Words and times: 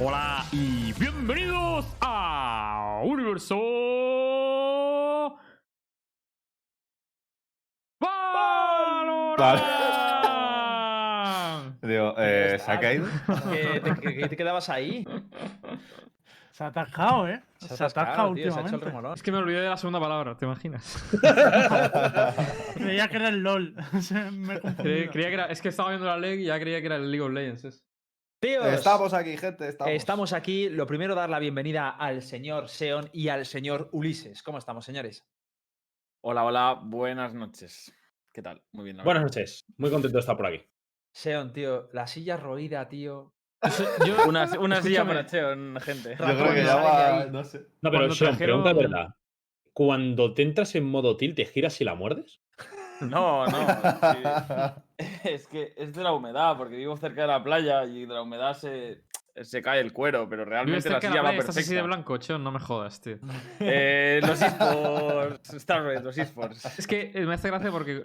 Hola 0.00 0.44
y 0.52 0.92
bienvenidos 0.94 1.84
a 2.00 3.00
Universo. 3.04 3.56
Valorant. 8.00 9.60
Digo, 11.82 12.14
eh, 12.18 12.58
¿se 12.58 12.70
ha 12.70 12.78
caído? 12.80 13.06
¿Qué 13.50 13.80
te, 13.80 13.94
qué- 14.14 14.28
te 14.28 14.36
quedabas 14.36 14.68
ahí? 14.68 15.06
Se 16.52 16.64
ha 16.64 16.68
atascado, 16.68 17.26
¿eh? 17.28 17.42
Se, 17.58 17.72
ha 17.82 17.86
atascado 17.86 18.34
tío, 18.34 18.50
se 18.52 18.58
ha 18.58 18.62
hecho 18.62 18.76
el 18.76 18.82
últimamente. 18.82 19.14
Es 19.16 19.22
que 19.22 19.32
me 19.32 19.38
olvidé 19.38 19.60
de 19.60 19.68
la 19.68 19.76
segunda 19.76 19.98
palabra, 20.00 20.36
¿te 20.36 20.44
imaginas? 20.44 21.02
Creía 22.74 23.08
que 23.08 23.16
era 23.16 23.28
el 23.28 23.38
LOL. 23.42 23.74
Me. 24.32 24.60
Creía, 24.60 25.10
creía 25.10 25.28
que 25.28 25.34
era, 25.34 25.46
es 25.46 25.60
que 25.62 25.68
estaba 25.68 25.88
viendo 25.90 26.06
la 26.06 26.18
League 26.18 26.42
y 26.42 26.46
ya 26.46 26.58
creía 26.60 26.80
que 26.80 26.86
era 26.86 26.96
el 26.96 27.10
League 27.10 27.22
of 27.24 27.32
Legends. 27.32 27.64
es. 27.64 27.82
Tíos, 28.40 28.66
Estamos 28.72 29.12
aquí, 29.12 29.36
gente, 29.36 29.68
estamos. 29.68 29.92
estamos 29.94 30.32
aquí. 30.32 30.70
Lo 30.70 30.86
primero, 30.86 31.14
dar 31.14 31.28
la 31.28 31.38
bienvenida 31.38 31.90
al 31.90 32.22
señor 32.22 32.70
Seon 32.70 33.10
y 33.12 33.28
al 33.28 33.44
señor 33.44 33.90
Ulises. 33.92 34.42
¿Cómo 34.42 34.56
estamos, 34.56 34.84
señores? 34.86 35.26
Hola, 36.22 36.44
hola, 36.44 36.80
buenas 36.82 37.34
noches. 37.34 37.92
¿Qué 38.32 38.40
tal? 38.40 38.62
Muy 38.72 38.84
bien. 38.84 38.96
la 38.96 39.04
Buenas 39.04 39.24
noches, 39.24 39.64
muy 39.76 39.90
contento 39.90 40.16
de 40.16 40.20
estar 40.20 40.36
por 40.38 40.46
aquí. 40.46 40.62
Seon, 41.12 41.52
tío, 41.52 41.90
la 41.92 42.06
silla 42.06 42.38
roída, 42.38 42.88
tío. 42.88 43.34
Yo, 44.06 44.16
Una, 44.28 44.48
una 44.58 44.80
silla 44.80 45.04
para 45.06 45.26
Cheon, 45.26 45.78
gente. 45.82 46.16
Yo 46.18 46.24
creo 46.24 46.54
que 46.54 46.62
ya 46.62 46.66
Sale 46.68 46.82
va, 46.84 47.20
ahí. 47.24 47.30
no 47.30 47.44
sé. 47.44 47.58
No, 47.82 47.90
pero 47.90 47.98
Cuando 47.98 48.14
Sean, 48.14 48.30
trajeron- 48.38 48.62
pregunta 48.62 48.68
de 48.72 48.74
verdad. 48.88 49.14
Cuando 49.74 50.32
te 50.32 50.42
entras 50.42 50.74
en 50.76 50.84
modo 50.84 51.16
tilt, 51.18 51.36
¿te 51.36 51.44
giras 51.44 51.78
y 51.82 51.84
la 51.84 51.94
muerdes? 51.94 52.40
No, 53.00 53.46
no. 53.46 53.56
Es 55.24 55.46
que 55.46 55.72
es 55.76 55.94
de 55.94 56.02
la 56.02 56.12
humedad, 56.12 56.56
porque 56.58 56.76
vivo 56.76 56.96
cerca 56.96 57.22
de 57.22 57.28
la 57.28 57.42
playa 57.42 57.84
y 57.86 58.02
de 58.04 58.12
la 58.14 58.20
humedad 58.22 58.54
se, 58.54 59.00
se 59.42 59.62
cae 59.62 59.80
el 59.80 59.94
cuero, 59.94 60.28
pero 60.28 60.44
realmente 60.44 60.90
la 60.90 61.00
silla 61.00 61.14
la 61.14 61.22
va 61.22 61.28
playa, 61.30 61.38
estás 61.40 61.56
así 61.56 61.70
de 61.74 61.80
perfecta. 61.80 61.86
blanco, 61.86 62.16
Chon, 62.18 62.44
no 62.44 62.52
me 62.52 62.60
jodas, 62.60 63.00
tío. 63.00 63.16
Eh, 63.60 64.20
los 64.22 64.42
esports, 64.42 65.54
Star 65.54 65.82
Red, 65.84 66.02
los 66.02 66.18
esports. 66.18 66.78
Es 66.78 66.86
que 66.86 67.12
eh, 67.14 67.24
me 67.24 67.34
hace 67.34 67.48
gracia 67.48 67.70
porque 67.70 68.02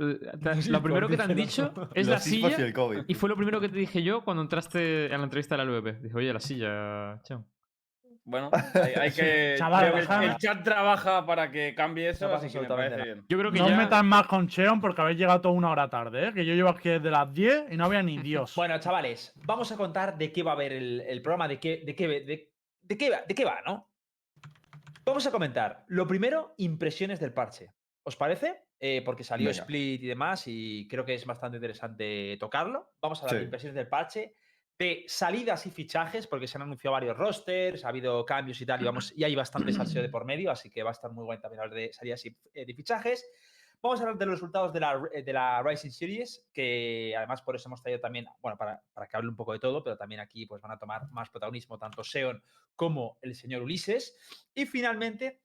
lo 0.69 0.81
primero 0.81 1.09
que 1.09 1.17
te 1.17 1.23
han 1.23 1.35
dicho 1.35 1.73
es 1.93 2.07
la 2.07 2.16
Los 2.16 2.27
y 2.27 2.29
silla 2.29 2.55
el 2.55 2.73
COVID. 2.73 3.03
y 3.07 3.13
fue 3.13 3.27
lo 3.27 3.35
primero 3.35 3.59
que 3.59 3.67
te 3.67 3.77
dije 3.77 4.01
yo 4.03 4.23
cuando 4.23 4.41
entraste 4.41 5.05
en 5.07 5.17
la 5.17 5.23
entrevista 5.25 5.57
de 5.57 5.66
la 5.66 5.69
LVP. 5.71 5.99
Dije, 6.01 6.16
oye, 6.16 6.31
la 6.31 6.39
silla, 6.39 7.21
Chon. 7.23 7.45
Bueno, 8.27 8.49
hay, 8.73 8.93
hay 8.99 9.11
que. 9.11 9.55
Chaval, 9.57 9.91
creo 9.93 10.19
que 10.19 10.25
el- 10.25 10.35
chat 10.37 10.63
trabaja 10.63 11.25
para 11.25 11.51
que 11.51 11.73
cambie 11.75 12.09
eso, 12.09 12.25
No 12.25 12.33
pasa 12.33 12.47
así 12.47 12.53
que 12.53 12.59
me 12.59 12.65
absolutamente 12.65 12.95
parece 12.95 13.09
nada. 13.09 13.13
bien. 13.21 13.25
Yo 13.29 13.37
creo 13.39 13.51
que 13.51 13.59
No 13.59 13.65
os 13.65 13.71
ya... 13.71 13.77
metas 13.77 14.03
más 14.03 14.27
con 14.27 14.47
Cheon 14.47 14.81
porque 14.81 15.01
habéis 15.01 15.17
llegado 15.19 15.41
toda 15.41 15.53
una 15.53 15.69
hora 15.69 15.89
tarde, 15.89 16.27
¿eh? 16.29 16.33
Que 16.33 16.43
yo 16.45 16.53
llevo 16.55 16.69
aquí 16.69 16.89
desde 16.89 17.11
las 17.11 17.31
10 17.33 17.71
y 17.71 17.77
no 17.77 17.85
había 17.85 18.01
ni 18.01 18.17
Dios. 18.23 18.55
Bueno, 18.55 18.79
chavales, 18.79 19.31
vamos 19.45 19.71
a 19.71 19.77
contar 19.77 20.17
de 20.17 20.31
qué 20.31 20.41
va 20.43 20.51
a 20.51 20.55
haber 20.55 20.73
el, 20.73 21.01
el 21.01 21.21
programa, 21.21 21.47
de 21.47 21.59
qué, 21.59 21.83
de, 21.85 21.95
qué, 21.95 22.07
de, 22.07 22.51
de 22.81 22.97
qué 22.97 23.09
va, 23.11 23.21
de 23.27 23.35
qué 23.35 23.45
va, 23.45 23.59
¿no? 23.65 23.91
Vamos 25.05 25.27
a 25.27 25.31
comentar. 25.31 25.83
Lo 25.87 26.07
primero, 26.07 26.55
impresiones 26.57 27.19
del 27.19 27.31
parche. 27.31 27.71
¿Os 28.03 28.15
parece? 28.15 28.63
Eh, 28.79 29.01
porque 29.05 29.23
salió 29.23 29.49
Venga. 29.49 29.61
Split 29.61 30.01
y 30.03 30.07
demás 30.07 30.43
y 30.47 30.87
creo 30.87 31.05
que 31.05 31.13
es 31.13 31.25
bastante 31.25 31.57
interesante 31.57 32.37
tocarlo. 32.39 32.93
Vamos 33.01 33.19
a 33.19 33.25
hablar 33.25 33.35
de 33.35 33.39
Sí. 33.41 33.45
impresiones 33.45 33.75
del 33.75 33.87
parche, 33.87 34.33
de 34.77 35.05
salidas 35.07 35.65
y 35.65 35.71
fichajes, 35.71 36.27
porque 36.27 36.47
se 36.47 36.57
han 36.57 36.63
anunciado 36.63 36.93
varios 36.93 37.17
rosters, 37.17 37.85
ha 37.85 37.89
habido 37.89 38.25
cambios 38.25 38.59
y 38.59 38.65
tal, 38.65 38.81
y, 38.81 38.85
vamos, 38.85 39.13
y 39.15 39.23
hay 39.23 39.35
bastante 39.35 39.71
salseo 39.73 40.01
de 40.01 40.09
por 40.09 40.25
medio, 40.25 40.51
así 40.51 40.69
que 40.69 40.83
va 40.83 40.89
a 40.89 40.93
estar 40.93 41.11
muy 41.11 41.23
bueno 41.23 41.41
también 41.41 41.61
hablar 41.61 41.75
de 41.75 41.93
salidas 41.93 42.25
y 42.25 42.35
eh, 42.53 42.65
de 42.65 42.73
fichajes. 42.73 43.25
Vamos 43.81 43.99
a 43.99 44.03
hablar 44.03 44.17
de 44.17 44.25
los 44.25 44.35
resultados 44.35 44.73
de 44.73 44.79
la, 44.79 44.99
de 45.23 45.33
la 45.33 45.61
Rising 45.61 45.91
Series, 45.91 46.47
que 46.51 47.13
además 47.15 47.41
por 47.41 47.55
eso 47.55 47.69
hemos 47.69 47.81
traído 47.81 47.99
también, 47.99 48.25
bueno, 48.41 48.57
para, 48.57 48.81
para 48.93 49.05
que 49.07 49.15
hable 49.15 49.29
un 49.29 49.35
poco 49.35 49.53
de 49.53 49.59
todo, 49.59 49.83
pero 49.83 49.95
también 49.95 50.21
aquí 50.21 50.45
pues 50.47 50.61
van 50.61 50.71
a 50.71 50.79
tomar 50.79 51.09
más 51.11 51.29
protagonismo 51.29 51.77
tanto 51.77 52.03
Seon 52.03 52.41
como 52.75 53.17
el 53.21 53.35
señor 53.35 53.61
Ulises. 53.61 54.17
Y 54.55 54.65
finalmente, 54.65 55.41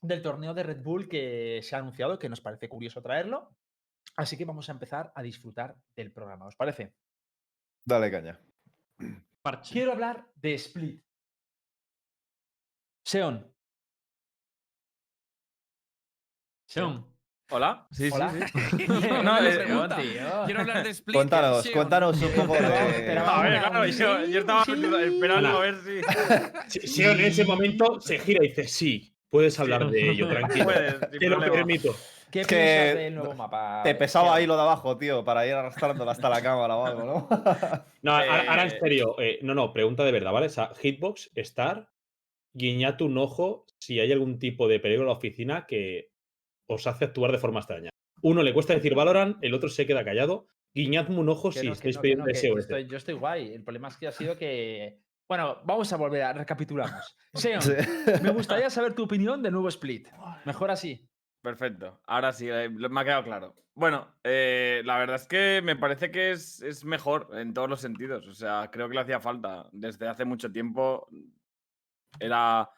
del 0.00 0.22
torneo 0.22 0.54
de 0.54 0.62
Red 0.62 0.82
Bull 0.82 1.08
que 1.08 1.60
se 1.62 1.76
ha 1.76 1.78
anunciado, 1.78 2.18
que 2.18 2.28
nos 2.28 2.40
parece 2.40 2.68
curioso 2.68 3.02
traerlo. 3.02 3.54
Así 4.16 4.36
que 4.36 4.44
vamos 4.44 4.68
a 4.68 4.72
empezar 4.72 5.12
a 5.14 5.22
disfrutar 5.22 5.76
del 5.94 6.12
programa, 6.12 6.46
¿os 6.46 6.56
parece? 6.56 6.94
Dale 7.84 8.10
caña. 8.10 8.40
Parche. 9.42 9.72
Quiero 9.72 9.92
hablar 9.92 10.26
de 10.34 10.54
Split. 10.54 11.02
Seon. 13.04 13.52
Chon. 16.68 17.06
¿Hola? 17.50 17.86
Sí, 17.92 18.08
Hola. 18.12 18.32
sí, 18.32 18.40
sí. 18.76 18.86
No, 19.22 19.38
pregunta. 19.38 19.96
tío. 19.98 20.44
Quiero 20.46 20.60
hablar 20.60 20.82
de 20.82 20.90
Split. 20.90 21.14
Cuéntanos, 21.14 21.68
cuéntanos 21.70 22.20
un 22.20 22.32
poco 22.32 22.54
de. 22.54 22.66
A 22.66 23.42
ver, 23.42 23.60
claro, 23.60 23.86
yo, 23.86 24.24
yo 24.26 24.40
estaba 24.40 24.64
sí, 24.64 24.72
esperando 24.72 25.48
sí. 25.50 25.56
a 25.56 25.58
ver 25.60 26.70
si. 26.70 26.88
Sean 26.88 27.20
en 27.20 27.26
ese 27.26 27.44
momento 27.44 28.00
se 28.00 28.18
gira 28.18 28.44
y 28.44 28.48
dice, 28.48 28.66
sí, 28.66 29.16
puedes 29.28 29.58
hablar 29.60 29.88
de 29.90 30.10
ello, 30.10 30.28
tranquilo. 30.28 30.64
Puedes, 30.64 31.00
Te 31.12 31.28
lo 31.28 31.36
problema. 31.36 31.54
permito. 31.54 31.94
¿Qué 32.30 32.40
Es 32.40 32.46
que 32.46 32.54
piensas 32.56 32.94
del 32.96 33.14
nuevo 33.14 33.34
mapa? 33.34 33.82
Te 33.84 33.94
pesaba 33.94 34.34
ahí 34.34 34.46
lo 34.46 34.56
de 34.56 34.62
abajo, 34.62 34.96
tío, 34.98 35.24
para 35.24 35.46
ir 35.46 35.54
arrastrándola 35.54 36.12
hasta 36.12 36.28
la 36.28 36.42
cámara 36.42 36.76
o 36.76 36.84
algo, 36.86 37.04
¿no? 37.04 37.28
No, 38.02 38.12
ahora, 38.12 38.44
ahora 38.48 38.62
en 38.64 38.68
Eh, 38.72 38.78
serio, 38.80 39.16
eh, 39.20 39.38
no, 39.42 39.54
no, 39.54 39.72
pregunta 39.72 40.04
de 40.04 40.12
verdad, 40.12 40.32
¿vale? 40.32 40.46
O 40.46 40.50
sea, 40.50 40.72
Hitbox, 40.80 41.30
Star, 41.36 41.88
guiñad 42.52 43.00
un 43.02 43.18
ojo 43.18 43.66
si 43.80 44.00
hay 44.00 44.12
algún 44.12 44.38
tipo 44.38 44.68
de 44.68 44.80
peligro 44.80 45.02
en 45.02 45.08
la 45.08 45.14
oficina 45.14 45.66
que 45.66 46.10
os 46.68 46.86
hace 46.86 47.04
actuar 47.04 47.32
de 47.32 47.38
forma 47.38 47.60
extraña. 47.60 47.90
Uno 48.22 48.42
le 48.42 48.52
cuesta 48.54 48.74
decir 48.74 48.94
Valorant, 48.94 49.36
el 49.42 49.54
otro 49.54 49.68
se 49.68 49.86
queda 49.86 50.04
callado. 50.04 50.46
Guiñadme 50.74 51.18
un 51.18 51.28
ojo 51.28 51.50
Que 51.50 51.60
si 51.60 51.66
no, 51.68 51.72
estáis 51.72 51.94
no, 51.96 51.98
no, 51.98 52.02
pidiendo 52.02 52.24
que 52.26 52.34
SOS. 52.34 52.58
estoy- 52.60 52.86
yo 52.88 52.96
estoy 52.96 53.14
guay. 53.14 53.52
El 53.52 53.62
problema 53.62 53.88
es 53.88 53.96
que 53.96 54.08
ha 54.08 54.12
sido 54.12 54.36
que. 54.36 54.98
Bueno, 55.28 55.58
vamos 55.64 55.92
a 55.92 55.96
volver 55.96 56.22
a 56.22 56.32
recapitulamos. 56.32 57.16
Seon, 57.34 57.62
Sí. 57.62 57.72
me 58.22 58.30
gustaría 58.30 58.68
saber 58.70 58.94
tu 58.94 59.04
opinión 59.04 59.42
del 59.42 59.52
nuevo 59.52 59.68
Split. 59.68 60.08
Mejor 60.44 60.70
así. 60.70 61.08
Perfecto, 61.46 62.00
ahora 62.08 62.32
sí, 62.32 62.48
eh, 62.50 62.68
me 62.68 63.00
ha 63.00 63.04
quedado 63.04 63.22
claro. 63.22 63.54
Bueno, 63.72 64.08
eh, 64.24 64.82
la 64.84 64.98
verdad 64.98 65.14
es 65.14 65.28
que 65.28 65.60
me 65.62 65.76
parece 65.76 66.10
que 66.10 66.32
es, 66.32 66.60
es 66.60 66.84
mejor 66.84 67.28
en 67.34 67.54
todos 67.54 67.70
los 67.70 67.80
sentidos. 67.80 68.26
O 68.26 68.34
sea, 68.34 68.68
creo 68.72 68.88
que 68.88 68.96
le 68.96 69.02
hacía 69.02 69.20
falta. 69.20 69.68
Desde 69.70 70.08
hace 70.08 70.24
mucho 70.24 70.50
tiempo 70.50 71.06
era 72.18 72.68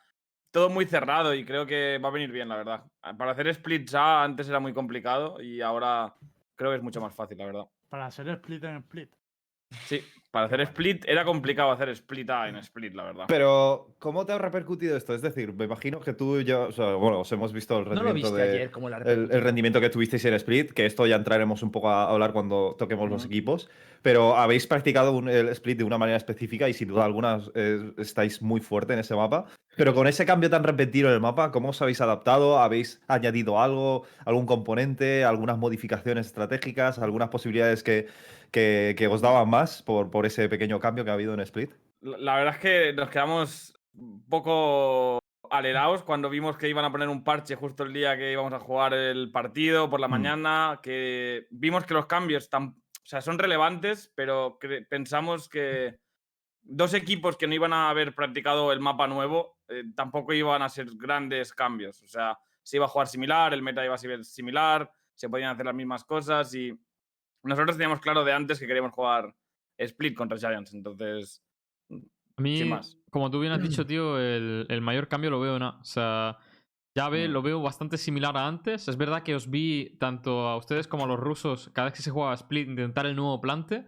todo 0.50 0.68
muy 0.68 0.84
cerrado 0.84 1.32
y 1.32 1.46
creo 1.46 1.64
que 1.64 1.96
va 1.96 2.10
a 2.10 2.12
venir 2.12 2.30
bien, 2.30 2.50
la 2.50 2.56
verdad. 2.56 2.84
Ah, 3.00 3.16
Para 3.16 3.30
hacer 3.30 3.54
splits 3.54 3.94
A 3.94 4.22
antes 4.22 4.46
era 4.50 4.60
muy 4.60 4.74
complicado 4.74 5.40
y 5.40 5.62
ahora 5.62 6.14
creo 6.54 6.70
que 6.70 6.76
es 6.76 6.82
mucho 6.82 7.00
más 7.00 7.14
fácil, 7.14 7.38
la 7.38 7.46
verdad. 7.46 7.64
Para 7.88 8.04
hacer 8.04 8.28
split 8.28 8.64
en 8.64 8.76
split. 8.76 9.10
Sí, 9.86 10.04
para 10.38 10.46
hacer 10.46 10.60
split 10.62 11.04
era 11.06 11.24
complicado 11.24 11.70
hacer 11.70 11.88
split 11.90 12.28
A 12.30 12.48
en 12.48 12.56
split, 12.56 12.94
la 12.94 13.04
verdad. 13.04 13.24
Pero, 13.28 13.94
¿cómo 13.98 14.24
te 14.26 14.32
ha 14.32 14.38
repercutido 14.38 14.96
esto? 14.96 15.14
Es 15.14 15.22
decir, 15.22 15.52
me 15.52 15.64
imagino 15.66 16.00
que 16.00 16.12
tú 16.12 16.38
y 16.38 16.44
yo, 16.44 16.62
o 16.68 16.72
sea, 16.72 16.94
bueno, 16.94 17.20
os 17.20 17.32
hemos 17.32 17.52
visto 17.52 17.78
el 17.78 17.84
No 17.84 17.94
lo 17.94 18.00
rendimiento 18.02 18.32
viste 18.32 18.48
de. 18.48 18.54
ayer 18.56 18.70
como 18.70 18.88
la 18.88 18.98
el, 18.98 19.28
el 19.30 19.40
rendimiento 19.42 19.80
que 19.80 19.90
tuvisteis 19.90 20.24
en 20.24 20.34
Split, 20.34 20.72
que 20.72 20.86
esto 20.86 21.06
ya 21.06 21.16
entraremos 21.16 21.62
un 21.62 21.70
poco 21.70 21.90
a 21.90 22.10
hablar 22.10 22.32
cuando 22.32 22.74
toquemos 22.78 23.08
los 23.10 23.24
equipos, 23.24 23.68
pero 24.02 24.36
habéis 24.36 24.66
practicado 24.66 25.12
un- 25.12 25.28
el 25.28 25.48
Split 25.50 25.78
de 25.78 25.84
una 25.84 25.98
manera 25.98 26.16
específica 26.16 26.68
y 26.68 26.72
sin 26.74 26.88
duda 26.88 27.04
alguna 27.04 27.40
eh, 27.54 27.92
estáis 27.98 28.40
muy 28.42 28.60
fuerte 28.60 28.92
en 28.94 29.00
ese 29.00 29.14
mapa. 29.14 29.46
Pero 29.78 29.94
con 29.94 30.06
ese 30.08 30.26
cambio 30.26 30.50
tan 30.50 30.64
repentino 30.64 31.08
en 31.08 31.14
el 31.14 31.20
mapa, 31.20 31.52
¿cómo 31.52 31.68
os 31.70 31.80
habéis 31.80 32.00
adaptado? 32.00 32.58
¿Habéis 32.58 33.00
añadido 33.06 33.60
algo, 33.60 34.04
algún 34.26 34.44
componente, 34.44 35.24
algunas 35.24 35.56
modificaciones 35.56 36.26
estratégicas, 36.26 36.98
algunas 36.98 37.28
posibilidades 37.28 37.82
que, 37.84 38.08
que- 38.50 38.94
que 38.98 39.06
os 39.06 39.20
daban 39.20 39.48
más 39.48 39.82
por, 39.82 40.10
por 40.10 40.26
ese 40.26 40.48
pequeño 40.48 40.80
cambio 40.80 41.04
que 41.04 41.10
ha 41.10 41.14
habido 41.14 41.32
en 41.32 41.40
Split? 41.40 41.70
La 42.00 42.34
verdad 42.36 42.54
es 42.54 42.60
que 42.60 42.92
nos 42.92 43.08
quedamos 43.08 43.74
un 43.94 44.24
poco 44.28 45.20
alerados 45.50 46.02
cuando 46.02 46.28
vimos 46.28 46.56
que 46.58 46.68
iban 46.68 46.84
a 46.84 46.90
poner 46.92 47.08
un 47.08 47.24
parche 47.24 47.54
justo 47.54 47.84
el 47.84 47.92
día 47.92 48.16
que 48.18 48.32
íbamos 48.32 48.52
a 48.52 48.60
jugar 48.60 48.92
el 48.94 49.30
partido 49.30 49.88
por 49.88 50.00
la 50.00 50.08
Mm. 50.08 50.10
mañana, 50.10 50.80
que 50.82 51.46
vimos 51.50 51.84
que 51.84 51.94
los 51.94 52.06
cambios 52.06 52.50
tan, 52.50 52.64
o 52.68 53.06
sea, 53.06 53.20
son 53.20 53.38
relevantes, 53.38 54.12
pero 54.14 54.58
pensamos 54.90 55.48
que 55.48 55.98
dos 56.70 56.92
equipos 56.94 57.36
que 57.36 57.46
no 57.46 57.54
iban 57.54 57.72
a 57.72 57.88
haber 57.90 58.14
practicado 58.14 58.72
el 58.72 58.80
mapa 58.80 59.06
nuevo 59.08 59.58
eh, 59.68 59.84
tampoco 59.96 60.32
iban 60.34 60.60
a 60.62 60.68
ser 60.68 60.86
grandes 60.96 61.52
cambios. 61.52 62.02
O 62.02 62.08
sea, 62.08 62.38
se 62.62 62.76
iba 62.76 62.84
a 62.84 62.88
jugar 62.88 63.06
similar, 63.08 63.54
el 63.54 63.62
meta 63.62 63.84
iba 63.84 63.94
a 63.94 63.98
ser 63.98 64.24
similar, 64.24 64.90
se 65.14 65.28
podían 65.28 65.50
hacer 65.50 65.64
las 65.66 65.74
mismas 65.74 66.04
cosas 66.04 66.54
y 66.54 66.72
nosotros 67.42 67.76
teníamos 67.76 68.00
claro 68.00 68.22
de 68.24 68.32
antes 68.32 68.58
que 68.58 68.66
queríamos 68.66 68.92
jugar 68.92 69.34
Split 69.78 70.14
contra 70.16 70.36
Giants, 70.38 70.74
entonces 70.74 71.42
A 72.36 72.40
mí, 72.42 72.58
Sin 72.58 72.68
más. 72.68 72.96
como 73.10 73.30
tú 73.30 73.40
bien 73.40 73.52
has 73.52 73.62
dicho, 73.62 73.86
tío, 73.86 74.18
el, 74.18 74.66
el 74.68 74.80
mayor 74.82 75.08
cambio 75.08 75.30
lo 75.30 75.40
veo 75.40 75.56
en 75.56 75.62
A. 75.62 75.78
O 75.80 75.84
sea, 75.84 76.36
ya 76.96 77.08
ve, 77.08 77.28
Mm. 77.28 77.32
lo 77.32 77.42
veo 77.42 77.62
bastante 77.62 77.96
similar 77.96 78.36
a 78.36 78.46
antes. 78.46 78.88
Es 78.88 78.96
verdad 78.96 79.22
que 79.22 79.34
os 79.34 79.48
vi 79.50 79.96
tanto 79.98 80.46
a 80.48 80.56
ustedes 80.56 80.86
como 80.88 81.04
a 81.04 81.06
los 81.08 81.18
rusos, 81.18 81.70
cada 81.72 81.86
vez 81.88 81.94
que 81.96 82.02
se 82.02 82.10
juega 82.10 82.34
Split, 82.34 82.68
intentar 82.68 83.06
el 83.06 83.16
nuevo 83.16 83.40
plante. 83.40 83.86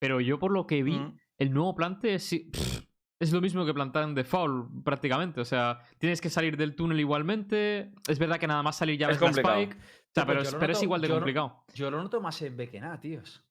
Pero 0.00 0.20
yo, 0.20 0.38
por 0.38 0.50
lo 0.52 0.66
que 0.66 0.82
vi, 0.82 0.98
Mm. 0.98 1.18
El 1.38 1.52
nuevo 1.52 1.74
plante 1.74 2.14
es, 2.14 2.28
pff, 2.52 2.82
es 3.20 3.32
lo 3.32 3.40
mismo 3.40 3.64
que 3.64 3.72
plantar 3.74 4.04
en 4.04 4.14
default, 4.14 4.84
prácticamente. 4.84 5.40
O 5.40 5.44
sea, 5.44 5.80
tienes 5.98 6.20
que 6.20 6.30
salir 6.30 6.56
del 6.56 6.74
túnel 6.74 6.98
igualmente. 7.00 7.92
Es 8.08 8.18
verdad 8.18 8.38
que 8.38 8.46
nada 8.46 8.62
más 8.62 8.76
salir 8.76 8.98
ya 8.98 9.06
Es 9.08 9.12
ves 9.12 9.20
la 9.20 9.26
complicado. 9.28 9.60
Spike. 9.60 9.76
O 9.78 10.14
sea, 10.14 10.24
pues 10.26 10.26
pero, 10.26 10.40
es, 10.42 10.54
pero 10.54 10.82
igual 10.82 11.00
de 11.00 11.08
yo 11.08 11.14
no- 11.14 11.20
complicado. 11.20 11.64
Yo 11.74 11.90
lo 11.90 12.02
noto 12.02 12.20
más 12.20 12.40
en 12.42 12.56
B 12.56 12.68
que 12.68 12.80
nada, 12.80 13.00
tíos. 13.00 13.44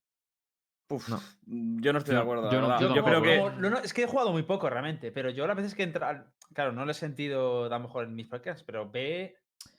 Uf, 0.90 1.08
No. 1.08 1.22
Yo 1.46 1.94
no 1.94 2.00
estoy 2.00 2.16
de 2.16 2.22
acuerdo. 2.22 2.52
yo 2.52 2.60
no- 2.62 2.80
yo 2.80 2.94
Yo, 2.96 3.04
creo 3.04 3.22
que. 3.22 3.60
no- 3.60 3.78
es 3.78 3.94
que 3.94 4.04
he 4.04 4.08
jugado 4.08 4.32
muy 4.34 4.44
poco 4.44 4.70
realmente, 4.70 5.12
pero 5.12 5.30
yo 5.30 5.48
las 5.48 5.56
veces 5.56 5.74
que 5.74 5.84
entra, 5.84 6.28
claro, 6.54 6.74
no 6.74 6.84
lo 6.86 6.92
he 6.92 6.94
sentido 6.94 7.66
a 7.66 7.70
lo 7.70 7.80
mejor 7.80 8.04
en 8.06 8.14
mis 8.14 8.28
podcasts, 8.28 8.64
pero 8.64 8.90
ve. 8.92 9.36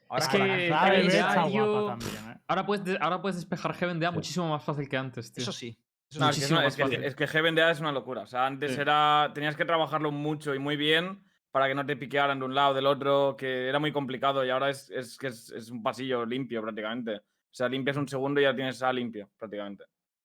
Ahora 0.09 0.25
Es 0.25 0.29
que 0.31 0.39
La 0.39 0.95
está 0.97 1.49
yo- 1.49 1.71
guapa 1.71 1.99
también, 1.99 2.31
¿eh? 2.31 2.39
Ahora 2.47 2.67
puedes, 2.67 2.85
de- 2.85 2.99
ahora 3.01 3.21
puedes 3.23 3.37
despejar 3.37 3.75
Heaven 3.75 3.99
de 4.01 4.07
A 4.07 4.11
Sí. 4.11 4.15
muchísimo 4.15 4.49
más 4.49 4.63
fácil 4.65 4.89
que 4.89 4.97
antes, 4.97 5.33
tío. 5.33 5.43
Eso 5.43 5.53
sí. 5.53 5.79
No, 6.19 6.29
es, 6.31 6.39
que 6.39 6.45
es, 6.45 6.51
una- 6.51 6.61
muchísimo 6.63 6.69
es 6.69 6.77
que, 6.77 6.83
más 6.83 6.91
fácil. 6.93 7.05
es 7.05 7.15
que 7.15 7.27
Heaven 7.27 7.55
de 7.55 7.63
A 7.63 7.71
es 7.71 7.81
una 7.81 7.93
locura. 7.93 8.23
O 8.23 8.27
sea, 8.27 8.47
antes 8.47 8.75
Sí. 8.75 8.81
era. 8.81 9.31
Tenías 9.35 9.57
que 9.57 9.65
trabajarlo 9.65 10.11
mucho 10.11 10.55
y 10.55 10.59
muy 10.59 10.77
bien 10.77 11.25
para 11.51 11.69
que 11.69 11.75
no 11.75 11.85
te 11.85 11.97
piquearan 11.97 12.39
de 12.39 12.45
un 12.47 12.55
lado 12.55 12.71
o 12.71 12.75
del 12.75 12.87
otro, 12.87 13.37
que 13.37 13.69
era 13.69 13.79
muy 13.79 13.93
complicado 13.93 14.45
y 14.45 14.51
ahora 14.51 14.71
es, 14.71 14.91
es 14.91 15.19
que 15.19 15.27
es, 15.29 15.51
es 15.51 15.71
un 15.71 15.83
pasillo 15.83 16.25
limpio 16.25 16.63
prácticamente. 16.63 17.17
O 17.17 17.55
sea, 17.55 17.69
limpias 17.69 17.97
un 17.99 18.09
segundo 18.09 18.41
y 18.41 18.45
ya 18.45 18.55
tienes 18.57 18.83
A 18.83 18.93
limpio 18.93 19.31
prácticamente. 19.39 19.85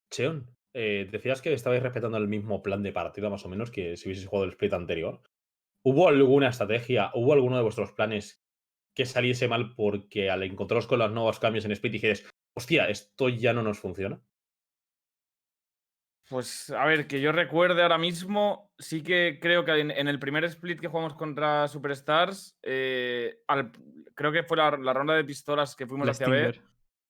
Cheon, 0.09 0.47
eh, 0.73 1.07
decías 1.11 1.41
que 1.41 1.51
estabais 1.53 1.83
respetando 1.83 2.17
el 2.17 2.29
mismo 2.29 2.63
plan 2.63 2.81
de 2.81 2.93
partida 2.93 3.29
más 3.29 3.43
o 3.45 3.49
menos 3.49 3.71
que 3.71 3.97
si 3.97 4.07
hubieses 4.07 4.25
jugado 4.27 4.45
el 4.45 4.51
split 4.51 4.71
anterior. 4.73 5.21
¿Hubo 5.83 6.07
alguna 6.07 6.47
estrategia, 6.49 7.11
hubo 7.13 7.33
alguno 7.33 7.57
de 7.57 7.63
vuestros 7.63 7.91
planes 7.91 8.41
que 8.95 9.05
saliese 9.05 9.47
mal 9.49 9.75
porque 9.75 10.29
al 10.29 10.43
encontraros 10.43 10.87
con 10.87 10.99
los 10.99 11.11
nuevos 11.11 11.39
cambios 11.39 11.65
en 11.65 11.71
split 11.73 11.91
dijeres, 11.93 12.29
hostia, 12.55 12.87
esto 12.89 13.27
ya 13.29 13.51
no 13.53 13.63
nos 13.63 13.79
funciona? 13.79 14.21
Pues 16.29 16.69
a 16.71 16.85
ver, 16.85 17.07
que 17.07 17.21
yo 17.21 17.31
recuerde 17.31 17.81
ahora 17.81 17.97
mismo, 17.97 18.71
sí 18.77 19.01
que 19.01 19.39
creo 19.41 19.63
que 19.63 19.71
en, 19.79 19.91
en 19.91 20.07
el 20.09 20.19
primer 20.19 20.43
split 20.43 20.79
que 20.81 20.87
jugamos 20.89 21.13
contra 21.13 21.67
Superstars, 21.69 22.57
eh, 22.63 23.39
al- 23.47 23.71
creo 24.13 24.31
que 24.31 24.43
fue 24.43 24.57
la, 24.57 24.71
la 24.71 24.93
ronda 24.93 25.13
de 25.15 25.23
pistolas 25.23 25.75
que 25.75 25.87
fuimos 25.87 26.05
La 26.05 26.11
hacia 26.11 26.27
B. 26.27 26.49
Stinger. 26.53 26.63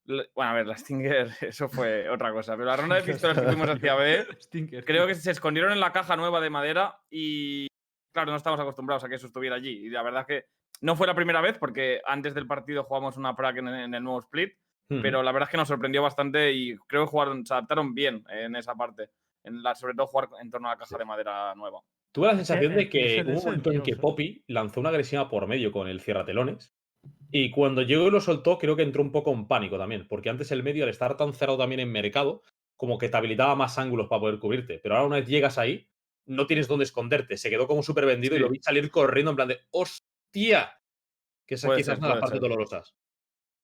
la- 0.05 0.23
Bueno, 0.35 0.51
a 0.51 0.53
ver, 0.53 0.67
la 0.67 0.77
Stinger, 0.77 1.29
eso 1.41 1.67
fue 1.67 2.07
otra 2.09 2.31
cosa, 2.31 2.53
pero 2.55 2.65
la 2.65 2.77
ronda 2.77 2.95
de 2.95 3.01
pistolas 3.13 3.39
que 3.39 3.47
fuimos 3.47 3.69
hacia 3.69 3.95
B, 3.95 4.27
creo 4.85 5.07
que 5.07 5.15
se 5.15 5.31
escondieron 5.31 5.71
en 5.71 5.79
la 5.79 5.91
caja 5.91 6.15
nueva 6.15 6.39
de 6.39 6.49
madera 6.51 6.99
y, 7.09 7.67
claro, 8.13 8.29
no 8.31 8.37
estamos 8.37 8.59
acostumbrados 8.59 9.03
a 9.03 9.09
que 9.09 9.15
eso 9.15 9.25
estuviera 9.27 9.55
allí. 9.55 9.87
Y 9.87 9.89
la 9.89 10.03
verdad 10.03 10.21
es 10.21 10.27
que 10.27 10.45
no 10.81 10.95
fue 10.95 11.07
la 11.07 11.15
primera 11.15 11.41
vez 11.41 11.57
porque 11.57 12.01
antes 12.05 12.35
del 12.35 12.45
partido 12.45 12.83
jugamos 12.83 13.17
una 13.17 13.35
prac 13.35 13.57
en, 13.57 13.67
en 13.67 13.95
el 13.95 14.03
nuevo 14.03 14.19
split, 14.19 14.53
Hmm. 14.89 15.01
pero 15.01 15.21
la 15.21 15.31
verdad 15.33 15.49
es 15.49 15.51
que 15.51 15.57
nos 15.57 15.67
sorprendió 15.67 16.01
bastante 16.01 16.53
y 16.53 16.75
creo 16.87 17.03
que 17.03 17.11
jugaron, 17.11 17.45
se 17.45 17.53
adaptaron 17.53 17.93
bien 17.93 18.23
en 18.29 18.55
esa 18.55 18.75
parte. 18.75 19.09
En 19.43 19.61
la, 19.63 19.75
sobre 19.75 19.93
todo 19.93 20.07
jugar 20.07 20.29
en 20.41 20.49
torno 20.49 20.67
a 20.67 20.71
la 20.71 20.77
caja 20.77 20.97
de 20.97 21.05
madera 21.05 21.55
nueva. 21.55 21.81
Tuve 22.11 22.27
la 22.27 22.35
sensación 22.35 22.75
de 22.75 22.89
que 22.89 23.23
hubo 23.25 23.37
un 23.37 23.45
momento 23.45 23.71
en 23.71 23.81
que. 23.81 23.95
Poppy 23.95 24.43
lanzó 24.47 24.79
una 24.79 24.89
agresiva 24.89 25.29
por 25.29 25.47
medio 25.47 25.71
con 25.71 25.87
el 25.87 26.01
cierratelones. 26.01 26.73
Y 27.31 27.51
cuando 27.51 27.81
llegó 27.81 28.07
y 28.07 28.11
lo 28.11 28.19
soltó, 28.19 28.57
creo 28.57 28.75
que 28.75 28.83
entró 28.83 29.01
un 29.01 29.11
poco 29.11 29.31
en 29.31 29.47
pánico 29.47 29.77
también. 29.77 30.07
Porque 30.07 30.29
antes 30.29 30.51
el 30.51 30.63
medio, 30.63 30.83
al 30.83 30.89
estar 30.89 31.15
tan 31.15 31.33
cerrado 31.33 31.57
también 31.57 31.79
en 31.79 31.91
mercado, 31.91 32.41
como 32.75 32.97
que 32.97 33.09
te 33.09 33.17
habilitaba 33.17 33.55
más 33.55 33.77
ángulos 33.77 34.07
para 34.07 34.21
poder 34.21 34.39
cubrirte. 34.39 34.79
Pero 34.79 34.95
ahora 34.95 35.07
una 35.07 35.15
vez 35.17 35.27
llegas 35.27 35.57
ahí, 35.57 35.87
no 36.25 36.47
tienes 36.47 36.67
dónde 36.67 36.83
esconderte. 36.83 37.37
Se 37.37 37.49
quedó 37.49 37.67
como 37.67 37.83
súper 37.83 38.05
vendido 38.05 38.35
y 38.35 38.39
lo 38.39 38.49
vi 38.49 38.59
salir 38.59 38.89
corriendo 38.91 39.31
en 39.31 39.35
plan 39.35 39.47
de 39.47 39.59
¡Hostia! 39.71 40.73
Que 41.45 41.55
esas 41.55 41.75
quizás 41.75 41.85
ser, 41.85 41.99
son 41.99 42.09
las 42.09 42.19
puede 42.19 42.21
partes 42.21 42.41
dolorosas. 42.41 42.95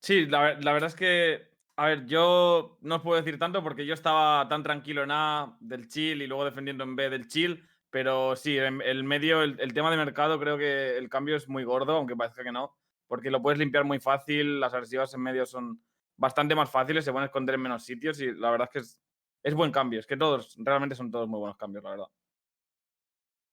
Sí, 0.04 0.26
la, 0.26 0.42
ver- 0.42 0.64
la 0.66 0.74
verdad 0.74 0.90
es 0.90 0.96
que, 0.96 1.48
a 1.78 1.86
ver, 1.88 2.06
yo 2.06 2.78
no 2.82 2.96
os 2.98 3.02
puedo 3.02 3.22
decir 3.22 3.40
tanto 3.40 3.64
porque 3.64 3.86
yo 3.86 3.94
estaba 3.94 4.46
tan 4.50 4.62
tranquilo 4.62 5.02
en 5.04 5.12
A 5.12 5.56
del 5.62 5.88
chill 5.88 6.22
y 6.22 6.28
luego 6.28 6.44
defendiendo 6.44 6.84
en 6.84 6.98
B 6.98 7.10
del 7.10 7.30
chill, 7.30 7.64
pero 7.90 8.36
sí, 8.36 8.58
en 8.58 8.82
el 8.82 9.06
medio, 9.06 9.42
el, 9.44 9.58
el 9.62 9.74
tema 9.74 9.90
de 9.92 9.96
mercado, 9.96 10.38
creo 10.42 10.58
que 10.58 10.98
el 10.98 11.08
cambio 11.08 11.38
es 11.38 11.48
muy 11.48 11.64
gordo, 11.64 11.96
aunque 11.96 12.18
parezca 12.18 12.44
que 12.44 12.52
no, 12.52 12.76
porque 13.08 13.32
lo 13.32 13.42
puedes 13.42 13.58
limpiar 13.60 13.86
muy 13.86 14.00
fácil, 14.02 14.60
las 14.60 14.74
agresivas 14.74 15.14
en 15.14 15.22
medio 15.22 15.46
son 15.46 15.82
bastante 16.18 16.54
más 16.54 16.70
fáciles, 16.70 17.06
se 17.06 17.14
pueden 17.14 17.28
esconder 17.28 17.56
en 17.56 17.62
menos 17.62 17.86
sitios 17.86 18.20
y 18.20 18.34
la 18.34 18.52
verdad 18.52 18.68
es 18.68 18.74
que 18.74 18.80
es, 18.80 19.00
es 19.42 19.54
buen 19.54 19.72
cambio, 19.72 20.02
es 20.02 20.06
que 20.06 20.18
todos, 20.18 20.54
realmente 20.58 20.96
son 20.96 21.12
todos 21.12 21.30
muy 21.30 21.40
buenos 21.40 21.56
cambios, 21.56 21.82
la 21.82 21.92
verdad. 21.92 22.08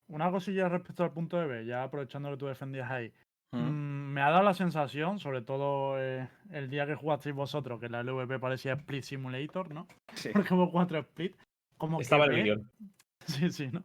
Una 0.08 0.32
cosilla 0.32 0.68
respecto 0.68 1.04
al 1.04 1.12
punto 1.12 1.36
de 1.36 1.46
B, 1.46 1.64
ya 1.64 1.84
aprovechando 1.84 2.28
que 2.30 2.36
tú 2.36 2.46
defendías 2.46 2.90
ahí. 2.90 3.12
Mm. 3.52 3.89
Me 4.10 4.22
ha 4.22 4.30
dado 4.30 4.42
la 4.42 4.54
sensación, 4.54 5.18
sobre 5.20 5.40
todo 5.40 5.94
eh, 6.00 6.28
el 6.50 6.68
día 6.68 6.84
que 6.86 6.96
jugasteis 6.96 7.34
vosotros, 7.34 7.78
que 7.80 7.88
la 7.88 8.00
LVP 8.02 8.38
parecía 8.40 8.72
Split 8.74 9.04
Simulator, 9.04 9.72
¿no? 9.72 9.86
Sí. 10.14 10.30
Porque 10.34 10.52
hubo 10.54 10.70
cuatro 10.70 10.98
Split. 10.98 11.36
Como 11.78 12.00
Estaba 12.00 12.26
el 12.26 12.42
guion. 12.42 12.70
Sí, 13.26 13.50
sí, 13.50 13.68
¿no? 13.70 13.84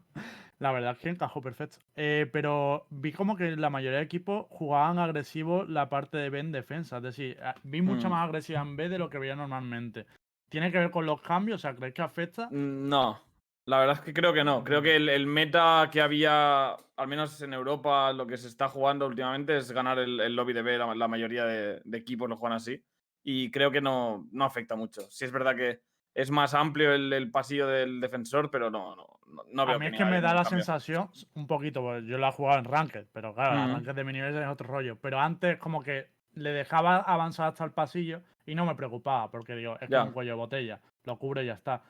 La 0.59 0.71
verdad 0.71 0.93
es 0.93 0.97
que 0.97 1.09
encajó 1.09 1.41
perfecto. 1.41 1.77
Eh, 1.95 2.27
pero 2.31 2.87
vi 2.89 3.11
como 3.11 3.35
que 3.35 3.55
la 3.57 3.69
mayoría 3.69 3.99
de 3.99 4.05
equipos 4.05 4.47
jugaban 4.49 4.97
agresivo 4.97 5.65
la 5.65 5.89
parte 5.89 6.17
de 6.17 6.29
B 6.29 6.39
en 6.39 6.51
defensa. 6.53 6.97
Es 6.97 7.03
decir, 7.03 7.37
vi 7.63 7.81
mucha 7.81 8.07
Mm. 8.07 8.11
más 8.11 8.25
agresiva 8.27 8.61
en 8.61 8.75
B 8.77 8.87
de 8.89 8.97
lo 8.97 9.09
que 9.09 9.19
veía 9.19 9.35
normalmente. 9.35 10.05
¿Tiene 10.49 10.71
que 10.71 10.79
ver 10.79 10.89
con 10.89 11.05
los 11.05 11.21
cambios? 11.21 11.57
O 11.57 11.61
sea, 11.61 11.75
¿crees 11.75 11.93
que 11.93 12.01
afecta? 12.01 12.47
Mm, 12.49 12.87
No, 12.89 13.19
la 13.65 13.79
verdad 13.79 13.95
es 13.95 14.01
que 14.01 14.13
creo 14.13 14.33
que 14.33 14.43
no. 14.43 14.63
Creo 14.63 14.81
que 14.81 14.95
el, 14.95 15.09
el 15.09 15.27
meta 15.27 15.89
que 15.91 16.01
había, 16.01 16.71
al 16.73 17.07
menos 17.07 17.41
en 17.41 17.53
Europa, 17.53 18.13
lo 18.13 18.27
que 18.27 18.37
se 18.37 18.47
está 18.47 18.67
jugando 18.69 19.07
últimamente 19.07 19.57
es 19.57 19.71
ganar 19.71 19.99
el, 19.99 20.19
el 20.19 20.35
lobby 20.35 20.53
de 20.53 20.61
B. 20.61 20.77
La, 20.77 20.93
la 20.93 21.07
mayoría 21.07 21.45
de, 21.45 21.81
de 21.83 21.97
equipos 21.97 22.29
lo 22.29 22.37
juegan 22.37 22.57
así. 22.57 22.83
Y 23.23 23.49
creo 23.49 23.71
que 23.71 23.81
no, 23.81 24.27
no 24.31 24.45
afecta 24.45 24.75
mucho. 24.75 25.01
Sí 25.09 25.25
es 25.25 25.31
verdad 25.31 25.55
que 25.55 25.81
es 26.13 26.29
más 26.31 26.53
amplio 26.53 26.93
el, 26.93 27.11
el 27.11 27.31
pasillo 27.31 27.67
del 27.67 27.99
defensor, 27.99 28.51
pero 28.51 28.69
no, 28.69 28.95
no, 28.95 29.19
no, 29.51 29.65
veo 29.65 29.75
a 29.75 29.79
mí 29.79 29.87
es 29.87 29.97
que 29.97 30.05
me 30.05 30.21
da 30.21 30.33
la 30.33 30.43
cambio. 30.43 30.49
sensación, 30.49 31.09
un 31.33 31.47
poquito, 31.47 31.81
pues 31.81 32.05
yo 32.05 32.17
la 32.17 32.29
he 32.29 32.31
jugado 32.31 32.59
en 32.59 32.65
Ranked, 32.65 33.07
pero 33.11 33.33
claro, 33.33 33.55
Ujú. 33.55 33.65
el 33.65 33.73
Ranked 33.73 33.95
de 33.95 34.03
mi 34.03 34.13
nivel 34.13 34.37
es 34.37 34.47
otro 34.47 34.67
rollo. 34.67 34.97
Pero 35.01 35.19
antes 35.19 35.57
como 35.57 35.81
que 35.83 36.07
le 36.33 36.51
dejaba 36.51 36.97
avanzar 36.97 37.47
hasta 37.47 37.65
el 37.65 37.71
pasillo 37.71 38.21
y 38.45 38.55
no 38.55 38.65
me 38.65 38.75
preocupaba, 38.75 39.29
porque 39.31 39.55
digo, 39.55 39.77
es 39.81 39.89
como 39.89 40.05
un 40.05 40.11
cuello 40.13 40.31
de 40.31 40.37
botella, 40.37 40.81
lo 41.03 41.17
cubre 41.17 41.43
y 41.43 41.47
ya 41.47 41.53
está. 41.53 41.81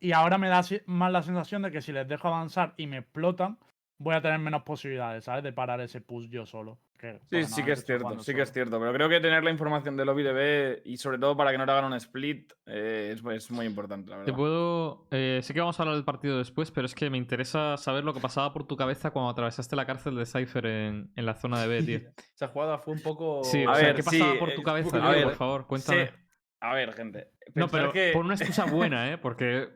Y 0.00 0.12
ahora 0.12 0.38
me 0.38 0.48
da 0.48 0.62
más 0.86 1.12
la 1.12 1.22
sensación 1.22 1.62
de 1.62 1.70
que 1.70 1.82
si 1.82 1.92
les 1.92 2.08
dejo 2.08 2.28
avanzar 2.28 2.74
y 2.78 2.86
me 2.86 2.98
explotan, 2.98 3.58
voy 3.98 4.14
a 4.14 4.22
tener 4.22 4.38
menos 4.38 4.62
posibilidades, 4.62 5.24
¿sabes? 5.24 5.44
De 5.44 5.52
parar 5.52 5.80
ese 5.82 6.00
push 6.00 6.28
yo 6.30 6.46
solo. 6.46 6.78
que, 6.98 7.20
Sí, 7.30 7.42
bueno, 7.42 7.48
sí 7.48 7.62
que 7.62 7.72
es 7.72 7.84
cierto, 7.84 8.18
sí 8.20 8.34
que 8.34 8.42
es 8.42 8.52
cierto. 8.52 8.80
Pero 8.80 8.92
creo 8.94 9.08
que 9.10 9.20
tener 9.20 9.44
la 9.44 9.50
información 9.50 9.96
del 9.98 10.06
lobby 10.06 10.22
de 10.22 10.32
B 10.32 10.82
y 10.86 10.96
sobre 10.96 11.18
todo 11.18 11.36
para 11.36 11.50
que 11.52 11.58
no 11.58 11.66
te 11.66 11.72
hagan 11.72 11.84
un 11.84 11.92
split 11.94 12.50
eh, 12.66 13.10
es, 13.14 13.22
es 13.24 13.50
muy 13.50 13.66
importante, 13.66 14.10
la 14.10 14.16
Te 14.24 14.32
verdad. 14.32 14.36
puedo. 14.38 15.06
eh, 15.10 15.40
sé 15.42 15.52
que 15.52 15.60
vamos 15.60 15.78
a 15.78 15.82
hablar 15.82 15.96
del 15.96 16.04
partido 16.06 16.38
después, 16.38 16.70
pero 16.70 16.86
es 16.86 16.94
que 16.94 17.10
me 17.10 17.18
interesa 17.18 17.76
saber 17.76 18.04
lo 18.04 18.14
que 18.14 18.20
pasaba 18.20 18.52
por 18.54 18.66
tu 18.66 18.76
cabeza 18.76 19.10
cuando 19.10 19.30
atravesaste 19.30 19.76
la 19.76 19.84
cárcel 19.86 20.14
de 20.16 20.24
Cypher 20.24 20.64
en, 20.66 21.12
en 21.14 21.26
la 21.26 21.34
zona 21.34 21.60
de 21.60 21.68
B, 21.68 21.82
tío. 21.82 22.00
Esa 22.34 22.48
jugada 22.48 22.78
fue 22.78 22.94
un 22.94 23.00
poco. 23.02 23.44
Sí, 23.44 23.64
A 23.64 23.72
o 23.72 23.74
sea, 23.74 23.86
ver, 23.88 23.96
¿qué 23.96 24.02
sí, 24.02 24.18
pasaba 24.18 24.38
por 24.38 24.48
eh, 24.50 24.54
tu 24.54 24.62
cabeza, 24.62 24.96
a 24.96 25.00
tío? 25.00 25.10
ver, 25.10 25.24
por 25.24 25.34
favor, 25.34 25.66
cuéntame. 25.66 26.06
Sí, 26.06 26.12
A 26.60 26.74
ver, 26.74 26.92
gente. 26.92 27.30
No, 27.54 27.68
pero 27.68 27.92
que- 27.92 28.10
por 28.12 28.24
una 28.24 28.34
excusa 28.34 28.64
buena, 28.66 29.10
¿eh? 29.10 29.18
Porque. 29.22 29.68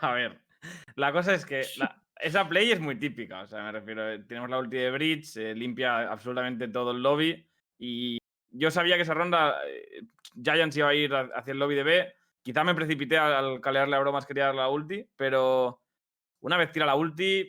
A 0.00 0.12
ver, 0.12 0.40
la 0.94 1.12
cosa 1.12 1.34
es 1.34 1.46
que 1.46 1.62
la- 1.78 2.02
esa 2.20 2.48
play 2.48 2.70
es 2.72 2.80
muy 2.80 2.98
típica. 2.98 3.42
O 3.42 3.46
sea, 3.46 3.62
me 3.62 3.72
refiero, 3.72 4.10
eh, 4.10 4.18
tenemos 4.20 4.50
la 4.50 4.58
ulti 4.58 4.76
de 4.76 4.90
Bridge, 4.90 5.36
eh, 5.36 5.54
limpia 5.54 6.10
absolutamente 6.10 6.68
todo 6.68 6.90
el 6.92 7.02
lobby. 7.02 7.46
Y 7.78 8.18
yo 8.50 8.70
sabía 8.70 8.96
que 8.96 9.02
esa 9.02 9.14
ronda 9.14 9.56
eh, 9.66 10.02
Giants 10.42 10.76
iba 10.76 10.88
a 10.88 10.94
ir 10.94 11.14
hacia 11.14 11.52
el 11.52 11.58
lobby 11.58 11.74
de 11.76 11.82
B. 11.82 12.12
Quizá 12.42 12.64
me 12.64 12.74
precipité 12.74 13.18
al, 13.18 13.32
al 13.34 13.60
calearle 13.60 13.96
a 13.96 14.00
bromas, 14.00 14.24
quería 14.26 14.46
dar 14.46 14.54
la 14.54 14.68
ulti, 14.68 15.04
pero 15.16 15.82
una 16.40 16.56
vez 16.56 16.70
tira 16.72 16.86
la 16.86 16.94
ulti, 16.94 17.40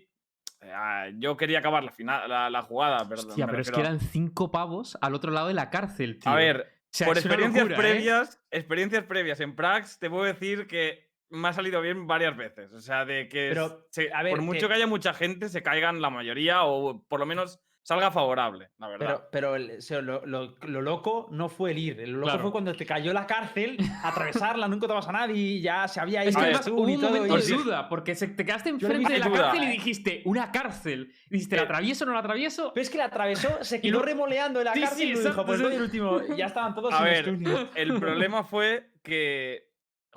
eh, 0.61 0.71
ah, 0.73 1.07
yo 1.15 1.37
quería 1.37 1.59
acabar 1.59 1.83
la, 1.83 1.91
final, 1.91 2.27
la, 2.29 2.49
la 2.49 2.61
jugada. 2.63 3.07
Perdón, 3.07 3.29
Hostia, 3.29 3.45
pero 3.47 3.61
es 3.61 3.71
que 3.71 3.79
eran 3.79 3.99
cinco 3.99 4.51
pavos 4.51 4.97
al 5.01 5.13
otro 5.13 5.31
lado 5.31 5.47
de 5.49 5.53
la 5.53 5.69
cárcel, 5.69 6.17
tío. 6.19 6.31
A 6.31 6.35
ver, 6.35 6.76
sea, 6.91 7.07
por 7.07 7.17
experiencias 7.17 7.67
locura, 7.69 7.87
¿eh? 7.89 7.91
previas, 7.93 8.41
experiencias 8.51 9.03
previas 9.05 9.39
en 9.39 9.55
Prax, 9.55 9.99
te 9.99 10.09
puedo 10.09 10.23
decir 10.23 10.67
que 10.67 11.07
me 11.29 11.49
ha 11.49 11.53
salido 11.53 11.81
bien 11.81 12.07
varias 12.07 12.35
veces. 12.37 12.71
O 12.71 12.79
sea, 12.79 13.03
de 13.05 13.27
que 13.27 13.49
Pero, 13.49 13.85
se- 13.91 14.11
a 14.13 14.23
ver, 14.23 14.31
por 14.31 14.41
mucho 14.41 14.61
que- 14.61 14.67
que 14.69 14.73
haya 14.75 14.87
mucha 14.87 15.13
gente, 15.13 15.49
se 15.49 15.61
caigan 15.61 16.01
la 16.01 16.09
mayoría 16.09 16.63
o 16.63 17.05
por 17.07 17.19
lo 17.19 17.25
menos 17.25 17.59
salga 17.87 18.11
favorable, 18.11 18.69
la 18.79 18.89
verdad. 18.89 19.05
Pero, 19.07 19.29
pero 19.31 19.55
el- 19.55 19.77
o 19.77 19.81
sea, 19.81 20.01
lo, 20.01 20.25
lo- 20.25 20.57
lo 20.67 20.81
loco 20.81 21.29
no 21.31 21.47
fue 21.47 21.71
el 21.71 21.77
ir. 21.77 21.97
Lo 21.99 22.17
loco 22.17 22.23
Claro. 22.25 22.41
fue 22.41 22.51
cuando 22.51 22.73
te 22.73 22.85
cayó 22.85 23.13
la 23.13 23.25
cárcel, 23.25 23.77
atravesarla, 24.03 24.67
nunca 24.67 24.87
te 24.87 24.93
vas 24.93 25.07
a 25.07 25.13
nadie 25.13 25.35
y 25.35 25.61
ya 25.61 25.87
se 25.87 26.01
había 26.01 26.21
ido. 26.23 26.29
Es 26.31 26.35
que 26.35 26.41
A 26.41 26.45
ver, 26.47 26.55
además 26.55 26.65
tú 26.65 26.73
hubo 26.73 26.89
y 26.89 26.95
un 26.95 27.01
momento 27.01 27.37
de 27.37 27.47
duda, 27.53 27.87
porque 27.87 28.13
se- 28.15 28.27
te 28.27 28.43
quedaste 28.43 28.69
enfrente 28.71 29.13
de 29.13 29.19
la 29.19 29.27
duda. 29.29 29.41
cárcel 29.43 29.63
y 29.63 29.67
dijiste, 29.71 30.21
una 30.25 30.51
cárcel. 30.51 31.13
Y 31.29 31.33
dijiste, 31.35 31.55
¿la 31.55 31.61
Eh, 31.61 31.65
atravieso 31.65 32.03
o 32.03 32.07
no 32.07 32.13
la 32.13 32.19
atravieso? 32.19 32.71
Pero 32.73 32.81
es 32.81 32.89
que 32.89 32.97
la 32.97 33.05
atravesó, 33.05 33.63
se 33.63 33.79
quedó 33.79 34.01
remoleando 34.01 34.59
en 34.59 34.65
la 34.65 34.73
Sí, 34.73 34.81
cárcel 34.81 34.97
sí, 34.97 35.13
y 35.13 35.23
dijo, 35.23 35.45
pues 35.45 35.61
el 35.61 35.81
último. 35.81 36.19
Ya 36.35 36.47
estaban 36.47 36.75
todos 36.75 36.93
A 36.93 36.97
sin 36.97 37.05
ver, 37.05 37.69
el 37.75 37.93
problema 38.01 38.43
fue 38.43 38.89
que 39.01 39.66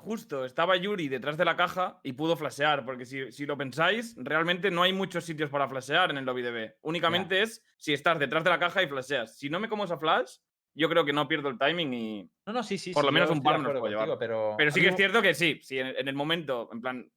justo 0.01 0.45
estaba 0.45 0.75
Yuri 0.75 1.07
detrás 1.07 1.37
de 1.37 1.45
la 1.45 1.55
caja 1.55 1.99
y 2.03 2.13
pudo 2.13 2.35
flashear, 2.35 2.83
porque 2.85 3.05
si, 3.05 3.31
si 3.31 3.45
lo 3.45 3.57
pensáis, 3.57 4.15
realmente 4.17 4.69
no 4.71 4.83
hay 4.83 4.93
muchos 4.93 5.23
sitios 5.23 5.49
para 5.49 5.67
flashear 5.67 6.09
en 6.11 6.17
el 6.17 6.25
lobby 6.25 6.41
de 6.41 6.51
B. 6.51 6.77
Únicamente 6.81 7.41
es 7.41 7.63
si 7.77 7.93
estás 7.93 8.19
detrás 8.19 8.43
de 8.43 8.49
la 8.49 8.59
caja 8.59 8.83
y 8.83 8.87
flasheas. 8.87 9.37
Si 9.37 9.49
no 9.49 9.59
me 9.59 9.69
como 9.69 9.85
esa 9.85 9.97
flash, 9.97 10.37
yo 10.73 10.89
creo 10.89 11.05
que 11.05 11.13
no 11.13 11.27
pierdo 11.27 11.49
el 11.49 11.57
timing 11.57 11.93
y, 11.93 12.31
No, 12.45 12.53
no, 12.53 12.63
sí, 12.63 12.77
sí. 12.77 12.91
Por 12.93 13.03
sí, 13.03 13.05
lo 13.07 13.11
menos 13.11 13.29
un 13.29 13.43
par 13.43 13.59
nos 13.59 13.77
puede 13.79 13.93
llevar. 13.93 14.17
Pero, 14.17 14.55
Pero 14.57 14.71
sí 14.71 14.79
mí 14.79 14.83
que 14.85 14.89
es 14.89 14.95
cierto 14.95 15.21
que 15.21 15.33
sí, 15.33 15.59
sí, 15.63 15.79
en, 15.79 15.87
en 15.87 16.07
el 16.07 16.15
momento, 16.15 16.69
en 16.71 16.81
plan, 16.81 17.11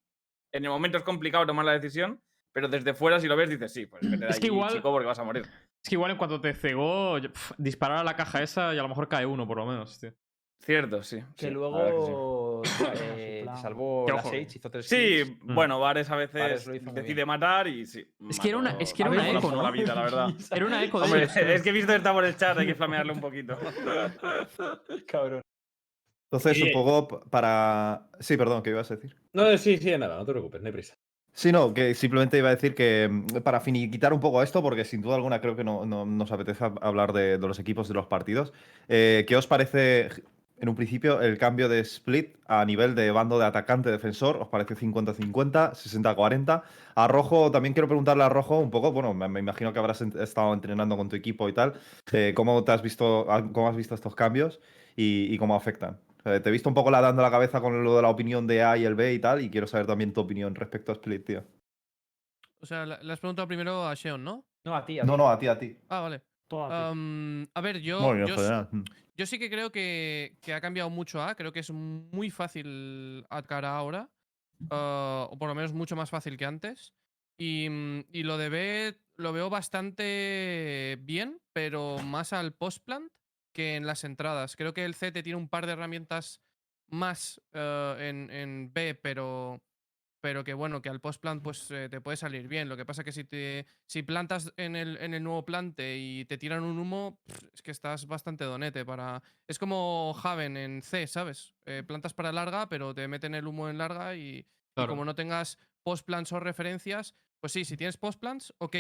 en 0.53 0.65
el 0.65 0.71
momento 0.71 0.99
es 0.99 1.05
complicado 1.05 1.47
tomar 1.47 1.65
la 1.65 1.73
decisión, 1.73 2.21
pero 2.53 2.69
desde 2.69 2.95
fuera 2.95 3.19
si 3.21 3.27
lo 3.27 3.37
ves 3.37 3.51
dices, 3.51 3.73
sí, 3.73 3.87
pues 3.87 4.03
vete 4.11 4.25
de 4.25 4.31
Es 4.31 4.41
que 4.41 4.47
igual- 4.49 4.73
chico, 4.73 4.91
porque 4.93 5.07
vas 5.07 5.19
a 5.19 5.25
morir. 5.25 5.43
Es 5.83 5.89
que 5.89 5.95
igual 5.97 6.11
en 6.13 6.17
cuanto 6.17 6.41
te 6.41 6.55
cegó, 6.55 7.17
disparar 7.59 7.99
a 7.99 8.05
la 8.05 8.17
caja 8.17 8.43
esa 8.43 8.75
y 8.75 8.79
a 8.79 8.83
lo 8.83 8.89
mejor 8.89 9.07
cae 9.09 9.27
uno, 9.27 9.47
por 9.47 9.59
lo 9.59 9.67
menos, 9.67 10.01
tío. 10.01 10.13
Cierto, 10.65 11.03
sí. 11.03 11.19
Que 11.37 11.49
sí, 11.49 11.55
la 11.55 11.59
verdad 11.61 11.85
que 11.85 11.91
sí. 11.91 12.11
luego. 12.11 12.63
eh, 13.17 13.47
salvó 13.61 14.07
Que 14.07 14.13
la. 14.15 14.23
Sage, 14.23 14.41
hizo 14.57 14.71
tres 14.71 14.87
Sí, 14.87 14.97
kills. 14.97 15.31
Mm. 15.43 15.55
bueno, 15.55 15.79
Vares 15.79 16.11
a 16.11 16.17
veces 16.17 16.65
decide 16.67 17.15
bien. 17.15 17.27
matar 17.29 17.69
y 17.69 17.85
sí. 17.85 18.07
Es 18.31 18.41
que 18.41 18.49
era 18.49 18.59
una- 18.59 18.77
es 18.81 18.95
que 18.95 19.03
era 19.03 19.11
una 19.11 19.29
eco, 19.31 19.51
la 19.55 19.63
¿no? 19.63 19.73
vida, 19.73 19.95
la 19.95 20.03
verdad. 20.03 20.29
Era 20.51 20.65
una 20.67 20.83
eco 20.83 20.99
de 21.01 21.05
Hombre, 21.05 21.23
ellos. 21.25 21.37
es 21.37 21.63
que 21.63 21.69
he 21.69 21.73
visto 21.73 21.93
que 21.93 21.97
está 21.99 22.13
por 22.15 22.25
el 22.25 22.37
chat, 22.37 22.57
hay 22.57 22.67
que 22.67 22.75
flamearle 22.75 23.13
un 23.13 23.21
poquito. 23.21 23.57
Cabrón. 25.07 25.43
Entonces, 26.33 26.63
un 26.63 26.73
poco 26.73 27.21
para. 27.31 28.09
Sí, 28.19 28.37
perdón, 28.37 28.63
¿qué 28.63 28.71
ibas 28.71 28.91
a 28.91 28.97
decir? 28.97 29.15
No, 29.33 29.57
sí, 29.59 29.77
sí, 29.79 29.97
nada, 29.99 30.17
no 30.17 30.25
te 30.25 30.33
preocupes, 30.33 30.61
no 30.63 30.67
hay 30.67 30.73
prisa. 30.73 30.95
Sí, 31.37 31.51
no, 31.53 31.75
que 31.75 31.95
simplemente 31.95 32.39
iba 32.39 32.49
a 32.49 32.55
decir 32.55 32.75
que 32.77 33.09
mm, 33.11 33.27
para 33.43 33.61
finiquitar 33.61 34.13
un 34.13 34.21
poco 34.21 34.43
esto, 34.43 34.63
porque 34.63 34.85
sin 34.85 35.03
duda 35.03 35.17
alguna 35.17 35.41
creo 35.41 35.57
que 35.57 35.65
no, 35.65 35.85
no- 35.85 36.07
nos 36.07 36.31
apetece 36.33 36.65
hab- 36.65 36.79
hablar 36.81 37.13
de, 37.13 37.39
de 37.39 37.47
los 37.49 37.59
equipos 37.59 37.89
de 37.89 37.95
los 37.95 38.07
partidos, 38.07 38.53
eh, 38.89 39.25
¿qué 39.29 39.37
os 39.37 39.47
parece 39.49 40.09
en 40.57 40.69
un 40.69 40.75
principio 40.75 41.21
el 41.21 41.37
cambio 41.39 41.69
de 41.69 41.81
split 41.81 42.37
a 42.47 42.65
nivel 42.65 42.95
de 42.95 43.11
bando 43.11 43.39
de 43.39 43.47
atacante-defensor? 43.47 44.37
¿Os 44.37 44.49
parece 44.49 44.77
50-50, 44.77 45.75
60-40? 45.75 46.63
A 46.95 47.09
Rojo, 47.09 47.51
también 47.51 47.75
quiero 47.75 47.89
preguntarle 47.89 48.25
a 48.25 48.29
Rojo 48.29 48.59
un 48.59 48.71
poco, 48.71 48.93
bueno, 48.93 49.15
me, 49.15 49.29
me 49.29 49.41
imagino 49.41 49.73
que 49.73 49.79
habrás 49.79 50.01
ent- 50.03 50.21
estado 50.21 50.53
entrenando 50.55 50.97
con 50.97 51.09
tu 51.09 51.17
equipo 51.17 51.49
y 51.49 51.53
tal, 51.53 51.75
eh, 52.13 52.33
¿cómo, 52.37 52.63
te 52.65 52.73
has 52.73 52.83
visto, 52.83 53.31
a- 53.31 53.51
¿cómo 53.53 53.69
has 53.69 53.77
visto 53.77 53.95
estos 53.95 54.15
cambios 54.15 54.61
y, 54.97 55.33
y 55.35 55.39
cómo 55.39 55.57
afectan? 55.57 55.99
Eh, 56.25 56.41
te 56.41 56.49
he 56.49 56.53
visto 56.53 56.69
un 56.69 56.75
poco 56.75 56.91
la 56.91 57.01
dando 57.01 57.23
la 57.23 57.31
cabeza 57.31 57.61
con 57.61 57.85
lo 57.85 57.97
de 57.97 58.03
la 58.03 58.09
opinión 58.09 58.47
de 58.47 58.63
A 58.63 58.77
y 58.79 58.85
el 58.85 58.95
B 58.95 59.13
y 59.13 59.19
tal, 59.19 59.43
y 59.43 59.51
quiero 59.51 59.67
saber 59.67 59.87
también 59.87 60.13
tu 60.13 60.21
opinión 60.21 60.55
respecto 60.55 60.93
a 60.93 60.95
Split, 60.95 61.27
tío. 61.27 61.45
O 62.61 62.67
sea, 62.67 62.87
le 62.87 63.13
has 63.13 63.21
preguntado 63.21 63.47
primero 63.47 63.87
a 63.87 63.95
Sheon, 63.95 64.25
¿no? 64.25 64.45
No, 64.65 64.75
a 64.75 64.87
ti, 64.87 64.99
a 64.99 65.05
No, 65.05 65.19
no, 65.19 65.29
a 65.29 65.39
ti, 65.39 65.49
a 65.49 65.59
ti. 65.59 65.77
Ah, 65.91 66.01
vale. 66.01 66.23
A 67.55 67.61
ver, 67.61 67.81
yo, 67.81 68.15
yo. 68.17 68.37
Yo 69.17 69.27
sí 69.27 69.39
que 69.39 69.51
creo 69.51 69.71
que, 69.71 70.37
que 70.41 70.55
ha 70.55 70.61
cambiado 70.61 70.91
mucho 70.91 71.23
A. 71.23 71.35
Creo 71.35 71.53
que 71.53 71.61
es 71.61 71.71
muy 71.71 72.31
fácil 72.31 73.25
atacar 73.31 73.65
ahora. 73.65 74.11
ah, 74.71 75.29
o 75.31 75.39
por 75.39 75.49
lo 75.49 75.55
menos 75.55 75.73
mucho 75.73 75.97
más 75.97 76.11
fácil 76.11 76.37
que 76.37 76.45
antes. 76.45 76.93
Y, 77.39 77.69
mm, 77.69 78.05
y 78.13 78.23
lo 78.23 78.39
de 78.39 78.49
B 78.49 79.01
lo 79.17 79.33
veo 79.33 79.51
bastante 79.51 80.99
bien, 81.03 81.41
pero 81.53 81.99
más 81.99 82.33
al 82.33 82.53
post-plant 82.53 83.13
que 83.53 83.77
en 83.77 83.87
las 83.87 84.05
entradas. 84.05 84.57
Creo 84.57 84.75
que 84.75 84.85
el 84.85 84.95
CT 84.95 85.23
tiene 85.23 85.37
un 85.37 85.49
par 85.49 85.67
de 85.67 85.73
herramientas 85.73 86.41
más 86.89 87.41
eh, 87.53 87.97
en, 88.01 88.31
en 88.31 88.73
B, 88.73 88.95
pero, 88.95 89.63
pero 90.25 90.43
que 90.43 90.55
bueno, 90.55 90.81
que 90.81 90.89
al 90.89 91.03
post-plant 91.03 91.43
pues 91.43 91.71
eh, 91.71 91.91
te 91.91 92.01
puede 92.01 92.17
salir 92.17 92.49
bien. 92.49 92.71
Lo 92.71 92.79
que 92.79 92.87
pasa 92.87 93.05
que 93.05 93.13
si 93.13 93.25
te 93.25 93.67
si 93.85 94.03
plantas 94.03 94.55
en 94.57 94.75
el, 94.75 94.97
en 94.97 95.13
el 95.13 95.23
nuevo 95.23 95.45
plante 95.45 95.99
y 95.99 96.25
te 96.25 96.39
tiran 96.39 96.63
un 96.63 96.79
humo, 96.79 97.21
pff, 97.27 97.45
es 97.53 97.61
que 97.61 97.71
estás 97.71 98.07
bastante 98.07 98.45
donete 98.45 98.87
para... 98.87 99.23
Es 99.47 99.59
como 99.59 100.19
Haven 100.23 100.57
en 100.57 100.81
C, 100.81 101.07
¿sabes? 101.09 101.55
Eh, 101.67 101.83
plantas 101.87 102.15
para 102.15 102.33
larga, 102.33 102.71
pero 102.71 102.95
te 102.95 103.07
meten 103.07 103.35
el 103.35 103.47
humo 103.47 103.69
en 103.69 103.77
larga 103.77 104.17
y, 104.17 104.47
como 104.75 105.05
no 105.05 105.15
tengas 105.15 105.59
post-plans 105.83 106.33
o 106.33 106.41
referencias, 106.41 107.15
pues 107.39 107.53
sí, 107.53 107.67
si 107.67 107.77
tienes 107.77 107.99
post-plans, 107.99 108.55
ok. 108.57 108.77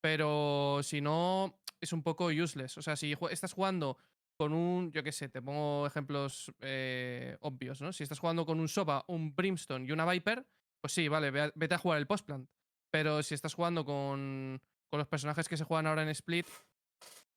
Pero 0.00 0.80
si 0.82 1.00
no, 1.00 1.60
es 1.80 1.92
un 1.92 2.02
poco 2.02 2.26
useless. 2.26 2.76
O 2.76 2.82
sea, 2.82 2.96
si 2.96 3.14
estás 3.30 3.52
jugando 3.52 3.98
con 4.36 4.52
un, 4.52 4.90
yo 4.90 5.04
qué 5.04 5.12
sé, 5.12 5.28
te 5.28 5.42
pongo 5.42 5.86
ejemplos 5.86 6.52
eh, 6.60 7.36
obvios, 7.42 7.80
¿no? 7.80 7.92
Si 7.92 8.02
estás 8.02 8.18
jugando 8.18 8.44
con 8.44 8.58
un 8.58 8.66
Soba, 8.66 9.04
un 9.06 9.32
Brimstone 9.36 9.86
y 9.86 9.92
una 9.92 10.10
Viper, 10.10 10.44
pues 10.82 10.92
sí, 10.92 11.08
vale, 11.08 11.30
vete 11.30 11.74
a 11.74 11.78
jugar 11.78 11.98
el 11.98 12.06
postplant. 12.06 12.50
Pero 12.90 13.22
si 13.22 13.34
estás 13.34 13.54
jugando 13.54 13.86
con, 13.86 14.60
con 14.90 14.98
los 14.98 15.08
personajes 15.08 15.48
que 15.48 15.56
se 15.56 15.64
juegan 15.64 15.86
ahora 15.86 16.02
en 16.02 16.10
Split, 16.10 16.46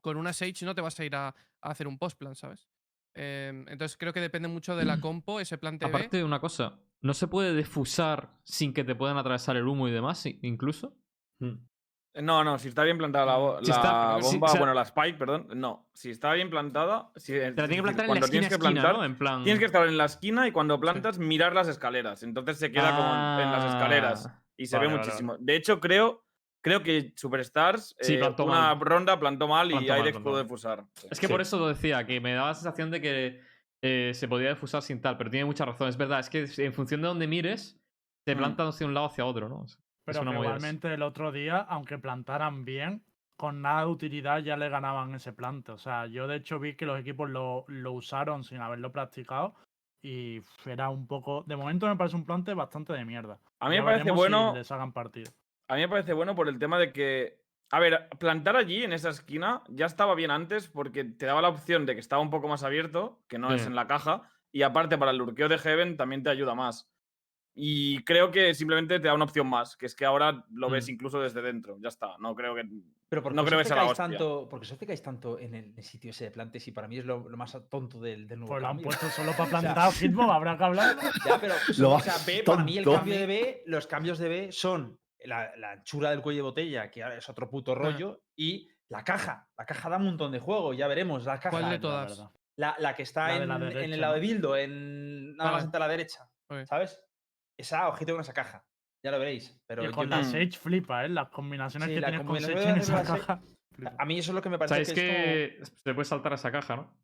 con 0.01 0.17
una 0.17 0.33
Sage 0.33 0.65
no 0.65 0.75
te 0.75 0.81
vas 0.81 0.99
a 0.99 1.05
ir 1.05 1.15
a, 1.15 1.27
a 1.27 1.33
hacer 1.61 1.87
un 1.87 1.97
postplan, 1.97 2.35
¿sabes? 2.35 2.67
Em, 3.13 3.65
entonces 3.69 3.95
creo 3.97 4.11
que 4.11 4.19
depende 4.19 4.47
mucho 4.49 4.75
de 4.75 4.83
la 4.83 4.99
compo, 5.01 5.39
ese 5.39 5.57
plan 5.57 5.79
TV. 5.79 5.89
Aparte 5.89 6.17
de 6.17 6.23
una 6.23 6.41
cosa, 6.41 6.79
¿no 7.01 7.13
se 7.13 7.27
puede 7.27 7.53
defusar 7.53 8.37
sin 8.43 8.73
que 8.73 8.83
te 8.83 8.95
puedan 8.95 9.17
atravesar 9.17 9.55
el 9.55 9.67
humo 9.67 9.87
y 9.87 9.91
demás, 9.91 10.25
incluso? 10.41 10.97
Mm. 11.39 11.55
No, 12.21 12.43
no, 12.43 12.57
si 12.57 12.69
está 12.69 12.83
bien 12.83 12.97
plantada 12.97 13.25
la, 13.25 13.59
Si 13.61 13.67
la 13.69 13.75
está- 13.75 14.17
bomba, 14.21 14.53
bueno, 14.57 14.73
la 14.73 14.83
spike, 14.83 15.17
perdón, 15.17 15.47
no. 15.55 15.87
Si 15.93 16.09
está 16.11 16.31
bien 16.33 16.49
plantada, 16.49 17.11
si, 17.17 17.33
Te 17.33 17.49
la 17.51 17.67
tiene 17.67 17.75
que 17.77 17.81
plantar 17.83 18.05
en 18.05 18.07
la 18.07 18.07
cuando 18.07 18.25
esquina, 18.25 18.31
tienes 18.31 18.49
que 18.49 18.55
esquina, 18.55 18.81
plantar, 18.81 18.97
¿no? 18.97 19.03
En 19.05 19.17
plan... 19.17 19.43
tienes 19.43 19.59
que 19.59 19.65
estar 19.65 19.85
en 19.87 19.97
la 19.97 20.05
esquina 20.05 20.47
y 20.47 20.51
cuando 20.51 20.79
plantas 20.79 21.19
mirar 21.19 21.53
las 21.53 21.67
escaleras. 21.67 22.23
Entonces 22.23 22.57
se 22.57 22.71
queda 22.71 22.95
como 22.95 23.09
en- 23.13 23.45
en 23.47 23.51
las 23.51 23.65
escaleras 23.65 24.27
Ah, 24.27 24.41
y 24.55 24.65
se 24.65 24.77
vale, 24.77 24.87
ve 24.87 24.93
vale, 24.95 25.05
muchísimo. 25.05 25.35
De 25.39 25.55
hecho, 25.57 25.79
creo, 25.81 26.23
creo 26.63 26.81
que 26.83 27.13
Superstars 27.17 27.95
Sí, 27.99 28.13
eh, 28.15 28.21
una 28.39 28.45
mal. 28.75 28.79
ronda 28.79 29.19
plantó 29.19 29.47
mal 29.49 29.67
Plantó 29.67 29.85
y 29.85 29.89
mal, 29.89 29.97
Airex 29.99 30.17
pudo 30.19 30.37
defusar. 30.37 30.85
Es 31.11 31.19
que 31.19 31.27
Sí. 31.27 31.31
por 31.33 31.41
eso 31.41 31.59
lo 31.59 31.67
decía, 31.67 32.05
que 32.05 32.21
me 32.21 32.33
daba 32.33 32.47
la 32.47 32.53
sensación 32.55 32.91
de 32.91 33.01
que 33.01 33.41
eh, 33.81 34.11
se 34.15 34.27
podía 34.29 34.47
defusar 34.49 34.81
sin 34.81 35.01
tal, 35.01 35.17
pero 35.17 35.29
tiene 35.29 35.45
mucha 35.45 35.65
razón. 35.65 35.89
Es 35.89 35.97
verdad, 35.97 36.19
es 36.21 36.29
que 36.29 36.47
en 36.63 36.73
función 36.73 37.01
de 37.01 37.07
donde 37.07 37.27
mires, 37.27 37.77
te 38.25 38.33
Mm. 38.33 38.37
plantan 38.37 38.67
hacia 38.67 38.87
un 38.87 38.93
lado 38.95 39.05
o 39.05 39.09
hacia 39.09 39.25
otro, 39.25 39.47
¿no? 39.49 39.65
Pero 40.05 40.21
que 40.23 40.29
igualmente 40.31 40.93
el 40.93 41.01
otro 41.01 41.31
día, 41.31 41.57
aunque 41.57 41.97
plantaran 41.97 42.63
bien, 42.65 43.03
con 43.37 43.61
nada 43.61 43.81
de 43.81 43.87
utilidad 43.87 44.39
ya 44.39 44.55
le 44.55 44.69
ganaban 44.69 45.13
ese 45.15 45.33
plante. 45.33 45.71
O 45.71 45.77
sea, 45.77 46.05
yo 46.07 46.27
de 46.27 46.37
hecho 46.37 46.59
vi 46.59 46.75
que 46.75 46.85
los 46.85 46.99
equipos 46.99 47.29
lo, 47.29 47.65
lo 47.67 47.91
usaron 47.91 48.43
sin 48.43 48.61
haberlo 48.61 48.91
practicado 48.91 49.55
y 50.01 50.41
era 50.65 50.89
un 50.89 51.07
poco... 51.07 51.43
De 51.47 51.55
momento 51.55 51.87
me 51.87 51.95
parece 51.95 52.15
un 52.15 52.25
plante 52.25 52.53
bastante 52.53 52.93
de 52.93 53.03
mierda. 53.03 53.39
A 53.59 53.67
mí 53.69 53.75
Ya 53.75 53.81
me 53.81 53.85
parece 53.85 54.03
veremos 54.03 54.23
si 54.25 54.31
bueno. 54.31 54.53
les 54.55 54.71
hagan 54.71 54.93
partido. 54.93 55.31
A 55.67 55.75
mí 55.75 55.81
me 55.81 55.89
parece 55.89 56.13
bueno 56.13 56.35
por 56.35 56.47
el 56.47 56.59
tema 56.59 56.77
de 56.77 56.93
que. 56.93 57.43
A 57.71 57.79
ver, 57.79 58.07
plantar 58.19 58.55
allí 58.55 58.83
en 58.83 58.93
esa 58.93 59.09
esquina 59.09 59.63
ya 59.67 59.87
estaba 59.87 60.13
bien 60.13 60.29
antes 60.29 60.67
porque 60.67 61.03
te 61.03 61.25
daba 61.25 61.41
la 61.41 61.49
opción 61.49 61.87
de 61.87 61.95
que 61.95 61.99
estaba 61.99 62.21
un 62.21 62.29
poco 62.29 62.47
más 62.47 62.61
abierto, 62.63 63.19
que 63.27 63.39
no 63.39 63.51
es 63.51 63.63
Sí. 63.63 63.67
en 63.67 63.73
la 63.75 63.87
caja, 63.87 64.29
y 64.51 64.61
aparte 64.61 64.99
para 64.99 65.09
el 65.09 65.17
lurqueo 65.17 65.49
de 65.49 65.57
Heaven 65.57 65.97
también 65.97 66.21
te 66.21 66.29
ayuda 66.29 66.53
más. 66.53 66.87
Y 67.57 68.03
creo 68.03 68.31
que 68.31 68.53
simplemente 68.53 68.99
te 68.99 69.07
da 69.07 69.13
una 69.13 69.23
opción 69.23 69.47
más, 69.47 69.77
que 69.77 69.85
es 69.85 69.95
que 69.95 70.03
ahora 70.05 70.45
lo 70.51 70.69
ves 70.69 70.87
Mm. 70.87 70.91
incluso 70.91 71.21
desde 71.21 71.41
dentro. 71.41 71.77
Ya 71.79 71.87
está. 71.87 72.17
No 72.19 72.35
creo 72.35 72.53
que. 72.53 72.63
Pero 73.07 73.23
¿por 73.23 73.31
qué 73.31 73.35
no 73.37 73.45
creo 73.45 73.59
que 73.59 73.65
sea 73.65 73.77
la 73.77 73.85
hostia. 73.85 74.07
tanto, 74.09 74.47
porque 74.49 74.65
os 74.65 74.71
obcecáis 74.73 75.01
tanto 75.01 75.39
en 75.39 75.55
el, 75.55 75.83
sitio 75.83 76.09
ese 76.09 76.25
de 76.25 76.31
plantes 76.31 76.67
y 76.67 76.71
para 76.71 76.87
mí 76.87 76.97
es 76.97 77.05
lo, 77.05 77.29
lo 77.29 77.37
más 77.37 77.57
tonto 77.69 77.99
del, 77.99 78.27
del 78.27 78.39
nuevo 78.39 78.53
Pues 78.53 78.61
lo 78.61 78.67
han 78.67 78.79
puesto 78.79 79.07
solo 79.09 79.31
para 79.33 79.49
plantar 79.49 79.93
Hitbox, 79.93 80.29
habrá 80.31 80.57
que 80.57 80.63
hablar. 80.63 80.97
Ya, 81.25 81.39
pero 81.39 81.53
Lo 81.77 81.93
o 81.93 81.99
sea, 81.99 82.15
B, 82.25 82.43
para 82.45 82.63
mí 82.63 82.77
el 82.77 82.83
cambio 82.83 83.17
de 83.17 83.25
B, 83.25 83.63
los 83.67 83.87
cambios 83.87 84.17
de 84.17 84.27
B 84.27 84.51
son 84.51 84.99
la, 85.23 85.55
la 85.55 85.71
anchura 85.71 86.09
del 86.09 86.21
cuello 86.21 86.39
de 86.39 86.43
botella, 86.43 86.91
que 86.91 87.03
ahora 87.03 87.17
es 87.17 87.29
otro 87.29 87.49
puto 87.49 87.73
rollo, 87.73 88.21
y 88.35 88.67
la 88.89 89.03
caja. 89.03 89.47
La 89.57 89.65
caja 89.65 89.89
da 89.89 89.97
un 89.97 90.05
montón 90.05 90.31
de 90.31 90.39
juego, 90.39 90.73
ya 90.73 90.87
veremos. 90.87 91.23
La 91.25 91.39
caja. 91.39 91.51
¿Cuál 91.51 91.65
de 91.65 91.75
La 91.75 91.79
todas? 91.79 92.23
La, 92.57 92.75
la 92.79 92.95
que 92.95 93.03
está 93.03 93.27
La 93.27 93.57
de 93.59 93.83
en, 93.83 93.93
el 93.93 94.01
lado 94.01 94.13
de. 94.15 94.19
Bildo, 94.19 94.57
en 94.57 95.35
nada 95.35 95.51
más 95.51 95.63
entre 95.63 95.79
la 95.79 95.87
derecha. 95.87 96.29
¿Sabes? 96.67 97.01
Esa, 97.57 97.87
ojito 97.89 98.13
con 98.13 98.21
esa 98.21 98.33
caja. 98.33 98.63
Ya 99.03 99.11
lo 99.11 99.19
veréis. 99.19 99.55
Pero 99.67 99.85
y 99.85 99.91
con 99.91 100.09
la 100.09 100.23
Sage 100.23 100.51
flipa, 100.51 101.05
¿eh? 101.05 101.09
Las 101.09 101.29
combinaciones 101.29 101.87
Sí, 101.89 101.95
que 101.95 102.01
la 102.01 102.07
tienes 102.07 102.25
con 102.27 102.39
Sage 102.41 102.69
en 102.69 102.77
esa 102.77 103.03
caja. 103.03 103.41
flipa. 103.75 103.93
a 103.97 104.05
mí 104.05 104.17
eso 104.19 104.31
es 104.31 104.35
lo 104.35 104.41
que 104.41 104.49
me 104.49 104.57
parece 104.57 104.73
Sabéis 104.85 104.93
que, 104.93 105.45
es 105.45 105.69
como- 105.69 105.75
que 105.75 105.81
se 105.83 105.93
puede 105.93 106.05
saltar 106.05 106.31
a 106.31 106.35
esa 106.35 106.51
caja, 106.51 106.75
¿no? 106.77 106.97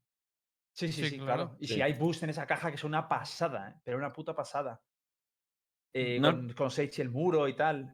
Sí, 0.73 0.87
sí, 0.87 1.03
Sí, 1.03 1.09
sí, 1.11 1.17
claro. 1.19 1.43
claro. 1.47 1.57
Y 1.59 1.67
Sí. 1.67 1.73
si 1.75 1.81
hay 1.81 1.93
boost 1.93 2.23
en 2.23 2.29
esa 2.29 2.47
caja, 2.47 2.69
que 2.69 2.75
es 2.75 2.83
una 2.85 3.07
pasada, 3.07 3.69
¿eh? 3.71 3.81
pero 3.83 3.97
una 3.97 4.11
puta 4.13 4.33
pasada. 4.33 4.81
Eh, 5.93 6.19
No- 6.19 6.31
con, 6.31 6.53
con 6.53 6.71
Sage 6.71 6.91
y 6.97 7.01
el 7.01 7.09
muro 7.09 7.47
y 7.49 7.55
tal. 7.55 7.93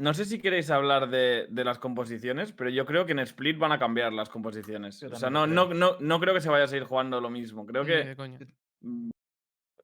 No 0.00 0.14
sé 0.14 0.24
si 0.24 0.40
queréis 0.40 0.70
hablar 0.70 1.10
de, 1.10 1.46
de 1.50 1.64
las 1.64 1.78
composiciones, 1.78 2.52
pero 2.52 2.70
yo 2.70 2.86
creo 2.86 3.04
que 3.04 3.12
en 3.12 3.18
Split 3.20 3.58
van 3.58 3.72
a 3.72 3.78
cambiar 3.78 4.12
las 4.12 4.28
composiciones. 4.30 5.02
O 5.02 5.14
sea, 5.16 5.28
no, 5.30 5.46
no, 5.46 5.74
no, 5.74 5.96
no 6.00 6.20
creo 6.20 6.32
que 6.34 6.40
se 6.40 6.48
vaya 6.48 6.64
a 6.64 6.68
seguir 6.68 6.84
jugando 6.84 7.20
lo 7.20 7.28
mismo. 7.28 7.66
Creo 7.66 7.84
que. 7.84 8.16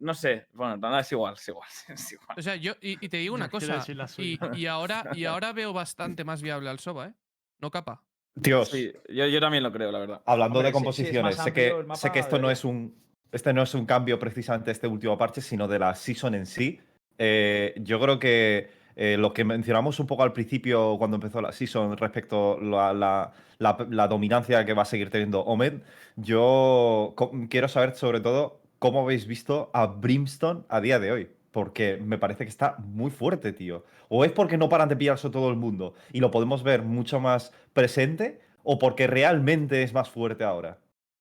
No 0.01 0.15
sé. 0.15 0.47
Bueno, 0.53 0.77
nada, 0.77 1.01
es 1.01 1.11
igual, 1.13 1.35
es 1.35 1.49
igual. 1.49 1.69
Es 1.89 2.13
igual. 2.13 2.29
O 2.39 2.43
sea, 2.43 2.57
yo, 2.57 2.73
y, 2.81 3.05
y 3.05 3.09
te 3.09 3.17
digo 3.19 3.35
una 3.35 3.49
cosa, 3.49 3.85
y, 4.19 4.39
y 4.57 4.67
ahora, 4.67 5.05
y 5.13 5.25
ahora 5.25 5.53
veo 5.53 5.73
bastante 5.73 6.25
más 6.25 6.43
viable 6.43 6.71
al 6.71 6.79
Soba, 6.79 7.09
¿eh? 7.09 7.15
No 7.61 7.71
capa. 7.71 8.03
Dios, 8.37 8.69
Sí, 8.69 8.93
yo, 9.09 9.27
yo 9.27 9.41
también 9.41 9.65
lo 9.65 9.73
creo, 9.73 9.91
la 9.91 9.99
verdad. 9.99 10.23
hablando 10.25 10.61
Hombre, 10.61 10.71
de 10.73 10.79
si- 10.79 10.79
si 10.79 10.79
es 10.79 10.85
composiciones, 10.85 11.37
sé, 11.37 11.53
que, 11.53 11.75
sé 11.95 12.13
que 12.13 12.19
esto 12.21 12.39
no 12.39 12.51
es 12.51 12.65
un. 12.65 12.95
Este 13.33 13.53
no 13.53 13.63
es 13.63 13.75
un 13.75 13.85
cambio 13.85 14.19
precisamente 14.19 14.71
este 14.71 14.87
último 14.87 15.19
parche, 15.19 15.41
sino 15.41 15.67
de 15.67 15.79
la 15.81 15.95
season 15.95 16.35
en 16.37 16.47
sí. 16.47 16.81
Eh, 17.19 17.75
yo 17.79 17.99
creo 18.01 18.19
que 18.21 18.71
eh, 18.95 19.17
lo 19.19 19.33
que 19.33 19.45
mencionamos 19.45 19.99
un 19.99 20.07
poco 20.07 20.23
al 20.23 20.33
principio 20.33 20.97
cuando 20.99 21.17
empezó 21.17 21.41
la 21.43 21.51
season 21.53 21.97
respecto 21.97 22.59
a 22.59 22.63
la, 22.63 22.93
la- 22.95 23.33
la- 23.59 23.87
la 23.91 24.07
dominancia 24.09 24.65
que 24.65 24.73
va 24.73 24.83
a 24.83 24.87
seguir 24.87 25.11
teniendo 25.11 25.41
Omed, 25.41 25.83
yo 26.17 27.15
quiero 27.51 27.67
saber 27.69 27.95
sobre 27.97 28.21
todo 28.21 28.61
cómo 28.79 29.03
habéis 29.03 29.27
visto 29.27 29.71
a 29.73 29.87
Brimstone 29.87 30.65
a 30.69 30.81
día 30.81 30.99
de 30.99 31.13
hoy. 31.13 31.31
Porque 31.51 31.97
me 31.97 32.19
parece 32.19 32.45
que 32.45 32.51
está 32.51 32.77
muy 32.79 33.11
fuerte, 33.11 33.53
tío. 33.53 33.85
O 34.09 34.25
es 34.25 34.33
porque 34.33 34.59
no 34.59 34.69
paran 34.69 34.89
de 34.89 34.97
pillarse 34.97 35.31
todo 35.31 35.51
el 35.51 35.57
mundo 35.57 35.95
y 36.13 36.21
lo 36.21 36.31
podemos 36.31 36.63
ver 36.63 36.83
mucho 36.83 37.21
más 37.21 37.53
presente, 37.73 38.41
o 38.63 38.79
porque 38.79 39.07
realmente 39.07 39.83
es 39.83 39.93
más 39.93 40.11
fuerte 40.11 40.45
ahora. 40.45 40.79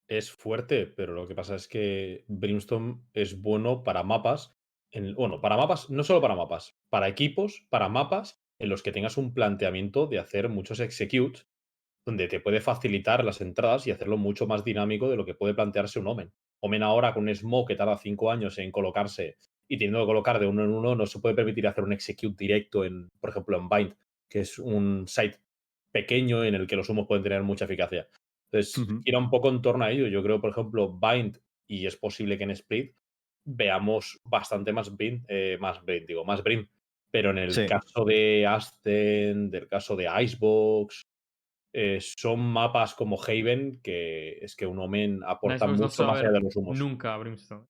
Es 0.07 0.31
fuerte, 0.31 0.85
pero 0.85 1.13
lo 1.13 1.27
que 1.27 1.35
pasa 1.35 1.55
es 1.55 1.67
que 1.67 2.25
Brimstone 2.27 3.01
es 3.13 3.41
bueno 3.41 3.83
para 3.83 4.03
mapas. 4.03 4.55
En, 4.91 5.15
bueno, 5.15 5.41
para 5.41 5.57
mapas, 5.57 5.89
no 5.89 6.03
solo 6.03 6.21
para 6.21 6.35
mapas, 6.35 6.77
para 6.89 7.07
equipos, 7.07 7.65
para 7.69 7.89
mapas 7.89 8.41
en 8.59 8.69
los 8.69 8.83
que 8.83 8.91
tengas 8.91 9.17
un 9.17 9.33
planteamiento 9.33 10.07
de 10.07 10.19
hacer 10.19 10.49
muchos 10.49 10.79
executes, 10.79 11.47
donde 12.05 12.27
te 12.27 12.39
puede 12.39 12.61
facilitar 12.61 13.23
las 13.23 13.41
entradas 13.41 13.85
y 13.85 13.91
hacerlo 13.91 14.17
mucho 14.17 14.47
más 14.47 14.63
dinámico 14.63 15.09
de 15.09 15.17
lo 15.17 15.25
que 15.25 15.35
puede 15.35 15.53
plantearse 15.53 15.99
un 15.99 16.07
Omen. 16.07 16.33
Omen 16.61 16.83
ahora 16.83 17.13
con 17.13 17.23
un 17.27 17.35
Smoke 17.35 17.69
que 17.69 17.75
tarda 17.75 17.97
cinco 17.97 18.31
años 18.31 18.57
en 18.57 18.71
colocarse 18.71 19.37
y 19.67 19.77
teniendo 19.77 19.99
que 19.99 20.05
colocar 20.07 20.39
de 20.39 20.47
uno 20.47 20.63
en 20.63 20.71
uno, 20.71 20.95
no 20.95 21.05
se 21.05 21.19
puede 21.19 21.35
permitir 21.35 21.67
hacer 21.67 21.83
un 21.83 21.93
execute 21.93 22.35
directo 22.37 22.85
en, 22.85 23.09
por 23.19 23.29
ejemplo, 23.29 23.57
en 23.57 23.69
Bind, 23.69 23.95
que 24.29 24.39
es 24.41 24.57
un 24.59 25.07
site 25.07 25.37
pequeño 25.91 26.43
en 26.43 26.55
el 26.55 26.67
que 26.67 26.75
los 26.75 26.89
humos 26.89 27.05
pueden 27.07 27.23
tener 27.23 27.43
mucha 27.43 27.65
eficacia. 27.65 28.07
Entonces, 28.51 28.77
Ujú. 28.77 29.03
gira 29.03 29.19
un 29.19 29.29
poco 29.29 29.49
en 29.49 29.61
torno 29.61 29.83
a 29.85 29.91
ello. 29.91 30.07
Yo 30.07 30.23
creo, 30.23 30.39
por 30.39 30.51
ejemplo, 30.51 30.97
Bind, 30.97 31.37
y 31.67 31.85
es 31.85 31.97
posible 31.97 32.37
que 32.37 32.45
en 32.45 32.51
Split 32.51 32.95
veamos 33.45 34.19
bastante 34.23 34.71
más 34.73 34.95
Bind, 34.95 35.25
eh, 35.27 35.57
más 35.59 35.83
Bind, 35.85 36.07
digo, 36.07 36.23
más 36.25 36.43
Brim. 36.43 36.67
Pero 37.11 37.31
en 37.31 37.37
el 37.39 37.51
Sí. 37.53 37.65
caso 37.65 38.05
de 38.05 38.45
Ascend, 38.47 39.51
del 39.51 39.67
caso 39.67 39.95
de 39.95 40.07
Icebox, 40.23 41.01
eh, 41.73 41.99
son 42.01 42.39
mapas 42.39 42.93
como 42.95 43.17
Haven 43.21 43.79
que 43.83 44.37
es 44.41 44.55
que 44.55 44.65
un 44.65 44.79
Omen 44.79 45.21
aporta 45.25 45.65
no 45.67 45.73
mucho 45.73 46.03
a 46.03 46.07
más 46.07 46.19
allá 46.19 46.31
de 46.31 46.39
los 46.41 46.55
humos. 46.55 46.77
Nunca 46.79 47.13
a 47.13 47.17
Brimstone. 47.17 47.65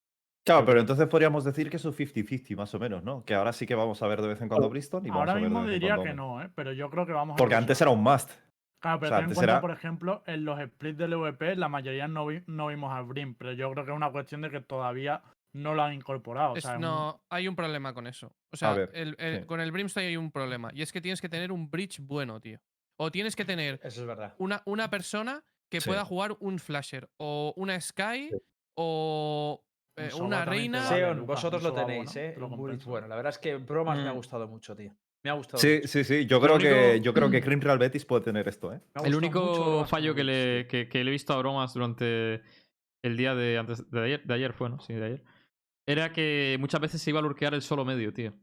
Claro, 0.46 0.66
pero 0.66 0.80
entonces 0.80 1.08
podríamos 1.08 1.44
decir 1.44 1.70
que 1.70 1.76
es 1.76 1.84
un 1.84 1.94
50-50 1.94 2.56
más 2.56 2.74
o 2.74 2.80
menos, 2.80 3.04
¿no? 3.04 3.26
Que 3.26 3.34
ahora 3.36 3.52
sí 3.52 3.66
que 3.66 3.76
vamos 3.76 4.02
a 4.02 4.08
ver 4.08 4.22
de 4.22 4.30
vez 4.30 4.42
en 4.42 4.48
cuando 4.48 4.70
Bristol 4.70 5.06
y 5.06 5.10
vamos 5.10 5.20
Ahora 5.20 5.32
a 5.34 5.36
ver 5.36 5.44
mismo 5.44 5.60
de 5.60 5.66
vez 5.66 5.74
en 5.76 5.80
diría 5.82 5.96
cuando 5.96 6.10
que 6.12 6.16
no, 6.16 6.42
¿eh? 6.42 6.50
pero 6.56 6.72
yo 6.72 6.90
creo 6.90 7.06
que 7.06 7.12
vamos 7.12 7.34
a 7.34 7.38
Porque 7.38 7.56
antes 7.56 7.82
era 7.82 7.90
un 7.92 8.02
must. 8.02 8.32
Claro, 8.80 9.00
pero 9.00 9.08
o 9.08 9.10
sea, 9.10 9.18
ten 9.20 9.30
en 9.30 9.36
cuenta, 9.36 9.52
era- 9.54 9.62
por 9.62 9.72
ejemplo, 9.72 10.24
en 10.28 10.46
los 10.46 10.60
splits 10.62 10.98
del 11.00 11.16
VP, 11.16 11.56
la 11.58 11.68
mayoría 11.68 12.08
no, 12.08 12.28
vi- 12.28 12.44
no 12.48 12.68
vimos 12.68 12.94
al 12.94 13.06
Brim, 13.06 13.36
pero 13.36 13.52
yo 13.54 13.72
creo 13.72 13.84
que 13.84 13.92
es 13.92 13.98
una 13.98 14.12
cuestión 14.12 14.42
de 14.42 14.50
que 14.52 14.62
todavía 14.62 15.22
no 15.54 15.74
lo 15.74 15.82
han 15.84 15.94
incorporado. 15.96 16.54
o 16.54 16.56
Es- 16.56 16.62
sea, 16.64 16.74
es 16.74 16.76
un- 16.78 16.82
no, 16.84 17.22
hay 17.30 17.48
un 17.50 17.56
problema 17.56 17.94
con 17.94 18.06
eso. 18.08 18.32
O 18.54 18.56
sea, 18.56 18.74
ver, 18.74 18.92
el- 18.94 19.16
el- 19.18 19.40
sí. 19.42 19.46
con 19.48 19.60
el 19.60 19.72
Brimstone 19.74 20.06
hay 20.06 20.16
un 20.16 20.32
problema. 20.32 20.70
Y 20.74 20.82
es 20.84 20.94
que 20.94 21.02
tienes 21.02 21.20
que 21.20 21.28
tener 21.28 21.52
un 21.52 21.70
bridge 21.70 22.00
bueno, 22.00 22.40
tío. 22.40 22.60
O 23.00 23.12
tienes 23.12 23.36
que 23.36 23.46
tener 23.46 23.80
Eso 23.84 24.02
es 24.02 24.08
verdad. 24.08 24.36
una, 24.40 24.62
una 24.66 24.90
persona 24.90 25.44
que 25.70 25.82
Sí. 25.82 25.90
pueda 25.90 26.04
jugar 26.06 26.36
un 26.40 26.60
flasher. 26.60 27.10
O 27.18 27.54
una 27.58 27.80
Sky. 27.80 28.30
Sí. 28.32 28.38
O 28.76 29.64
eh, 29.98 30.10
una 30.20 30.46
reina. 30.46 30.84
vale, 30.84 30.96
Seon, 30.98 31.26
vosotros 31.26 31.64
lo 31.64 31.74
tenéis, 31.74 32.16
¿eh? 32.16 32.36
lo 32.38 32.48
bueno. 32.50 33.08
La 33.08 33.16
verdad 33.16 33.32
es 33.32 33.40
que 33.40 33.56
bromas 33.58 33.98
me 33.98 34.08
ha 34.08 34.14
Mm. 34.14 34.18
gustado 34.18 34.48
mucho, 34.48 34.76
tío. 34.76 34.96
Me 35.24 35.32
ha 35.32 35.34
gustado 35.34 35.58
Sí, 35.58 35.78
mucho. 35.78 35.88
sí, 35.88 36.04
sí. 36.04 36.26
Yo 36.28 36.40
creo, 36.40 36.58
que, 36.60 37.02
yo 37.02 37.14
creo 37.14 37.30
que 37.32 37.42
Cream 37.42 37.60
Real 37.60 37.80
Betis 37.80 38.06
puede 38.06 38.24
tener 38.24 38.48
esto, 38.48 38.72
¿eh? 38.74 38.80
El 39.04 39.16
único 39.16 39.42
mucho 39.44 39.86
fallo 39.86 40.14
que 40.14 40.24
le, 40.24 40.68
que, 40.68 40.88
que 40.88 41.04
le 41.04 41.10
he 41.10 41.12
visto 41.12 41.34
a 41.34 41.38
bromas 41.38 41.74
durante 41.74 42.42
el 43.04 43.18
día 43.18 43.34
de 43.34 43.58
antes 43.58 43.90
de 43.90 44.04
ayer, 44.04 44.24
de 44.24 44.34
ayer 44.36 44.54
fue, 44.54 44.70
¿no? 44.70 44.80
Sí, 44.80 44.94
de 44.94 45.06
ayer. 45.06 45.24
Era 45.88 46.14
que 46.14 46.58
muchas 46.60 46.80
veces 46.82 47.02
se 47.02 47.10
iba 47.10 47.20
a 47.20 47.24
lurkear 47.24 47.54
el 47.56 47.62
solo 47.64 47.84
medio, 47.84 48.14
tío. 48.14 48.34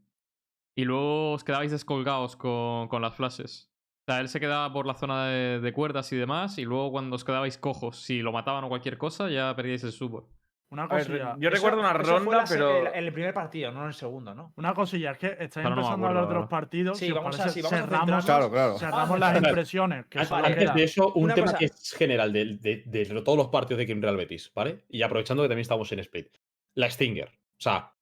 Y 0.77 0.83
luego 0.83 1.31
os 1.33 1.43
quedabais 1.45 1.71
descolgados 1.71 2.35
con, 2.35 2.89
con 2.89 3.01
las 3.01 3.15
flashes. 3.15 3.71
O 4.07 4.11
sea, 4.11 4.21
él 4.21 4.29
se 4.29 4.39
quedaba 4.39 4.71
por 4.71 4.85
la 4.85 4.93
zona 4.93 5.27
de, 5.29 5.59
de 5.59 5.73
cuerdas 5.73 6.11
y 6.13 6.15
demás, 6.15 6.59
y 6.59 6.63
luego 6.63 6.91
cuando 6.91 7.15
os 7.15 7.25
quedabais 7.25 7.57
cojos, 7.57 7.99
si 8.03 8.21
lo 8.21 8.31
mataban 8.31 8.63
o 8.63 8.69
cualquier 8.69 8.99
cosa, 8.99 9.29
ya 9.29 9.55
perdíais 9.55 9.83
el 9.83 9.91
support. 9.91 10.27
Una 10.69 10.83
A 10.83 10.87
ver, 10.95 11.07
cosilla. 11.07 11.35
yo 11.39 11.47
Eso- 11.49 11.55
recuerdo 11.55 11.79
una 11.79 11.93
ronda, 11.93 12.43
pero. 12.47 12.81
el- 12.81 12.87
En 12.93 13.03
el 13.05 13.13
primer 13.13 13.33
partido, 13.33 13.71
no 13.71 13.81
en 13.81 13.87
el 13.87 13.93
segundo, 13.95 14.35
¿no? 14.35 14.53
Una 14.57 14.73
cosilla, 14.75 15.11
es 15.11 15.17
que 15.17 15.27
estáis 15.27 15.49
Pero 15.53 15.69
no 15.69 15.75
empezando 15.81 15.91
a 16.05 16.09
acuerdo, 16.09 16.19
hablar 16.19 16.27
de 16.27 16.33
los 16.41 16.49
partidos. 16.49 16.97
Sí, 16.99 17.05
si 17.05 17.11
os 17.11 17.17
vamos 17.17 17.35
a- 17.35 17.37
parece, 17.39 17.53
sí, 17.55 17.61
vamos 17.61 17.73
a 17.73 17.75
cerramos, 17.83 17.99
centrarnos. 17.99 18.25
Claro, 18.25 18.51
claro. 18.51 18.77
cerramos 18.77 19.11
Ah, 19.15 19.17
las 19.33 19.37
impresiones. 19.43 20.05
Que. 20.07 20.19
Antes 20.19 20.73
de 20.75 20.83
eso, 20.83 21.13
un 21.13 21.23
Una 21.25 21.33
tema 21.33 21.45
cosa- 21.47 21.57
que 21.57 21.65
es 21.65 21.93
general 21.97 22.31
de, 22.33 22.45
de- 22.57 22.83
de 22.85 23.21
todos 23.23 23.37
los 23.37 23.47
partidos 23.47 23.79
de 23.79 23.85
Kim 23.87 24.01
Real 24.01 24.17
Betis, 24.17 24.51
¿vale? 24.53 24.85
Y 24.89 25.01
aprovechando 25.01 25.41
que 25.43 25.49
también 25.49 25.61
estamos 25.61 25.91
en 25.91 25.99
Split. 25.99 26.27
La 26.75 26.89
Stinger. 26.91 27.29
O 27.29 27.59
sea, 27.61 27.93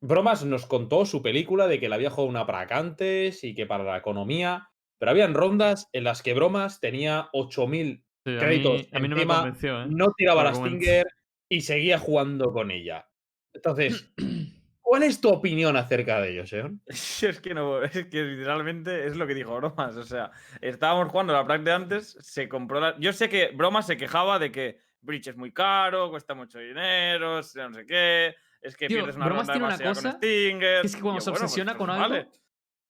Bromas 0.00 0.44
nos 0.44 0.66
contó 0.66 1.04
su 1.06 1.22
película 1.22 1.66
de 1.68 1.78
que 1.78 1.88
la 1.88 1.94
había 1.96 2.10
jugado 2.10 2.28
una 2.28 2.44
prac 2.46 2.72
antes 2.72 3.44
y 3.44 3.54
que 3.54 3.66
para 3.66 3.84
la 3.84 3.96
economía. 3.98 4.68
Pero 5.02 5.10
habían 5.10 5.34
rondas 5.34 5.88
en 5.92 6.04
las 6.04 6.22
que 6.22 6.32
Bromas 6.32 6.78
tenía 6.78 7.28
8000 7.32 8.04
Sí, 8.24 8.36
a, 8.36 8.38
créditos. 8.38 8.82
mí, 8.82 8.88
a 8.92 9.00
mí 9.00 9.08
no 9.08 9.16
me 9.16 9.22
encima, 9.22 9.40
convenció, 9.40 9.82
¿eh? 9.82 9.86
no 9.90 10.12
tiraba 10.16 10.44
la. 10.44 10.54
Stinger 10.54 11.04
y 11.48 11.62
seguía 11.62 11.98
jugando 11.98 12.52
con 12.52 12.70
ella. 12.70 13.08
Entonces, 13.52 14.14
¿cuál 14.80 15.02
es 15.02 15.20
tu 15.20 15.28
opinión 15.30 15.76
acerca 15.76 16.20
de 16.20 16.30
ello, 16.30 16.46
Seon? 16.46 16.80
Es 16.86 17.40
que 17.40 17.52
no, 17.52 17.82
es 17.82 18.06
que 18.06 18.22
literalmente 18.22 19.08
es 19.08 19.16
lo 19.16 19.26
que 19.26 19.34
dijo 19.34 19.56
Bromas. 19.56 19.96
O 19.96 20.04
sea, 20.04 20.30
estábamos 20.60 21.08
jugando 21.08 21.32
la 21.32 21.44
práctica 21.44 21.74
antes, 21.74 22.16
se 22.20 22.48
compró 22.48 22.78
la. 22.78 22.96
Yo 23.00 23.12
sé 23.12 23.28
que 23.28 23.48
Bromas 23.48 23.88
se 23.88 23.96
quejaba 23.96 24.38
de 24.38 24.52
que 24.52 24.78
Breach 25.00 25.26
es 25.26 25.36
muy 25.36 25.52
caro, 25.52 26.10
cuesta 26.10 26.36
mucho 26.36 26.60
dinero, 26.60 27.38
no 27.38 27.42
sé 27.42 27.86
qué. 27.86 28.36
Es 28.60 28.76
que 28.76 28.86
Tío, 28.86 28.98
pierdes 28.98 29.16
una 29.16 29.24
Bromas 29.26 29.48
ronda 29.48 29.52
tiene 29.54 29.66
una 29.66 29.76
demasiado 29.78 29.94
cosa, 29.96 30.10
con 30.12 30.18
Stinger. 30.20 30.86
Es 30.86 30.94
que 30.94 31.02
cuando 31.02 31.20
se 31.20 31.30
bueno, 31.30 31.44
obsesiona 31.44 31.72
pues, 31.72 31.78
con 31.78 31.86
pues 31.88 31.98
algo. 31.98 32.14
vale. 32.14 32.28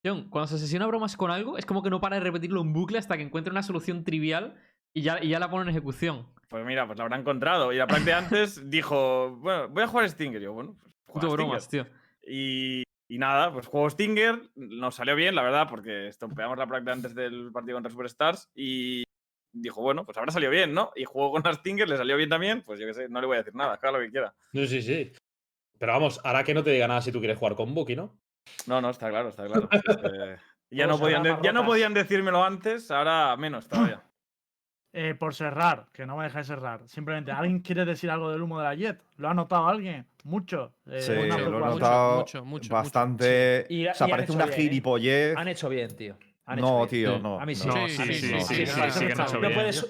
John, 0.04 0.28
cuando 0.30 0.48
se 0.48 0.54
obsesiona 0.54 0.86
bromas 0.86 1.16
con 1.16 1.30
algo, 1.30 1.58
es 1.58 1.66
como 1.66 1.82
que 1.82 1.90
no 1.90 2.00
para 2.00 2.16
de 2.16 2.20
repetirlo 2.20 2.60
en 2.60 2.72
bucle 2.72 2.98
hasta 2.98 3.16
que 3.16 3.22
encuentre 3.22 3.52
una 3.52 3.62
solución 3.62 4.04
trivial 4.04 4.56
y 4.92 5.02
ya, 5.02 5.22
y 5.22 5.28
ya 5.28 5.38
la 5.38 5.50
pone 5.50 5.62
en 5.62 5.68
ejecución. 5.68 6.26
Pues 6.48 6.64
mira, 6.66 6.86
pues 6.86 6.98
la 6.98 7.04
habrá 7.04 7.16
encontrado. 7.18 7.72
Y 7.72 7.76
la 7.76 7.86
práctica 7.86 8.18
antes 8.18 8.60
dijo, 8.70 9.36
bueno, 9.36 9.68
voy 9.68 9.84
a 9.84 9.86
jugar 9.86 10.10
Stinger. 10.10 10.40
Y 10.42 10.44
yo, 10.44 10.52
bueno, 10.52 10.76
pues 10.80 10.92
Puto 11.06 11.26
Stinger. 11.28 11.36
bromas, 11.36 11.68
tío. 11.68 11.86
Y, 12.26 12.82
y 13.08 13.18
nada, 13.18 13.52
pues 13.52 13.66
juego 13.66 13.88
Stinger, 13.88 14.50
nos 14.56 14.96
salió 14.96 15.14
bien, 15.14 15.34
la 15.34 15.42
verdad, 15.42 15.68
porque 15.70 16.08
estompeamos 16.08 16.58
la 16.58 16.66
práctica 16.66 16.92
antes 16.92 17.14
del 17.14 17.50
partido 17.52 17.76
contra 17.76 17.92
Superstars 17.92 18.50
y 18.54 19.04
dijo, 19.52 19.82
bueno, 19.82 20.04
pues 20.04 20.18
habrá 20.18 20.32
salido 20.32 20.50
bien, 20.50 20.74
¿no? 20.74 20.90
Y 20.96 21.04
jugó 21.04 21.30
con 21.30 21.42
la 21.44 21.54
Stinger, 21.54 21.88
le 21.88 21.96
salió 21.96 22.16
bien 22.16 22.28
también, 22.28 22.62
pues 22.62 22.80
yo 22.80 22.86
qué 22.86 22.94
sé, 22.94 23.08
no 23.08 23.20
le 23.20 23.26
voy 23.26 23.36
a 23.36 23.38
decir 23.38 23.54
nada, 23.54 23.74
haga 23.74 23.92
lo 23.92 24.00
que 24.00 24.10
quiera. 24.10 24.34
No, 24.52 24.66
sí, 24.66 24.82
sí. 24.82 25.12
Pero 25.78 25.92
vamos, 25.92 26.20
hará 26.24 26.42
que 26.42 26.54
no 26.54 26.62
te 26.64 26.70
diga 26.70 26.88
nada 26.88 27.02
si 27.02 27.12
tú 27.12 27.18
quieres 27.18 27.38
jugar 27.38 27.54
con 27.54 27.74
Buki, 27.74 27.96
¿no? 27.96 28.18
No, 28.66 28.80
no, 28.80 28.90
está 28.90 29.08
claro, 29.08 29.28
está 29.28 29.46
claro. 29.46 29.68
Ya, 30.70 30.86
no 30.86 30.98
podían 30.98 31.42
ya 31.42 31.52
no 31.52 31.66
podían 31.66 31.92
decírmelo 31.94 32.42
antes, 32.44 32.90
ahora 32.90 33.36
menos 33.36 33.68
todavía. 33.68 34.02
Por 35.18 35.34
cerrar, 35.34 35.86
que 35.92 36.04
no 36.04 36.16
me 36.18 36.24
dejáis 36.24 36.46
cerrar. 36.46 36.82
Simplemente, 36.86 37.32
¿alguien 37.32 37.60
quiere 37.60 37.84
decir 37.84 38.10
algo 38.10 38.30
del 38.30 38.42
humo 38.42 38.58
de 38.58 38.64
la 38.64 38.74
Jet? 38.74 39.02
¿Lo 39.16 39.30
ha 39.30 39.34
notado 39.34 39.66
alguien? 39.66 40.06
Mucho. 40.24 40.74
Sí, 40.98 41.12
lo 41.14 41.22
he 41.22 41.28
notado 41.28 42.18
mucho, 42.18 42.38
mucho, 42.38 42.44
mucho, 42.44 42.74
bastante. 42.74 43.66
Y, 43.70 43.86
o 43.86 43.94
sea, 43.94 44.06
parece 44.06 44.32
una 44.32 44.46
bien, 44.46 44.58
gilipollez. 44.58 45.36
Han 45.36 45.48
hecho 45.48 45.68
bien, 45.68 45.96
tío. 45.96 46.16
No, 46.56 46.86
tío, 46.86 47.18
no. 47.18 47.40
A 47.40 47.46
mí 47.46 47.54
sí. 47.54 47.68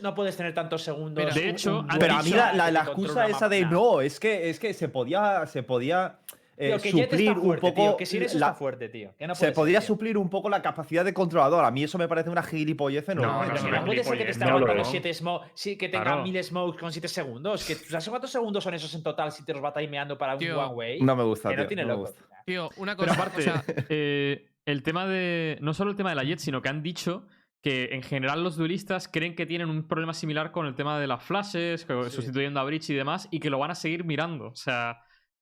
No 0.03 0.15
puedes 0.15 0.37
tener 0.37 0.55
tantos 0.55 0.83
segundos. 0.83 1.35
De 1.35 1.49
hecho, 1.49 1.81
un, 1.81 1.91
un, 1.91 1.99
pero 1.99 2.15
a 2.15 2.23
mí 2.23 2.31
la, 2.31 2.53
la, 2.53 2.71
la 2.71 2.81
excusa 2.83 3.27
esa 3.27 3.49
de 3.49 3.65
no, 3.65 4.01
es 4.01 4.21
que, 4.21 4.51
es 4.51 4.61
que 4.61 4.73
se 4.73 4.89
podía. 4.89 5.47
Se 5.47 5.65
podía 5.65 6.21
eh, 6.57 6.77
Tío, 6.83 7.07
suplir 7.07 7.31
un 7.33 7.41
fuerte, 7.45 7.61
poco. 7.61 7.83
tío. 7.83 7.97
Que 7.97 8.07
Sirius 8.07 8.35
la- 8.35 8.47
está 8.49 8.59
fuerte, 8.59 8.89
tío. 8.89 9.15
Que 9.19 9.27
no 9.27 9.35
se 9.35 9.47
ser, 9.47 9.55
podría 9.55 9.79
tío. 9.81 9.87
suplir 9.89 10.19
un 10.19 10.29
poco 10.29 10.49
la 10.51 10.61
capacidad 10.63 11.05
de 11.05 11.15
controlador. 11.15 11.65
A 11.65 11.71
mí 11.71 11.83
eso 11.85 11.99
me 11.99 12.09
parece 12.09 12.31
una 12.31 12.43
gilipollez 12.43 13.09
enorme. 13.09 13.33
No, 13.33 13.47
no, 13.47 13.55
que 13.55 13.71
no, 13.71 13.77
no 13.81 13.85
puede 13.87 14.05
ser 14.05 14.19
que 14.19 14.25
te 14.25 14.31
esté 14.31 14.45
no 14.45 14.51
lo 14.51 14.57
aguantando 14.59 14.83
veo. 14.83 14.91
7 14.91 15.15
smokes, 15.15 15.51
sí, 15.55 15.77
que 15.79 15.89
tenga 15.89 16.05
Claro. 16.05 16.23
1000 16.23 16.45
smokes 16.45 16.79
con 16.81 16.93
7 16.93 17.09
segundos. 17.09 17.65
Que, 17.65 17.75
¿Sabes 17.75 18.09
cuántos 18.09 18.31
segundos 18.31 18.63
son 18.65 18.75
esos 18.75 18.95
en 18.95 19.03
total 19.03 19.33
si 19.33 19.45
te 19.45 19.53
los 19.55 19.65
va 19.65 19.73
timeando 19.73 20.17
para 20.19 20.35
un 20.35 20.39
Tío, 20.39 20.61
one 20.61 20.75
way? 20.75 21.01
No 21.01 21.17
me 21.17 21.25
gusta, 21.25 21.49
que 21.51 21.57
no 21.57 21.67
tiene 21.67 21.85
loco. 21.85 22.01
gusta. 22.03 22.23
Tío, 22.45 22.69
una 22.77 22.97
cosa. 22.97 23.13
aparte, 23.15 23.39
o 23.39 23.43
sea, 23.43 23.65
eh, 23.89 24.47
el 24.67 24.83
tema 24.83 25.07
de. 25.07 25.59
No 25.61 25.75
solo 25.75 25.91
el 25.91 25.97
tema 25.97 26.11
de 26.11 26.17
la 26.17 26.25
Jet, 26.25 26.39
sino 26.39 26.61
que 26.63 26.69
han 26.69 26.83
dicho 26.83 27.27
que 27.63 27.91
en 27.93 28.03
general 28.03 28.43
los 28.43 28.57
duelistas 28.57 29.07
creen 29.07 29.37
que 29.37 29.47
tienen 29.47 29.71
un 29.71 29.87
problema 29.87 30.13
similar 30.15 30.51
con 30.51 30.67
el 30.67 30.75
tema 30.75 30.99
de 30.99 31.07
las 31.07 31.23
flashes, 31.23 31.83
Sí. 31.83 32.11
sustituyendo 32.11 32.59
a 32.59 32.65
Breach 32.65 32.91
y 32.91 32.95
demás, 32.95 33.29
y 33.31 33.39
que 33.39 33.51
lo 33.51 33.59
van 33.61 33.71
a 33.71 33.77
seguir 33.77 34.03
mirando. 34.05 34.47
O 34.49 34.57
sea, 34.57 34.99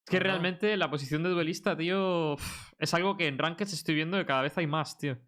es 0.07 0.11
que 0.11 0.19
realmente 0.21 0.77
la 0.77 0.91
posición 0.91 1.23
de 1.23 1.31
duelista, 1.31 1.77
tío, 1.77 2.37
es 2.79 2.95
algo 2.95 3.17
que 3.17 3.27
en 3.29 3.39
Rankeds 3.39 3.73
estoy 3.73 3.95
viendo 3.95 4.17
que 4.19 4.27
cada 4.27 4.43
vez 4.43 4.57
hay 4.59 4.67
más, 4.67 4.99
tío. 4.99 5.19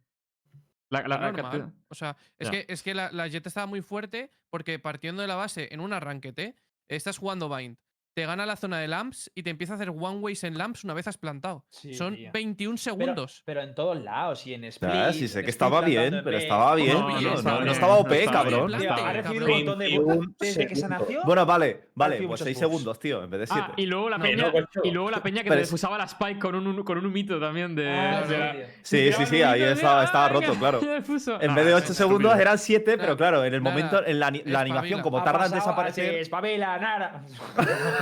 La, 0.91 1.01
la- 1.09 1.15
es 1.15 1.21
la 1.21 1.33
normal. 1.33 1.43
cantidad- 1.53 1.73
O 1.89 1.95
sea, 1.95 2.17
es 2.39 2.51
que, 2.51 2.67
es 2.69 2.83
que 2.83 2.95
la, 2.95 3.11
la 3.13 3.27
Jet 3.29 3.47
estaba 3.47 3.67
muy 3.67 3.81
fuerte 3.81 4.31
porque 4.51 4.79
partiendo 4.79 5.23
de 5.23 5.29
la 5.29 5.37
base 5.37 5.69
en 5.73 5.81
un 5.81 5.93
arranquete, 5.93 6.55
estás 6.89 7.17
jugando 7.19 7.49
Bind, 7.55 7.79
te 8.15 8.27
gana 8.27 8.45
la 8.45 8.57
zona 8.57 8.79
de 8.79 8.89
lamps 8.89 9.31
y 9.35 9.43
te 9.43 9.51
empieza 9.51 9.73
a 9.73 9.77
hacer 9.77 9.89
one 9.91 10.19
ways 10.19 10.45
en 10.45 10.59
lamps 10.59 10.85
una 10.85 10.93
vez 10.95 11.07
has 11.09 11.17
plantado. 11.17 11.65
Sí, 11.71 11.95
Son 11.95 12.15
tío. 12.15 12.31
21 12.33 12.73
Pero, 12.75 12.83
segundos. 12.83 13.43
pero 13.47 13.63
en 13.63 13.75
todos 13.75 14.01
lados 14.03 14.47
y 14.47 14.55
en 14.55 14.65
Split. 14.65 14.93
Ya, 14.93 15.13
sí 15.13 15.29
sé 15.29 15.43
que 15.43 15.51
estaba 15.51 15.81
bien, 15.81 16.21
pero 16.23 16.37
estaba 16.37 16.75
bien. 16.75 16.93
No, 16.99 17.09
No, 17.09 17.41
no 17.43 17.61
no, 17.65 17.73
estaba 17.73 17.95
no 17.95 18.01
OP, 18.01 18.25
cabrón. 18.31 18.73
Tío, 18.79 18.93
ha 18.93 19.13
recibido 19.13 19.47
un 19.47 19.51
montón 19.53 19.79
de 19.79 19.85
21 19.87 20.15
bugs 20.15 20.29
desde 20.39 20.67
que 20.67 20.75
se 20.75 20.81
segundos. 20.83 21.01
nació. 21.09 21.23
Bueno, 21.25 21.47
vale, 21.47 21.89
vale, 21.95 22.17
pues 22.19 22.29
muchos 22.29 22.45
6 22.45 22.57
bugs. 22.57 22.61
segundos, 22.71 22.99
tío, 22.99 23.25
en 23.25 23.31
vez 23.31 23.41
de 23.41 23.47
7. 23.47 23.63
Ah, 23.71 23.75
y 23.77 23.87
luego 23.87 24.11
la 24.11 24.19
No, 24.19 24.25
peña, 24.25 24.45
no, 24.47 24.53
coño. 24.53 24.67
y 24.85 24.91
luego 24.91 25.11
la 25.11 25.23
peña 25.23 25.43
que 25.43 25.49
Pero 25.49 25.67
te 25.67 25.75
usaba 25.75 25.97
la 25.99 26.05
Spike 26.05 26.39
con 26.39 26.55
un, 26.55 26.83
con 26.85 26.99
un 26.99 27.07
humito 27.07 27.41
también 27.41 27.75
de. 27.75 27.91
Ah, 27.91 28.23
de 28.27 28.67
sí. 28.83 29.11
Sí, 29.11 29.13
sí, 29.13 29.27
sí, 29.27 29.43
ahí 29.43 29.63
estaba, 29.63 30.05
estaba 30.05 30.27
Ah, 30.27 30.29
roto, 30.29 30.55
claro. 30.55 30.81
En 31.41 31.51
Ah, 31.51 31.55
vez 31.55 31.65
de 31.65 31.71
es 31.73 31.77
8 31.85 31.95
segundos 31.95 32.33
estúpido. 32.33 32.41
eran 32.41 32.59
7, 32.59 32.99
pero 32.99 33.17
claro, 33.17 33.45
en 33.45 33.55
el 33.55 33.61
momento, 33.61 34.05
en 34.05 34.21
la, 34.21 34.27
ani- 34.27 34.43
la 34.45 34.61
animación, 34.61 35.01
como 35.01 35.23
tarda 35.25 35.47
en 35.47 35.53
desaparecer. 35.53 36.11
se 36.13 36.21
Espabila, 36.21 36.79
nada. 36.79 37.25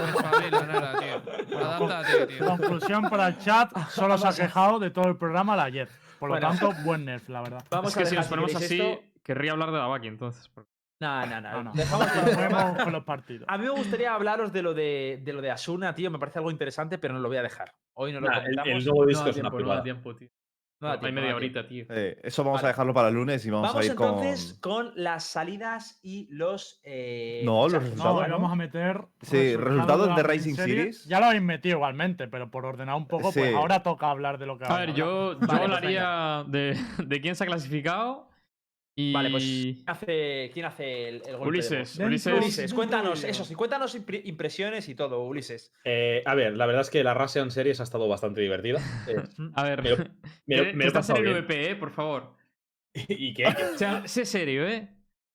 Espabila, 0.04 0.66
nada, 0.66 0.98
tío. 0.98 1.58
Adáptate, 1.58 2.26
tío. 2.26 2.46
Conclusión 2.46 3.10
para 3.10 3.28
el 3.28 3.38
chat, 3.38 3.70
solo 3.90 4.18
se 4.18 4.28
ha 4.28 4.32
quejado 4.32 4.78
de 4.78 4.90
todo 4.90 5.08
el 5.08 5.16
programa 5.16 5.56
la 5.56 5.68
Jet. 5.68 5.88
Por 6.18 6.28
lo 6.28 6.34
Bueno. 6.34 6.48
tanto, 6.48 6.72
buen 6.84 7.04
nerf, 7.06 7.28
la 7.28 7.40
verdad. 7.42 7.64
Vamos 7.70 7.90
Es 7.90 7.96
que 7.96 8.02
a 8.02 8.06
si 8.06 8.16
nos 8.16 8.26
ponemos 8.26 8.54
así, 8.54 8.80
esto. 8.80 9.02
querría 9.22 9.52
hablar 9.52 9.70
de 9.70 9.78
la 9.78 9.86
Baki 9.86 10.08
entonces. 10.08 10.50
No, 11.00 11.24
no, 11.26 11.40
No, 11.40 11.50
no. 11.52 11.62
no. 11.64 11.72
Dejamos 11.72 12.08
con 12.76 12.86
el 12.88 12.92
los 12.92 13.04
partidos. 13.04 13.46
A 13.48 13.56
mí 13.56 13.64
me 13.64 13.70
gustaría 13.70 14.12
hablaros 14.14 14.52
de 14.52 14.60
lo 14.62 14.74
de, 14.74 15.18
de 15.22 15.32
lo 15.32 15.40
de 15.40 15.50
Asuna, 15.50 15.94
tío. 15.94 16.10
Me 16.10 16.18
parece 16.18 16.38
algo 16.40 16.50
interesante, 16.50 16.98
pero 16.98 17.14
no 17.14 17.20
lo 17.20 17.28
voy 17.28 17.38
a 17.38 17.42
dejar. 17.42 17.72
Hoy 17.94 18.12
no 18.12 18.20
lo 18.20 18.26
Nah, 18.28 18.34
el- 18.36 18.42
comentamos. 18.42 18.68
el 18.68 18.84
nuevo 18.84 19.00
No 19.02 19.06
disco 19.08 19.24
da 19.24 19.30
es 19.30 19.36
una 19.36 19.48
tiempo, 19.50 19.50
no 19.50 19.56
da 19.56 19.80
privada. 19.80 19.82
tiempo, 19.82 20.14
tío. 20.14 20.28
No 20.80 20.88
da 20.88 20.94
Hay 20.94 21.00
tiempo, 21.00 21.20
media 21.20 21.36
horita, 21.36 21.66
tío. 21.68 21.84
Eh, 21.90 22.18
eso 22.22 22.42
vamos 22.42 22.58
Vale. 22.62 22.68
a 22.68 22.72
dejarlo 22.72 22.94
para 22.94 23.08
el 23.08 23.14
lunes 23.14 23.44
y 23.44 23.50
vamos, 23.50 23.68
Vamos, 23.68 23.82
a 23.82 23.84
ir 23.84 23.90
entonces 23.90 24.58
con. 24.62 24.86
con... 24.86 24.92
las 24.96 25.24
salidas 25.24 26.00
y 26.02 26.26
los. 26.30 26.80
eh, 26.84 27.42
No, 27.44 27.68
los 27.68 27.82
resultados, 27.82 28.26
No, 28.28 28.34
vamos 28.34 28.50
a 28.52 28.56
meter. 28.56 29.02
Sí, 29.20 29.56
resultados 29.56 30.16
de 30.16 30.22
Racing 30.22 30.54
series. 30.54 30.56
Series. 30.56 31.04
Ya 31.04 31.20
lo 31.20 31.26
habéis 31.26 31.42
metido 31.42 31.76
igualmente, 31.76 32.28
pero 32.28 32.50
por 32.50 32.64
ordenar 32.64 32.96
un 32.96 33.06
poco, 33.06 33.30
pues 33.30 33.54
ahora 33.54 33.82
toca 33.82 34.08
hablar 34.08 34.38
de 34.38 34.46
lo 34.46 34.56
que 34.58 34.64
A 34.64 34.68
ver, 34.68 34.80
hablar. 34.80 34.96
yo, 34.96 35.32
yo 35.34 35.38
Vale, 35.40 35.48
pues 35.48 35.60
hablaría 35.62 36.44
de, 36.48 36.78
de 37.04 37.20
quién 37.20 37.36
se 37.36 37.44
ha 37.44 37.46
clasificado. 37.46 38.29
Y. 39.08 39.12
Vale, 39.12 39.30
pues. 39.30 39.42
¿Quién 39.44 39.84
hace, 39.86 40.50
quién 40.52 40.66
hace 40.66 41.08
el, 41.08 41.14
el 41.16 41.36
golpe 41.36 41.36
de 41.36 41.48
Ulises, 41.48 41.98
Ulises. 41.98 42.32
Ulises, 42.32 42.74
cuéntanos, 42.74 43.24
eso 43.24 43.44
sí, 43.44 43.54
cuéntanos 43.54 43.96
impre- 43.98 44.22
impresiones 44.24 44.88
y 44.88 44.94
todo, 44.94 45.22
Ulises. 45.24 45.72
Eh, 45.84 46.22
a 46.26 46.34
ver, 46.34 46.56
la 46.56 46.66
verdad 46.66 46.82
es 46.82 46.90
que 46.90 47.02
la 47.04 47.14
Russian 47.14 47.50
Series 47.50 47.80
ha 47.80 47.84
estado 47.84 48.08
bastante 48.08 48.40
divertida. 48.40 48.80
Eh, 49.08 49.16
A 49.54 49.62
ver. 49.64 49.82
Me 49.82 49.90
lo- 49.90 50.64
me 50.64 50.72
me 50.74 50.86
estás 50.86 51.08
en 51.10 51.16
el. 51.16 51.32
VP, 51.34 51.70
eh, 51.70 51.76
por 51.76 51.90
favor. 51.90 52.34
¿Y 52.94 53.32
qué? 53.34 53.46
O 53.46 53.78
sea, 53.78 54.06
sé 54.08 54.24
serio, 54.24 54.66
¿eh? 54.66 54.88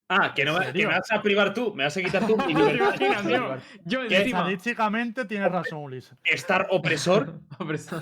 Ah, 0.08 0.34
que, 0.36 0.46
no 0.46 0.60
me, 0.60 0.72
que 0.72 0.86
me 0.86 0.94
vas 0.94 1.12
a 1.12 1.20
privar 1.20 1.52
tú, 1.52 1.74
me 1.74 1.84
vas 1.84 1.98
a 1.98 2.02
quitar 2.04 2.28
tú. 2.28 2.38
Yo 3.86 4.04
encima. 4.04 4.40
Estadísticamente 4.42 5.26
tienes 5.26 5.52
razón, 5.52 5.80
Ulises. 5.80 6.16
Estar 6.24 6.68
opresor, 6.70 7.40
esto- 7.74 8.00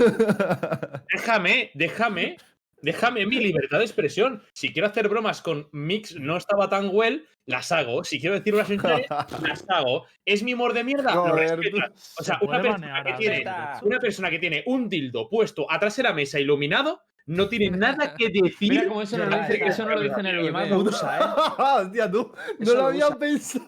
déjame, 1.14 1.72
déjame, 1.74 2.38
déjame 2.84 3.26
mi 3.26 3.38
libertad 3.38 3.80
de 3.80 3.86
expresión. 3.86 4.44
Si 4.54 4.72
quiero 4.72 4.88
hacer 4.88 5.10
bromas 5.10 5.42
con 5.42 5.68
Mix 5.72 6.16
no 6.16 6.38
estaba 6.38 6.70
tan 6.70 6.90
well, 6.92 7.26
las 7.46 7.72
hago. 7.72 8.04
Si 8.04 8.20
quiero 8.20 8.36
decir 8.36 8.54
unas 8.54 8.68
sincerias, 8.68 9.08
las 9.42 9.66
hago. 9.70 10.06
¿Es 10.26 10.44
mi 10.44 10.54
humor 10.54 10.74
de 10.74 10.84
mierda? 10.84 11.16
Lo 11.16 11.34
respetas. 11.34 12.14
O 12.20 12.24
sea, 12.24 12.38
Se 12.38 12.46
una 12.46 12.62
persona, 12.62 13.04
que 13.04 13.14
tiene, 13.14 13.46
una 13.82 14.00
persona 14.00 14.30
que 14.30 14.40
tiene 14.40 14.64
un 14.68 14.88
dildo 14.90 15.28
puesto 15.30 15.66
atrás 15.72 15.96
de 15.98 16.04
la 16.04 16.14
mesa 16.14 16.40
iluminado 16.40 17.02
no 17.26 17.48
tiene 17.48 17.76
nada 17.76 18.14
que 18.16 18.30
decir. 18.30 18.70
Mira 18.70 18.88
cómo 18.88 19.02
eso 19.02 19.18
no 19.18 19.26
lo 19.26 19.38
dice, 19.38 19.66
eso 19.66 19.86
no 19.86 19.96
lo 19.96 20.02
dice 20.02 20.20
en 20.20 20.26
el 20.26 20.70
lo 20.70 20.78
usa, 20.80 21.20
¿eh? 21.20 21.24
Hostia, 21.58 22.12
tú. 22.12 22.34
No 22.60 22.64
Eso 22.64 22.74
lo 22.74 22.82
lo 22.82 22.88
había 22.88 23.10
pensado. 23.12 23.66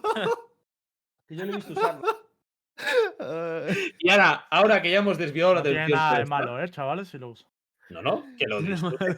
Que 1.26 1.36
yo 1.36 1.44
lo 1.46 1.52
he 1.52 1.56
visto 1.56 1.72
usarlo. 1.72 2.02
Y 3.98 4.10
ahora, 4.10 4.46
ahora 4.50 4.82
que 4.82 4.90
ya 4.90 4.98
hemos 4.98 5.16
desviado 5.16 5.54
la 5.54 5.60
No 5.60 5.64
tiene 5.64 5.78
atención. 5.78 5.98
nada 5.98 6.18
de 6.18 6.26
malo, 6.26 6.62
¿eh, 6.62 6.68
chavales? 6.68 7.08
Si 7.08 7.16
lo 7.16 7.30
uso. 7.30 7.46
No, 7.90 8.02
no, 8.02 8.24
que 8.38 8.46
lo 8.46 8.60
disfrute. 8.62 9.16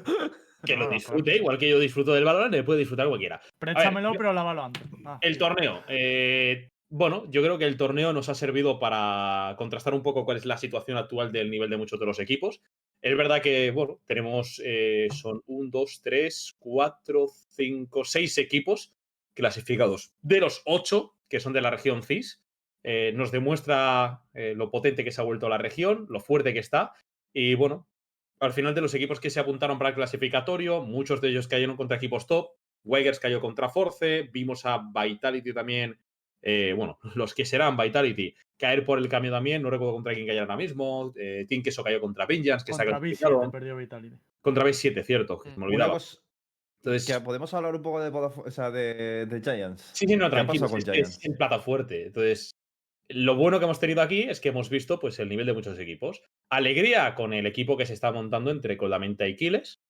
Que 0.65 0.77
lo 0.77 0.87
No, 0.87 0.91
disfrute, 0.91 1.23
claro. 1.23 1.39
igual 1.39 1.59
que 1.59 1.69
yo 1.71 1.79
disfruto 1.79 2.13
del 2.15 2.25
Valorant, 2.25 2.53
le 2.53 2.65
puede 2.65 2.81
disfrutar 2.81 3.09
cualquiera. 3.09 3.41
Préstamelo, 3.59 4.13
pero 4.13 4.33
lávalo 4.33 4.65
antes. 4.65 4.83
Ah. 5.05 5.19
El 5.21 5.39
torneo. 5.39 5.83
eh, 5.89 6.71
bueno, 6.91 7.27
yo 7.31 7.43
creo 7.43 7.59
que 7.59 7.67
el 7.67 7.77
torneo 7.77 8.15
nos 8.15 8.31
ha 8.31 8.35
servido 8.35 8.79
para 8.81 9.55
contrastar 9.59 9.93
un 9.93 10.03
poco 10.03 10.25
cuál 10.25 10.39
es 10.39 10.47
la 10.47 10.57
situación 10.57 10.97
actual 10.97 11.33
del 11.33 11.51
nivel 11.51 11.69
de 11.69 11.77
muchos 11.77 12.01
de 12.01 12.07
los 12.07 12.19
equipos. 12.19 12.63
Es 13.03 13.15
verdad 13.17 13.43
que, 13.43 13.71
bueno, 13.71 14.01
tenemos, 14.07 14.61
eh, 14.65 15.07
son 15.13 15.43
un, 15.47 15.71
dos, 15.71 16.01
tres, 16.03 16.57
cuatro, 16.59 17.27
cinco, 17.51 18.05
seis 18.05 18.39
equipos 18.39 18.95
clasificados. 19.35 20.13
De 20.23 20.41
los 20.41 20.63
ocho, 20.65 21.15
que 21.29 21.41
son 21.41 21.53
de 21.53 21.61
la 21.61 21.71
región 21.71 22.03
CIS, 22.03 22.43
eh, 22.85 23.13
nos 23.15 23.33
demuestra 23.33 24.23
eh, 24.33 24.55
lo 24.57 24.71
potente 24.71 25.05
que 25.05 25.13
se 25.13 25.21
ha 25.21 25.25
vuelto 25.25 25.49
la 25.51 25.59
región, 25.59 26.07
lo 26.09 26.21
fuerte 26.21 26.55
que 26.55 26.59
está. 26.59 26.95
Y 27.35 27.55
bueno, 27.55 27.87
al 28.41 28.53
final 28.53 28.75
de 28.75 28.81
los 28.81 28.95
equipos 28.95 29.21
que 29.21 29.31
se 29.31 29.41
apuntaron 29.41 29.79
para 29.79 29.91
el 29.91 29.95
clasificatorio, 29.97 30.83
muchos 30.83 31.21
de 31.21 31.29
ellos 31.29 31.49
cayeron 31.49 31.77
contra 31.77 31.97
equipos 31.97 32.27
top. 32.27 32.51
Wigers 32.85 33.19
cayó 33.21 33.41
contra 33.41 33.69
Force, 33.69 34.29
vimos 34.33 34.65
a 34.65 34.79
Vitality 34.95 35.53
también, 35.53 35.99
eh, 36.43 36.73
bueno, 36.77 36.99
los 37.17 37.35
que 37.35 37.45
serán 37.45 37.77
Vitality, 37.77 38.35
caer 38.57 38.85
por 38.85 38.99
el 38.99 39.09
cambio 39.09 39.31
también, 39.33 39.63
no 39.63 39.71
recuerdo 39.71 39.95
contra 39.95 40.15
quién 40.15 40.27
cayó 40.27 40.41
ahora 40.43 40.57
mismo, 40.57 41.13
eh, 41.17 41.45
Team 41.49 41.63
Queso 41.63 41.83
cayó 41.83 42.01
contra 42.01 42.25
Vengeance, 42.27 42.65
que 42.65 42.73
se 42.73 42.83
ha 42.83 42.85
Contra 42.85 43.01
clasificado. 43.01 43.41
B7 43.43 43.51
perdió 43.51 43.77
Vitality. 43.77 44.17
Contra 44.41 44.65
B7, 44.65 45.03
cierto, 45.05 45.39
que 45.41 45.51
se 45.51 45.57
me 45.57 45.59
Una 45.59 45.67
olvidaba. 45.67 45.93
cosa- 45.95 46.19
Entonces, 46.81 47.07
que 47.13 47.21
podemos 47.21 47.53
hablar 47.55 47.75
un 47.75 47.83
poco 47.83 48.01
de, 48.01 48.09
o 48.17 48.51
sea, 48.53 48.71
de, 48.71 49.27
de 49.27 49.41
Giants. 49.43 49.91
Sí, 49.93 50.07
sí, 50.07 50.17
no, 50.17 50.31
¿Qué 50.31 50.37
ha 50.37 50.47
tranquilo. 50.47 50.67
Es, 50.77 50.85
Giants? 50.85 51.19
es 51.19 51.25
en 51.25 51.37
plata 51.37 51.59
fuerte. 51.59 52.07
Entonces, 52.07 52.53
lo 53.11 53.37
bueno 53.37 53.59
que 53.59 53.65
hemos 53.65 53.81
tenido 53.81 54.03
aquí 54.03 54.23
es 54.23 54.41
que 54.41 54.51
hemos 54.51 54.69
visto 54.71 54.99
pues, 54.99 55.19
el 55.19 55.29
nivel 55.29 55.47
de 55.47 55.55
muchos 55.55 55.79
equipos. 55.79 56.23
Alegría 56.51 57.15
con 57.15 57.33
el 57.33 57.47
equipo 57.47 57.77
que 57.77 57.87
se 57.87 57.95
está 57.95 58.13
montando 58.13 58.51
entre 58.51 58.77
Colamenta 58.77 59.27
y 59.27 59.37
Kiles. 59.37 59.81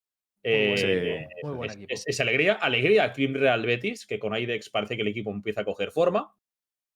Muy 0.44 0.52
buen 0.68 0.78
Eh, 0.78 1.22
equipo, 1.24 1.48
muy 1.48 1.57
buen 1.57 1.70
es, 1.70 1.78
es- 1.88 2.07
es 2.07 2.20
alegría. 2.20 2.54
Alegría 2.54 3.12
Crim 3.12 3.35
Real 3.35 3.66
Betis, 3.66 4.07
que 4.07 4.18
con 4.20 4.35
Aidex 4.35 4.70
parece 4.70 4.94
que 4.96 5.02
el 5.02 5.09
equipo 5.09 5.31
empieza 5.33 5.62
a 5.62 5.64
coger 5.64 5.90
forma. 5.90 6.35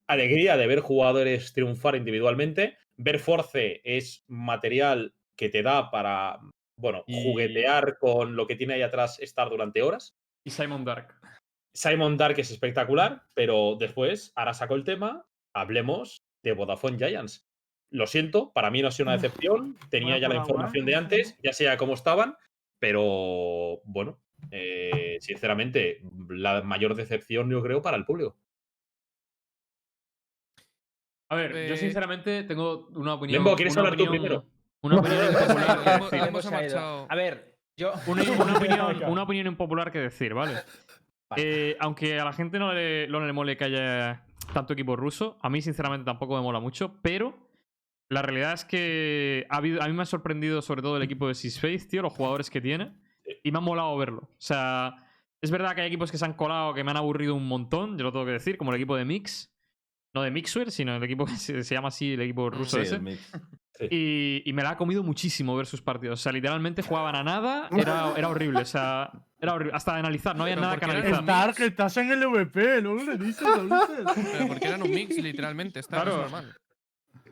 Alegría 0.09 0.57
de 0.57 0.67
ver 0.67 0.81
jugadores 0.81 1.53
triunfar 1.53 1.97
individualmente. 1.97 2.77
Ver 2.97 3.19
Force 3.19 3.81
es 3.85 4.25
material 4.29 5.15
que 5.37 5.49
te 5.49 5.63
da 5.63 5.91
para, 5.91 6.39
bueno, 6.79 7.03
Y- 7.07 7.23
juguetear 7.25 7.99
con 7.99 8.37
lo 8.37 8.47
que 8.47 8.55
tiene 8.57 8.75
ahí 8.75 8.83
atrás, 8.83 9.19
estar 9.19 9.49
durante 9.51 9.83
horas. 9.83 10.15
Y 10.45 10.51
Simon 10.51 10.85
Dark. 10.85 11.15
Simon 11.75 12.17
Dark 12.17 12.39
es 12.39 12.51
espectacular, 12.51 13.23
pero 13.35 13.77
después, 13.79 14.33
ahora 14.37 14.55
saco 14.55 14.75
el 14.75 14.85
tema, 14.85 15.25
hablemos 15.55 16.23
de 16.43 16.53
Vodafone 16.53 16.99
Giants. 16.99 17.47
Lo 17.91 18.07
siento, 18.07 18.53
para 18.53 18.71
mí 18.71 18.81
no 18.83 18.89
ha 18.89 18.91
sido 18.91 19.09
una 19.09 19.17
decepción, 19.19 19.77
tenía 19.91 20.15
a 20.15 20.19
ya 20.19 20.29
la 20.29 20.37
información 20.37 20.87
de 20.87 20.95
antes, 20.95 21.39
ya 21.43 21.53
sé 21.53 21.75
cómo 21.77 21.95
estaban, 21.95 22.37
pero 22.79 23.81
bueno, 23.85 24.19
eh, 24.51 25.19
sinceramente, 25.21 26.01
la 26.29 26.63
mayor 26.63 26.95
decepción 26.95 27.51
yo 27.51 27.63
creo 27.63 27.81
para 27.83 27.97
el 27.97 28.05
público. 28.05 28.37
A 31.31 31.35
ver, 31.37 31.53
yo 31.53 31.75
Eh, 31.75 31.77
sinceramente 31.79 32.43
tengo 32.45 32.89
una 32.95 33.15
opinión. 33.15 33.43
Lembo, 33.43 33.57
¿quieres 33.57 33.75
una 33.75 33.81
hablar 33.83 33.97
tú 33.97 34.05
opinión- 34.05 34.23
primero? 34.23 34.45
Una 34.83 34.97
opinión 35.01 35.27
impopular 35.27 36.43
ido. 36.43 36.51
marchado. 36.51 37.07
A 37.09 37.15
ver, 37.17 37.59
yo. 37.77 37.93
Una, 38.07 38.23
una 38.33 38.57
opinión, 38.59 39.05
una 39.05 39.23
opinión 39.23 39.47
impopular 39.47 39.91
que 39.93 39.99
decir, 40.01 40.35
¿vale? 40.35 40.55
Vale. 41.31 41.43
Eh, 41.71 41.77
aunque 41.81 42.21
a 42.21 42.25
la 42.25 42.33
gente 42.35 42.59
no 42.59 42.73
le, 42.75 43.09
no 43.09 43.25
le 43.25 43.33
mole 43.33 43.57
que 43.57 43.65
haya 43.65 44.25
tanto 44.47 44.73
equipo 44.73 44.97
ruso, 44.97 45.39
a 45.43 45.49
mí 45.51 45.61
sinceramente 45.63 46.05
tampoco 46.05 46.37
me 46.37 46.43
mola 46.43 46.61
mucho, 46.61 46.99
pero 47.03 47.51
la 48.09 48.23
realidad 48.23 48.53
es 48.53 48.65
que 48.65 49.47
ha 49.49 49.57
habido, 49.57 49.83
a 49.83 49.87
mí 49.89 49.93
me 49.95 50.03
ha 50.03 50.07
sorprendido 50.07 50.61
sobre 50.63 50.83
todo 50.83 50.97
el 50.97 51.03
equipo 51.03 51.29
de 51.29 51.35
Six 51.35 51.61
Faith, 51.61 51.89
tío, 51.89 52.03
los 52.03 52.13
jugadores 52.13 52.51
que 52.51 52.61
tiene, 52.61 52.93
y 53.43 53.51
me 53.53 53.59
ha 53.59 53.61
molado 53.61 53.97
verlo. 53.97 54.23
O 54.23 54.37
sea, 54.39 54.97
es 55.41 55.51
verdad 55.51 55.75
que 55.75 55.81
hay 55.83 55.89
equipos 55.89 56.11
que 56.11 56.19
se 56.19 56.25
han 56.25 56.35
colado 56.35 56.75
que 56.75 56.85
me 56.85 56.91
han 56.91 56.97
aburrido 56.99 57.35
un 57.35 57.47
montón, 57.49 57.97
yo 57.97 58.05
lo 58.05 58.13
tengo 58.13 58.27
que 58.27 58.33
decir, 58.33 58.59
como 58.59 58.71
el 58.73 58.77
equipo 58.77 58.97
de 58.97 59.05
Mix, 59.05 59.51
no 60.15 60.23
de 60.23 60.31
Mixware, 60.31 60.71
sino 60.71 60.95
el 60.95 61.03
equipo 61.03 61.25
que 61.27 61.37
se, 61.37 61.65
se 61.65 61.75
llama 61.75 61.89
así, 61.89 62.13
el 62.13 62.21
equipo 62.21 62.51
ruso 62.51 62.77
Sí, 62.77 62.83
ese. 62.83 62.97
el 62.97 63.03
mix. 63.03 63.33
Y, 63.91 64.43
y 64.45 64.53
me 64.53 64.63
la 64.63 64.71
ha 64.73 64.77
comido 64.77 65.03
muchísimo 65.03 65.57
ver 65.57 65.67
sus 65.67 65.83
partidos. 65.83 66.21
O 66.21 66.23
sea, 66.23 66.31
literalmente 66.31 66.83
jugaban 66.83 67.17
a 67.17 67.25
nada. 67.25 67.69
Era, 67.77 68.13
era 68.17 68.29
horrible. 68.29 68.61
O 68.61 68.65
sea, 68.65 69.11
era 69.43 69.55
horrible. 69.55 69.73
Hasta 69.75 69.93
de 69.95 69.99
analizar, 70.01 70.37
no 70.37 70.45
había 70.45 70.55
Pero 70.55 70.63
nada 70.67 70.75
que 70.79 70.87
porque 70.87 70.97
analizar. 71.09 71.55
que 71.55 71.67
estás 71.67 71.97
en 71.99 72.11
el 72.13 72.27
VP, 72.27 72.81
luego 72.81 73.03
le 73.03 73.19
dices, 73.19 73.43
lo 73.47 73.65
dices. 73.65 74.25
Pero 74.33 74.47
porque 74.49 74.69
eran 74.69 74.83
un 74.83 74.91
mix, 74.91 75.17
literalmente. 75.19 75.81
Está 75.81 76.03
Claro. 76.03 76.13
es 76.25 76.31
normal. 76.31 76.57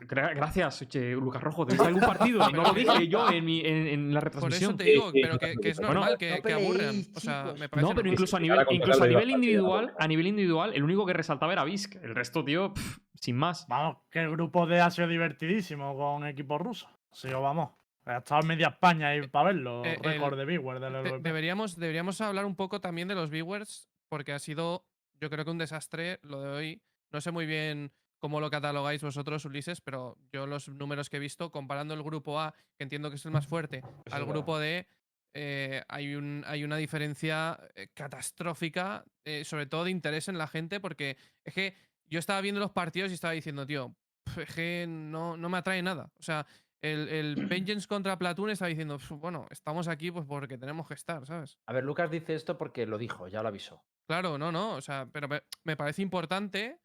Gra- 0.01 0.33
Gracias, 0.35 0.87
che, 0.89 1.11
Lucas 1.11 1.41
Rojo. 1.41 1.65
¿Te 1.65 1.73
viste 1.73 1.87
algún 1.87 2.01
partido? 2.01 2.47
Y 2.49 2.53
no 2.53 2.63
lo 2.63 2.73
dije 2.73 3.07
yo 3.07 3.29
en, 3.31 3.45
mi, 3.45 3.61
en, 3.61 3.87
en 3.87 4.13
la 4.13 4.19
Por 4.21 4.29
eso 4.29 4.39
retransmisión. 4.39 4.77
te 4.77 4.83
digo, 4.85 5.11
pero 5.13 5.37
que, 5.37 5.55
que 5.61 5.69
es 5.69 5.77
bueno, 5.77 5.93
normal 5.93 6.11
no 6.13 6.17
que, 6.17 6.39
peleéis, 6.41 6.65
aburran. 6.67 6.95
O 7.15 7.19
sea, 7.19 7.43
chicos. 7.43 7.59
me 7.59 7.69
parece 7.69 7.87
No, 7.89 7.95
pero 7.95 8.09
incluso 8.09 8.35
a 8.37 8.39
nivel, 8.39 8.59
ahora 8.59 8.73
incluso 8.73 9.03
a 9.03 9.23
individual, 9.23 9.93
a 9.97 10.07
nivel 10.07 10.27
individual, 10.27 10.73
el 10.73 10.83
único 10.83 11.05
que 11.05 11.13
resaltaba 11.13 11.53
era 11.53 11.63
Visk. 11.63 11.95
El 12.03 12.15
resto, 12.15 12.43
tío, 12.43 12.73
pff, 12.73 12.97
sin 13.13 13.37
más. 13.37 13.67
Vamos, 13.69 13.97
que 14.09 14.19
el 14.19 14.31
grupo 14.31 14.65
D 14.65 14.81
ha 14.81 14.89
sido 14.89 15.07
divertidísimo 15.07 15.95
con 15.95 16.25
equipos 16.27 16.59
rusos. 16.59 16.89
Sí, 17.13 17.29
o 17.29 17.41
vamos. 17.41 17.69
Ha 18.05 18.17
estado 18.17 18.41
media 18.43 18.67
España 18.69 19.09
ahí 19.09 19.27
para 19.27 19.47
verlo. 19.47 19.85
Eh, 19.85 19.97
récord 20.01 20.33
el- 20.33 20.39
de 20.39 20.45
Bigware 20.45 20.79
del 20.79 20.93
De- 20.93 20.99
LVP. 21.09 21.21
deberíamos, 21.21 21.75
deberíamos 21.77 22.19
hablar 22.21 22.45
un 22.45 22.55
poco 22.55 22.81
también 22.81 23.07
de 23.07 23.15
los 23.15 23.29
viewers, 23.29 23.89
porque 24.09 24.33
ha 24.33 24.39
sido, 24.39 24.85
yo 25.19 25.29
creo 25.29 25.45
que 25.45 25.51
un 25.51 25.57
desastre 25.59 26.19
lo 26.23 26.41
de 26.41 26.49
hoy. 26.49 26.81
No 27.11 27.21
sé 27.21 27.31
muy 27.31 27.45
bien 27.45 27.91
cómo 28.17 28.39
lo 28.39 28.49
catalogáis 28.49 29.01
vosotros, 29.01 29.45
Ulises, 29.45 29.81
pero 29.81 30.17
yo 30.31 30.47
los 30.47 30.69
números 30.69 31.09
que 31.09 31.17
he 31.17 31.19
visto, 31.19 31.51
comparando 31.51 31.93
el 31.93 32.03
grupo 32.03 32.39
A, 32.39 32.53
que 32.77 32.83
entiendo 32.83 33.09
que 33.09 33.15
es 33.17 33.25
el 33.25 33.31
más 33.31 33.47
fuerte, 33.47 33.81
al 34.11 34.25
grupo 34.25 34.57
D, 34.59 34.87
eh, 35.33 35.83
hay, 35.87 36.15
un, 36.15 36.43
hay 36.47 36.63
una 36.63 36.77
diferencia 36.77 37.57
eh, 37.75 37.87
catastrófica, 37.93 39.05
eh, 39.25 39.43
sobre 39.45 39.65
todo 39.65 39.83
de 39.85 39.91
interés 39.91 40.27
en 40.27 40.37
la 40.37 40.47
gente, 40.47 40.79
porque 40.79 41.17
es 41.43 41.53
que 41.53 41.75
yo 42.07 42.19
estaba 42.19 42.41
viendo 42.41 42.59
los 42.61 42.71
partidos 42.71 43.11
y 43.11 43.15
estaba 43.15 43.33
diciendo, 43.33 43.65
tío, 43.65 43.95
es 44.37 44.53
que 44.53 44.85
no, 44.87 45.37
no 45.37 45.49
me 45.49 45.57
atrae 45.57 45.81
nada. 45.81 46.11
O 46.19 46.21
sea, 46.23 46.45
el, 46.81 47.09
el 47.09 47.35
Vengeance 47.47 47.87
contra 47.87 48.17
Platoon 48.17 48.49
estaba 48.49 48.69
diciendo, 48.69 48.97
"Pf, 48.97 49.15
bueno, 49.15 49.47
estamos 49.51 49.87
aquí 49.87 50.11
pues 50.11 50.25
porque 50.25 50.57
tenemos 50.57 50.87
que 50.87 50.93
estar, 50.95 51.25
¿sabes? 51.25 51.57
A 51.67 51.73
ver, 51.73 51.83
Lucas 51.83 52.09
dice 52.11 52.35
esto 52.35 52.57
porque 52.57 52.85
lo 52.85 52.97
dijo, 52.97 53.27
ya 53.27 53.41
lo 53.41 53.49
avisó. 53.49 53.83
Claro, 54.07 54.37
no, 54.37 54.51
no, 54.51 54.75
o 54.75 54.81
sea, 54.81 55.07
pero 55.11 55.27
me, 55.27 55.41
me 55.63 55.75
parece 55.77 56.01
importante 56.01 56.79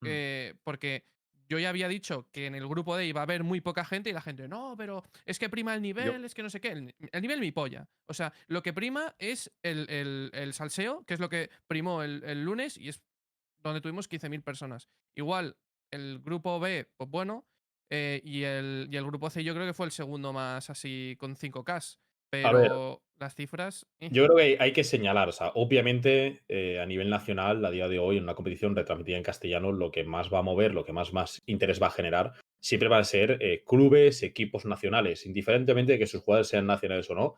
Mm. 0.00 0.06
eh, 0.08 0.54
porque 0.64 1.06
yo 1.48 1.58
ya 1.60 1.68
había 1.68 1.86
dicho 1.86 2.26
que 2.32 2.46
en 2.46 2.54
el 2.56 2.66
grupo 2.66 2.96
D 2.96 3.06
iba 3.06 3.20
a 3.20 3.22
haber 3.24 3.44
muy 3.44 3.60
poca 3.60 3.84
gente 3.84 4.10
y 4.10 4.12
la 4.12 4.20
gente, 4.22 4.48
no, 4.48 4.74
pero 4.76 5.04
es 5.26 5.38
que 5.38 5.48
prima 5.48 5.74
el 5.74 5.82
nivel, 5.82 6.24
es 6.24 6.34
que 6.34 6.42
no 6.42 6.50
sé 6.50 6.60
qué, 6.60 6.72
el, 6.72 6.94
el 7.12 7.22
nivel 7.22 7.38
mi 7.40 7.52
polla. 7.52 7.86
O 8.06 8.14
sea, 8.14 8.32
lo 8.48 8.62
que 8.64 8.72
prima 8.72 9.14
es 9.18 9.52
el, 9.62 9.88
el- 9.90 10.30
el 10.32 10.54
salseo, 10.54 11.04
que 11.04 11.14
es 11.14 11.20
lo 11.20 11.28
que 11.28 11.50
primó 11.68 12.02
el, 12.02 12.24
el 12.24 12.42
lunes 12.42 12.76
y 12.78 12.88
es 12.88 13.00
donde 13.58 13.80
tuvimos 13.80 14.08
15.000 14.08 14.42
personas. 14.42 14.88
Igual, 15.14 15.56
el 15.92 16.18
grupo 16.20 16.58
B, 16.58 16.90
pues 16.96 17.08
bueno, 17.10 17.46
eh, 17.94 18.20
y, 18.24 18.42
el, 18.44 18.88
y 18.90 18.96
el 18.96 19.04
grupo 19.04 19.28
C 19.28 19.44
yo 19.44 19.52
creo 19.54 19.66
que 19.66 19.74
fue 19.74 19.84
el 19.86 19.92
segundo 19.92 20.32
más 20.32 20.70
así 20.70 21.14
con 21.20 21.36
5K. 21.36 21.98
pero 22.30 23.02
las 23.18 23.34
cifras. 23.34 23.86
eh. 24.00 24.08
Yo 24.10 24.24
creo 24.24 24.36
que 24.38 24.42
hay- 24.42 24.56
hay 24.58 24.72
que 24.72 24.84
señalar, 24.84 25.28
o 25.28 25.32
sea, 25.32 25.52
obviamente 25.54 26.42
eh, 26.48 26.80
a 26.80 26.86
nivel 26.86 27.10
nacional, 27.10 27.62
a 27.64 27.70
día 27.70 27.88
de 27.88 27.98
hoy, 27.98 28.16
en 28.16 28.22
una 28.24 28.34
competición 28.34 28.74
retransmitida 28.74 29.18
en 29.18 29.22
castellano, 29.22 29.70
lo 29.70 29.90
que 29.90 30.02
más 30.04 30.32
va 30.32 30.38
a 30.38 30.42
mover, 30.42 30.72
lo 30.74 30.82
que 30.84 30.94
más, 30.94 31.12
más 31.12 31.42
interés 31.46 31.80
va 31.80 31.88
a 31.88 31.90
generar, 31.90 32.32
siempre 32.60 32.88
van 32.88 33.00
a 33.00 33.04
ser 33.04 33.36
eh, 33.40 33.62
clubes, 33.66 34.22
equipos 34.22 34.64
nacionales, 34.64 35.26
indiferentemente 35.26 35.92
de 35.92 35.98
que 35.98 36.06
sus 36.06 36.22
jugadores 36.22 36.48
sean 36.48 36.66
nacionales 36.66 37.10
o 37.10 37.14
no, 37.14 37.34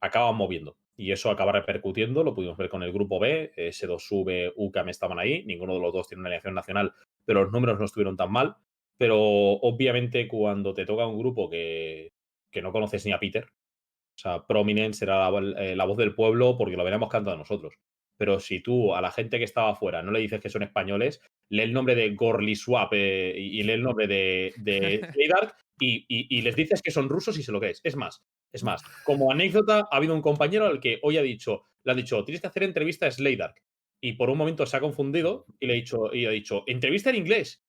acaban 0.00 0.36
moviendo. 0.36 0.76
Y 0.96 1.10
eso 1.12 1.30
acaba 1.30 1.50
repercutiendo, 1.52 2.22
lo 2.22 2.34
pudimos 2.34 2.58
ver 2.58 2.68
con 2.68 2.82
el 2.82 2.92
grupo 2.92 3.18
B, 3.18 3.50
S2V, 3.56 4.52
UCAM 4.56 4.88
estaban 4.90 5.18
ahí, 5.18 5.42
ninguno 5.46 5.72
de 5.74 5.80
los 5.80 5.92
dos 5.92 6.06
tiene 6.06 6.20
una 6.20 6.28
alineación 6.28 6.54
nacional, 6.54 6.92
pero 7.24 7.42
los 7.44 7.52
números 7.52 7.78
no 7.78 7.86
estuvieron 7.86 8.16
tan 8.16 8.30
mal. 8.30 8.56
Pero 8.98 9.18
obviamente 9.20 10.28
cuando 10.28 10.72
te 10.74 10.86
toca 10.86 11.06
un 11.06 11.18
grupo 11.18 11.50
que, 11.50 12.12
que 12.52 12.62
no 12.62 12.72
conoces 12.72 13.04
ni 13.06 13.12
a 13.12 13.18
Peter, 13.18 13.44
o 13.44 14.18
sea, 14.18 14.46
Prominence 14.46 15.00
será 15.00 15.28
la, 15.30 15.62
eh, 15.62 15.74
la 15.74 15.84
voz 15.84 15.96
del 15.96 16.14
pueblo 16.14 16.56
porque 16.56 16.76
lo 16.76 16.84
veremos 16.84 17.08
cantado 17.10 17.36
nosotros. 17.36 17.74
Pero 18.16 18.38
si 18.38 18.60
tú 18.60 18.94
a 18.94 19.00
la 19.00 19.10
gente 19.10 19.38
que 19.38 19.44
estaba 19.44 19.70
afuera 19.70 20.02
no 20.02 20.12
le 20.12 20.20
dices 20.20 20.40
que 20.40 20.48
son 20.48 20.62
españoles, 20.62 21.20
lee 21.50 21.62
el 21.64 21.72
nombre 21.72 21.96
de 21.96 22.14
Gorly 22.14 22.54
Swap 22.54 22.92
eh, 22.92 23.34
y, 23.36 23.62
lee 23.64 23.72
el 23.72 23.82
nombre 23.82 24.06
de, 24.06 24.54
de 24.58 25.00
y, 25.80 26.06
y- 26.08 26.38
y 26.38 26.42
les 26.42 26.54
dices 26.54 26.80
que 26.80 26.92
son 26.92 27.08
rusos 27.08 27.36
y 27.38 27.42
sé 27.42 27.50
lo 27.50 27.60
que 27.60 27.70
es. 27.70 27.80
Es 27.82 27.96
más, 27.96 28.22
es 28.52 28.62
más, 28.62 28.82
como 29.02 29.32
anécdota, 29.32 29.88
ha 29.90 29.96
habido 29.96 30.14
un 30.14 30.22
compañero 30.22 30.66
al 30.66 30.78
que 30.78 31.00
hoy 31.02 31.16
ha 31.16 31.22
dicho, 31.22 31.64
le 31.82 31.90
ha 31.90 31.96
dicho, 31.96 32.24
tienes 32.24 32.40
que 32.40 32.46
hacer 32.46 32.62
entrevista 32.62 33.06
a 33.06 33.10
Slaydark. 33.10 33.56
Y 34.00 34.12
por 34.12 34.30
un 34.30 34.38
momento 34.38 34.64
se 34.66 34.76
ha 34.76 34.80
confundido 34.80 35.46
y 35.58 35.66
le 35.66 35.72
ha 35.72 35.76
dicho, 35.76 36.14
y 36.14 36.26
ha 36.26 36.30
dicho, 36.30 36.62
entrevista 36.68 37.10
en 37.10 37.16
inglés. 37.16 37.63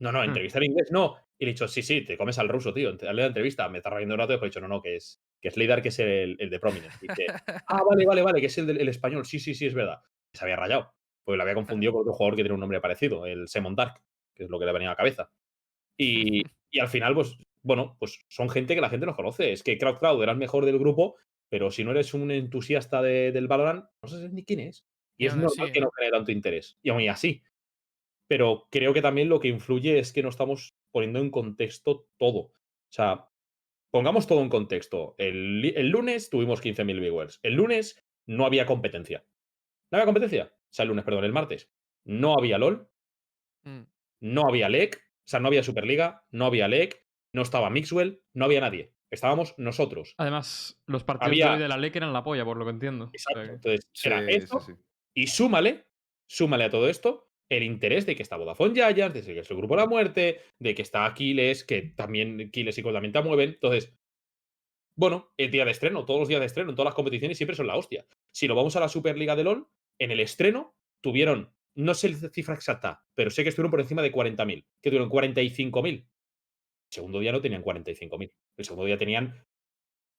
No, 0.00 0.12
no, 0.12 0.22
entrevista 0.22 0.58
en 0.58 0.64
inglés 0.64 0.90
no. 0.92 1.16
Y 1.38 1.44
le 1.44 1.50
he 1.50 1.54
dicho, 1.54 1.66
sí, 1.68 1.82
sí, 1.82 2.04
te 2.04 2.16
comes 2.16 2.38
al 2.38 2.48
ruso, 2.48 2.72
tío. 2.72 2.92
Dale 2.92 3.22
la 3.22 3.26
entrevista. 3.28 3.68
Me 3.68 3.78
está 3.78 3.90
riendo 3.90 4.14
un 4.14 4.18
rato 4.20 4.32
y 4.32 4.34
después 4.34 4.48
he 4.48 4.50
dicho, 4.50 4.60
no, 4.60 4.68
no, 4.68 4.80
que 4.82 4.96
es, 4.96 5.20
que 5.40 5.48
es 5.48 5.56
Leidar, 5.56 5.82
que 5.82 5.88
es 5.88 5.98
el, 5.98 6.36
el 6.38 6.50
de 6.50 6.58
Prominence. 6.60 6.98
Y 7.02 7.08
dice, 7.08 7.26
ah, 7.66 7.82
vale, 7.88 8.06
vale, 8.06 8.22
vale, 8.22 8.40
que 8.40 8.46
es 8.46 8.58
el 8.58 8.66
del 8.66 8.80
el 8.80 8.88
español. 8.88 9.24
Sí, 9.24 9.38
sí, 9.38 9.54
sí, 9.54 9.66
es 9.66 9.74
verdad. 9.74 10.00
Se 10.32 10.44
había 10.44 10.56
rayado. 10.56 10.92
Pues 11.24 11.36
lo 11.36 11.42
había 11.42 11.54
confundido 11.54 11.92
con 11.92 12.02
otro 12.02 12.12
jugador 12.12 12.36
que 12.36 12.42
tiene 12.42 12.54
un 12.54 12.60
nombre 12.60 12.80
parecido, 12.80 13.26
el 13.26 13.48
Semon 13.48 13.74
Dark, 13.76 14.00
que 14.34 14.44
es 14.44 14.50
lo 14.50 14.58
que 14.58 14.66
le 14.66 14.72
venía 14.72 14.88
a 14.88 14.92
la 14.92 14.96
cabeza. 14.96 15.30
Y, 15.96 16.42
y 16.70 16.80
al 16.80 16.88
final, 16.88 17.14
pues, 17.14 17.36
bueno, 17.62 17.96
pues 17.98 18.18
son 18.28 18.48
gente 18.48 18.74
que 18.74 18.80
la 18.80 18.90
gente 18.90 19.06
no 19.06 19.14
conoce. 19.14 19.52
Es 19.52 19.62
que 19.62 19.78
Crowd 19.78 19.98
Crowd 19.98 20.22
era 20.22 20.32
el 20.32 20.38
mejor 20.38 20.64
del 20.64 20.78
grupo, 20.78 21.16
pero 21.50 21.70
si 21.70 21.84
no 21.84 21.90
eres 21.92 22.14
un 22.14 22.30
entusiasta 22.30 23.02
de- 23.02 23.32
del 23.32 23.48
Valorant, 23.48 23.84
no 24.02 24.08
sabes 24.08 24.32
ni 24.32 24.44
quién 24.44 24.60
es. 24.60 24.86
Y 25.18 25.26
es 25.26 25.34
normal 25.34 25.52
así, 25.64 25.72
que 25.72 25.80
no 25.80 25.90
genere 25.90 26.12
tanto 26.16 26.30
interés. 26.32 26.78
Y 26.82 26.90
aún 26.90 27.08
así. 27.08 27.42
Pero 28.28 28.68
creo 28.70 28.92
que 28.94 29.02
también 29.02 29.28
lo 29.28 29.40
que 29.40 29.48
influye 29.48 29.98
es 29.98 30.12
que 30.12 30.22
no 30.22 30.28
estamos 30.28 30.76
poniendo 30.92 31.18
en 31.18 31.30
contexto 31.30 32.06
todo. 32.18 32.38
O 32.38 32.52
sea, 32.90 33.28
pongamos 33.90 34.26
todo 34.26 34.40
en 34.42 34.48
contexto. 34.50 35.14
El, 35.18 35.72
el 35.76 35.88
lunes 35.88 36.30
tuvimos 36.30 36.62
15.000 36.62 37.00
viewers. 37.00 37.40
El 37.42 37.54
lunes 37.54 38.04
no 38.26 38.44
había 38.46 38.66
competencia. 38.66 39.24
¿No 39.90 39.96
había 39.96 40.04
competencia? 40.06 40.52
O 40.54 40.68
sea, 40.72 40.82
el 40.84 40.90
lunes, 40.90 41.04
perdón, 41.04 41.24
el 41.24 41.32
martes. 41.32 41.70
No 42.04 42.34
había 42.38 42.58
LOL, 42.58 42.88
Mm. 43.64 43.82
no 44.20 44.42
había 44.48 44.68
LEC, 44.68 44.96
o 44.96 45.28
sea, 45.28 45.40
no 45.40 45.48
había 45.48 45.62
Superliga, 45.64 46.24
no 46.30 46.46
había 46.46 46.68
LEC, 46.68 47.04
no 47.32 47.42
estaba 47.42 47.70
Mixwell, 47.70 48.22
no 48.34 48.44
había 48.44 48.60
nadie. 48.60 48.94
Estábamos 49.10 49.54
nosotros. 49.58 50.14
Además, 50.18 50.80
los 50.86 51.02
partidos 51.02 51.30
Había- 51.32 51.56
de 51.58 51.68
la 51.68 51.76
LEC 51.76 51.96
eran 51.96 52.12
la 52.12 52.22
polla, 52.22 52.44
por 52.44 52.56
lo 52.56 52.64
que 52.64 52.70
entiendo. 52.70 53.10
Exacto. 53.12 53.40
Entonces, 53.42 53.80
era 54.04 54.20
Sí, 54.20 54.26
esto, 54.34 54.60
sí, 54.60 54.72
sí. 54.74 54.78
Y 55.14 55.26
súmale, 55.26 55.86
súmale 56.28 56.64
a 56.64 56.70
todo 56.70 56.88
esto 56.88 57.27
el 57.48 57.62
interés 57.62 58.06
de 58.06 58.14
que 58.14 58.22
está 58.22 58.36
Vodafone 58.36 58.74
Giants, 58.74 59.14
de 59.14 59.34
que 59.34 59.40
es 59.40 59.50
el 59.50 59.56
grupo 59.56 59.76
la 59.76 59.86
muerte, 59.86 60.40
de 60.58 60.74
que 60.74 60.82
está 60.82 61.06
Aquiles, 61.06 61.64
que 61.64 61.82
también 61.82 62.40
Aquiles 62.40 62.78
y 62.78 62.82
te 62.82 63.22
mueven. 63.22 63.50
Entonces, 63.50 63.94
bueno, 64.96 65.32
el 65.36 65.50
día 65.50 65.64
de 65.64 65.70
estreno, 65.70 66.04
todos 66.04 66.20
los 66.20 66.28
días 66.28 66.40
de 66.40 66.46
estreno, 66.46 66.70
en 66.70 66.76
todas 66.76 66.88
las 66.88 66.94
competiciones 66.94 67.36
siempre 67.36 67.56
son 67.56 67.68
la 67.68 67.76
hostia. 67.76 68.04
Si 68.32 68.48
lo 68.48 68.54
vamos 68.54 68.76
a 68.76 68.80
la 68.80 68.88
Superliga 68.88 69.36
de 69.36 69.44
LOL, 69.44 69.68
en 69.98 70.10
el 70.10 70.20
estreno 70.20 70.76
tuvieron, 71.00 71.54
no 71.74 71.94
sé 71.94 72.08
la 72.10 72.28
cifra 72.30 72.54
exacta, 72.54 73.04
pero 73.14 73.30
sé 73.30 73.42
que 73.44 73.50
estuvieron 73.50 73.70
por 73.70 73.80
encima 73.80 74.02
de 74.02 74.12
40.000, 74.12 74.66
que 74.82 74.90
tuvieron 74.90 75.08
45.000. 75.08 75.86
El 75.88 76.06
segundo 76.90 77.20
día 77.20 77.32
no 77.32 77.40
tenían 77.40 77.62
45.000. 77.62 78.32
El 78.56 78.64
segundo 78.64 78.84
día 78.86 78.98
tenían, 78.98 79.46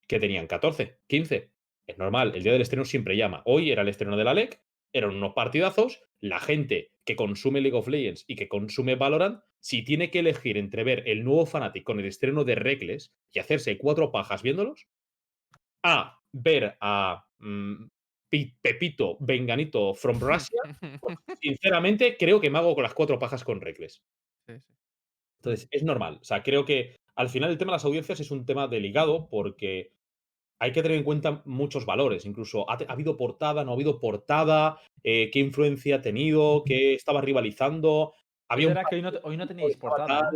que 0.08 0.20
tenían 0.20 0.48
14, 0.48 1.00
15. 1.08 1.52
Es 1.86 1.98
normal, 1.98 2.34
el 2.36 2.44
día 2.44 2.54
del 2.54 2.62
estreno 2.62 2.86
siempre 2.86 3.18
llama. 3.18 3.42
Hoy 3.46 3.72
era 3.72 3.82
el 3.82 3.89
estreno 3.89 4.15
de 4.15 4.24
la 4.24 4.34
LEC, 4.34 4.62
eran 4.93 5.15
unos 5.15 5.34
partidazos. 5.34 6.02
La 6.21 6.39
gente 6.39 6.91
que 7.06 7.15
consume 7.15 7.62
League 7.62 7.78
of 7.78 7.88
Legends 7.88 8.25
y 8.28 8.36
que 8.36 8.47
consume 8.47 8.95
Valorant, 8.95 9.41
si 9.62 9.84
tiene 9.84 10.12
que 10.12 10.19
elegir 10.19 10.58
entre 10.58 10.84
ver 10.84 11.04
el 11.08 11.23
nuevo 11.23 11.45
Fnatic 11.45 11.84
con 11.84 11.99
el 11.99 12.06
estreno 12.06 12.43
de 12.43 12.56
Reckless 12.56 13.12
y 13.32 13.39
hacerse 13.39 13.78
cuatro 13.78 14.12
pajas 14.12 14.43
viéndolos, 14.43 14.88
a 15.84 16.19
ver 16.32 16.78
a 16.82 17.25
mm, 17.39 17.88
Pi- 18.30 18.58
Pepito 18.62 19.17
Venganito 19.21 19.93
from 19.93 20.19
Russia, 20.21 20.62
sinceramente 21.41 22.17
creo 22.17 22.39
que 22.39 22.49
me 22.49 22.58
hago 22.60 22.75
con 22.75 22.84
las 22.84 22.93
cuatro 22.93 23.17
pajas 23.17 23.43
con 23.43 23.62
Reckless. 23.62 24.04
Entonces, 25.41 25.67
es 25.71 25.84
normal. 25.84 26.19
O 26.21 26.23
sea, 26.25 26.43
creo 26.43 26.65
que 26.65 26.97
al 27.15 27.30
final 27.30 27.49
el 27.49 27.58
tema 27.58 27.71
de 27.71 27.75
las 27.78 27.86
audiencias 27.86 28.19
es 28.19 28.30
un 28.30 28.45
tema 28.45 28.67
delicado 28.67 29.30
porque 29.30 29.93
hay 30.60 30.72
que 30.72 30.82
tener 30.82 30.98
en 30.98 31.04
cuenta 31.04 31.41
muchos 31.45 31.86
valores. 31.86 32.26
Incluso, 32.26 32.69
¿ha, 32.69 32.78
habido 32.88 33.15
portada, 33.17 33.63
no 33.63 33.72
ha 33.72 33.74
habido 33.76 34.00
portada? 34.00 34.80
Eh, 35.04 35.30
¿Qué 35.32 35.39
influencia 35.39 35.98
ha 35.98 36.02
tenido? 36.02 36.63
¿Qué 36.65 36.93
estaba 36.93 37.22
rivalizando? 37.22 38.13
Había 38.50 38.67
un 38.67 38.72
Era 38.72 38.84
que 38.84 38.95
hoy 38.95 39.02
no, 39.02 39.12
hoy 39.24 39.38
no 39.38 39.48
portada. 39.80 40.32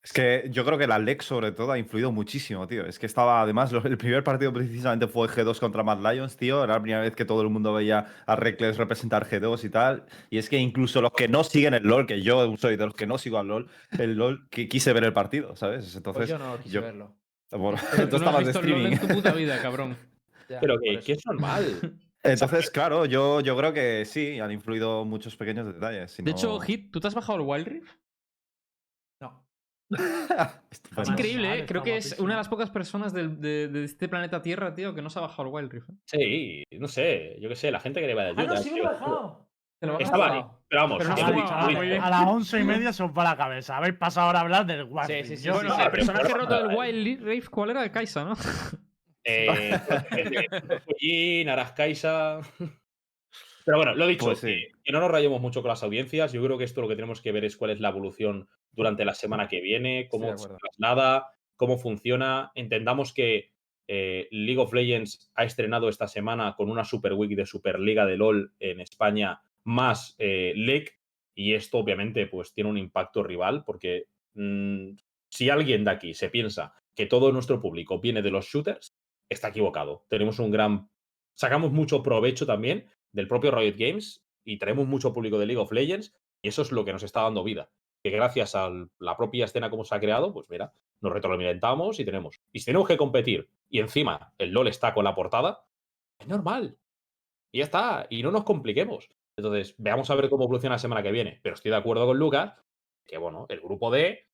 Es 0.00 0.12
que 0.12 0.44
yo 0.50 0.64
creo 0.64 0.78
que 0.78 0.86
la 0.86 0.98
LEC 0.98 1.22
sobre 1.22 1.50
todo 1.50 1.72
ha 1.72 1.78
influido 1.78 2.12
muchísimo, 2.12 2.66
tío. 2.68 2.86
Es 2.86 3.00
que 3.00 3.06
estaba, 3.06 3.42
además, 3.42 3.72
lo- 3.72 3.84
el 3.84 3.98
primer 3.98 4.22
partido 4.22 4.52
precisamente 4.52 5.08
fue 5.08 5.28
G2 5.28 5.58
contra 5.58 5.82
Mad 5.82 5.98
Lions, 6.00 6.36
tío. 6.36 6.62
Era 6.62 6.74
la 6.74 6.80
primera 6.80 7.00
vez 7.02 7.16
que 7.16 7.24
todo 7.24 7.42
el 7.42 7.50
mundo 7.50 7.74
veía 7.74 8.06
a 8.24 8.36
Reckless 8.36 8.76
representar 8.78 9.26
G2 9.28 9.64
y 9.64 9.70
tal. 9.70 10.06
Y 10.30 10.38
es 10.38 10.48
que 10.48 10.56
incluso 10.58 11.02
los 11.02 11.12
que 11.12 11.26
no 11.26 11.42
siguen 11.42 11.74
el 11.74 11.82
LOL, 11.82 12.06
que 12.06 12.22
yo 12.22 12.56
soy 12.56 12.76
de 12.76 12.86
los 12.86 12.94
que 12.94 13.08
no 13.08 13.18
sigo 13.18 13.38
al 13.38 13.48
LOL, 13.48 13.68
el 13.98 14.14
LOL, 14.14 14.48
que 14.50 14.68
quise 14.68 14.92
ver 14.92 15.02
el 15.04 15.12
partido, 15.12 15.56
¿sabes? 15.56 15.94
Entonces, 15.96 16.20
Pues 16.20 16.28
yo 16.30 16.38
no 16.38 16.58
quise 16.58 16.74
yo- 16.76 16.80
verlo. 16.80 17.16
Pero 17.50 17.60
tú 17.70 17.70
tú 17.70 17.96
no 17.96 18.02
has 18.02 18.12
estabas 18.14 18.38
de 18.40 18.44
visto 18.46 18.60
streaming. 18.60 18.92
en 18.92 18.98
tu 19.00 19.08
puta 19.08 19.32
vida, 19.32 19.60
cabrón. 19.62 19.96
Ya, 20.48 20.60
Pero 20.60 20.76
por 20.80 21.00
que, 21.00 21.12
es 21.12 21.26
normal. 21.26 21.98
Entonces, 22.22 22.70
claro, 22.70 23.04
yo, 23.04 23.40
yo 23.42 23.54
creo 23.54 23.74
que 23.74 24.06
sí, 24.06 24.40
han 24.40 24.50
influido 24.50 25.04
muchos 25.04 25.36
pequeños 25.36 25.66
detalles. 25.66 26.10
si 26.10 26.22
De 26.22 26.30
no- 26.30 26.36
hecho, 26.38 26.58
Hit, 26.60 26.90
¿tú 26.90 27.00
te 27.00 27.06
has 27.08 27.14
bajado 27.14 27.38
el 27.38 27.44
Wild 27.46 27.66
Rift? 27.68 27.90
No. 29.20 29.46
Es 29.90 31.08
increíble, 31.08 31.58
¿eh? 31.60 31.66
Creo 31.66 31.82
que 31.82 31.96
es 31.98 32.18
una 32.18 32.32
de 32.32 32.38
las 32.38 32.48
pocas 32.48 32.70
personas 32.70 33.12
del- 33.12 33.40
de, 33.42 33.68
de 33.68 33.84
este 33.84 34.08
planeta 34.08 34.40
Tierra, 34.40 34.74
tío, 34.74 34.94
que 34.94 35.02
no 35.02 35.10
se 35.10 35.18
ha 35.18 35.22
bajado 35.22 35.48
el 35.48 35.54
Wild 35.54 35.70
Rift. 35.72 35.90
¿eh? 35.90 35.94
Sí, 36.06 36.64
no 36.78 36.88
sé. 36.88 37.36
Yo 37.40 37.48
qué 37.50 37.56
sé, 37.56 37.70
la 37.70 37.80
gente 37.80 38.00
que 38.00 38.06
le 38.06 38.14
va 38.14 38.24
de 38.24 38.28
Ah, 38.30 38.34
ayuda. 38.38 38.54
no, 38.54 38.62
sí 38.62 38.70
me 38.70 38.78
he 38.78 38.82
bajado. 38.82 39.47
Estaba 39.80 40.32
ahí. 40.32 40.44
Pero 40.68 40.82
vamos, 40.82 40.98
Pero 40.98 41.10
no 41.10 41.44
ah. 41.50 42.06
A 42.06 42.10
las 42.10 42.26
once 42.26 42.60
y 42.60 42.64
media 42.64 42.92
se 42.92 43.02
os 43.02 43.10
va 43.10 43.24
la 43.24 43.36
cabeza. 43.36 43.76
Habéis 43.76 43.94
pasado 43.94 44.26
ahora 44.26 44.40
a 44.40 44.42
hablar 44.42 44.66
del 44.66 44.84
Wild 44.84 45.06
Sí, 45.06 45.12
Rift. 45.14 45.28
sí, 45.28 45.36
sí, 45.36 45.44
Yo 45.44 45.52
sí, 45.54 45.58
Bueno, 45.60 45.74
sí, 45.76 45.80
el 45.80 45.86
sí. 45.86 45.90
personaje 45.92 46.24
pero- 46.26 46.38
roto 46.38 46.68
del 46.68 46.76
Wild 46.76 47.22
Rift, 47.22 47.48
¿cuál 47.48 47.70
era? 47.70 47.90
Kaisa, 47.92 48.24
¿no? 48.24 48.34
Eh, 49.30 49.78
Fujin, 50.86 51.48
Arascaisa. 51.50 52.40
Pero 53.66 53.76
bueno, 53.76 53.94
lo 53.94 54.06
dicho, 54.06 54.24
Pues 54.24 54.38
sí. 54.38 54.66
que, 54.82 54.92
no 54.92 55.00
nos 55.00 55.10
rayemos 55.10 55.40
mucho 55.42 55.60
con 55.60 55.68
las 55.68 55.82
audiencias. 55.82 56.32
Yo 56.32 56.42
creo 56.42 56.56
que 56.56 56.64
esto 56.64 56.80
lo 56.80 56.88
que 56.88 56.94
tenemos 56.94 57.20
que 57.20 57.32
ver 57.32 57.44
es 57.44 57.56
cuál 57.58 57.72
es 57.72 57.80
la 57.80 57.90
evolución 57.90 58.48
durante 58.72 59.04
la 59.04 59.12
semana 59.12 59.46
que 59.48 59.60
viene, 59.60 60.08
cómo 60.10 60.30
de 60.32 60.38
se 60.38 60.48
traslada, 60.48 61.26
cómo 61.56 61.76
funciona. 61.76 62.52
Entendamos 62.54 63.12
que 63.12 63.52
eh, 63.86 64.28
League 64.30 64.60
of 64.60 64.72
Legends 64.72 65.30
ha 65.34 65.44
estrenado 65.44 65.90
esta 65.90 66.08
semana 66.08 66.54
con 66.56 66.70
una 66.70 66.84
Super 66.84 67.12
Week 67.12 67.36
de 67.36 67.44
Superliga 67.44 68.06
de 68.06 68.16
LOL 68.16 68.54
en 68.60 68.80
España 68.80 69.42
más 69.64 70.14
eh. 70.18 70.54
Y 71.34 71.54
esto 71.54 71.78
obviamente 71.78 72.26
pues 72.26 72.52
tiene 72.52 72.70
un 72.70 72.78
impacto 72.78 73.22
rival 73.22 73.62
porque 73.64 74.08
mm, 74.34 74.96
si 75.30 75.50
alguien 75.50 75.84
de 75.84 75.90
aquí 75.90 76.14
se 76.14 76.30
piensa 76.30 76.74
que 76.94 77.06
todo 77.06 77.30
nuestro 77.30 77.60
público 77.60 78.00
viene 78.00 78.22
de 78.22 78.30
los 78.30 78.46
shooters, 78.46 78.96
está 79.28 79.48
equivocado. 79.48 80.04
Tenemos 80.08 80.38
un 80.40 80.50
gran... 80.50 80.90
Sacamos 81.34 81.70
mucho 81.70 82.02
provecho 82.02 82.44
también 82.44 82.86
del 83.12 83.28
propio 83.28 83.52
Riot 83.52 83.76
Games 83.78 84.24
y 84.44 84.58
tenemos 84.58 84.88
mucho 84.88 85.12
público 85.12 85.38
de 85.38 85.46
League 85.46 85.60
of 85.60 85.70
Legends 85.70 86.16
y 86.42 86.48
eso 86.48 86.62
es 86.62 86.72
lo 86.72 86.84
que 86.84 86.92
nos 86.92 87.04
está 87.04 87.22
dando 87.22 87.44
vida. 87.44 87.70
Que 88.02 88.10
gracias 88.10 88.54
a 88.56 88.70
la 88.98 89.16
propia 89.16 89.44
escena 89.44 89.70
como 89.70 89.84
se 89.84 89.94
ha 89.94 90.00
creado, 90.00 90.32
pues 90.32 90.46
mira, 90.48 90.72
nos 91.00 91.12
retroalimentamos 91.12 92.00
y 92.00 92.04
tenemos. 92.04 92.40
Y 92.52 92.60
si 92.60 92.66
tenemos 92.66 92.88
que 92.88 92.96
competir 92.96 93.48
y 93.68 93.80
encima 93.80 94.32
el 94.38 94.50
LOL 94.50 94.68
está 94.68 94.94
con 94.94 95.04
la 95.04 95.14
portada, 95.14 95.64
es 96.18 96.26
normal. 96.26 96.78
Y 97.52 97.58
ya 97.58 97.64
está. 97.64 98.06
Y 98.10 98.22
no 98.22 98.30
nos 98.30 98.44
compliquemos. 98.44 99.08
Entonces, 99.38 99.76
veamos 99.78 100.10
a 100.10 100.16
ver 100.16 100.28
cómo 100.28 100.44
evoluciona 100.44 100.74
la 100.74 100.80
semana 100.80 101.00
que 101.00 101.12
viene. 101.12 101.38
Pero 101.44 101.54
estoy 101.54 101.70
de 101.70 101.76
acuerdo 101.76 102.06
con 102.06 102.18
Lucas 102.18 102.54
que, 103.06 103.18
bueno, 103.18 103.46
el 103.48 103.60
grupo 103.60 103.88
D 103.88 104.26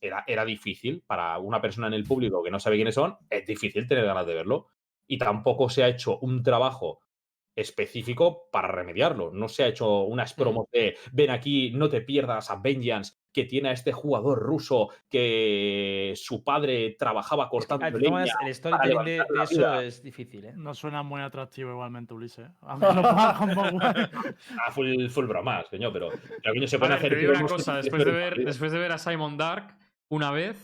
era, 0.00 0.22
era 0.24 0.44
difícil 0.44 1.02
para 1.04 1.36
una 1.38 1.60
persona 1.60 1.88
en 1.88 1.94
el 1.94 2.04
público 2.04 2.44
que 2.44 2.52
no 2.52 2.60
sabe 2.60 2.76
quiénes 2.76 2.94
son, 2.94 3.18
es 3.28 3.44
difícil 3.44 3.88
tener 3.88 4.04
ganas 4.04 4.24
de 4.24 4.34
verlo. 4.34 4.68
Y 5.08 5.18
tampoco 5.18 5.68
se 5.68 5.82
ha 5.82 5.88
hecho 5.88 6.18
un 6.20 6.44
trabajo 6.44 7.00
específico 7.56 8.48
para 8.52 8.68
remediarlo. 8.68 9.30
No 9.32 9.48
se 9.48 9.64
ha 9.64 9.68
hecho 9.68 10.02
unas 10.02 10.34
promos 10.34 10.66
de 10.70 10.96
ven 11.12 11.30
aquí, 11.30 11.70
no 11.72 11.88
te 11.88 12.02
pierdas 12.02 12.50
a 12.50 12.56
Vengeance, 12.56 13.14
que 13.32 13.44
tiene 13.44 13.70
a 13.70 13.72
este 13.72 13.92
jugador 13.92 14.38
ruso 14.38 14.88
que 15.10 16.12
su 16.16 16.42
padre 16.44 16.96
trabajaba 16.98 17.48
cortando 17.48 17.98
leña. 17.98 18.24
el 18.46 18.54
storytelling 18.54 19.04
de, 19.04 19.16
eso 19.42 19.56
vida. 19.58 19.82
es 19.84 20.02
difícil, 20.02 20.44
¿eh? 20.46 20.52
No 20.56 20.74
suena 20.74 21.02
muy 21.02 21.20
atractivo 21.20 21.70
igualmente, 21.70 22.14
Ulises. 22.14 22.48
Como 22.60 23.70
guay. 23.72 23.94
Ah, 24.64 24.70
full, 24.70 25.08
full 25.08 25.26
bromas, 25.26 25.66
coño, 25.68 25.92
pero, 25.92 26.10
pero 26.42 26.54
coño, 26.54 26.66
se 26.66 26.76
A 26.76 26.78
pueden 26.78 26.94
ver, 26.94 26.98
hacer. 26.98 27.12
te 27.12 27.18
digo 27.18 27.32
una 27.32 27.46
cosa, 27.46 27.76
después 27.76 28.04
de, 28.04 28.10
ver, 28.10 28.44
después 28.44 28.72
de 28.72 28.78
ver 28.78 28.92
a 28.92 28.98
Simon 28.98 29.36
Dark 29.36 29.76
una 30.08 30.30
vez, 30.30 30.56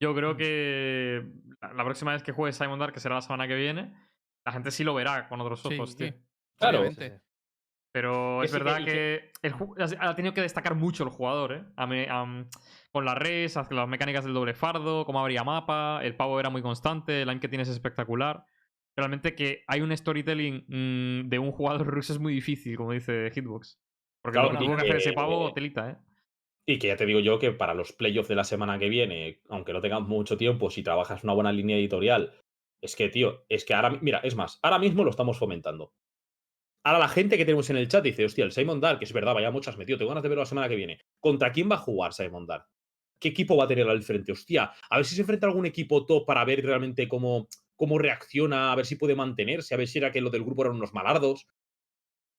yo 0.00 0.14
creo 0.14 0.36
que 0.36 1.24
la 1.74 1.84
próxima 1.84 2.12
vez 2.12 2.22
que 2.22 2.32
juegue 2.32 2.52
Simon 2.52 2.78
Dark, 2.78 2.92
que 2.92 3.00
será 3.00 3.16
la 3.16 3.22
semana 3.22 3.48
que 3.48 3.54
viene, 3.56 3.92
la 4.46 4.52
gente 4.52 4.70
sí 4.70 4.84
lo 4.84 4.94
verá 4.94 5.28
con 5.28 5.40
otros 5.40 5.60
Sí, 5.62 5.74
ojos, 5.74 5.96
tío. 5.96 6.06
sí. 6.08 6.14
Claro. 6.60 6.80
obviamente. 6.80 7.20
Pero 7.92 8.44
es 8.44 8.52
que- 8.52 8.58
verdad 8.58 8.78
que, 8.78 8.84
que- 8.84 9.30
el 9.42 9.52
ju- 9.52 9.96
ha 9.98 10.14
tenido 10.14 10.32
que 10.32 10.42
destacar 10.42 10.76
mucho 10.76 11.02
el 11.02 11.10
jugador, 11.10 11.52
¿eh? 11.52 11.64
A 11.76 11.86
me- 11.88 12.08
am- 12.08 12.48
con 12.92 13.04
las 13.04 13.16
res, 13.16 13.56
las 13.56 13.88
mecánicas 13.88 14.24
del 14.24 14.34
doble 14.34 14.54
fardo, 14.54 15.04
cómo 15.04 15.18
abría 15.20 15.42
mapa, 15.42 16.00
el 16.04 16.14
pavo 16.14 16.38
era 16.38 16.50
muy 16.50 16.62
constante, 16.62 17.22
el 17.22 17.28
line 17.28 17.40
que 17.40 17.48
tiene 17.48 17.62
es 17.64 17.68
espectacular. 17.68 18.44
Realmente 18.96 19.34
que 19.34 19.64
hay 19.66 19.80
un 19.80 19.96
storytelling 19.96 20.64
mm, 20.68 21.28
de 21.28 21.38
un 21.40 21.50
jugador 21.50 21.86
ruso 21.94 22.12
es 22.12 22.20
muy 22.20 22.32
difícil, 22.34 22.76
como 22.76 22.92
dice 22.92 23.30
Hitbox. 23.34 23.80
Porque 24.22 24.36
Claro, 24.38 24.52
lo 24.52 24.58
que 24.58 24.64
tuvo 24.64 24.76
que 24.76 24.82
hacer 24.82 24.96
ese 24.96 25.12
pavo, 25.12 25.52
telita, 25.52 25.90
¿eh? 25.90 25.96
Y 26.68 26.78
que 26.78 26.88
ya 26.88 26.96
te 26.96 27.06
digo 27.06 27.18
yo 27.20 27.38
que 27.40 27.50
para 27.50 27.74
los 27.74 27.92
playoffs 27.92 28.28
de 28.28 28.36
la 28.36 28.44
semana 28.44 28.78
que 28.78 28.88
viene, 28.88 29.40
aunque 29.48 29.72
no 29.72 29.80
tengas 29.80 30.02
mucho 30.02 30.36
tiempo, 30.36 30.70
si 30.70 30.82
trabajas 30.84 31.24
una 31.24 31.32
buena 31.32 31.50
línea 31.50 31.76
editorial, 31.76 32.32
es 32.80 32.94
que, 32.94 33.08
tío, 33.08 33.44
es 33.48 33.64
que 33.64 33.74
ahora, 33.74 33.90
mira, 34.00 34.18
es 34.18 34.36
más, 34.36 34.60
ahora 34.62 34.78
mismo 34.78 35.02
lo 35.02 35.10
estamos 35.10 35.38
fomentando. 35.38 35.94
Ahora 36.82 36.98
la 36.98 37.08
gente 37.08 37.36
que 37.36 37.44
tenemos 37.44 37.68
en 37.68 37.76
el 37.76 37.88
chat 37.88 38.02
dice, 38.02 38.24
hostia, 38.24 38.44
el 38.44 38.52
Simon 38.52 38.80
Dark, 38.80 38.98
que 38.98 39.04
es 39.04 39.12
verdad, 39.12 39.34
vaya 39.34 39.50
muchas 39.50 39.76
metido, 39.76 39.98
tengo 39.98 40.10
ganas 40.10 40.22
de 40.22 40.28
verlo 40.30 40.42
la 40.42 40.46
semana 40.46 40.68
que 40.68 40.76
viene. 40.76 40.98
¿Contra 41.18 41.52
quién 41.52 41.70
va 41.70 41.74
a 41.74 41.78
jugar 41.78 42.14
Simon 42.14 42.46
Dark? 42.46 42.66
¿Qué 43.18 43.28
equipo 43.28 43.56
va 43.56 43.64
a 43.64 43.68
tener 43.68 43.86
al 43.88 44.02
frente? 44.02 44.32
Hostia, 44.32 44.72
a 44.88 44.96
ver 44.96 45.04
si 45.04 45.14
se 45.14 45.20
enfrenta 45.20 45.46
a 45.46 45.50
algún 45.50 45.66
equipo 45.66 46.06
top 46.06 46.24
para 46.24 46.42
ver 46.46 46.64
realmente 46.64 47.06
cómo, 47.06 47.48
cómo 47.76 47.98
reacciona, 47.98 48.72
a 48.72 48.76
ver 48.76 48.86
si 48.86 48.96
puede 48.96 49.14
mantenerse, 49.14 49.74
a 49.74 49.76
ver 49.76 49.88
si 49.88 49.98
era 49.98 50.10
que 50.10 50.22
lo 50.22 50.30
del 50.30 50.42
grupo 50.42 50.62
eran 50.62 50.76
unos 50.76 50.94
malardos. 50.94 51.46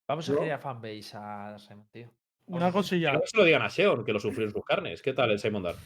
Vamos 0.07 0.27
a 0.27 0.33
¿No? 0.33 0.39
generar 0.39 0.59
fanbase 0.59 1.15
a 1.17 1.59
Simon, 1.59 1.87
tío. 1.91 2.11
Una 2.47 2.71
cosilla. 2.71 3.13
No 3.13 3.21
se 3.23 3.37
lo 3.37 3.43
digan 3.43 3.61
a 3.61 3.69
Seon, 3.69 4.03
que 4.03 4.11
lo 4.11 4.19
sufrió 4.19 4.47
en 4.47 4.51
sus 4.51 4.65
carnes. 4.65 5.03
¿Qué 5.03 5.13
tal 5.13 5.29
el 5.29 5.39
Simon 5.39 5.61
Dark? 5.63 5.77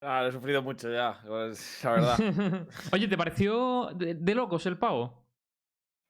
Ah, 0.00 0.22
lo 0.22 0.28
he 0.28 0.32
sufrido 0.32 0.62
mucho 0.62 0.90
ya, 0.90 1.20
pues, 1.26 1.84
la 1.84 1.92
verdad. 1.92 2.18
Oye, 2.92 3.08
¿te 3.08 3.16
pareció 3.18 3.90
de, 3.94 4.14
de 4.14 4.34
locos 4.34 4.64
el 4.66 4.78
pavo? 4.78 5.27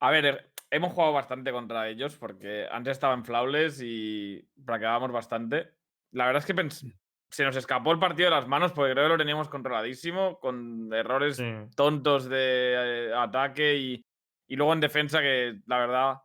A 0.00 0.10
ver, 0.10 0.24
er, 0.24 0.52
hemos 0.70 0.92
jugado 0.92 1.12
bastante 1.12 1.52
contra 1.52 1.88
ellos 1.88 2.16
porque 2.16 2.66
antes 2.70 2.92
estaba 2.92 3.14
en 3.14 3.24
Flawless 3.24 3.80
y 3.82 4.48
practicábamos 4.64 5.12
bastante. 5.12 5.70
La 6.12 6.26
verdad 6.26 6.44
es 6.46 6.54
que 6.54 6.68
se 7.30 7.44
nos 7.44 7.56
escapó 7.56 7.92
el 7.92 7.98
partido 7.98 8.30
de 8.30 8.36
las 8.36 8.48
manos 8.48 8.72
porque 8.72 8.92
creo 8.92 9.04
que 9.04 9.08
lo 9.10 9.18
teníamos 9.18 9.48
controladísimo, 9.48 10.38
con 10.40 10.92
errores 10.92 11.36
Sí. 11.36 11.44
tontos 11.76 12.28
de 12.28 13.08
eh, 13.08 13.14
ataque 13.14 13.76
y, 13.76 14.04
y 14.46 14.56
luego 14.56 14.72
en 14.72 14.80
defensa 14.80 15.20
que 15.20 15.60
la 15.66 15.78
verdad, 15.78 16.22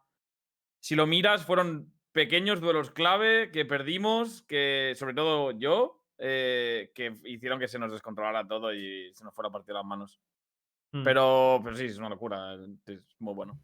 si 0.79 0.95
lo 0.95 1.05
miras, 1.07 1.45
fueron 1.45 1.91
pequeños 2.13 2.61
duelos 2.61 2.91
clave 2.91 3.51
que 3.51 3.65
perdimos, 3.65 4.43
que 4.43 4.93
sobre 4.95 5.13
todo 5.13 5.51
yo, 5.51 6.05
eh, 6.19 6.91
que 6.95 7.17
hicieron 7.25 7.59
que 7.59 7.67
se 7.67 7.79
nos 7.79 7.91
descontrolara 7.91 8.47
todo 8.47 8.73
y 8.73 9.11
se 9.15 9.23
nos 9.23 9.33
fuera 9.33 9.49
a 9.49 9.51
partir 9.51 9.73
las 9.73 9.83
manos. 9.83 10.21
Mm. 10.93 11.03
Pero, 11.03 11.59
pero 11.63 11.75
sí, 11.75 11.85
es 11.85 11.97
una 11.97 12.09
locura, 12.09 12.55
es 12.85 13.01
muy 13.19 13.33
bueno. 13.33 13.59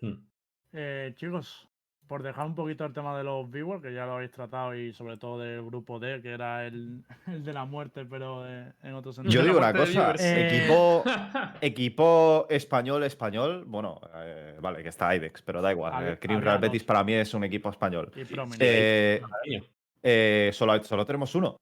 Hmm. 0.00 0.24
Eh, 0.72 1.12
chicos, 1.16 1.68
por 2.06 2.22
dejar 2.22 2.44
un 2.44 2.54
poquito 2.56 2.84
el 2.84 2.92
tema 2.92 3.16
de 3.16 3.24
los 3.24 3.50
viewers, 3.50 3.80
que 3.80 3.94
ya 3.94 4.04
lo 4.04 4.14
habéis 4.14 4.32
tratado, 4.32 4.74
y 4.74 4.92
sobre 4.92 5.16
todo 5.16 5.38
del 5.38 5.64
grupo 5.64 5.98
D, 5.98 6.20
que 6.20 6.30
era 6.32 6.66
el, 6.66 7.04
el 7.28 7.44
de 7.44 7.52
la 7.52 7.64
muerte, 7.64 8.04
pero 8.04 8.46
eh, 8.48 8.72
en 8.82 8.94
otro 8.94 9.12
sentido. 9.12 9.32
Yo 9.32 9.46
digo 9.46 9.58
una 9.58 9.72
cosa. 9.72 10.14
Eh, 10.18 10.48
equipo, 10.48 11.04
equipo 11.60 12.46
español, 12.50 13.04
español, 13.04 13.64
bueno, 13.64 14.00
eh, 14.16 14.58
vale, 14.60 14.82
que 14.82 14.90
está 14.90 15.14
IDEX, 15.14 15.40
pero 15.42 15.62
da 15.62 15.70
igual. 15.70 16.04
El 16.04 16.18
Cream 16.18 16.42
Real 16.42 16.58
Betis 16.58 16.84
para 16.84 17.02
mí 17.04 17.14
es 17.14 17.32
un 17.32 17.44
equipo 17.44 17.70
español. 17.70 18.10
Y 18.14 18.24
Prominent. 18.24 18.60
Eh, 18.60 19.22
eh, 20.02 20.50
solo, 20.52 20.82
solo 20.82 21.06
tenemos 21.06 21.34
uno. 21.34 21.56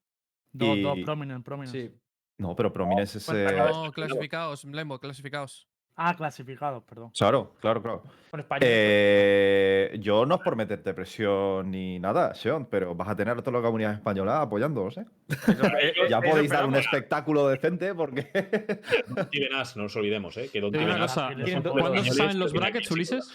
dos, 0.50 0.82
dos 0.82 0.98
Prominent, 1.04 1.44
Prominent. 1.44 1.72
Sí. 1.72 1.94
No, 2.38 2.54
pero 2.56 2.72
Prominence 2.72 3.18
es. 3.18 3.26
Bueno, 3.26 3.50
eh, 3.50 3.56
No, 3.86 3.92
clasificados, 3.92 4.64
Blembo, 4.64 4.98
clasificados. 4.98 5.68
Ah, 6.00 6.14
clasificados, 6.14 6.84
perdón. 6.84 7.10
Claro, 7.10 7.56
claro, 7.60 7.82
claro. 7.82 8.02
Con 8.30 8.38
español. 8.38 8.62
Eh, 8.70 9.96
yo 10.00 10.24
no 10.24 10.36
es 10.36 10.40
por 10.42 10.54
meterte 10.54 10.94
presión 10.94 11.72
ni 11.72 11.98
nada, 11.98 12.34
Sean, 12.34 12.66
pero 12.66 12.94
vas 12.94 13.08
a 13.08 13.16
tener 13.16 13.36
a 13.36 13.42
toda 13.42 13.58
la 13.58 13.64
comunidad 13.66 13.94
española 13.94 14.40
apoyándolos, 14.42 14.96
¿eh? 14.98 15.06
Eso- 15.28 16.08
Ya 16.08 16.18
eso 16.20 16.30
podéis 16.30 16.50
dar 16.52 16.66
un 16.66 16.76
espectáculo 16.76 17.48
decente 17.48 17.92
porque. 17.96 18.22
Steven 18.30 19.54
Ash, 19.56 19.74
no 19.74 19.82
nos 19.84 19.96
olvidemos, 19.96 20.36
¿eh? 20.36 20.48
Que 20.52 20.60
Don 20.60 20.70
todo- 20.70 21.72
¿cuándo 21.72 22.04
se 22.04 22.12
saben 22.12 22.38
los 22.38 22.52
brackets, 22.52 22.90
Ulises? 22.92 23.32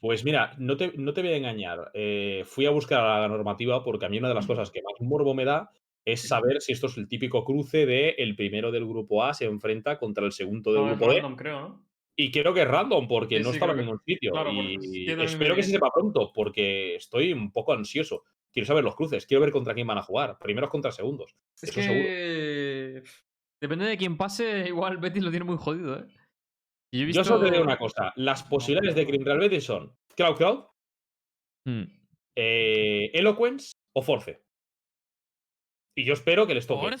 Pues 0.00 0.24
mira, 0.24 0.52
no 0.58 0.76
te, 0.76 0.92
no 0.96 1.12
te 1.12 1.22
voy 1.22 1.32
a 1.32 1.36
engañar. 1.38 1.90
eh, 1.92 2.44
fui 2.46 2.66
a 2.66 2.70
buscar 2.70 3.02
la 3.02 3.26
normativa 3.26 3.82
porque 3.82 4.06
a 4.06 4.08
mí 4.08 4.18
una 4.18 4.28
de 4.28 4.34
las 4.34 4.46
cosas 4.46 4.70
que 4.70 4.80
más 4.80 4.92
morbo 5.00 5.34
me 5.34 5.44
da 5.44 5.72
es 6.12 6.28
saber 6.28 6.60
si 6.60 6.72
esto 6.72 6.86
es 6.86 6.96
el 6.96 7.08
típico 7.08 7.44
cruce 7.44 7.86
de 7.86 8.10
el 8.18 8.34
primero 8.36 8.70
del 8.70 8.86
grupo 8.86 9.24
A 9.24 9.34
se 9.34 9.44
enfrenta 9.46 9.98
contra 9.98 10.24
el 10.24 10.32
segundo 10.32 10.72
del 10.72 10.82
No, 10.82 10.88
grupo 10.88 11.08
B. 11.08 11.14
random, 11.14 11.36
creo, 11.36 11.60
¿no? 11.60 11.88
Y 12.16 12.30
creo 12.32 12.52
que 12.52 12.62
es 12.62 12.68
random 12.68 13.06
porque 13.06 13.36
Sí, 13.38 13.42
no 13.44 13.50
sí, 13.50 13.56
estaba 13.56 13.72
en 13.72 13.78
que- 13.78 13.84
ningún 13.84 14.00
sitio. 14.04 14.32
claro, 14.32 14.50
y 14.52 15.06
espero 15.10 15.54
que 15.54 15.62
se 15.62 15.70
sepa 15.70 15.90
pronto 15.92 16.32
porque 16.34 16.96
estoy 16.96 17.32
un 17.32 17.52
poco 17.52 17.72
ansioso. 17.72 18.24
Quiero 18.52 18.66
saber 18.66 18.82
los 18.82 18.96
cruces, 18.96 19.26
quiero 19.26 19.42
ver 19.42 19.52
contra 19.52 19.74
quién 19.74 19.86
van 19.86 19.98
a 19.98 20.02
jugar. 20.02 20.36
Primeros 20.40 20.70
contra 20.70 20.90
segundos. 20.90 21.36
Es 21.62 21.64
Eso 21.68 21.80
seguro. 21.80 22.02
que. 22.02 23.02
Depende 23.60 23.84
de 23.86 23.96
quién 23.96 24.16
pase, 24.16 24.64
igual 24.68 24.96
Betis 24.98 25.22
lo 25.22 25.30
tiene 25.30 25.44
muy 25.44 25.56
jodido, 25.58 25.98
¿eh? 26.00 26.06
Yo, 26.92 27.04
visto... 27.06 27.20
Yo 27.20 27.24
solo 27.24 27.44
te 27.44 27.50
digo 27.52 27.62
una 27.64 27.76
cosa. 27.78 28.12
Las 28.16 28.42
posibilidades 28.44 28.94
de 28.96 29.04
Green 29.04 29.24
Real 29.24 29.38
Betis 29.38 29.64
son 29.64 29.94
Cloud 30.16 30.36
Cloud, 30.36 30.64
Mm. 31.66 31.82
eh, 32.36 33.10
Eloquence 33.12 33.72
o 33.94 34.02
Force. 34.02 34.42
Y 35.98 36.04
yo 36.04 36.12
espero 36.12 36.46
que 36.46 36.54
les 36.54 36.64
toque. 36.66 36.94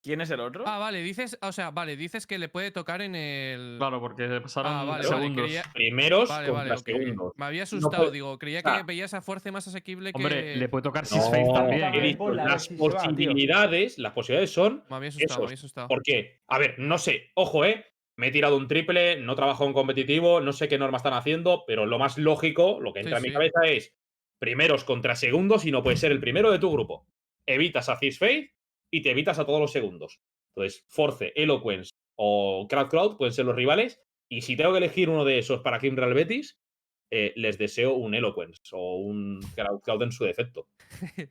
¿Quién 0.00 0.20
es 0.20 0.30
el 0.30 0.38
otro? 0.38 0.64
Ah, 0.66 0.78
vale, 0.78 1.02
dices, 1.02 1.36
o 1.42 1.50
sea, 1.50 1.70
vale, 1.72 1.96
dices 1.96 2.26
que 2.28 2.38
le 2.38 2.48
puede 2.48 2.70
tocar 2.70 3.00
en 3.02 3.16
el. 3.16 3.76
Claro, 3.78 4.00
porque 4.00 4.28
pasaron 4.40 4.70
Ah, 4.72 4.84
vale, 4.84 5.08
vale, 5.08 5.22
segundos. 5.22 5.44
creía- 5.46 5.64
Primeros 5.72 6.28
Vale, 6.28 6.48
contra 6.50 6.76
segundos. 6.76 7.32
Me 7.36 7.44
había 7.46 7.62
asustado, 7.64 7.96
puede- 8.04 8.12
digo, 8.12 8.38
creía 8.38 8.62
que 8.62 8.82
veías 8.84 9.14
a 9.14 9.22
Force 9.22 9.50
más 9.50 9.66
asequible 9.66 10.12
que. 10.12 10.18
Hombre, 10.22 10.56
le 10.56 10.68
puede 10.68 10.82
tocar 10.82 11.04
No, 11.04 11.08
Six 11.08 11.24
Face 11.24 11.50
también. 11.54 12.16
las 12.36 12.68
posibilidades, 12.68 13.98
las 13.98 14.12
posibilidades 14.12 14.50
son 14.52 14.84
Me 14.90 14.96
había 14.96 15.08
asustado, 15.08 15.40
me 15.40 15.46
había 15.46 15.54
asustado. 15.54 15.88
Porque, 15.88 16.40
a 16.46 16.58
ver, 16.58 16.74
no 16.78 16.98
sé, 16.98 17.30
ojo, 17.34 17.64
eh. 17.64 17.84
Me 18.16 18.28
he 18.28 18.30
tirado 18.30 18.56
un 18.56 18.68
triple, 18.68 19.16
no 19.20 19.34
trabajo 19.34 19.66
en 19.66 19.72
competitivo, 19.72 20.40
no 20.40 20.52
sé 20.52 20.68
qué 20.68 20.78
normas 20.78 21.00
están 21.00 21.14
haciendo, 21.14 21.64
pero 21.66 21.84
lo 21.84 21.98
más 21.98 22.16
lógico, 22.16 22.78
lo 22.80 22.92
que 22.92 23.00
entra 23.00 23.16
Sí, 23.18 23.18
en 23.18 23.22
mi 23.24 23.28
sí. 23.30 23.32
cabeza 23.34 23.60
es 23.64 23.92
primeros 24.38 24.84
contra 24.84 25.16
segundos 25.16 25.64
y 25.66 25.72
no 25.72 25.82
puedes 25.82 25.98
ser 25.98 26.12
el 26.12 26.20
primero 26.20 26.52
de 26.52 26.60
tu 26.60 26.70
grupo. 26.70 27.08
Evitas 27.46 27.88
a 27.88 27.98
Cis 27.98 28.18
Faith 28.18 28.50
y 28.92 29.02
te 29.02 29.10
evitas 29.10 29.38
a 29.38 29.44
todos 29.46 29.60
los 29.60 29.72
segundos. 29.72 30.20
Entonces, 30.56 30.84
Force, 30.88 31.32
Eloquence 31.34 31.90
o 32.16 32.66
Crowd 32.68 32.88
Cloud 32.88 33.16
pueden 33.16 33.32
ser 33.32 33.44
los 33.46 33.56
rivales. 33.56 34.00
Y 34.30 34.42
si 34.42 34.56
tengo 34.56 34.72
que 34.72 34.78
elegir 34.78 35.08
uno 35.10 35.24
de 35.24 35.38
esos 35.38 35.60
para 35.60 35.78
Kim 35.78 35.96
Real 35.96 36.14
Betis, 36.14 36.58
eh, 37.12 37.32
les 37.36 37.58
deseo 37.58 37.94
un 37.94 38.14
Eloquence 38.14 38.60
o 38.72 38.96
un 38.96 39.40
Crowd 39.54 39.80
Cloud 39.82 40.02
en 40.02 40.12
su 40.12 40.24
defecto. 40.24 40.68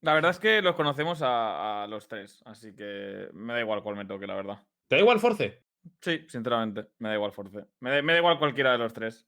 La 0.00 0.14
verdad 0.14 0.30
es 0.30 0.38
que 0.38 0.62
los 0.62 0.76
conocemos 0.76 1.22
a, 1.22 1.82
a 1.82 1.86
los 1.88 2.06
tres, 2.06 2.40
así 2.46 2.72
que 2.74 3.28
me 3.32 3.52
da 3.54 3.60
igual 3.60 3.82
cuál 3.82 3.96
me 3.96 4.04
toque, 4.04 4.28
la 4.28 4.36
verdad. 4.36 4.62
¿Te 4.86 4.94
da 4.94 5.00
igual 5.02 5.18
Force? 5.18 5.64
Sí, 6.00 6.24
sinceramente, 6.28 6.86
me 6.98 7.08
da 7.08 7.16
igual 7.16 7.32
Force. 7.32 7.66
Me 7.80 7.90
da, 7.90 8.02
me 8.02 8.12
da 8.12 8.18
igual 8.20 8.38
cualquiera 8.38 8.70
de 8.72 8.78
los 8.78 8.92
tres. 8.92 9.26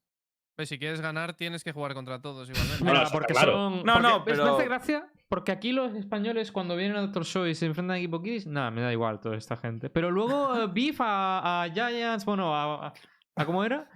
Pues 0.57 0.69
si 0.69 0.79
quieres 0.79 1.01
ganar, 1.01 1.35
tienes 1.35 1.65
que 1.65 1.73
jugar 1.73 1.93
contra 1.95 2.23
todos 2.23 2.49
igualmente. 2.49 2.85
Mira, 2.85 2.93
Bueno, 2.93 3.03
eso 3.05 3.13
porque 3.13 3.33
está 3.33 3.45
claro. 3.47 3.59
son. 3.59 3.85
No, 3.85 3.95
porque- 3.95 4.09
no, 4.09 4.25
¿ves? 4.25 4.37
Me 4.39 4.43
pero- 4.45 4.55
hace 4.57 4.65
gracia 4.65 5.13
porque 5.31 5.53
aquí 5.53 5.73
los 5.73 5.95
españoles, 5.95 6.53
cuando 6.53 6.75
vienen 6.77 6.97
a 6.99 7.01
Doctor 7.03 7.25
Show 7.25 7.47
y 7.47 7.55
se 7.55 7.65
enfrentan 7.65 7.95
a 7.95 7.99
equipo 7.99 8.21
Kids, 8.21 8.47
nada, 8.47 8.71
me 8.71 8.83
da 8.83 8.93
igual 8.93 9.21
toda 9.21 9.37
esta 9.37 9.57
gente. 9.57 9.89
Pero 9.89 10.11
luego 10.11 10.55
eh, 10.63 10.67
Beef 10.71 11.01
a, 11.01 11.63
a 11.63 11.69
Giants, 11.71 12.25
bueno, 12.25 12.55
a, 12.55 12.89
a- 12.89 12.93
a 13.37 13.47
¿Cómo 13.47 13.65
era? 13.65 13.89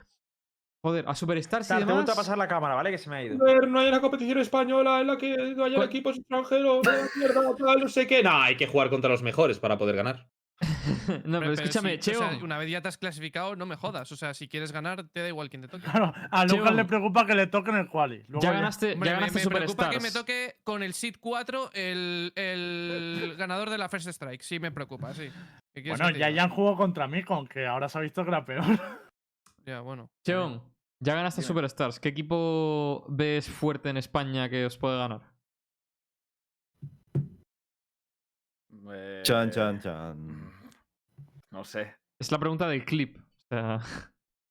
Joder, 0.83 1.05
a 1.09 1.15
Superstars 1.15 1.67
y 1.67 1.69
te 1.75 1.81
demás. 1.81 1.95
vuelto 1.95 2.13
a 2.13 2.15
pasar 2.15 2.39
la 2.39 2.47
cámara, 2.47 2.75
¿vale? 2.75 2.91
Que 2.91 2.99
se 2.99 3.11
me 3.11 3.17
ha 3.17 3.23
ido. 3.25 3.37
no 3.67 3.81
hay 3.81 3.89
una 3.89 4.01
competición 4.01 4.39
española 4.39 5.01
en 5.01 5.07
la 5.09 5.17
que 5.19 5.37
no 5.57 5.65
haya 5.65 5.77
Pues- 5.77 5.89
equipos 5.89 6.17
extranjeros, 6.19 6.81
mierda, 7.17 7.55
tal, 7.57 7.81
no 7.81 7.89
sé 7.89 8.07
qué. 8.07 8.23
No, 8.23 8.31
hay 8.41 8.57
que 8.57 8.67
jugar 8.67 8.91
contra 8.91 9.11
los 9.11 9.23
mejores 9.23 9.59
para 9.59 9.77
poder 9.77 9.97
ganar. 9.97 10.29
no, 11.25 11.41
pero 11.41 11.53
escúchame, 11.53 12.01
si- 12.01 12.13
o 12.13 12.15
sea, 12.19 12.31
Cheo. 12.31 12.45
una 12.45 12.59
vez 12.59 12.71
ya 12.71 12.81
te 12.81 12.89
has 12.89 12.97
clasificado, 12.99 13.57
no 13.57 13.67
me 13.67 13.77
jodas. 13.77 14.11
O 14.13 14.17
sea, 14.17 14.35
si 14.35 14.49
quieres 14.49 14.73
ganar, 14.73 15.05
te 15.13 15.21
da 15.21 15.29
igual 15.29 15.51
quién 15.51 15.63
te 15.63 15.69
toque. 15.69 15.85
Claro, 15.85 16.13
a 16.31 16.47
Cheo. 16.47 16.59
Lucas 16.59 16.75
le 16.75 16.85
preocupa 16.85 17.27
que 17.27 17.35
le 17.35 17.47
toquen 17.49 17.75
el 17.77 17.89
quali. 17.89 18.23
Luego 18.29 18.41
Ya 18.43 18.51
ya- 18.51 18.55
ganaste, 18.55 18.91
ya 18.95 18.97
me, 18.99 19.07
ganaste 19.11 19.49
me 19.49 19.57
preocupa 19.57 19.91
que 19.91 20.01
me 20.01 20.11
toque 20.11 20.57
con 20.65 20.83
el 20.83 20.95
Seed 20.95 21.17
4 21.21 21.71
el, 21.75 22.33
el 22.37 23.35
ganador 23.37 23.71
de 23.71 23.79
la 23.79 23.89
First 23.89 24.09
Strike. 24.09 24.43
Sí, 24.43 24.59
me 24.61 24.71
preocupa, 24.71 25.13
sí. 25.15 25.29
¿Qué 25.75 25.83
quieres 25.83 26.01
Bueno, 26.01 26.17
ya, 26.17 26.31
ya 26.31 26.45
han 26.45 26.51
jugado 26.51 26.77
contra 26.77 27.09
mí, 27.09 27.23
con 27.25 27.47
que 27.49 27.67
ahora 27.67 27.89
se 27.89 27.99
ha 27.99 28.01
visto 28.01 28.23
que 28.25 28.31
era 28.31 28.45
peor. 28.45 28.65
Ya, 29.67 29.81
bueno. 29.81 30.11
Cheon, 30.27 30.63
Ya 31.01 31.15
ganaste. 31.15 31.41
Superstars. 31.41 31.99
¿Qué 31.99 32.11
equipo 32.11 33.07
ves 33.09 33.49
fuerte 33.49 33.89
en 33.89 33.97
España 33.97 34.51
que 34.51 34.67
os 34.67 34.77
puede 34.77 34.99
ganar? 34.99 35.23
Eh, 38.93 39.21
Chan, 39.23 39.51
chan, 39.51 39.81
chan. 39.81 40.53
No 41.51 41.65
sé. 41.65 41.95
Es 42.19 42.31
la 42.31 42.39
pregunta 42.39 42.69
del 42.69 42.85
clip. 42.85 43.17
O 43.19 43.49
sea, 43.49 43.81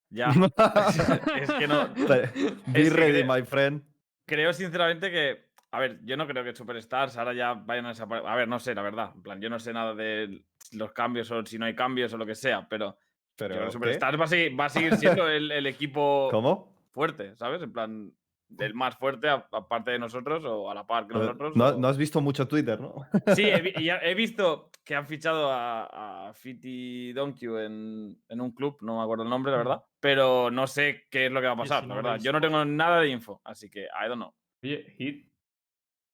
Ya. 0.09 0.29
es 1.41 1.51
que 1.51 1.67
no. 1.67 1.89
Be 2.67 2.89
ready, 2.89 3.23
my 3.23 3.43
friend. 3.43 3.83
Creo 4.25 4.53
sinceramente 4.53 5.11
que. 5.11 5.51
A 5.71 5.79
ver, 5.79 5.99
yo 6.03 6.15
no 6.17 6.27
creo 6.27 6.43
que 6.43 6.55
Superstars 6.55 7.17
ahora 7.17 7.33
ya 7.33 7.53
vayan 7.53 7.87
a 7.87 7.89
desaparecer. 7.89 8.29
A 8.29 8.35
ver, 8.35 8.47
no 8.47 8.59
sé, 8.59 8.75
la 8.75 8.83
verdad. 8.83 9.11
En 9.15 9.23
plan, 9.23 9.41
yo 9.41 9.49
no 9.49 9.59
sé 9.59 9.73
nada 9.73 9.95
de 9.95 10.43
los 10.73 10.91
cambios 10.91 11.31
o 11.31 11.43
si 11.45 11.57
no 11.57 11.65
hay 11.65 11.73
cambios 11.75 12.13
o 12.13 12.17
lo 12.17 12.25
que 12.25 12.35
sea, 12.35 12.67
pero. 12.69 12.97
Pero. 13.35 13.71
Superstars 13.71 14.19
va 14.19 14.25
a 14.25 14.27
seguir, 14.27 14.59
va 14.59 14.65
a 14.65 14.69
seguir 14.69 14.95
siendo 14.97 15.27
el, 15.27 15.51
el 15.51 15.65
equipo 15.65 16.27
¿Cómo? 16.29 16.71
fuerte, 16.91 17.35
¿sabes? 17.35 17.61
En 17.63 17.73
plan, 17.73 18.13
el 18.59 18.73
más 18.73 18.95
fuerte 18.97 19.29
a- 19.29 19.47
aparte 19.51 19.91
de 19.91 19.99
nosotros 19.99 20.43
o 20.45 20.69
a 20.69 20.73
la 20.75 20.85
par 20.85 21.07
que 21.07 21.13
nosotros. 21.13 21.55
No, 21.55 21.67
o- 21.67 21.77
no 21.77 21.87
has 21.87 21.97
visto 21.97 22.21
mucho 22.21 22.47
Twitter, 22.47 22.79
¿no? 22.79 22.95
Sí, 23.35 23.43
he, 24.03 24.13
visto 24.15 24.69
que 24.83 24.95
han 24.95 25.07
fichado 25.07 25.51
a, 25.51 26.27
a 26.29 26.33
Fiti 26.33 27.13
Donkey 27.13 27.47
en, 27.49 28.21
en 28.27 28.41
un 28.41 28.51
club, 28.51 28.77
no 28.81 28.97
me 28.97 29.03
acuerdo 29.03 29.23
el 29.23 29.29
nombre, 29.29 29.51
la 29.51 29.57
verdad. 29.59 29.83
Pero 29.99 30.51
no 30.51 30.67
sé 30.67 31.05
qué 31.09 31.27
es 31.27 31.31
lo 31.31 31.39
que 31.41 31.47
va 31.47 31.53
a 31.53 31.57
pasar, 31.57 31.83
si 31.83 31.87
la 31.87 31.95
no 31.95 32.01
verdad. 32.01 32.19
Yo 32.21 32.31
no 32.31 32.41
tengo 32.41 32.63
nada 32.65 32.99
de 32.99 33.09
info, 33.09 33.41
así 33.43 33.69
que 33.69 33.83
I 33.83 34.07
don't 34.07 34.15
know. 34.21 34.33
Oye, 34.63 34.85
Hit. 34.97 35.27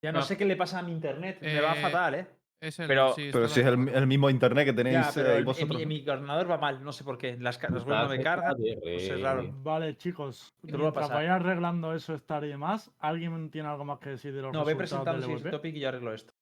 Ya 0.01 0.11
no 0.11 0.19
No. 0.19 0.25
sé 0.25 0.37
qué 0.37 0.45
le 0.45 0.55
pasa 0.55 0.79
a 0.79 0.83
mi 0.83 0.91
internet. 0.93 1.39
Me 1.41 1.59
va 1.59 1.73
Eh, 1.77 1.81
fatal, 1.81 2.15
¿eh? 2.15 2.27
Es 2.61 2.77
el, 2.79 2.87
Pero- 2.87 3.13
sí, 3.13 3.29
Pero 3.31 3.47
si 3.47 3.61
es 3.61 3.65
el, 3.67 3.87
el 3.87 4.05
mismo 4.07 4.29
internet 4.29 4.65
que 4.65 4.73
tenéis 4.73 4.97
Ya, 4.97 5.11
pero 5.15 5.29
eh, 5.29 5.31
en- 5.33 5.37
en, 5.39 5.45
vosotros. 5.45 5.77
mi, 5.77 5.81
en 5.83 5.87
mi 5.87 6.09
ordenador 6.09 6.51
va 6.51 6.57
mal, 6.57 6.83
no 6.83 6.91
sé 6.91 7.05
por 7.05 7.17
qué. 7.17 7.37
Las, 7.39 7.61
las 7.61 7.85
webs 7.85 7.87
no 8.03 8.09
me 8.09 8.21
cargan. 8.21 8.57
No 8.57 8.65
sé, 8.65 8.95
es 9.15 9.21
raro. 9.21 9.49
Vale, 9.63 9.95
chicos, 9.95 10.53
Te 10.61 10.71
lo 10.73 10.77
voy 10.79 10.81
mientras 10.87 11.09
vaya 11.09 11.35
arreglando 11.35 11.93
eso, 11.93 12.13
estar 12.13 12.43
y 12.43 12.49
demás, 12.49 12.91
¿alguien 12.99 13.49
tiene 13.49 13.69
algo 13.69 13.85
más 13.85 13.99
que 13.99 14.09
decir 14.09 14.33
de 14.33 14.41
los 14.41 14.51
No, 14.51 14.65
ve 14.65 14.73
resultados 14.73 15.05
presentando 15.05 15.25
el 15.25 15.31
LVP? 15.41 15.51
topic 15.51 15.75
y 15.75 15.79
yo 15.79 15.87
arreglo 15.89 16.13
esto. 16.13 16.33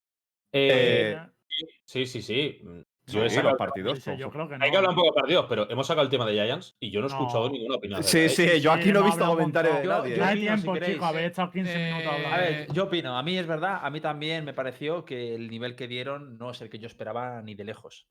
Eh, 0.51 1.15
Eh, 1.15 1.67
sí, 1.85 2.05
sí, 2.07 2.21
sí. 2.23 2.61
Yo 3.09 3.21
Sí, 3.21 3.25
he 3.27 3.29
sacado- 3.29 3.55
partidos. 3.55 3.95
dice, 3.95 4.17
yo 4.17 4.25
por- 4.25 4.33
creo 4.33 4.49
que 4.49 4.57
no. 4.57 4.65
Hay 4.65 4.69
que 4.71 4.75
hablar 4.77 4.89
un 4.89 4.95
poco 4.97 5.07
de 5.07 5.13
partidos, 5.21 5.45
pero 5.47 5.69
hemos 5.69 5.87
sacado 5.87 6.03
el 6.03 6.09
tema 6.11 6.25
de 6.25 6.33
Giants 6.33 6.75
y 6.79 6.91
yo 6.91 6.99
no 6.99 7.07
he 7.07 7.09
No. 7.09 7.15
escuchado 7.15 7.49
ninguna 7.49 7.75
opinión. 7.77 8.03
Sí, 8.03 8.27
sí, 8.27 8.59
yo 8.59 8.71
aquí 8.73 8.91
no 8.91 8.99
he 8.99 9.03
visto 9.03 9.25
comentarios 9.25 9.77
de 9.79 9.85
nadie. 9.85 10.11
Yo- 10.11 10.17
No 10.17 10.25
hay 10.25 10.37
opino, 10.49 10.57
si 10.57 10.79
tiempo, 10.85 11.05
habéis 11.05 11.27
estado 11.27 11.51
15 11.51 11.77
minutos 11.77 12.03
Eh, 12.03 12.07
hablando. 12.09 12.35
A 12.35 12.37
ver, 12.37 12.53
Eh, 12.53 12.67
yo 12.73 12.83
opino, 12.83 13.17
a 13.17 13.23
mí 13.23 13.37
es 13.37 13.47
verdad, 13.47 13.79
a 13.81 13.89
mí 13.89 14.01
también 14.01 14.43
me 14.43 14.53
pareció 14.53 15.05
que 15.05 15.35
el 15.35 15.49
nivel 15.49 15.75
que 15.77 15.87
dieron 15.87 16.37
no 16.37 16.51
es 16.51 16.59
el 16.61 16.69
que 16.69 16.79
yo 16.79 16.87
esperaba 16.87 17.41
ni 17.41 17.55
de 17.55 17.63
lejos. 17.63 18.07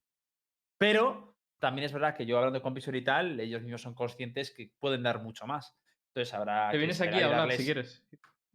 Pero 0.78 1.36
también 1.58 1.84
es 1.84 1.92
verdad 1.92 2.16
que 2.16 2.24
yo 2.24 2.38
hablando 2.38 2.62
con 2.62 2.72
Pixel 2.72 2.96
y 2.96 3.04
tal, 3.04 3.38
ellos 3.38 3.60
mismos 3.62 3.82
son 3.82 3.94
conscientes 3.94 4.50
que 4.50 4.70
pueden 4.78 5.02
dar 5.02 5.22
mucho 5.22 5.46
más. 5.46 5.76
Entonces 6.08 6.32
habrá 6.32 6.68
Te 6.68 6.72
que 6.72 6.78
vienes 6.78 7.00
aquí 7.02 7.20
a 7.20 7.26
hablar 7.26 7.52
si 7.52 7.64
quieres. 7.64 8.02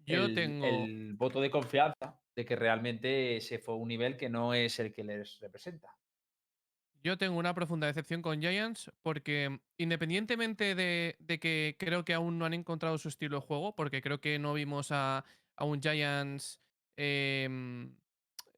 Yo 0.05 0.25
el, 0.25 0.33
tengo. 0.33 0.65
el 0.65 1.13
voto 1.13 1.39
de 1.39 1.51
confianza 1.51 2.19
de 2.35 2.45
que 2.45 2.55
realmente 2.55 3.37
ese 3.37 3.59
fue 3.59 3.75
un 3.75 3.87
nivel 3.87 4.17
que 4.17 4.29
no 4.29 4.53
es 4.55 4.79
el 4.79 4.91
que 4.91 5.03
les 5.03 5.39
representa. 5.39 5.89
Yo 7.03 7.17
tengo 7.17 7.37
una 7.37 7.53
profunda 7.53 7.87
decepción 7.87 8.21
con 8.21 8.39
Giants 8.41 8.91
porque 9.01 9.59
independientemente 9.77 10.75
de, 10.75 11.15
de 11.19 11.39
que 11.39 11.75
creo 11.79 12.05
que 12.05 12.13
aún 12.13 12.37
no 12.37 12.45
han 12.45 12.53
encontrado 12.53 12.97
su 12.97 13.09
estilo 13.09 13.37
de 13.39 13.45
juego, 13.45 13.75
porque 13.75 14.01
creo 14.01 14.21
que 14.21 14.37
no 14.39 14.53
vimos 14.53 14.91
a, 14.91 15.25
a 15.55 15.65
un 15.65 15.81
Giants 15.81 16.59
em, 16.97 17.95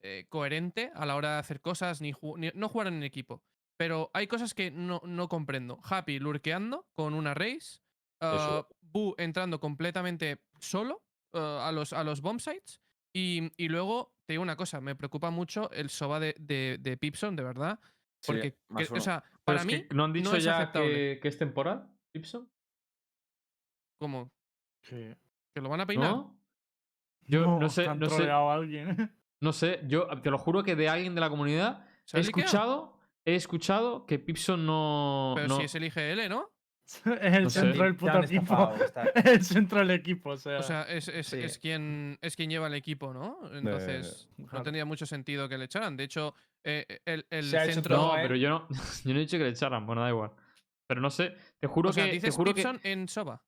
eh, 0.02 0.26
coherente 0.30 0.92
a 0.96 1.06
la 1.06 1.16
hora 1.16 1.34
de 1.34 1.40
hacer 1.40 1.62
cosas, 1.62 2.02
ni, 2.02 2.12
ju- 2.14 2.38
ni- 2.38 2.52
no 2.56 2.68
jugar 2.70 2.88
en 2.88 3.04
equipo. 3.04 3.42
Pero 3.78 4.12
hay 4.14 4.28
cosas 4.28 4.54
que 4.54 4.70
no, 4.72 5.02
no 5.06 5.28
comprendo. 5.30 5.80
Happy 5.84 6.20
lurkeando 6.20 6.86
con 6.96 7.14
una 7.14 7.34
race, 7.34 7.80
uh, 8.22 8.64
Boo 8.82 9.16
entrando 9.18 9.60
completamente 9.60 10.44
solo 10.60 11.04
uh, 11.34 11.38
a, 11.40 11.72
los, 11.72 11.94
a 11.94 12.04
los 12.04 12.22
bomb 12.22 12.40
sites. 12.40 12.82
Y, 13.14 13.52
y 13.58 13.70
luego, 13.70 14.16
te 14.26 14.34
digo 14.34 14.44
una 14.44 14.56
cosa, 14.56 14.82
me 14.82 14.96
preocupa 14.96 15.30
mucho 15.30 15.72
el 15.72 15.90
soba 15.90 16.20
de, 16.20 16.36
de, 16.40 16.78
de 16.80 16.98
Pipson, 16.98 17.36
de 17.36 17.44
verdad. 17.44 17.80
Porque, 18.26 18.58
más 18.70 18.84
que- 18.88 18.90
o 18.92 18.96
uno. 18.96 19.02
sea, 19.04 19.22
Pero 19.24 19.40
para 19.44 19.60
es 19.60 19.66
mí, 19.66 19.88
que 19.88 19.96
¿No 19.96 20.04
han 20.06 20.14
dicho 20.14 20.36
es 20.36 20.44
ya 20.44 20.58
aceptable. 20.60 20.94
que, 20.94 21.20
que 21.22 21.28
es 21.28 21.38
temporal, 21.38 21.90
Gibson? 22.14 22.50
como 24.00 24.32
Sí. 24.84 25.14
que 25.54 25.62
lo 25.62 25.70
van 25.70 25.82
a 25.82 25.86
peinar. 25.86 26.12
¿No? 26.12 26.40
Yo 27.26 27.60
no, 27.60 27.70
sé, 27.70 27.84
que 27.84 27.90
han 27.90 28.00
no 28.00 28.10
sé, 28.10 28.16
troleado 28.18 28.50
a 28.50 28.54
alguien. 28.56 28.88
no 29.42 29.54
sé, 29.54 29.80
yo 29.88 30.08
te 30.22 30.30
lo 30.30 30.38
juro 30.38 30.64
que 30.64 30.76
de 30.76 30.90
alguien 30.90 31.16
de 31.16 31.22
la 31.22 31.30
comunidad 31.30 31.86
¿Se 32.06 32.18
he 32.18 32.22
escuchado, 32.58 33.00
he 33.26 33.36
escuchado 33.36 34.06
que 34.06 34.20
Pipson 34.20 34.66
no. 34.66 35.34
Pero 35.36 35.48
no- 35.48 35.58
si 35.58 35.64
es 35.64 35.76
el 35.76 35.86
IGL, 35.86 36.28
¿no? 36.30 36.50
es 37.22 37.34
el 37.36 37.44
No 37.44 37.50
sé. 37.50 37.60
centro 37.62 37.84
del 37.84 37.94
Te 37.94 38.00
puto 38.00 38.24
equipo. 38.24 38.74
Es 39.16 39.26
el 39.26 39.44
centro 39.44 39.80
del 39.80 39.92
equipo, 39.92 40.30
o 40.32 40.38
sea. 40.38 40.60
O 40.60 40.64
sea, 40.64 40.84
es, 40.84 41.08
es, 41.08 41.28
Sí. 41.28 41.40
es 41.40 41.58
quien, 41.60 42.18
es 42.22 42.36
quien 42.36 42.50
lleva 42.50 42.68
el 42.68 42.74
equipo, 42.74 43.14
¿no? 43.14 43.40
Entonces, 43.54 44.30
no 44.38 44.48
claro. 44.48 44.64
tendría 44.64 44.86
mucho 44.86 45.06
sentido 45.06 45.48
que 45.50 45.58
le 45.58 45.66
echaran. 45.66 45.96
De 45.98 46.04
hecho, 46.04 46.34
eh, 46.64 46.86
el, 47.06 47.26
el 47.30 47.44
Se 47.46 47.72
centro. 47.74 47.96
No, 47.96 48.02
todo, 48.04 48.18
¿eh? 48.18 48.22
pero 48.24 48.36
yo 48.36 48.50
no, 48.50 48.68
yo 49.04 49.14
no 49.14 49.18
he 49.18 49.22
dicho 49.22 49.38
que 49.38 49.44
le 49.44 49.50
echaran, 49.50 49.86
bueno, 49.86 50.02
da 50.02 50.10
igual. 50.10 50.32
Pero 50.88 51.02
no 51.02 51.10
sé, 51.10 51.36
te 51.60 51.68
juro 51.68 51.90
o 51.90 51.94
sea, 51.94 52.04
que. 52.04 52.10
Te 52.10 52.16
dices 52.16 52.36
juro 52.36 52.54
que... 52.54 52.80
En 52.84 53.08
Soba. 53.08 53.42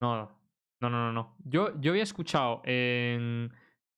No, 0.00 0.16
no, 0.16 0.40
no, 0.80 0.90
no, 0.90 0.98
no. 1.06 1.12
no. 1.12 1.36
Yo, 1.44 1.78
yo 1.80 1.92
había 1.92 2.02
escuchado 2.02 2.62
en, 2.64 3.52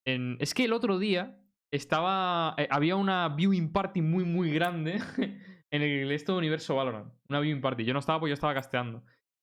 en- 0.07 0.37
Es 0.41 0.55
que 0.55 0.65
el 0.65 0.73
otro 0.73 0.99
día 0.99 1.39
estaba... 1.73 2.55
eh, 2.59 2.69
había 2.71 2.97
una 2.97 3.29
viewing 3.31 3.73
party 3.73 4.01
muy, 4.03 4.25
muy 4.25 4.51
grande 4.53 5.01
en 5.71 5.83
el 5.83 6.11
esto 6.13 6.33
de 6.33 6.39
Universo 6.39 6.75
Valorant. 6.77 7.13
Una 7.29 7.41
viewing 7.41 7.61
party. 7.61 7.85
Yo 7.85 7.93
no 7.93 8.01
estaba 8.01 8.19
porque 8.21 8.31
yo 8.31 8.35
estaba 8.35 8.55
casteando. 8.55 9.03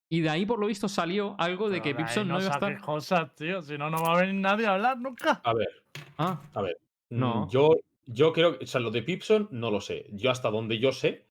Y 0.10 0.22
de 0.22 0.30
ahí, 0.30 0.46
por 0.46 0.60
lo 0.60 0.68
visto, 0.68 0.88
salió 0.88 1.36
algo 1.40 1.70
de 1.70 1.82
Pero 1.82 1.84
que 1.98 2.04
Pipson 2.04 2.28
no 2.28 2.40
iba 2.40 2.50
a 2.52 2.54
estar... 2.54 2.80
cosas, 2.82 3.36
tío. 3.36 3.62
Si 3.62 3.78
no, 3.78 3.90
no 3.90 4.02
va 4.04 4.18
a 4.18 4.22
venir 4.22 4.36
nadie 4.36 4.68
a 4.68 4.74
hablar 4.76 4.98
nunca. 5.00 5.42
A 5.44 5.54
ver, 5.54 5.70
Ah, 6.18 6.42
a 6.54 6.62
ver. 6.62 6.78
mm, 7.10 7.20
No. 7.20 7.50
Yo, 7.50 7.76
yo 8.06 8.32
creo 8.34 8.58
que, 8.58 8.66
o 8.66 8.68
sea, 8.68 8.82
lo 8.82 8.92
de 8.92 9.02
Pipson 9.02 9.48
no 9.52 9.72
lo 9.72 9.82
sé. 9.82 10.06
Yo 10.12 10.30
hasta 10.30 10.50
donde 10.52 10.78
yo 10.80 10.92
sé, 10.92 11.26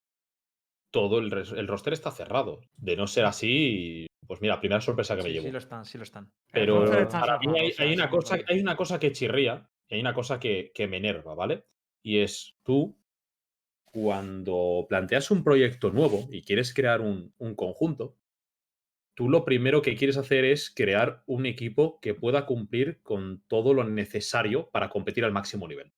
todo 0.91 1.19
el, 1.19 1.33
el 1.33 1.69
roster 1.69 1.93
está 1.93 2.11
cerrado. 2.11 2.61
De 2.77 2.97
no 2.97 3.07
ser 3.07 3.25
así, 3.27 4.07
pues 4.27 4.41
mira, 4.41 4.61
primera 4.61 4.81
sorpresa 4.81 5.17
que 5.17 5.23
me 5.23 5.29
Sí, 5.29 5.35
llevo. 5.35 5.47
sí 5.47 5.53
lo 5.53 5.59
están, 5.59 5.85
sí 5.85 5.99
lo 5.99 6.05
están. 6.05 6.33
Pero 6.53 6.85
para 7.11 7.39
mí 7.39 7.47
hay, 7.79 7.95
una 7.95 8.09
cosa, 8.09 8.35
vale. 8.35 8.45
hay 8.49 8.61
una 8.61 8.77
cosa 8.77 8.99
que 8.99 9.13
chirría, 9.13 9.69
y 9.89 9.95
hay 9.97 10.01
una 10.01 10.15
cosa 10.15 10.39
que, 10.41 10.73
que 10.75 10.87
me 10.89 10.97
enerva, 10.99 11.35
¿vale? 11.35 11.65
Y 12.03 12.19
es 12.19 12.55
tú, 12.65 12.97
cuando 13.95 14.87
planteas 14.89 15.31
un 15.31 15.45
proyecto 15.45 15.93
nuevo 15.93 16.27
y 16.29 16.43
quieres 16.43 16.75
crear 16.75 17.01
un, 17.01 17.33
un 17.39 17.55
conjunto, 17.55 18.19
tú 19.15 19.29
lo 19.29 19.45
primero 19.45 19.83
que 19.83 19.95
quieres 19.95 20.17
hacer 20.17 20.45
es 20.45 20.69
crear 20.75 21.23
un 21.27 21.47
equipo 21.47 22.01
que 22.01 22.13
pueda 22.13 22.45
cumplir 22.45 23.01
con 23.03 23.45
todo 23.47 23.73
lo 23.73 23.85
necesario 23.85 24.69
para 24.73 24.89
competir 24.89 25.25
al 25.25 25.31
máximo 25.31 25.69
nivel. 25.69 25.93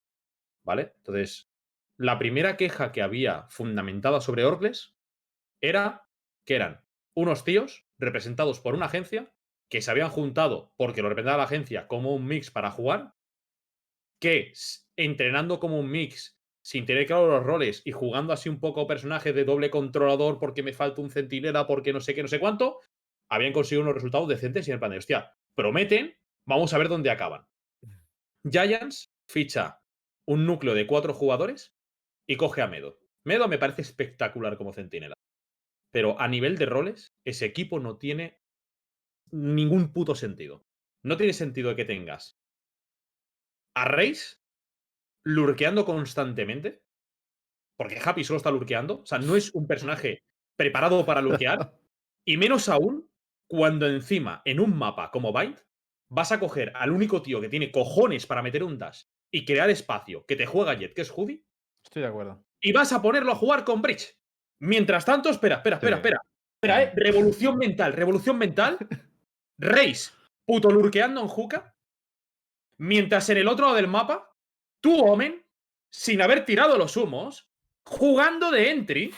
¿Vale? 0.62 0.92
Entonces, 0.98 1.50
la 1.96 2.18
primera 2.18 2.58
queja 2.58 2.92
que 2.92 3.00
había 3.00 3.46
fundamentada 3.48 4.20
sobre 4.20 4.44
Orcles 4.44 4.94
era 5.62 6.06
que 6.44 6.56
eran 6.56 6.84
unos 7.14 7.44
tíos 7.44 7.86
representados 7.96 8.60
por 8.60 8.74
una 8.74 8.86
agencia 8.86 9.32
que 9.70 9.80
se 9.80 9.90
habían 9.90 10.10
juntado 10.10 10.74
porque 10.76 11.00
lo 11.00 11.08
representaba 11.08 11.38
la 11.38 11.44
agencia 11.44 11.88
como 11.88 12.14
un 12.14 12.26
mix 12.26 12.50
para 12.50 12.70
jugar, 12.70 13.14
que 14.20 14.52
entrenando 14.96 15.60
como 15.60 15.80
un 15.80 15.90
mix, 15.90 16.35
sin 16.66 16.84
tener 16.84 17.06
claro 17.06 17.28
los 17.28 17.44
roles 17.44 17.80
y 17.84 17.92
jugando 17.92 18.32
así 18.32 18.48
un 18.48 18.58
poco 18.58 18.88
personaje 18.88 19.32
de 19.32 19.44
doble 19.44 19.70
controlador 19.70 20.40
porque 20.40 20.64
me 20.64 20.72
falta 20.72 21.00
un 21.00 21.10
centinela, 21.10 21.68
porque 21.68 21.92
no 21.92 22.00
sé 22.00 22.12
qué, 22.12 22.22
no 22.22 22.28
sé 22.28 22.40
cuánto, 22.40 22.80
habían 23.30 23.52
conseguido 23.52 23.82
unos 23.82 23.94
resultados 23.94 24.28
decentes 24.28 24.66
y 24.66 24.72
en 24.72 24.74
el 24.74 24.80
plan 24.80 24.90
de, 24.90 24.98
hostia, 24.98 25.32
prometen, 25.54 26.18
vamos 26.44 26.74
a 26.74 26.78
ver 26.78 26.88
dónde 26.88 27.10
acaban. 27.10 27.46
Giants 28.50 29.14
ficha 29.28 29.80
un 30.26 30.44
núcleo 30.44 30.74
de 30.74 30.88
cuatro 30.88 31.14
jugadores 31.14 31.72
y 32.26 32.36
coge 32.36 32.62
a 32.62 32.66
Medo. 32.66 32.98
Medo 33.22 33.46
me 33.46 33.58
parece 33.58 33.82
espectacular 33.82 34.56
como 34.56 34.72
centinela. 34.72 35.14
Pero 35.92 36.20
a 36.20 36.26
nivel 36.26 36.58
de 36.58 36.66
roles, 36.66 37.14
ese 37.24 37.46
equipo 37.46 37.78
no 37.78 37.96
tiene 37.96 38.40
ningún 39.30 39.92
puto 39.92 40.16
sentido. 40.16 40.66
No 41.04 41.16
tiene 41.16 41.32
sentido 41.32 41.76
que 41.76 41.84
tengas 41.84 42.40
a 43.76 43.84
Reis 43.84 44.42
lurkeando 45.26 45.84
constantemente. 45.84 46.82
Porque 47.76 48.00
Happy 48.02 48.24
solo 48.24 48.38
está 48.38 48.50
lurkeando. 48.50 49.00
O 49.02 49.06
sea, 49.06 49.18
no 49.18 49.36
es 49.36 49.52
un 49.54 49.66
personaje 49.66 50.22
preparado 50.56 51.04
para 51.04 51.20
lurkear. 51.20 51.72
Y 52.28 52.38
menos 52.38 52.68
aún 52.68 53.08
cuando 53.48 53.86
encima, 53.86 54.42
en 54.44 54.58
un 54.58 54.76
mapa 54.76 55.12
como 55.12 55.32
Bind, 55.32 55.60
vas 56.10 56.32
a 56.32 56.40
coger 56.40 56.72
al 56.74 56.90
único 56.90 57.22
tío 57.22 57.40
que 57.40 57.48
tiene 57.48 57.70
cojones 57.70 58.26
para 58.26 58.42
meter 58.42 58.64
un 58.64 58.78
dash 58.80 59.04
y 59.30 59.44
crear 59.44 59.70
espacio 59.70 60.26
que 60.26 60.34
te 60.34 60.44
juega 60.44 60.74
Jet, 60.74 60.92
que 60.92 61.02
es 61.02 61.10
Hoodie, 61.12 61.44
Estoy 61.84 62.02
de 62.02 62.08
acuerdo. 62.08 62.44
y 62.60 62.72
vas 62.72 62.92
a 62.92 63.00
ponerlo 63.00 63.30
a 63.30 63.36
jugar 63.36 63.62
con 63.64 63.80
Bridge. 63.80 64.18
Mientras 64.60 65.04
tanto, 65.04 65.28
espera, 65.30 65.56
espera, 65.58 65.76
espera, 65.76 65.96
Sí. 65.96 65.98
espera. 66.00 66.20
Espera, 66.60 66.82
eh. 66.82 66.92
Revolución 66.96 67.58
mental, 67.58 67.92
revolución 67.92 68.38
mental. 68.38 68.76
Reis, 69.58 70.12
puto 70.44 70.68
lurkeando 70.72 71.20
en 71.20 71.28
Juca. 71.28 71.76
Mientras 72.78 73.30
en 73.30 73.36
el 73.36 73.46
otro 73.46 73.66
lado 73.66 73.76
del 73.76 73.86
mapa, 73.86 74.35
tú, 74.80 74.98
Omen, 75.00 75.44
sin 75.90 76.20
haber 76.22 76.44
tirado 76.44 76.76
los 76.78 76.96
humos, 76.96 77.48
jugando 77.84 78.50
de 78.50 78.70
entry 78.70 79.14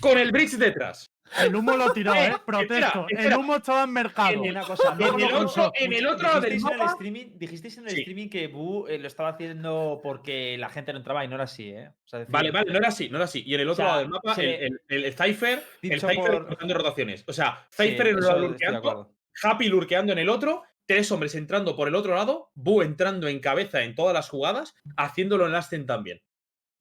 con 0.00 0.18
el 0.18 0.32
Bridge 0.32 0.52
detrás. 0.56 1.08
El 1.40 1.56
humo 1.56 1.74
lo 1.78 1.90
tiró, 1.94 2.12
Eh, 2.14 2.26
¿eh? 2.26 2.32
Protesto. 2.44 3.06
espera. 3.08 3.32
El 3.34 3.38
humo 3.38 3.56
estaba 3.56 3.84
en 3.84 3.90
mercado. 3.90 4.42
Una 4.42 4.60
cosa, 4.64 4.94
En 4.98 5.02
el 5.18 5.32
otro- 5.32 5.52
no, 5.64 5.72
en 5.74 5.92
el 5.94 6.06
otro 6.06 6.28
lado 6.28 6.40
del 6.42 6.50
dijisteis 6.50 6.66
en 6.66 6.72
el 6.74 6.78
mapa- 6.78 6.92
streaming, 6.92 7.26
dijisteis 7.38 7.78
en 7.78 7.84
el 7.84 7.90
Sí. 7.90 8.00
streaming 8.00 8.28
que 8.28 8.46
Bu 8.48 8.86
eh, 8.86 8.98
lo 8.98 9.06
estaba 9.06 9.30
haciendo 9.30 10.00
porque 10.02 10.58
la 10.58 10.68
gente 10.68 10.92
no 10.92 10.98
entraba 10.98 11.24
y 11.24 11.28
no 11.28 11.36
era 11.36 11.44
así, 11.44 11.70
¿eh? 11.70 11.88
O 11.88 12.08
sea, 12.08 12.18
decir, 12.18 12.32
Vale, 12.32 12.50
vale, 12.50 12.70
no 12.70 12.76
era 12.78 12.88
así, 12.88 13.08
no 13.08 13.16
era 13.16 13.24
así. 13.24 13.42
Y 13.46 13.54
en 13.54 13.60
el 13.62 13.68
otro 13.70 13.82
O 13.82 13.86
sea, 13.86 13.86
lado 13.86 13.98
del 14.00 14.08
mapa, 14.10 14.34
el, 14.42 14.80
el, 14.88 15.04
el 15.06 15.12
Cypher, 15.14 15.62
el 15.80 16.00
Cypher 16.00 16.44
por- 16.44 16.68
rotaciones. 16.76 17.24
O 17.26 17.32
sea, 17.32 17.66
sí, 17.70 17.82
Cypher 17.82 18.06
en 18.08 18.16
un 18.16 18.20
lado 18.26 18.38
lurkeando. 18.40 19.14
Happy 19.42 19.68
lurkeando 19.68 20.12
en 20.12 20.18
el 20.18 20.28
otro, 20.28 20.64
tres 20.92 21.10
hombres 21.10 21.34
entrando 21.34 21.74
por 21.74 21.88
el 21.88 21.94
otro 21.94 22.14
lado, 22.14 22.50
Bu 22.54 22.82
entrando 22.82 23.26
en 23.26 23.40
cabeza 23.40 23.82
en 23.82 23.94
todas 23.94 24.12
las 24.12 24.28
jugadas, 24.28 24.74
haciéndolo 24.98 25.46
en 25.46 25.54
Ascent 25.54 25.86
también. 25.86 26.20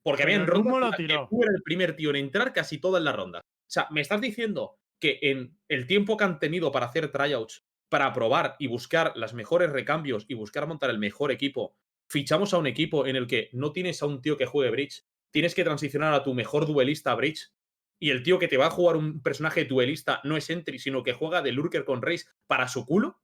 Porque 0.04 0.24
el 0.24 0.46
rondas 0.46 0.98
que 0.98 1.04
tiró. 1.04 1.30
Bu 1.32 1.44
era 1.44 1.54
el 1.56 1.64
primer 1.64 1.96
tío 1.96 2.10
en 2.10 2.18
entrar 2.18 2.52
casi 2.52 2.78
todas 2.78 3.02
las 3.02 3.16
rondas. 3.16 3.42
O 3.42 3.72
sea, 3.72 3.88
me 3.90 4.02
estás 4.02 4.20
diciendo 4.20 4.78
que 5.00 5.20
en 5.22 5.58
el 5.70 5.88
tiempo 5.88 6.18
que 6.18 6.26
han 6.26 6.40
tenido 6.40 6.74
para 6.74 6.88
hacer 6.88 7.10
tryouts, 7.10 7.64
para 7.88 8.12
probar 8.12 8.58
y 8.60 8.68
buscar 8.68 9.14
las 9.16 9.34
mejores 9.34 9.72
recambios 9.72 10.26
y 10.28 10.34
buscar 10.34 10.68
montar 10.68 10.90
el 10.90 11.00
mejor 11.00 11.32
equipo, 11.32 11.78
fichamos 12.10 12.54
a 12.54 12.58
un 12.58 12.68
equipo 12.68 13.08
en 13.08 13.16
el 13.16 13.28
que 13.28 13.50
no 13.54 13.72
tienes 13.72 14.04
a 14.04 14.08
un 14.08 14.22
tío 14.22 14.36
que 14.36 14.46
juegue 14.46 14.72
Bridge, 14.72 15.06
tienes 15.32 15.56
que 15.56 15.64
transicionar 15.64 16.14
a 16.14 16.24
tu 16.24 16.34
mejor 16.34 16.66
duelista 16.66 17.14
a 17.14 17.16
Bridge, 17.16 17.50
y 17.98 18.10
el 18.10 18.24
tío 18.24 18.40
que 18.40 18.50
te 18.50 18.58
va 18.58 18.66
a 18.66 18.72
jugar 18.72 18.98
un 18.98 19.22
personaje 19.22 19.64
duelista 19.64 20.20
no 20.26 20.36
es 20.36 20.50
Entry, 20.50 20.80
sino 20.80 21.02
que 21.02 21.14
juega 21.14 21.42
de 21.42 21.54
Lurker 21.54 21.86
con 21.86 22.02
Race 22.02 22.26
para 22.48 22.68
su 22.68 22.86
culo. 22.86 23.22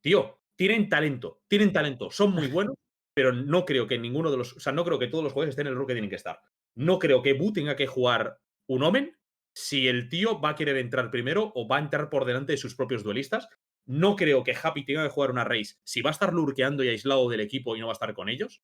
Tío, 0.00 0.40
tienen 0.56 0.88
talento, 0.88 1.42
tienen 1.48 1.72
talento, 1.72 2.10
son 2.10 2.32
muy 2.32 2.48
buenos, 2.48 2.76
pero 3.14 3.32
no 3.32 3.64
creo 3.64 3.86
que 3.86 3.98
ninguno 3.98 4.30
de 4.30 4.36
los. 4.36 4.56
O 4.56 4.60
sea, 4.60 4.72
no 4.72 4.84
creo 4.84 4.98
que 4.98 5.08
todos 5.08 5.24
los 5.24 5.32
jugadores 5.32 5.52
estén 5.52 5.66
en 5.66 5.72
el 5.72 5.78
rol 5.78 5.86
que 5.86 5.94
tienen 5.94 6.10
que 6.10 6.16
estar. 6.16 6.40
No 6.74 6.98
creo 6.98 7.22
que 7.22 7.34
Bu 7.34 7.52
tenga 7.52 7.76
que 7.76 7.86
jugar 7.86 8.38
un 8.66 8.82
Omen 8.82 9.16
si 9.52 9.88
el 9.88 10.08
tío 10.08 10.40
va 10.40 10.50
a 10.50 10.54
querer 10.54 10.76
entrar 10.76 11.10
primero 11.10 11.52
o 11.54 11.66
va 11.66 11.76
a 11.76 11.80
entrar 11.80 12.08
por 12.08 12.24
delante 12.24 12.52
de 12.52 12.58
sus 12.58 12.74
propios 12.74 13.02
duelistas. 13.02 13.48
No 13.86 14.14
creo 14.14 14.44
que 14.44 14.54
Happy 14.60 14.84
tenga 14.84 15.02
que 15.02 15.10
jugar 15.10 15.30
una 15.30 15.44
Race 15.44 15.76
si 15.82 16.02
va 16.02 16.10
a 16.10 16.12
estar 16.12 16.32
lurkeando 16.32 16.84
y 16.84 16.88
aislado 16.88 17.28
del 17.28 17.40
equipo 17.40 17.76
y 17.76 17.80
no 17.80 17.86
va 17.86 17.92
a 17.92 17.94
estar 17.94 18.14
con 18.14 18.28
ellos. 18.28 18.62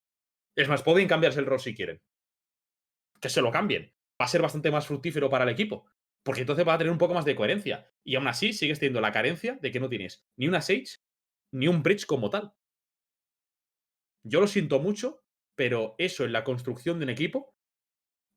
Es 0.55 0.69
más, 0.69 0.83
pueden 0.83 1.09
cambiarse 1.09 1.41
el 1.41 1.47
rol 1.47 1.61
si 1.61 1.75
quieren. 1.75 2.01
Que 3.21 3.29
se 3.29 3.43
lo 3.43 3.51
cambien. 3.51 3.93
Va 4.21 4.27
a 4.27 4.29
ser 4.29 4.43
bastante 4.43 4.71
más 4.71 4.87
fructífero 4.87 5.29
para 5.29 5.45
el 5.45 5.51
equipo. 5.51 5.87
Porque 6.23 6.43
entonces 6.43 6.67
va 6.67 6.75
a 6.75 6.79
tener 6.79 6.93
un 6.93 6.99
poco 6.99 7.15
más 7.15 7.25
de 7.25 7.35
coherencia. 7.35 7.91
Y 8.05 8.15
aún 8.15 8.29
así 8.29 8.53
sigues 8.53 8.79
teniendo 8.79 9.01
la 9.01 9.13
carencia 9.13 9.59
de 9.61 9.73
que 9.73 9.81
no 9.81 9.89
tienes 9.89 10.27
ni 10.37 10.49
una 10.49 10.61
Sage 10.61 10.99
ni 11.57 11.69
un 11.69 11.83
Bridge 11.83 12.05
como 12.07 12.29
tal. 12.31 12.53
Yo 14.25 14.41
lo 14.41 14.47
siento 14.47 14.79
mucho, 14.81 15.23
pero 15.57 15.95
eso 15.99 16.25
en 16.25 16.33
la 16.33 16.45
construcción 16.45 16.99
de 16.99 17.05
un 17.05 17.11
equipo 17.11 17.55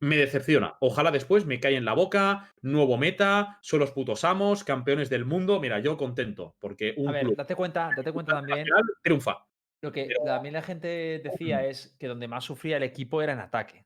me 0.01 0.15
decepciona. 0.15 0.77
Ojalá 0.79 1.11
después 1.11 1.45
me 1.45 1.59
cae 1.59 1.75
en 1.75 1.83
la 1.83 1.93
boca, 1.93 2.53
nuevo 2.61 2.97
meta, 2.97 3.59
son 3.61 3.81
los 3.81 3.91
putos 3.91 4.23
amos, 4.23 4.63
campeones 4.63 5.09
del 5.09 5.25
mundo. 5.25 5.59
Mira, 5.59 5.79
yo 5.79 5.97
contento, 5.97 6.55
porque 6.59 6.93
un 6.95 7.09
A 7.09 7.11
ver, 7.11 7.23
club 7.25 7.35
date 7.35 7.55
cuenta, 7.55 7.89
date 7.95 8.13
cuenta 8.13 8.33
también. 8.33 8.65
triunfa. 9.03 9.45
Lo 9.81 9.91
que 9.91 10.05
Pero- 10.05 10.23
también 10.23 10.53
la 10.53 10.61
gente 10.61 11.19
decía 11.23 11.65
es 11.65 11.95
que 11.99 12.07
donde 12.07 12.27
más 12.29 12.45
sufría 12.45 12.77
el 12.77 12.83
equipo 12.83 13.21
era 13.21 13.33
en 13.33 13.39
ataque. 13.39 13.85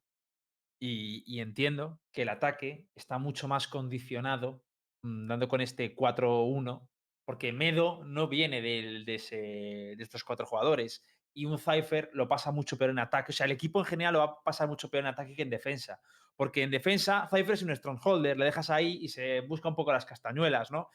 Y, 0.79 1.23
y 1.25 1.39
entiendo 1.39 1.99
que 2.11 2.23
el 2.23 2.29
ataque 2.29 2.87
está 2.95 3.17
mucho 3.17 3.47
más 3.47 3.67
condicionado, 3.67 4.63
mm, 5.03 5.27
dando 5.27 5.47
con 5.47 5.61
este 5.61 5.95
4-1, 5.95 6.87
porque 7.25 7.53
Medo 7.53 8.03
no 8.03 8.27
viene 8.27 8.61
de, 8.61 9.03
de 9.05 10.03
estos 10.03 10.23
cuatro 10.23 10.45
jugadores. 10.45 11.03
Y 11.33 11.45
un 11.45 11.57
Cypher 11.57 12.11
lo 12.13 12.27
pasa 12.27 12.51
mucho 12.51 12.77
peor 12.77 12.91
en 12.91 12.99
ataque. 12.99 13.31
O 13.31 13.35
sea, 13.35 13.45
el 13.45 13.51
equipo 13.53 13.79
en 13.79 13.85
general 13.85 14.13
lo 14.13 14.19
va 14.19 14.25
a 14.25 14.43
pasar 14.43 14.67
mucho 14.67 14.89
peor 14.89 15.03
en 15.03 15.07
ataque 15.07 15.35
que 15.35 15.41
en 15.41 15.49
defensa. 15.49 15.99
Porque 16.35 16.63
en 16.63 16.71
defensa, 16.71 17.27
Cypher 17.29 17.53
es 17.53 17.63
un 17.63 17.75
strongholder, 17.75 18.37
le 18.37 18.45
dejas 18.45 18.69
ahí 18.69 18.99
y 19.01 19.09
se 19.09 19.41
busca 19.41 19.69
un 19.69 19.75
poco 19.75 19.93
las 19.93 20.05
castañuelas, 20.05 20.71
¿no? 20.71 20.89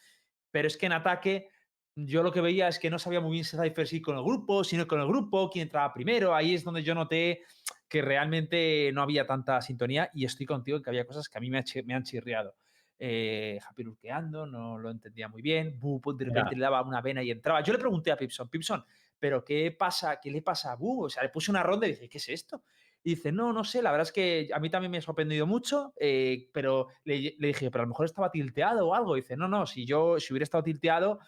Pero 0.51 0.69
es 0.69 0.77
que 0.77 0.87
en 0.87 0.93
ataque 0.93 1.49
yo 1.95 2.23
lo 2.23 2.31
que 2.31 2.41
veía 2.41 2.69
es 2.69 2.79
que 2.79 2.91
no 2.91 2.99
sabía 2.99 3.21
muy 3.21 3.33
bien 3.33 3.45
si 3.45 3.57
Cypher 3.57 3.89
sí 3.89 4.01
con 4.01 4.17
el 4.17 4.23
grupo, 4.23 4.63
sino 4.63 4.87
con 4.87 5.01
el 5.01 5.09
grupo, 5.09 5.51
quién 5.51 5.65
entraba 5.65 5.93
primero. 5.93 6.35
Ahí 6.35 6.55
es 6.55 6.63
donde 6.63 6.83
yo 6.83 6.95
noté 6.95 7.43
que 7.89 8.03
realmente 8.03 8.91
no 8.93 9.03
había 9.03 9.27
tanta 9.27 9.61
sintonía 9.61 10.11
y 10.15 10.25
estoy 10.25 10.47
contigo 10.47 10.77
en 10.77 10.85
que 10.85 10.91
había 10.91 11.07
cosas 11.07 11.29
que 11.29 11.39
a 11.39 11.41
mí 11.41 11.51
me 11.51 11.95
han 11.95 12.05
chirriado. 12.05 12.55
Eh, 12.99 13.59
Happy 13.65 13.85
lurkeando, 13.85 14.47
no 14.47 14.79
lo 14.79 14.91
entendía 14.91 15.29
muy 15.29 15.41
bien. 15.43 15.79
Bu 15.79 16.01
de 16.17 16.25
repente 16.25 16.57
le 16.57 16.63
daba 16.63 16.83
una 16.83 17.01
vena 17.01 17.23
y 17.23 17.31
entraba. 17.31 17.63
Yo 17.63 17.73
le 17.73 17.79
pregunté 17.79 18.11
a 18.11 18.17
Pipson, 18.17 18.49
Pipson, 18.49 18.85
¿pero 19.19 19.45
qué 19.45 19.71
pasa? 19.71 20.19
¿Qué 20.21 20.31
le 20.31 20.43
pasa 20.43 20.73
a 20.73 20.77
Bu? 20.77 21.05
O 21.05 21.11
sea, 21.11 21.23
le 21.23 21.29
puse 21.29 21.51
una 21.51 21.63
ronda 21.63 21.87
y 21.87 21.91
dije, 21.91 22.09
¿qué 22.09 22.19
es 22.19 22.29
esto? 22.29 22.63
Y 23.05 23.11
dice, 23.11 23.31
no, 23.31 23.53
no 23.53 23.63
sé, 23.63 23.81
la 23.81 23.93
verdad 23.93 24.09
es 24.09 24.13
que 24.13 24.51
a 24.53 24.59
mí 24.59 24.71
también 24.71 24.91
me 24.91 24.99
ha 24.99 25.03
sorprendido 25.03 25.47
mucho, 25.47 25.95
eh, 26.01 26.49
pero 26.53 26.89
le, 27.05 27.37
le 27.39 27.49
dije, 27.49 27.71
pero 27.71 27.83
a 27.83 27.87
lo 27.87 27.91
mejor 27.91 28.07
estaba 28.07 28.31
tilteado 28.31 28.89
o 28.89 28.95
algo. 28.95 29.17
Y 29.17 29.21
dice, 29.21 29.37
no, 29.37 29.47
no, 29.47 29.67
si 29.67 29.87
yo 29.87 30.19
si 30.19 30.33
hubiera 30.33 30.45
estado 30.45 30.65
tilteado, 30.65 31.21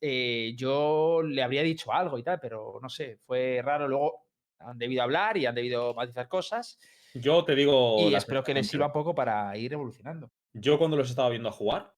eh, 0.00 0.52
yo 0.56 1.22
le 1.22 1.42
habría 1.44 1.62
dicho 1.62 1.92
algo 1.92 2.18
y 2.18 2.24
tal, 2.24 2.40
pero 2.40 2.80
no 2.82 2.88
sé, 2.88 3.18
fue 3.18 3.60
raro. 3.62 3.86
Luego 3.86 4.26
han 4.58 4.76
debido 4.76 5.04
hablar 5.04 5.36
y 5.36 5.46
han 5.46 5.54
debido 5.54 5.94
matizar 5.94 6.28
cosas 6.28 6.78
Yo 7.14 7.44
te 7.44 7.54
digo. 7.54 8.10
y 8.10 8.14
espero 8.14 8.42
que 8.42 8.52
les 8.52 8.66
sirva 8.66 8.86
un 8.86 8.92
poco 8.92 9.14
para 9.14 9.56
ir 9.56 9.72
evolucionando. 9.72 10.32
Yo 10.54 10.78
cuando 10.78 10.96
los 10.96 11.10
estaba 11.10 11.30
viendo 11.30 11.48
a 11.48 11.52
jugar, 11.52 11.94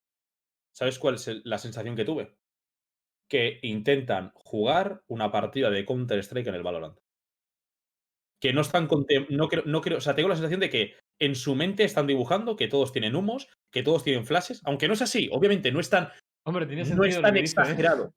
¿sabes 0.72 0.98
cuál 0.98 1.16
es 1.16 1.28
el- 1.28 1.42
la 1.44 1.58
sensación 1.58 1.96
que 1.96 2.04
tuve? 2.04 2.36
Que 3.28 3.58
intentan 3.62 4.32
jugar 4.34 5.02
una 5.08 5.30
partida 5.32 5.70
de 5.70 5.84
Counter-Strike 5.84 6.48
en 6.48 6.54
el 6.54 6.62
Valorant. 6.62 6.98
Que 8.40 8.52
no 8.52 8.60
están 8.60 8.88
no 9.30 9.48
creo, 9.48 9.62
no 9.64 9.80
creo, 9.80 9.98
o 9.98 10.00
sea, 10.00 10.14
tengo 10.14 10.28
la 10.28 10.36
sensación 10.36 10.60
de 10.60 10.70
que 10.70 10.94
en 11.18 11.34
su 11.34 11.54
mente 11.54 11.84
están 11.84 12.06
dibujando 12.06 12.56
que 12.56 12.68
todos 12.68 12.92
tienen 12.92 13.16
humos, 13.16 13.48
que 13.72 13.82
todos 13.82 14.04
tienen 14.04 14.26
flashes, 14.26 14.60
aunque 14.64 14.88
no 14.88 14.94
es 14.94 15.02
así, 15.02 15.30
obviamente 15.32 15.72
no 15.72 15.80
es 15.80 15.88
tan, 15.88 16.10
Hombre, 16.46 16.66
tiene 16.66 16.84
no 16.84 17.04
es 17.04 17.20
tan 17.20 17.36
exagerado. 17.36 18.12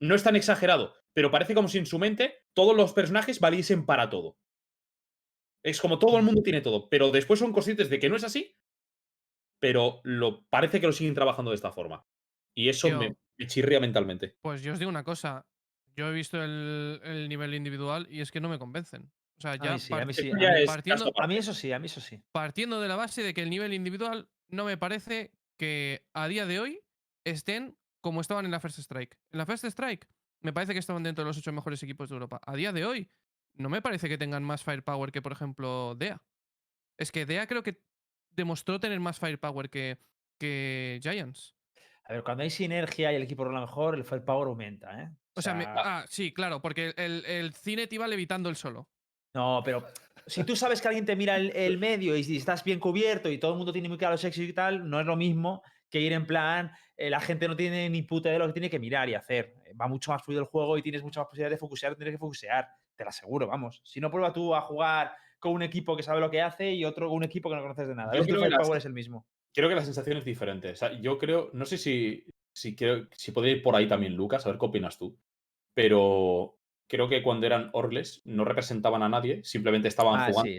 No 0.00 0.14
es 0.14 0.22
tan 0.22 0.36
exagerado, 0.36 0.94
pero 1.14 1.30
parece 1.30 1.54
como 1.54 1.68
si 1.68 1.78
en 1.78 1.86
su 1.86 1.98
mente 1.98 2.38
todos 2.54 2.76
los 2.76 2.92
personajes 2.92 3.40
valiesen 3.40 3.86
para 3.86 4.10
todo. 4.10 4.36
Es 5.64 5.80
como 5.80 5.98
todo 5.98 6.18
el 6.18 6.24
mundo 6.24 6.42
tiene 6.42 6.60
todo, 6.60 6.88
pero 6.88 7.10
después 7.10 7.38
son 7.38 7.52
conscientes 7.52 7.90
de 7.90 7.98
que 7.98 8.08
no 8.08 8.16
es 8.16 8.24
así, 8.24 8.56
pero 9.58 10.00
lo, 10.04 10.44
parece 10.48 10.80
que 10.80 10.86
lo 10.86 10.92
siguen 10.92 11.14
trabajando 11.14 11.50
de 11.50 11.56
esta 11.56 11.72
forma. 11.72 12.06
Y 12.54 12.68
eso 12.68 12.88
me, 12.98 13.16
me 13.36 13.46
chirría 13.46 13.80
mentalmente. 13.80 14.36
Pues 14.40 14.62
yo 14.62 14.72
os 14.72 14.78
digo 14.78 14.88
una 14.88 15.04
cosa. 15.04 15.46
Yo 15.94 16.08
he 16.08 16.12
visto 16.12 16.42
el, 16.42 17.00
el 17.02 17.28
nivel 17.28 17.54
individual 17.54 18.06
y 18.10 18.20
es 18.20 18.30
que 18.30 18.40
no 18.40 18.48
me 18.48 18.58
convencen. 18.58 19.10
O 19.38 19.40
sea, 19.40 19.54
ya 19.56 19.74
a 19.74 20.06
mí 21.26 21.36
eso 21.36 21.54
sí, 21.54 21.72
a 21.72 21.78
mí 21.78 21.86
eso 21.86 22.00
sí. 22.00 22.20
partiendo 22.32 22.80
de 22.80 22.88
la 22.88 22.96
base 22.96 23.22
de 23.22 23.32
que 23.32 23.42
el 23.42 23.50
nivel 23.50 23.72
individual 23.72 24.28
no 24.48 24.64
me 24.64 24.76
parece 24.76 25.30
que 25.56 26.04
a 26.12 26.26
día 26.26 26.44
de 26.44 26.58
hoy 26.58 26.80
estén 27.24 27.78
como 28.00 28.20
estaban 28.20 28.44
en 28.46 28.50
la 28.50 28.58
First 28.58 28.80
Strike. 28.80 29.16
En 29.30 29.38
la 29.38 29.46
First 29.46 29.64
Strike 29.64 30.08
me 30.40 30.52
parece 30.52 30.72
que 30.72 30.80
estaban 30.80 31.04
dentro 31.04 31.24
de 31.24 31.28
los 31.28 31.38
ocho 31.38 31.52
mejores 31.52 31.80
equipos 31.84 32.08
de 32.08 32.14
Europa. 32.14 32.40
A 32.44 32.56
día 32.56 32.72
de 32.72 32.84
hoy 32.84 33.10
no 33.54 33.68
me 33.68 33.80
parece 33.80 34.08
que 34.08 34.18
tengan 34.18 34.42
más 34.42 34.64
firepower 34.64 35.12
que, 35.12 35.22
por 35.22 35.32
ejemplo, 35.32 35.94
DEA. 35.94 36.20
Es 36.96 37.12
que 37.12 37.24
DEA 37.24 37.46
creo 37.46 37.62
que 37.62 37.80
demostró 38.38 38.80
tener 38.80 39.00
más 39.00 39.18
firepower 39.18 39.68
que, 39.68 39.98
que 40.38 40.98
Giants. 41.02 41.54
A 42.04 42.14
ver, 42.14 42.22
cuando 42.22 42.42
hay 42.42 42.50
sinergia 42.50 43.12
y 43.12 43.16
el 43.16 43.22
equipo 43.22 43.44
rola 43.44 43.60
mejor, 43.60 43.94
el 43.94 44.04
firepower 44.04 44.48
aumenta, 44.48 45.02
¿eh? 45.02 45.10
O 45.34 45.42
sea, 45.42 45.54
me- 45.54 45.64
ah, 45.66 46.04
sí, 46.08 46.32
claro, 46.32 46.62
porque 46.62 46.94
el, 46.96 47.24
el 47.26 47.52
cine 47.52 47.86
te 47.86 47.96
iba 47.96 48.08
levitando 48.08 48.48
el 48.48 48.56
solo. 48.56 48.88
No, 49.34 49.60
pero 49.64 49.86
si 50.26 50.42
tú 50.44 50.56
sabes 50.56 50.80
que 50.80 50.88
alguien 50.88 51.04
te 51.04 51.14
mira 51.14 51.36
el, 51.36 51.54
el 51.54 51.78
medio 51.78 52.16
y 52.16 52.36
estás 52.36 52.64
bien 52.64 52.80
cubierto 52.80 53.30
y 53.30 53.38
todo 53.38 53.52
el 53.52 53.56
mundo 53.58 53.72
tiene 53.72 53.88
muy 53.88 53.98
claro 53.98 54.14
los 54.14 54.38
y 54.38 54.52
tal, 54.52 54.88
no 54.88 55.00
es 55.00 55.06
lo 55.06 55.16
mismo 55.16 55.62
que 55.90 56.00
ir 56.00 56.12
en 56.12 56.26
plan, 56.26 56.72
eh, 56.96 57.10
la 57.10 57.20
gente 57.20 57.46
no 57.46 57.56
tiene 57.56 57.88
ni 57.90 58.02
puta 58.02 58.28
idea 58.28 58.34
de 58.34 58.38
lo 58.40 58.46
que 58.48 58.52
tiene 58.54 58.70
que 58.70 58.78
mirar 58.78 59.08
y 59.08 59.14
hacer. 59.14 59.54
Eh, 59.66 59.74
Va 59.74 59.86
mucho 59.86 60.12
más 60.12 60.22
fluido 60.22 60.42
el 60.42 60.48
juego 60.48 60.76
y 60.78 60.82
tienes 60.82 61.02
mucha 61.02 61.20
más 61.20 61.28
posibilidad 61.28 61.50
de 61.50 61.58
focusear, 61.58 61.94
tienes 61.94 62.14
que 62.14 62.18
focusear, 62.18 62.68
te 62.96 63.04
lo 63.04 63.10
aseguro, 63.10 63.46
vamos. 63.46 63.80
Si 63.84 64.00
no, 64.00 64.10
prueba 64.10 64.32
tú 64.32 64.54
a 64.54 64.60
jugar 64.62 65.14
con 65.38 65.52
un 65.52 65.62
equipo 65.62 65.96
que 65.96 66.02
sabe 66.02 66.20
lo 66.20 66.30
que 66.30 66.42
hace 66.42 66.72
y 66.72 66.84
otro 66.84 67.08
con 67.08 67.16
un 67.18 67.24
equipo 67.24 67.48
que 67.48 67.56
no 67.56 67.62
conoces 67.62 67.88
de 67.88 67.94
nada. 67.94 68.12
Yo 68.12 68.18
¿Ves 68.20 68.26
que 68.26 68.32
el 68.32 68.38
creo 68.38 68.44
que 68.44 68.50
las- 68.50 68.58
firepower 68.58 68.78
es 68.78 68.84
el 68.84 68.92
mismo. 68.92 69.26
Creo 69.54 69.68
que 69.68 69.74
la 69.74 69.84
sensación 69.84 70.16
es 70.18 70.24
diferente. 70.24 70.70
O 70.70 70.76
sea, 70.76 70.92
yo 71.00 71.18
creo, 71.18 71.50
no 71.52 71.64
sé 71.64 71.78
si, 71.78 72.24
si, 72.54 72.76
creo, 72.76 73.08
si 73.12 73.32
podría 73.32 73.54
ir 73.54 73.62
por 73.62 73.74
ahí 73.74 73.88
también, 73.88 74.14
Lucas, 74.14 74.44
a 74.46 74.50
ver 74.50 74.58
qué 74.58 74.66
opinas 74.66 74.98
tú. 74.98 75.16
Pero 75.74 76.58
creo 76.88 77.08
que 77.08 77.22
cuando 77.22 77.46
eran 77.46 77.70
Orles 77.72 78.22
no 78.24 78.44
representaban 78.44 79.02
a 79.02 79.08
nadie, 79.08 79.42
simplemente 79.44 79.88
estaban 79.88 80.20
Ah, 80.20 80.26
jugando. 80.30 80.50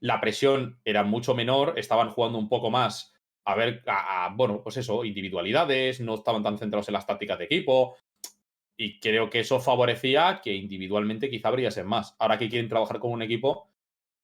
La 0.00 0.20
presión 0.20 0.80
era 0.84 1.04
mucho 1.04 1.34
menor, 1.34 1.74
estaban 1.78 2.10
jugando 2.10 2.38
un 2.38 2.48
poco 2.48 2.70
más 2.70 3.14
a 3.44 3.56
ver, 3.56 3.82
a, 3.86 4.26
a, 4.26 4.28
bueno, 4.34 4.62
pues 4.62 4.76
eso, 4.76 5.04
individualidades, 5.04 6.00
no 6.00 6.14
estaban 6.14 6.44
tan 6.44 6.58
centrados 6.58 6.88
en 6.88 6.92
las 6.94 7.06
tácticas 7.06 7.38
de 7.38 7.44
equipo. 7.46 7.96
Y 8.76 9.00
creo 9.00 9.28
que 9.30 9.40
eso 9.40 9.60
favorecía 9.60 10.40
que 10.42 10.54
individualmente 10.54 11.28
quizá 11.28 11.50
brillase 11.50 11.82
más. 11.84 12.14
Ahora 12.20 12.38
que 12.38 12.48
quieren 12.48 12.68
trabajar 12.68 13.00
con 13.00 13.10
un 13.10 13.22
equipo, 13.22 13.68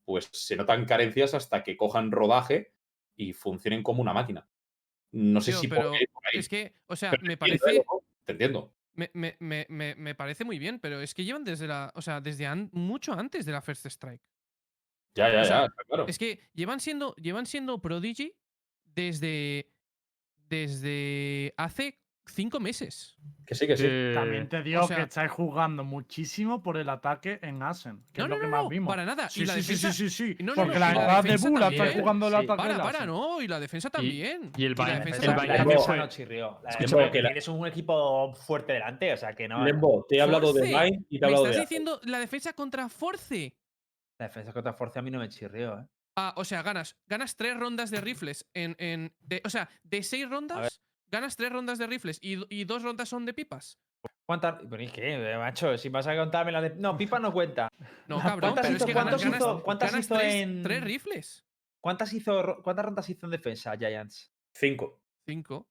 pues 0.09 0.31
se 0.33 0.57
notan 0.57 0.87
carencias 0.87 1.35
hasta 1.35 1.63
que 1.63 1.77
cojan 1.77 2.11
rodaje 2.11 2.73
y 3.15 3.35
funcionen 3.35 3.83
como 3.83 4.01
una 4.01 4.15
máquina. 4.15 4.49
No 5.13 5.43
sé 5.43 5.51
Tío, 5.51 5.61
si 5.61 5.69
pero 5.69 5.83
podría 5.83 6.01
ir 6.03 6.09
por 6.11 6.23
ahí. 6.27 6.39
es 6.39 6.49
que, 6.49 6.73
o 6.87 6.97
sea, 6.97 7.11
Pero 7.11 7.25
me 7.27 7.35
entiendo, 7.35 7.59
parece. 7.65 7.77
¿eh? 7.81 7.85
Te 8.25 8.33
entiendo. 8.33 8.75
Me, 8.95 9.11
me- 9.13 9.67
me- 9.69 9.95
me- 9.97 10.15
parece 10.15 10.45
muy 10.47 10.59
bien, 10.59 10.81
pero 10.81 11.03
es 11.03 11.13
que 11.13 11.25
llevan 11.27 11.45
desde 11.45 11.67
la. 11.67 11.93
O 11.95 12.01
sea, 12.01 12.23
desde 12.23 12.47
an- 12.47 12.71
mucho 12.73 13.13
antes 13.13 13.45
de 13.45 13.53
la 13.53 13.61
First 13.61 13.85
Strike. 13.85 14.23
Ya, 15.15 15.31
ya, 15.31 15.41
O 15.43 15.45
sea, 15.45 15.61
ya, 15.67 15.69
claro. 15.87 16.07
Es 16.09 16.19
que 16.19 16.41
llevan 16.55 16.81
siendo, 16.81 17.15
llevan 17.17 17.45
siendo 17.45 17.79
Prodigy 17.83 18.35
desde. 18.87 19.71
desde 20.49 21.53
hace 21.59 22.01
cinco 22.31 22.61
meses. 22.61 23.17
Que 23.47 23.55
sí, 23.55 23.67
que 23.67 23.77
sí. 23.77 23.85
Eh, 23.89 24.13
También 24.15 24.49
te 24.49 24.63
digo 24.63 24.83
o 24.83 24.87
sea- 24.87 24.97
que 24.99 25.03
estáis 25.05 25.31
jugando 25.31 25.83
muchísimo 25.85 26.63
por 26.63 26.77
el 26.77 26.89
ataque 26.89 27.39
en 27.43 27.63
Asen, 27.63 28.05
que 28.13 28.21
No, 28.21 28.25
es 28.27 28.29
no, 28.31 28.35
lo 28.37 28.41
que 28.41 28.47
no, 28.47 28.51
más 28.51 28.63
no, 28.65 28.69
vimos. 28.69 28.89
para 28.93 29.05
nada. 29.05 29.29
Sí, 29.31 29.43
y 29.43 29.47
la 29.47 29.55
sí, 29.55 29.63
sí, 29.63 29.73
defensa, 29.73 29.93
sí, 29.93 30.11
sí, 30.11 30.35
sí. 30.37 30.45
No, 30.45 30.55
no, 30.55 30.63
Porque 30.63 30.75
no, 30.75 30.81
la 30.81 30.91
y 30.91 30.95
la 30.95 31.01
entrada 31.01 31.23
de 31.23 31.23
defensa 31.29 31.49
Bull 31.51 31.61
la 31.61 31.69
estáis 31.69 31.93
jugando 31.95 32.29
el 32.29 32.35
ataque 32.35 32.57
Para, 32.57 32.83
para, 32.83 33.07
no. 33.07 33.43
Y 33.43 33.49
la 33.49 33.61
defensa 33.61 33.91
también. 33.91 34.53
y 34.57 34.65
el 34.65 34.73
la 34.73 34.77
Bayern- 34.85 35.05
defensa 35.05 35.31
el 35.31 35.37
Bayern 35.37 35.99
no 35.99 36.09
chirrió. 36.09 36.61
Que 36.79 37.21
Tienes 37.21 37.49
un 37.49 37.67
equipo 37.67 38.33
fuerte 38.35 38.73
delante, 38.75 39.13
o 39.13 39.17
sea 39.17 39.33
que 39.35 39.49
no. 39.49 39.65
Lembo, 39.65 40.05
te 40.09 40.17
he 40.17 40.21
hablado 40.21 40.53
de. 40.53 40.63
Vine 40.63 41.05
y 41.09 41.19
te 41.19 41.27
he 41.27 41.29
Me 41.29 41.37
hablado 41.37 41.45
estás 41.47 41.57
de. 41.57 41.61
diciendo 41.63 42.01
la 42.05 42.19
defensa 42.21 42.53
contra 42.53 42.89
Force. 42.89 43.55
La 44.19 44.27
defensa 44.27 44.53
contra 44.53 44.73
Force 44.73 44.99
a 44.99 45.03
mí 45.03 45.11
no 45.11 45.19
me 45.21 45.29
chirrió, 45.29 45.79
¿eh? 45.81 45.87
Ah, 46.17 46.35
o 46.37 46.45
sea, 46.45 46.63
ganas, 46.63 46.97
ganas 47.07 47.37
tres 47.37 47.57
rondas 47.57 47.91
de 47.93 48.01
rifles 48.01 48.45
en. 48.53 48.75
en 48.81 49.15
de, 49.21 49.41
o 49.45 49.49
sea, 49.51 49.69
de 49.85 50.03
seis 50.03 50.29
rondas, 50.29 50.83
ganas 51.11 51.37
tres 51.37 51.53
rondas 51.53 51.79
de 51.79 51.87
rifles 51.87 52.19
y, 52.23 52.39
y 52.55 52.65
dos 52.65 52.83
rondas 52.83 53.09
son 53.09 53.25
de 53.27 53.35
pipas. 53.35 53.79
¿Cuántas? 54.27 54.63
Bueno, 54.69 54.85
¿y 54.85 54.89
qué, 54.89 55.15
eh, 55.33 55.37
macho? 55.39 55.77
Si 55.79 55.89
vas 55.89 56.07
a 56.07 56.15
contarme 56.17 56.53
las 56.53 56.63
de. 56.63 56.71
No, 56.77 56.97
Pipa 56.97 57.19
no 57.19 57.33
cuenta. 57.33 57.69
No, 58.07 58.19
cabrón, 58.21 58.41
¿Cuántas 58.53 58.67
pero 58.67 58.77
es 58.77 58.83
hizo- 58.83 58.87
que 58.87 58.93
ganas, 58.93 59.11
cuántas 59.13 59.25
ganas, 59.25 59.41
hizo- 59.41 59.63
cuántas 59.63 59.91
ganas 59.93 60.05
hizo 60.07 60.15
tres, 60.17 60.35
en- 60.35 60.63
tres 60.63 60.85
rifles. 60.85 61.45
¿Cuántas, 61.81 62.13
hizo, 62.13 62.63
¿Cuántas 62.63 62.85
rondas 62.85 63.09
hizo 63.09 63.27
en 63.27 63.31
defensa 63.31 63.77
Giants? 63.77 64.33
Cinco. 64.55 65.01
Cinco. 65.27 65.67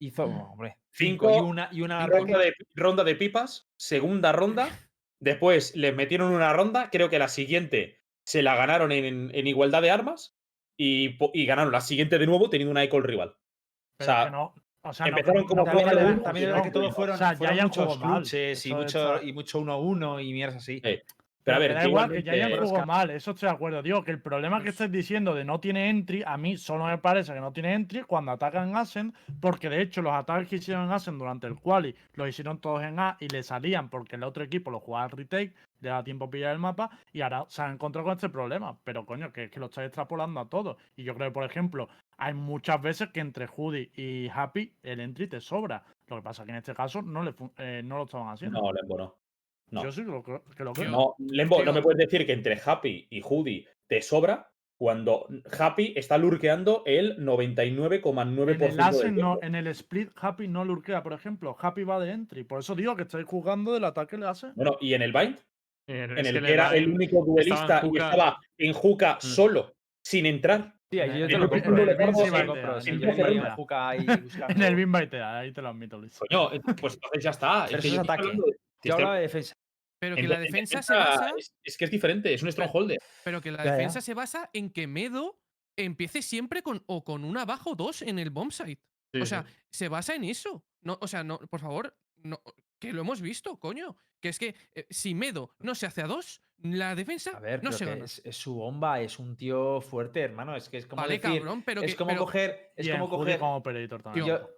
Hizo, 0.00 0.24
oh, 0.24 0.52
hombre. 0.52 0.76
Cinco 0.92 1.30
y 1.36 1.40
una, 1.40 1.68
y 1.72 1.82
una 1.82 2.06
Ronda 2.06 2.38
de, 2.38 2.54
ronda 2.74 3.04
de 3.04 3.14
pipas, 3.16 3.68
segunda 3.76 4.32
ronda. 4.32 4.68
Después 5.20 5.74
les 5.74 5.94
metieron 5.94 6.32
una 6.32 6.52
ronda. 6.52 6.90
Creo 6.90 7.08
que 7.10 7.18
la 7.18 7.28
siguiente 7.28 8.00
se 8.24 8.42
la 8.42 8.54
ganaron 8.54 8.92
en, 8.92 9.30
en 9.34 9.46
igualdad 9.46 9.82
de 9.82 9.90
armas. 9.90 10.36
Y, 10.80 11.16
ganaron 11.46 11.72
la 11.72 11.80
siguiente 11.80 12.18
de 12.18 12.26
nuevo 12.28 12.50
teniendo 12.50 12.70
una 12.70 12.84
eco 12.84 12.98
el 12.98 13.02
rival. 13.02 13.36
Pero 13.98 14.12
sea, 14.12 14.24
que 14.26 14.30
no, 14.30 14.54
o 14.84 14.92
sea, 14.94 15.06
no- 15.06 15.10
empezaron 15.10 15.42
no- 15.42 15.48
como 15.48 15.64
no 15.64 15.64
También 15.72 15.88
de 15.88 16.04
uno, 16.12 16.22
también 16.22 16.46
verdad 16.46 16.62
que 16.62 16.70
todos 16.70 16.94
fueron, 16.94 17.14
O 17.16 17.18
sea, 17.18 17.36
fueron 17.36 17.54
Giants 17.56 17.76
muchos 17.76 17.94
jugó 17.94 18.06
mal, 18.06 18.14
clutches 18.20 18.66
y 18.66 18.74
mucho, 18.74 19.22
y 19.22 19.32
mucho 19.32 19.58
1-1 19.60 20.20
y 20.20 20.32
mierdas 20.32 20.56
así. 20.58 20.80
Eh, 20.84 21.02
Pero 21.42 21.56
a 21.56 21.60
ver, 21.60 21.74
da 21.74 21.86
igual, 21.88 22.10
que 22.10 22.18
igualmente- 22.18 22.46
Giants 22.48 22.70
jugó 22.70 22.86
mal, 22.86 23.10
eso 23.10 23.30
estoy 23.32 23.48
de 23.48 23.54
acuerdo. 23.54 23.82
Digo 23.82 24.04
que 24.04 24.10
el 24.10 24.20
problema 24.20 24.62
que 24.62 24.68
estáis 24.68 24.92
diciendo 24.92 25.34
de 25.34 25.44
no 25.44 25.58
tiene 25.60 25.88
entry, 25.90 26.22
a 26.26 26.36
mí 26.36 26.56
solo 26.58 26.84
me 26.86 26.98
parece 26.98 27.32
que 27.32 27.40
no 27.40 27.52
tiene 27.52 27.72
entry 27.74 28.02
cuando 28.02 28.32
atacan 28.32 28.76
Asen, 28.76 29.14
porque 29.40 29.68
de 29.70 29.80
hecho 29.82 30.00
los 30.02 30.12
ataques 30.12 30.46
que 30.48 30.56
hicieron 30.56 30.84
en 30.84 30.92
Asen 30.92 31.18
durante 31.18 31.46
el 31.46 31.56
quali 31.56 31.96
los 32.14 32.28
hicieron 32.28 32.60
todos 32.60 32.82
en 32.82 33.00
A 33.00 33.16
y 33.18 33.28
le 33.28 33.42
salían 33.42 33.88
porque 33.88 34.16
el 34.16 34.22
otro 34.24 34.44
equipo 34.44 34.70
lo 34.70 34.78
jugaba 34.78 35.04
al 35.06 35.10
retake, 35.10 35.54
le 35.80 35.88
da 35.88 36.02
tiempo 36.04 36.26
a 36.26 36.30
pillar 36.30 36.52
el 36.52 36.58
mapa 36.58 36.90
y 37.12 37.20
ahora 37.20 37.46
se 37.48 37.62
han 37.62 37.72
encontrado 37.74 38.06
con 38.06 38.14
este 38.14 38.28
problema. 38.28 38.78
Pero 38.84 39.06
coño, 39.06 39.32
que 39.32 39.44
es 39.44 39.50
que 39.50 39.60
lo 39.60 39.66
estáis 39.66 39.86
extrapolando 39.86 40.40
a 40.40 40.48
todo. 40.48 40.76
Y 40.96 41.04
yo 41.04 41.14
creo 41.14 41.28
que, 41.28 41.34
por 41.34 41.44
ejemplo, 41.44 41.88
hay 42.16 42.34
muchas 42.34 42.80
veces 42.82 43.08
que 43.10 43.20
entre 43.20 43.46
Hoodie 43.46 43.90
y 43.94 44.28
Happy 44.28 44.74
el 44.82 45.00
entry 45.00 45.28
te 45.28 45.40
sobra. 45.40 45.84
Lo 46.06 46.16
que 46.16 46.22
pasa 46.22 46.44
que 46.44 46.50
en 46.50 46.56
este 46.58 46.74
caso 46.74 47.02
no, 47.02 47.22
le 47.22 47.34
eh, 47.58 47.82
no 47.84 47.98
lo 47.98 48.04
estaban 48.04 48.28
haciendo. 48.28 48.60
No, 48.60 48.72
Lembo, 48.72 48.98
no. 48.98 49.14
No. 49.70 49.84
Yo 49.84 49.92
sí 49.92 50.02
que 50.02 50.10
lo, 50.10 50.22
creo- 50.22 50.44
que 50.56 50.64
lo 50.64 50.72
creo. 50.72 50.90
No, 50.90 51.14
Lembo, 51.18 51.62
no 51.62 51.72
me 51.72 51.82
puedes 51.82 51.98
decir 51.98 52.26
que 52.26 52.32
entre 52.32 52.58
Happy 52.64 53.06
y 53.10 53.20
Hoodie 53.22 53.66
te 53.86 54.00
sobra 54.00 54.50
cuando 54.78 55.26
Happy 55.58 55.92
está 55.96 56.16
lurkeando 56.16 56.84
el 56.86 57.18
99,9% 57.18 58.54
En 58.54 58.60
el 58.62 59.00
del 59.00 59.16
no, 59.16 59.38
en 59.42 59.54
el 59.56 59.66
split 59.66 60.10
Happy 60.14 60.46
no 60.46 60.64
lurkea, 60.64 61.02
por 61.02 61.12
ejemplo. 61.12 61.56
Happy 61.60 61.82
va 61.82 61.98
de 61.98 62.12
entry. 62.12 62.44
Por 62.44 62.60
eso 62.60 62.76
digo 62.76 62.94
que 62.94 63.02
estáis 63.02 63.26
jugando 63.26 63.74
del 63.74 63.84
ataque 63.84 64.16
le 64.16 64.26
Asen. 64.26 64.52
Bueno, 64.54 64.76
y 64.80 64.94
en 64.94 65.02
el 65.02 65.12
Bind, 65.12 65.36
eh, 65.88 66.04
en 66.04 66.18
el 66.18 66.32
que 66.34 66.40
que 66.40 66.52
era 66.52 66.76
el 66.76 66.88
único 66.90 67.24
duelista 67.24 67.80
y 67.82 67.88
Juca- 67.88 68.04
estaba 68.10 68.38
en 68.56 68.72
Juca 68.72 69.18
solo, 69.20 69.74
sin 70.02 70.26
entrar. 70.26 70.74
Sí, 70.90 71.00
ahí 71.00 71.18
yo 71.18 71.24
En 71.24 71.28
te 71.28 71.34
el 71.34 71.40
lo 71.42 71.48
compro. 71.50 71.76
en 71.82 71.88
el 71.88 71.96
damos 71.98 72.14
Bin 72.16 72.24
sí 72.24 72.28
en- 72.28 72.32
me 72.32 72.44
lo 72.44 72.52
compro, 72.54 72.74
en 72.76 72.82
sí, 72.82 72.90
el 72.90 73.00
yo 73.00 73.06
doce 73.08 73.20
iría 73.20 73.26
ronda. 73.40 73.52
a 73.52 73.56
Juca 73.56 73.88
ahí 73.88 74.06
te 75.52 75.62
lo 75.62 75.68
admito, 75.68 75.98
Luis. 75.98 76.18
Coño, 76.18 76.52
eh, 76.52 76.60
pues 76.80 76.94
entonces 76.94 77.24
ya 77.24 77.30
está. 77.30 77.66
Pero 77.66 77.78
eso 77.78 77.88
yo 77.88 77.94
es 77.94 77.98
estoy 77.98 77.98
ataque. 77.98 78.20
hablando 78.22 78.44
de- 78.46 78.58
Yo 78.84 78.94
hablaba 78.94 79.14
de 79.16 79.22
defensa. 79.22 79.54
Pero 80.00 80.14
que 80.14 80.28
la 80.28 80.36
en 80.36 80.42
defensa 80.44 80.80
se 80.82 80.94
basa. 80.94 81.32
Es, 81.64 81.76
que 81.76 81.84
es 81.84 81.90
diferente, 81.90 82.32
es 82.32 82.42
un 82.42 82.52
strongholder. 82.52 82.98
Pero 83.24 83.40
que 83.40 83.50
la 83.50 83.64
defensa 83.64 84.00
se 84.00 84.14
basa 84.14 84.48
en 84.52 84.70
que 84.70 84.86
Medo 84.86 85.40
empiece 85.76 86.22
siempre 86.22 86.62
con 86.62 86.82
o 86.86 87.02
con 87.04 87.24
una 87.24 87.42
abajo 87.42 87.70
o 87.72 87.74
dos 87.74 88.02
en 88.02 88.18
el 88.20 88.30
bomb 88.30 88.52
site. 88.52 88.80
Sí, 89.12 89.20
o 89.20 89.24
sí. 89.24 89.30
sea, 89.30 89.44
se 89.70 89.88
basa 89.88 90.14
en 90.14 90.24
eso. 90.24 90.64
No, 90.82 90.98
o 91.00 91.08
sea, 91.08 91.24
no, 91.24 91.38
por 91.38 91.60
favor, 91.60 91.96
no, 92.22 92.40
que 92.78 92.92
lo 92.92 93.00
hemos 93.02 93.20
visto, 93.20 93.58
coño. 93.58 93.96
Que 94.20 94.28
es 94.30 94.38
que 94.38 94.54
eh, 94.74 94.86
si 94.90 95.14
Medo 95.14 95.54
no 95.60 95.74
se 95.74 95.86
hace 95.86 96.02
a 96.02 96.06
dos, 96.06 96.42
la 96.60 96.94
defensa 96.96 97.36
A 97.36 97.40
ver, 97.40 97.62
no 97.62 97.70
se 97.70 97.84
que 97.84 97.90
gana. 97.92 98.04
es, 98.04 98.20
es 98.24 98.36
su 98.36 98.54
bomba, 98.54 99.00
es 99.00 99.18
un 99.18 99.36
tío 99.36 99.80
fuerte, 99.80 100.20
hermano. 100.20 100.56
Es 100.56 100.68
que 100.68 100.78
es 100.78 100.86
como 100.86 101.02
Vale, 101.02 101.18
decir, 101.18 101.38
cabrón, 101.40 101.62
pero 101.64 101.82
es 101.82 101.92
que. 101.92 101.96
como 101.96 102.08
pero- 102.10 102.24
coger, 102.24 102.72
es 102.76 102.88
como 102.90 103.08
coger. 103.08 103.38
como 103.38 103.58
y 103.58 103.88
también. 103.88 104.26
yo- 104.26 104.50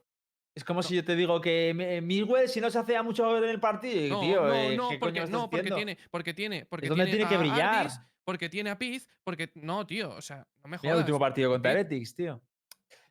es 0.55 0.64
como 0.64 0.83
si 0.83 0.97
yo 0.97 1.05
te 1.05 1.14
digo 1.14 1.41
que 1.41 1.73
me- 1.75 2.01
Miguel 2.01 2.49
si 2.49 2.61
no 2.61 2.71
se 2.71 2.79
hacía 2.79 3.03
mucho 3.03 3.37
en 3.39 3.45
el 3.45 3.61
partido, 3.61 4.16
No, 4.16 4.21
tío. 4.21 4.43
no, 4.47 4.55
eh, 4.55 4.77
no, 4.77 4.89
¿qué 4.91 4.99
porque, 4.99 5.21
coño 5.21 5.31
no, 5.31 5.49
porque 5.51 5.71
tiene, 5.71 5.99
porque 6.11 6.35
tiene, 6.35 6.66
porque 6.66 6.89
donde 6.89 7.05
tiene, 7.05 7.18
tiene 7.18 7.29
que 7.29 7.35
a 7.37 7.39
brillar. 7.39 7.75
Ardis, 7.87 8.01
porque 8.25 8.49
tiene 8.49 8.71
a 8.71 8.79
Piz, 8.79 9.09
porque 9.23 9.51
no, 9.55 9.87
tío, 9.87 10.11
o 10.11 10.21
sea, 10.23 10.39
no 10.62 10.64
me 10.64 10.71
Mira 10.71 10.79
jodas. 10.79 10.95
el 10.95 10.99
último 11.01 11.18
partido 11.18 11.51
contra 11.51 11.73
Heretics, 11.73 12.14
tío. 12.16 12.43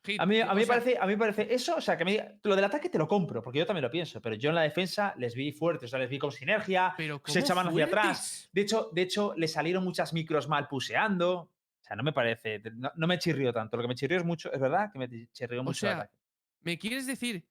Hit, 0.02 0.18
A 0.20 0.24
mí, 0.24 0.40
a, 0.40 0.54
mí 0.54 0.64
parece, 0.64 0.96
a 0.98 1.06
mí 1.06 1.14
parece 1.16 1.52
eso, 1.52 1.76
o 1.76 1.80
sea, 1.80 1.96
que 1.96 2.38
lo 2.42 2.56
del 2.56 2.64
ataque 2.64 2.88
te 2.88 2.96
lo 2.96 3.06
compro, 3.06 3.42
porque 3.42 3.58
yo 3.58 3.66
también 3.66 3.82
lo 3.82 3.90
pienso, 3.90 4.20
pero 4.22 4.34
yo 4.34 4.48
en 4.48 4.54
la 4.54 4.62
defensa 4.62 5.14
les 5.18 5.34
vi 5.34 5.52
fuertes, 5.52 5.88
o 5.88 5.90
sea, 5.90 5.98
les 5.98 6.08
vi 6.08 6.18
con 6.18 6.32
sinergia, 6.32 6.94
pero 6.96 7.16
se 7.16 7.22
¿cómo 7.22 7.38
echaban 7.44 7.68
hacia 7.68 7.84
atrás. 7.84 8.48
De 8.52 8.62
hecho, 8.62 8.90
de 8.92 9.02
hecho, 9.02 9.34
le 9.36 9.46
salieron 9.46 9.84
muchas 9.84 10.14
micros 10.14 10.48
mal 10.48 10.68
puseando. 10.68 11.32
O 11.40 11.82
sea, 11.82 11.96
no 11.96 12.02
me 12.02 12.12
parece, 12.12 12.62
no, 12.76 12.90
no 12.94 13.06
me 13.06 13.18
chirrió 13.18 13.52
tanto. 13.52 13.76
Lo 13.76 13.82
que 13.82 13.88
me 13.88 13.94
chirrió 13.94 14.16
es 14.16 14.24
mucho, 14.24 14.50
es 14.52 14.60
verdad 14.60 14.90
que 14.90 14.98
me 14.98 15.08
chirrió 15.32 15.60
O 15.60 15.64
mucho 15.64 15.86
el 15.86 15.94
ataque. 15.94 16.14
¿me 16.62 16.78
quieres 16.78 17.06
decir? 17.06 17.44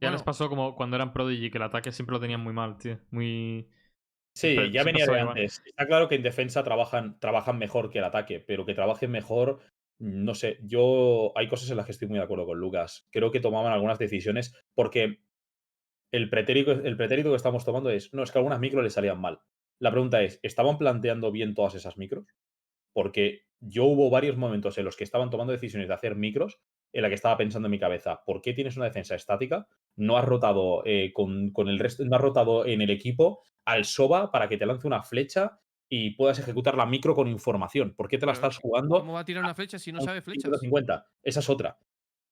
Ya 0.00 0.08
Bueno, 0.08 0.14
les 0.14 0.22
pasó 0.24 0.48
como 0.48 0.74
cuando 0.74 0.96
eran 0.96 1.12
Prodigy, 1.12 1.50
que 1.50 1.58
el 1.58 1.64
ataque 1.64 1.92
siempre 1.92 2.14
lo 2.14 2.20
tenían 2.20 2.40
muy 2.40 2.52
mal, 2.52 2.76
tío. 2.76 2.98
Muy. 3.10 3.68
Sí, 4.34 4.48
Siempre- 4.54 4.70
ya 4.72 4.82
siempre 4.82 5.06
venía 5.06 5.14
de 5.14 5.20
antes. 5.28 5.62
Está 5.64 5.86
claro 5.86 6.08
que 6.08 6.16
en 6.16 6.22
defensa 6.22 6.64
trabajan, 6.64 7.20
trabajan 7.20 7.58
mejor 7.58 7.90
que 7.90 7.98
el 7.98 8.04
ataque, 8.04 8.40
pero 8.40 8.64
que 8.64 8.74
trabajen 8.74 9.10
mejor, 9.10 9.60
no 10.02 10.34
sé. 10.34 10.58
Yo 10.64 11.32
hay 11.36 11.46
cosas 11.46 11.70
en 11.70 11.76
las 11.76 11.86
que 11.86 11.92
estoy 11.92 12.08
muy 12.08 12.18
de 12.18 12.24
acuerdo 12.24 12.44
con 12.44 12.58
Lucas. 12.58 13.06
Creo 13.12 13.30
que 13.30 13.38
tomaban 13.38 13.72
algunas 13.72 14.00
decisiones 14.00 14.52
porque 14.74 15.20
el 16.10 16.28
pretérito, 16.28 16.72
el 16.72 16.96
pretérito 16.96 17.30
que 17.30 17.36
estamos 17.36 17.64
tomando 17.64 17.88
es, 17.88 18.12
no, 18.12 18.24
es 18.24 18.32
que 18.32 18.38
algunas 18.38 18.58
micros 18.58 18.82
le 18.82 18.90
salían 18.90 19.20
mal. 19.20 19.40
La 19.78 19.92
pregunta 19.92 20.20
es, 20.22 20.40
¿estaban 20.42 20.76
planteando 20.76 21.30
bien 21.30 21.54
todas 21.54 21.76
esas 21.76 21.98
micros? 21.98 22.26
Porque 22.92 23.42
yo 23.60 23.84
hubo 23.84 24.10
varios 24.10 24.36
momentos 24.36 24.76
en 24.76 24.86
los 24.86 24.96
que 24.96 25.04
estaban 25.04 25.30
tomando 25.30 25.52
decisiones 25.52 25.86
de 25.86 25.94
hacer 25.94 26.16
micros 26.16 26.60
en 26.92 27.02
la 27.02 27.08
que 27.08 27.14
estaba 27.14 27.36
pensando 27.36 27.68
en 27.68 27.72
mi 27.72 27.78
cabeza, 27.78 28.22
¿por 28.26 28.42
qué 28.42 28.52
tienes 28.52 28.76
una 28.76 28.86
defensa 28.86 29.14
estática? 29.14 29.68
No 29.94 30.18
has 30.18 30.24
rotado 30.24 30.82
eh, 30.84 31.12
con, 31.14 31.52
con 31.52 31.68
el 31.68 31.78
resto, 31.78 32.04
no 32.04 32.16
has 32.16 32.22
rotado 32.22 32.66
en 32.66 32.82
el 32.82 32.90
equipo 32.90 33.40
al 33.64 33.84
SOBA 33.84 34.32
para 34.32 34.48
que 34.48 34.58
te 34.58 34.66
lance 34.66 34.86
una 34.86 35.04
flecha 35.04 35.60
y 35.94 36.12
puedas 36.12 36.38
ejecutar 36.38 36.74
la 36.74 36.86
micro 36.86 37.14
con 37.14 37.28
información. 37.28 37.92
¿Por 37.94 38.08
qué 38.08 38.16
te 38.16 38.24
la 38.24 38.32
Pero, 38.32 38.48
estás 38.48 38.62
jugando? 38.62 39.00
¿Cómo 39.00 39.12
va 39.12 39.20
a 39.20 39.24
tirar 39.26 39.44
una 39.44 39.54
flecha 39.54 39.78
si 39.78 39.92
no 39.92 40.00
sabe 40.00 40.22
flechas? 40.22 40.50
50-50? 40.50 41.04
Esa 41.22 41.40
es 41.40 41.50
otra. 41.50 41.76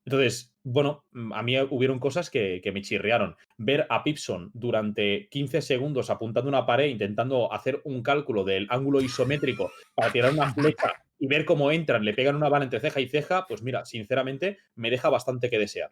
Entonces, 0.06 0.56
bueno, 0.62 1.04
mm, 1.12 1.34
a 1.34 1.42
mí 1.42 1.60
hubieron 1.68 1.98
cosas 1.98 2.30
que, 2.30 2.62
que 2.64 2.72
me 2.72 2.80
chirriaron. 2.80 3.36
Ver 3.58 3.86
a 3.90 4.02
Pipson 4.02 4.50
durante 4.54 5.28
15 5.28 5.60
segundos 5.60 6.08
apuntando 6.08 6.48
una 6.48 6.64
pared, 6.64 6.86
intentando 6.86 7.52
hacer 7.52 7.82
un 7.84 8.02
cálculo 8.02 8.44
del 8.44 8.66
ángulo 8.70 9.02
isométrico 9.02 9.70
para 9.94 10.10
tirar 10.10 10.32
una 10.32 10.54
flecha 10.54 10.94
y 11.18 11.26
ver 11.26 11.44
cómo 11.44 11.70
entran, 11.70 12.02
le 12.02 12.14
pegan 12.14 12.36
una 12.36 12.48
bala 12.48 12.64
entre 12.64 12.80
ceja 12.80 12.98
y 13.00 13.10
ceja, 13.10 13.46
pues 13.46 13.62
mira, 13.62 13.84
sinceramente, 13.84 14.56
me 14.74 14.88
deja 14.88 15.10
bastante 15.10 15.50
que 15.50 15.58
desear. 15.58 15.90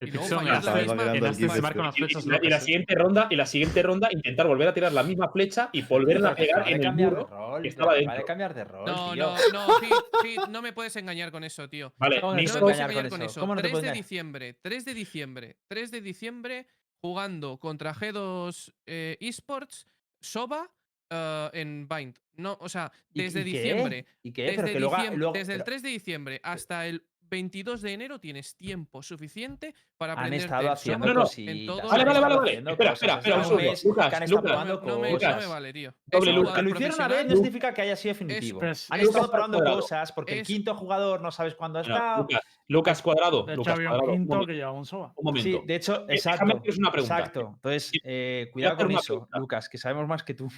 El 0.00 0.08
Y 0.08 0.12
luego 0.12 0.28
fallar 0.28 0.64
la 0.64 0.74
misma- 0.76 0.82
en 1.16 1.34
se 1.34 1.42
Y, 1.42 1.44
y 1.44 2.30
la, 2.30 2.36
y 2.36 2.40
la 2.40 2.48
locas, 2.48 2.62
eh. 2.62 2.64
siguiente 2.64 2.94
ronda, 2.94 3.26
y 3.30 3.36
la 3.36 3.46
siguiente 3.46 3.82
ronda, 3.82 4.08
intentar 4.12 4.46
volver 4.46 4.68
a 4.68 4.74
tirar 4.74 4.92
la 4.92 5.02
misma 5.02 5.28
flecha 5.30 5.70
y 5.72 5.82
volverla 5.82 6.30
a 6.30 6.34
pegar 6.36 6.68
en 6.68 6.74
el 6.76 6.80
cambiar 6.82 7.10
de 7.10 7.16
muro. 7.16 7.26
rol, 7.28 7.62
que 7.62 7.68
estaba 7.68 7.92
que 7.94 7.98
dentro. 7.98 8.12
Vale 8.14 8.24
cambiar 8.24 8.54
de 8.54 8.64
rol, 8.64 8.84
No, 8.86 9.12
tío. 9.12 9.24
no, 9.24 9.66
no, 9.66 9.74
Hit, 9.80 9.92
Hit, 10.22 10.40
no 10.50 10.62
me 10.62 10.72
puedes 10.72 10.94
engañar 10.94 11.32
con 11.32 11.42
eso, 11.42 11.68
tío. 11.68 11.92
Vale, 11.96 12.20
¿Cómo 12.20 12.34
no 12.34 12.36
me 12.42 12.60
puedes 12.60 12.78
engañar 12.78 13.02
con 13.02 13.10
con 13.10 13.22
eso? 13.22 13.30
eso. 13.32 13.40
¿Cómo 13.40 13.54
no 13.56 13.58
te 13.60 13.62
3 13.62 13.72
puedo 13.72 13.82
de 13.82 13.88
engañar? 13.88 14.04
diciembre, 14.04 14.54
3 14.62 14.84
de 14.84 14.94
diciembre, 14.94 15.56
3 15.66 15.90
de 15.90 16.00
diciembre, 16.00 16.66
jugando 17.00 17.58
contra 17.58 17.92
G2 17.92 18.72
eh, 18.86 19.16
Esports, 19.20 19.88
Soba 20.20 20.70
eh, 21.10 21.50
en 21.54 21.88
Bind. 21.88 22.16
No, 22.36 22.56
o 22.60 22.68
sea, 22.68 22.92
¿Y- 23.12 23.22
desde 23.22 23.40
y 23.40 23.44
qué? 23.46 23.50
diciembre. 23.50 24.06
¿Y 24.22 24.32
qué? 24.32 24.42
Desde, 24.42 24.56
Pero 24.62 24.72
que 24.74 24.78
luego, 24.80 24.94
diciembre- 24.96 25.18
luego- 25.18 25.32
desde 25.32 25.52
el 25.54 25.58
pero 25.58 25.64
3 25.64 25.82
de 25.82 25.88
diciembre 25.88 26.40
hasta 26.44 26.86
el 26.86 27.02
22 27.28 27.82
de 27.82 27.92
enero 27.92 28.18
tienes 28.18 28.56
tiempo 28.56 29.02
suficiente 29.02 29.74
para 29.96 30.14
han 30.14 30.32
estado 30.32 30.70
haciendo 30.72 31.12
No, 31.12 31.20
cositas. 31.22 31.76
Vale, 31.90 32.04
vale, 32.04 32.20
vale, 32.20 32.36
vale. 32.36 32.52
Espera, 32.70 32.92
espera, 32.92 33.16
un 33.16 33.44
segundo. 33.44 33.56
mes 33.70 33.84
Lucas, 33.84 34.08
que 34.10 34.16
han 34.16 34.22
estado 34.22 34.40
Lucas. 34.42 34.52
probando 34.52 34.74
No 34.80 34.86
me, 34.86 34.92
no 34.92 34.98
me 35.00 35.12
Lucas. 35.12 35.48
vale, 35.48 35.72
tío. 35.72 35.94
Doble 36.06 36.30
Es 36.30 36.36
Lucas. 36.36 36.54
jugador 36.54 36.54
Que 36.54 36.62
lo 36.62 36.70
hicieron 36.70 36.94
una 36.96 37.08
vez 37.08 37.26
no 37.26 37.34
significa 37.36 37.74
que 37.74 37.82
haya 37.82 37.96
sido 37.96 38.14
definitivo. 38.14 38.60
Han 38.62 38.68
Lucas 38.68 38.88
estado 39.02 39.30
probando 39.30 39.58
Cuadrado. 39.58 39.80
cosas 39.80 40.12
porque 40.12 40.38
el 40.40 40.46
quinto 40.46 40.74
jugador 40.74 41.20
no 41.20 41.30
sabes 41.30 41.54
cuándo 41.54 41.78
ha 41.78 41.82
No, 41.82 41.94
estado. 41.94 42.22
Lucas, 42.22 42.40
Lucas 42.68 43.02
Cuadrado. 43.02 43.42
de 43.44 43.52
hecho, 43.52 43.56
Lucas 43.60 43.74
había 43.74 43.88
un 43.90 43.96
Cuadrado. 43.96 44.12
Un 44.12 44.18
quinto 44.18 44.34
momento. 44.34 44.46
que 44.46 44.54
llevaba 44.56 44.78
un 44.78 44.86
soba. 44.86 45.12
un 45.16 45.24
momento. 45.24 45.60
Sí, 45.60 45.66
de 45.66 45.74
hecho, 45.74 45.92
déjame 46.06 46.14
exacto. 46.14 46.44
una 46.78 46.92
pregunta. 46.92 47.18
Exacto. 47.18 47.40
Entonces, 47.54 47.92
eh, 48.04 48.48
cuidado 48.52 48.76
con 48.76 48.90
eso. 48.92 49.28
Lucas, 49.34 49.68
que 49.68 49.78
sabemos 49.78 50.06
más 50.08 50.22
que 50.22 50.34
tú. 50.34 50.48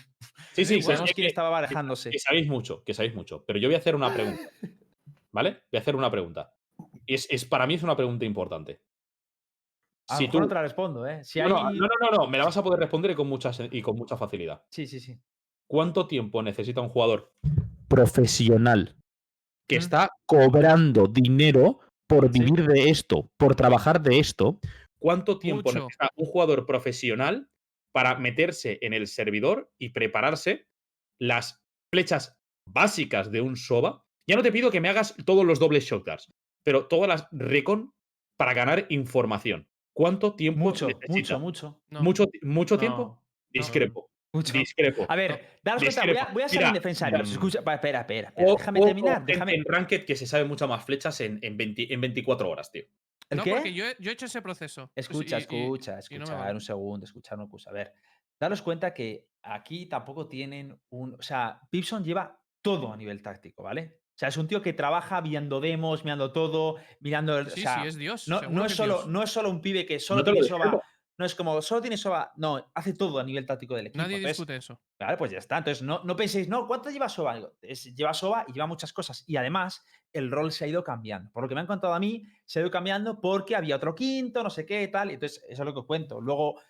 Sí, 0.53 0.65
sí, 0.65 0.83
sabemos 0.83 1.13
quién 1.15 1.27
estaba 1.27 1.49
barajándose. 1.51 2.11
que 2.11 2.19
sabéis 2.19 2.49
mucho, 2.49 2.83
que 2.85 2.95
sabéis 2.95 3.15
mucho. 3.15 3.45
Pero 3.47 3.59
yo 3.59 3.69
voy 3.69 3.75
a 3.75 3.79
hacer 3.79 3.95
una 3.95 4.13
pregunta. 4.13 4.43
¿Vale? 5.33 5.63
Voy 5.71 5.79
a 5.79 5.81
hacer 5.81 5.95
una 5.95 6.11
pregunta. 6.11 6.53
Es, 7.15 7.27
es- 7.31 7.45
para 7.45 7.67
mí 7.67 7.75
es 7.75 7.83
una 7.83 7.97
pregunta 7.97 8.25
importante. 8.25 8.81
A 10.09 10.15
lo 10.15 10.19
Si 10.19 10.25
mejor 10.25 10.33
tú- 10.33 10.41
no 10.41 10.49
te 10.49 10.55
la 10.55 10.63
respondo, 10.63 11.07
¿eh? 11.07 11.25
Si 11.25 11.41
no, 11.41 11.45
hay... 11.69 11.79
no, 11.79 11.87
no, 11.87 12.11
no, 12.19 12.27
me 12.29 12.39
la 12.39 12.45
vas 12.45 12.57
a 12.57 12.63
poder 12.63 12.81
responder 12.81 13.11
y 13.13 13.15
con 13.15 13.29
mucha, 13.29 13.51
y 13.71 13.83
con 13.83 13.97
mucha 13.97 14.17
facilidad. 14.17 14.63
Sí, 14.71 14.87
sí, 14.87 15.01
sí. 15.01 15.21
¿Cuánto 15.69 16.07
tiempo 16.07 16.43
necesita 16.43 16.81
un 16.81 16.89
jugador 16.89 17.33
profesional 17.89 18.97
que 19.69 19.77
está 19.77 20.11
cobrando 20.27 21.07
dinero 21.07 21.81
por 22.09 22.33
Sí. 22.33 22.41
vivir 22.41 22.67
de 22.67 22.91
esto, 22.91 23.31
por 23.37 23.55
trabajar 23.55 24.01
de 24.03 24.19
esto? 24.19 24.59
¿Cuánto 25.01 25.39
tiempo 25.39 25.69
Mucho. 25.71 25.79
necesita 25.85 26.09
un 26.17 26.27
jugador 26.27 26.67
profesional 26.67 27.49
para 27.93 28.17
meterse 28.19 28.79
en 28.83 28.93
el 28.95 29.07
servidor 29.07 29.71
y 29.79 29.91
prepararse 29.91 30.67
las 31.21 31.61
flechas 31.93 32.37
básicas 32.69 33.31
de 33.31 33.41
un 33.41 33.57
SOBA? 33.57 34.05
Ya 34.29 34.37
no 34.37 34.43
te 34.43 34.53
pido 34.53 34.71
que 34.71 34.81
me 34.81 34.89
hagas 34.89 35.15
todos 35.25 35.45
los 35.45 35.59
dobles 35.59 35.85
shotguns, 35.85 36.33
pero 36.63 36.87
todas 36.87 37.09
las 37.09 37.29
recon 37.33 37.95
para 38.37 38.55
ganar 38.55 38.87
información. 38.91 39.69
¿Cuánto 39.93 40.35
tiempo 40.35 40.61
Mucho, 40.61 40.87
necesita? 40.89 41.39
mucho, 41.39 41.41
mucho. 41.41 41.83
No. 41.91 42.03
¿Mucho, 42.03 42.27
mucho 42.43 42.75
No, 42.77 42.81
tiempo? 42.81 42.99
no. 43.05 43.23
Discrepo. 43.51 44.11
Mucho. 44.33 44.53
Discrepo. 44.53 45.05
A 45.09 45.17
ver, 45.17 45.59
daros 45.63 45.83
cuenta, 45.83 46.07
voy 46.07 46.17
a, 46.17 46.25
voy 46.33 46.43
a 46.45 46.49
salir 46.49 46.61
Mira, 46.61 46.69
en 46.69 46.75
defensa 46.75 47.11
de 47.11 47.19
mm, 47.19 47.23
Escucha, 47.23 47.59
espera, 47.59 47.75
espera, 47.75 48.01
espera, 48.01 48.33
O- 48.37 48.57
déjame 48.57 48.81
o- 48.81 48.85
terminar, 48.87 49.23
o 49.23 49.25
déjame. 49.27 49.55
En 49.55 49.65
Ranked 49.65 50.05
que 50.07 50.15
se 50.15 50.27
sabe 50.27 50.45
muchas 50.45 50.69
más 50.69 50.85
flechas 50.85 51.21
en, 51.21 51.39
en, 51.43 51.57
20 51.57 51.93
en 51.93 52.01
24 52.01 52.49
horas, 52.49 52.71
tío. 52.71 52.85
¿El 53.29 53.39
no, 53.39 53.45
qué? 53.45 53.51
porque 53.51 53.73
yo 53.75 53.85
he, 53.87 53.97
yo 53.99 54.11
he 54.11 54.15
hecho 54.15 54.27
ese 54.27 54.41
proceso. 54.41 54.91
Escucha, 54.95 55.37
y- 55.37 55.41
y- 55.41 55.43
escucha, 55.43 55.91
y 56.09 56.15
no 56.15 56.19
me 56.21 56.25
escucha, 56.25 56.35
vale. 56.37 56.55
un 56.55 56.61
segundo, 56.61 57.05
escuchar 57.05 57.39
una 57.39 57.49
cosa. 57.49 57.71
A 57.71 57.73
ver, 57.73 57.93
daros 58.39 58.63
cuenta 58.63 58.95
que 58.95 59.27
aquí 59.43 59.87
tampoco 59.87 60.29
tienen 60.29 60.79
un. 60.91 61.15
O 61.15 61.23
sea, 61.23 61.61
Pipson 61.69 62.05
lleva 62.05 62.41
todo 62.63 62.93
a 62.93 62.97
nivel 62.97 63.21
táctico, 63.23 63.65
¿vale? 63.65 63.99
O 64.21 64.23
sea, 64.23 64.29
es 64.29 64.37
un 64.37 64.47
tío 64.47 64.61
que 64.61 64.75
trabaja 64.75 65.23
viendo 65.23 65.61
demos, 65.61 66.05
mirando 66.05 66.31
todo, 66.31 66.77
mirando. 67.01 67.39
el- 67.39 67.47
Sí, 67.51 67.61
o 67.61 67.63
sea, 67.63 67.81
sí, 67.81 67.89
es 67.89 67.97
Dios. 67.97 68.29
no, 68.29 68.67
es 68.67 68.75
solo, 68.75 68.97
Dios. 68.97 69.07
no 69.09 69.23
es 69.23 69.31
solo 69.31 69.49
un 69.49 69.63
pibe 69.63 69.87
que 69.87 69.99
solo 69.99 70.19
No 70.23 70.25
tiene 70.33 70.47
soba. 70.47 70.83
No 71.17 71.25
es 71.25 71.35
como 71.35 71.63
solo 71.63 71.81
tiene 71.81 71.97
soba. 71.97 72.31
No, 72.37 72.71
hace 72.75 72.93
todo 72.93 73.19
a 73.19 73.25
nivel 73.25 73.47
táctico 73.47 73.75
del 73.77 73.87
equipo. 73.87 74.03
Nadie 74.03 74.17
Entonces, 74.17 74.37
discute 74.37 74.57
eso. 74.57 74.79
Claro, 74.99 75.17
pues 75.17 75.31
ya 75.31 75.39
está. 75.39 75.57
Entonces, 75.57 75.83
no, 75.83 76.03
no 76.05 76.17
penséis, 76.17 76.49
no, 76.49 76.67
¿cuánto 76.67 76.91
lleva 76.91 77.09
Soba? 77.09 77.39
Es- 77.63 77.95
lleva 77.97 78.13
Soba 78.13 78.45
y 78.47 78.53
lleva 78.53 78.67
muchas 78.67 78.93
cosas. 78.93 79.25
Y 79.27 79.37
además, 79.37 79.83
el 80.13 80.31
rol 80.31 80.53
se 80.53 80.67
ha 80.67 80.69
ido 80.69 80.85
cambiando. 80.85 81.31
Por 81.33 81.43
lo 81.45 81.49
que 81.49 81.55
me 81.55 81.63
han 81.63 81.67
contado 81.67 81.95
a 81.95 81.99
mí, 82.01 82.25
se 82.45 82.59
ha 82.59 82.63
ido 82.63 82.71
cambiando 82.71 83.23
porque 83.23 83.57
había 83.57 83.77
otro 83.77 83.95
quinto, 83.95 84.43
no 84.43 84.51
sé 84.51 84.67
qué, 84.67 84.87
tal. 84.89 85.11
y 85.11 85.15
Entonces, 85.15 85.43
eso 85.49 85.63
es 85.63 85.67
lo 85.67 85.73
que 85.73 85.81
os 85.81 85.87
cuento. 85.87 86.21
Luego, 86.21 86.61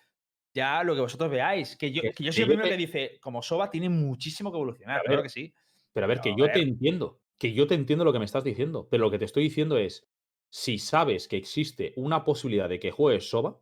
ya 0.53 0.83
lo 0.85 0.95
que 0.95 1.01
vosotros 1.01 1.29
veáis. 1.29 1.75
Que 1.75 1.91
yo, 1.91 2.01
Que- 2.01 2.13
yo 2.23 2.31
soy 2.31 2.43
el 2.43 2.47
primero 2.49 2.69
que 2.69 2.77
dice, 2.77 3.19
como 3.21 3.41
Soba 3.41 3.69
tiene 3.69 3.89
muchísimo 3.89 4.51
que 4.51 4.57
evolucionar. 4.57 4.99
A 4.99 5.01
Claro 5.01 5.17
ver, 5.17 5.23
que 5.23 5.29
sí. 5.29 5.53
Pero 5.93 6.05
a 6.05 6.07
ver, 6.07 6.21
que 6.21 6.31
yo 6.37 6.45
te 6.47 6.59
ver. 6.59 6.67
entiendo, 6.67 7.20
que 7.41 7.53
yo 7.53 7.65
te 7.65 7.73
entiendo 7.73 8.05
lo 8.05 8.13
que 8.13 8.19
me 8.19 8.25
estás 8.25 8.43
diciendo, 8.43 8.87
pero 8.91 9.05
lo 9.05 9.09
que 9.09 9.17
te 9.17 9.25
estoy 9.25 9.41
diciendo 9.41 9.75
es, 9.75 10.07
si 10.51 10.77
sabes 10.77 11.27
que 11.27 11.37
existe 11.37 11.91
una 11.95 12.23
posibilidad 12.23 12.69
de 12.69 12.79
que 12.79 12.91
juegues 12.91 13.31
SOBA, 13.31 13.59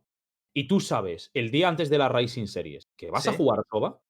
y 0.52 0.68
tú 0.68 0.80
sabes 0.80 1.30
el 1.32 1.50
día 1.50 1.66
antes 1.66 1.88
de 1.88 1.96
la 1.96 2.10
Rising 2.10 2.46
Series 2.46 2.90
que 2.98 3.10
vas 3.10 3.26
a 3.26 3.32
jugar 3.32 3.64
SOBA, 3.70 4.02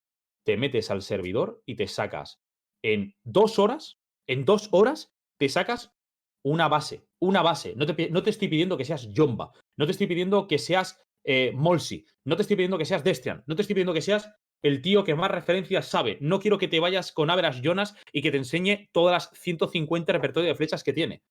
te 0.45 0.57
metes 0.57 0.91
al 0.91 1.03
servidor 1.03 1.63
y 1.67 1.77
te 1.77 1.87
sacas 1.87 2.41
en 2.83 3.15
dos 3.23 3.61
horas, 3.61 4.01
en 4.27 4.45
dos 4.45 4.71
horas, 4.73 5.15
te 5.39 5.49
sacas 5.49 5.95
una 6.43 6.67
base, 6.67 7.07
una 7.21 7.41
base. 7.41 7.77
No 7.77 7.87
te, 7.87 8.11
no 8.11 8.25
te 8.25 8.31
estoy 8.31 8.49
pidiendo 8.49 8.77
que 8.77 8.85
seas 8.85 9.09
Jomba, 9.15 9.53
no 9.77 9.87
te 9.87 9.93
estoy 9.93 10.09
pidiendo 10.09 10.49
que 10.49 10.59
seas 10.59 11.01
eh, 11.23 11.53
Molsi, 11.55 12.05
no 12.25 12.35
te 12.35 12.43
estoy 12.43 12.57
pidiendo 12.57 12.77
que 12.77 12.87
seas 12.87 13.05
Destrian, 13.05 13.45
no 13.47 13.55
te 13.55 13.63
estoy 13.63 13.75
pidiendo 13.75 13.95
que 13.95 14.03
seas 14.03 14.35
el 14.63 14.83
tío 14.83 15.05
que 15.05 15.15
más 15.15 15.31
referencias 15.31 15.89
sabe. 15.89 16.19
No 16.21 16.41
quiero 16.41 16.59
que 16.59 16.69
te 16.69 16.81
vayas 16.81 17.13
con 17.13 17.31
Average 17.31 17.63
Jonas 17.63 17.97
y 18.13 18.23
que 18.23 18.31
te 18.31 18.37
enseñe 18.37 18.89
todas 18.93 19.13
las 19.13 19.41
150 19.41 20.13
repertorio 20.13 20.49
de 20.49 20.55
flechas 20.55 20.85
que 20.85 20.93
tiene. 20.93 21.23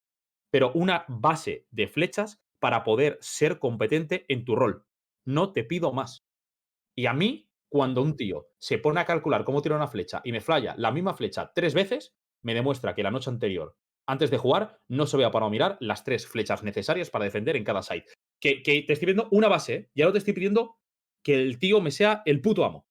Pero 0.51 0.71
una 0.73 1.05
base 1.07 1.67
de 1.71 1.88
flechas 1.88 2.41
para 2.59 2.84
poder 2.84 3.17
ser 3.21 3.59
competente 3.59 4.25
en 4.27 4.45
tu 4.45 4.55
rol. 4.55 4.86
No 5.25 5.53
te 5.53 5.63
pido 5.63 5.93
más. 5.93 6.25
Y 6.95 7.05
a 7.05 7.13
mí, 7.13 7.49
cuando 7.69 8.01
un 8.01 8.17
tío 8.17 8.49
se 8.57 8.80
pone 8.80 8.99
a 8.99 9.05
calcular 9.05 9.43
cómo 9.43 9.61
tirar 9.61 9.77
una 9.77 9.88
flecha 9.88 10.21
y 10.23 10.32
me 10.32 10.41
falla 10.41 10.75
la 10.77 10.91
misma 10.91 11.13
flecha 11.13 11.51
tres 11.53 11.73
veces, 11.73 12.15
me 12.41 12.53
demuestra 12.53 12.95
que 12.95 13.03
la 13.03 13.11
noche 13.11 13.30
anterior, 13.30 13.77
antes 14.07 14.32
de 14.32 14.38
jugar, 14.38 14.80
no 14.88 15.05
se 15.05 15.15
había 15.15 15.32
parado 15.32 15.47
a 15.47 15.51
mirar 15.51 15.77
las 15.80 16.03
tres 16.03 16.25
flechas 16.25 16.63
necesarias 16.63 17.09
para 17.09 17.25
defender 17.25 17.55
en 17.55 17.63
cada 17.63 17.84
site. 17.84 18.11
Que, 18.41 18.61
te 18.63 18.80
estoy 18.80 19.05
pidiendo 19.05 19.27
una 19.32 19.47
base, 19.47 19.73
¿eh? 19.73 19.89
ya 19.93 20.05
no 20.05 20.11
te 20.11 20.17
estoy 20.17 20.34
pidiendo 20.34 20.80
que 21.23 21.36
el 21.36 21.59
tío 21.59 21.80
me 21.80 21.91
sea 21.91 22.23
el 22.25 22.41
puto 22.41 22.65
amo. 22.65 22.88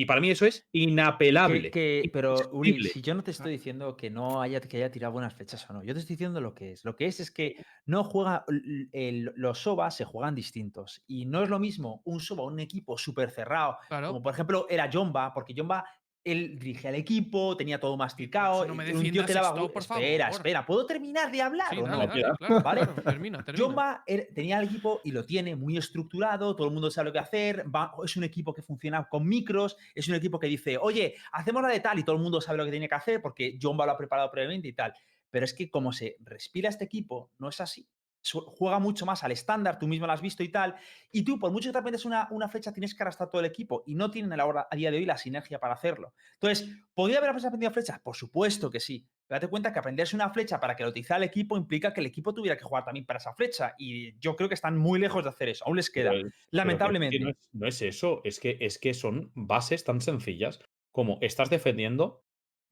Y 0.00 0.04
para 0.04 0.20
mí 0.20 0.30
eso 0.30 0.46
es 0.46 0.68
inapelable. 0.70 1.70
Que, 1.72 2.02
que- 2.04 2.10
pero, 2.12 2.36
Imposible. 2.40 2.88
si 2.90 3.00
yo 3.02 3.14
no 3.14 3.24
te 3.24 3.32
estoy 3.32 3.50
diciendo 3.52 3.96
que 3.96 4.10
no 4.10 4.40
haya, 4.40 4.60
que 4.60 4.76
haya 4.76 4.90
tirado 4.92 5.12
buenas 5.12 5.34
flechas 5.34 5.68
o 5.68 5.72
no, 5.72 5.82
yo 5.82 5.92
te 5.92 5.98
estoy 6.00 6.14
diciendo 6.14 6.40
lo 6.40 6.54
que 6.54 6.70
es. 6.72 6.84
Lo 6.84 6.94
que 6.94 7.06
es 7.06 7.18
es 7.18 7.30
que 7.32 7.56
no 7.84 8.04
juega, 8.04 8.44
el- 8.92 9.32
los 9.34 9.58
SOBA 9.58 9.90
se 9.90 10.04
juegan 10.04 10.34
distintos. 10.36 11.02
Y 11.08 11.26
no 11.26 11.42
es 11.42 11.48
lo 11.48 11.58
mismo 11.58 12.00
un 12.04 12.20
SOBA, 12.20 12.44
un 12.44 12.60
equipo 12.60 12.96
súper 12.96 13.30
cerrado, 13.30 13.76
Claro. 13.88 14.08
como 14.08 14.22
por 14.22 14.32
ejemplo 14.34 14.66
era 14.70 14.88
Jomba, 14.92 15.32
porque 15.34 15.54
Jomba, 15.56 15.84
él 16.32 16.58
dirigía 16.58 16.90
el 16.90 16.96
equipo, 16.96 17.56
tenía 17.56 17.78
todo 17.80 17.96
masticado, 17.96 18.66
no 18.66 18.74
me 18.74 18.84
un 18.84 19.00
tío 19.02 19.10
que 19.24 19.32
defiendas 19.32 19.34
daba... 19.34 19.48
esto, 19.48 19.68
gu- 19.68 19.72
por 19.72 19.82
espera, 19.82 20.24
favor. 20.26 20.36
espera, 20.40 20.66
¿puedo 20.66 20.86
terminar 20.86 21.30
de 21.30 21.42
hablar 21.42 21.68
Sí, 21.70 21.78
o 21.78 21.82
dale, 21.82 21.90
no? 21.92 21.98
dale, 22.06 22.14
Mira. 22.14 22.34
claro, 22.36 22.60
¿Vale? 22.62 22.80
claro, 22.82 23.02
termina, 23.02 23.44
termina. 23.44 23.64
Jomba 23.66 24.02
er- 24.06 24.28
tenía 24.34 24.58
el 24.58 24.66
equipo 24.68 25.00
y 25.04 25.12
lo 25.12 25.24
tiene 25.24 25.56
muy 25.56 25.76
estructurado, 25.76 26.54
todo 26.56 26.66
el 26.66 26.72
mundo 26.72 26.90
sabe 26.90 27.06
lo 27.06 27.12
que 27.12 27.18
hacer, 27.18 27.64
va- 27.74 27.92
es 28.04 28.16
un 28.16 28.24
equipo 28.24 28.52
que 28.54 28.62
funciona 28.62 29.08
con 29.08 29.26
micros, 29.28 29.76
es 29.94 30.08
un 30.08 30.14
equipo 30.14 30.38
que 30.38 30.46
dice, 30.46 30.78
oye, 30.78 31.14
hacemos 31.32 31.62
la 31.62 31.68
de 31.68 31.80
tal 31.80 31.98
y 31.98 32.02
todo 32.04 32.16
el 32.16 32.22
mundo 32.22 32.40
sabe 32.40 32.58
lo 32.58 32.64
que 32.64 32.70
tiene 32.70 32.88
que 32.88 32.94
hacer 32.94 33.20
porque 33.22 33.58
Jomba 33.60 33.86
lo 33.86 33.92
ha 33.92 33.98
preparado 33.98 34.30
previamente 34.30 34.68
y 34.68 34.72
tal. 34.72 34.92
Pero 35.30 35.44
es 35.44 35.52
que 35.52 35.70
como 35.70 35.92
se 35.92 36.16
respira 36.20 36.70
este 36.70 36.84
equipo, 36.84 37.32
no 37.38 37.50
es 37.50 37.60
así. 37.60 37.86
Juega 38.30 38.78
mucho 38.78 39.06
más 39.06 39.22
al 39.24 39.32
estándar, 39.32 39.78
tú 39.78 39.86
mismo 39.88 40.06
lo 40.06 40.12
has 40.12 40.20
visto 40.20 40.42
y 40.42 40.48
tal. 40.48 40.74
Y 41.12 41.22
tú, 41.22 41.38
por 41.38 41.50
mucho 41.50 41.68
que 41.68 41.72
te 41.72 41.78
aprendas 41.78 42.04
una, 42.04 42.28
una 42.30 42.48
flecha, 42.48 42.72
tienes 42.72 42.94
que 42.94 43.02
arrastrar 43.02 43.30
todo 43.30 43.40
el 43.40 43.46
equipo 43.46 43.82
y 43.86 43.94
no 43.94 44.10
tienen 44.10 44.32
a, 44.32 44.36
la 44.36 44.44
hora, 44.46 44.68
a 44.70 44.76
día 44.76 44.90
de 44.90 44.98
hoy 44.98 45.04
la 45.06 45.16
sinergia 45.16 45.58
para 45.58 45.74
hacerlo. 45.74 46.12
Entonces, 46.34 46.68
¿podría 46.94 47.18
haber 47.18 47.30
aprendido 47.30 47.70
flechas? 47.72 48.00
Por 48.00 48.16
supuesto 48.16 48.70
que 48.70 48.80
sí. 48.80 49.06
Pero 49.26 49.36
date 49.36 49.48
cuenta 49.48 49.72
que 49.72 49.78
aprenderse 49.78 50.16
una 50.16 50.30
flecha 50.30 50.58
para 50.60 50.74
que 50.74 50.82
lo 50.82 50.88
utilizara 50.90 51.18
el 51.18 51.24
equipo 51.24 51.56
implica 51.56 51.92
que 51.92 52.00
el 52.00 52.06
equipo 52.06 52.34
tuviera 52.34 52.56
que 52.56 52.64
jugar 52.64 52.84
también 52.84 53.06
para 53.06 53.18
esa 53.18 53.32
flecha. 53.34 53.74
Y 53.78 54.18
yo 54.18 54.34
creo 54.36 54.48
que 54.48 54.54
están 54.54 54.76
muy 54.76 54.98
lejos 54.98 55.22
de 55.22 55.30
hacer 55.30 55.48
eso. 55.48 55.64
Aún 55.66 55.76
les 55.76 55.88
queda. 55.90 56.10
Pero- 56.10 56.22
pero 56.22 56.30
que- 56.30 56.36
que 56.50 56.56
lamentablemente. 56.56 57.18
no, 57.20 57.30
es, 57.30 57.36
no 57.52 57.66
es 57.68 57.82
eso, 57.82 58.20
es 58.24 58.40
que, 58.40 58.56
es 58.60 58.78
que 58.78 58.94
son 58.94 59.30
bases 59.34 59.84
tan 59.84 60.00
sencillas 60.00 60.60
como 60.92 61.18
estás 61.20 61.50
defendiendo 61.50 62.24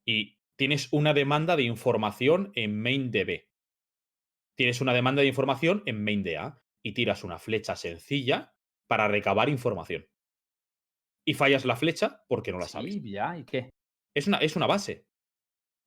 y 0.05 0.39
tienes 0.57 0.93
una 0.93 1.13
demanda 1.15 1.57
de 1.57 1.63
información 1.65 2.51
en 2.55 2.81
main 2.81 3.11
DB. 3.11 3.47
Tienes 4.57 4.81
una 4.81 4.95
demanda 4.95 5.23
de 5.23 5.29
información 5.29 5.83
en 5.87 6.03
main 6.03 6.23
DA 6.23 6.59
y 6.85 6.93
tiras 6.93 7.25
una 7.25 7.39
flecha 7.39 7.77
sencilla 7.77 8.55
para 8.89 9.09
recabar 9.09 9.49
información. 9.49 10.07
Y 11.27 11.35
fallas 11.35 11.65
la 11.65 11.77
flecha 11.77 12.25
porque 12.29 12.53
no 12.53 12.59
la 12.59 12.69
sabes. 12.69 12.95
Sí, 12.95 13.11
ya, 13.11 13.37
¿y 13.37 13.45
qué? 13.45 13.71
Es 14.15 14.27
una, 14.27 14.39
es 14.39 14.57
una 14.57 14.67
base. 14.67 15.07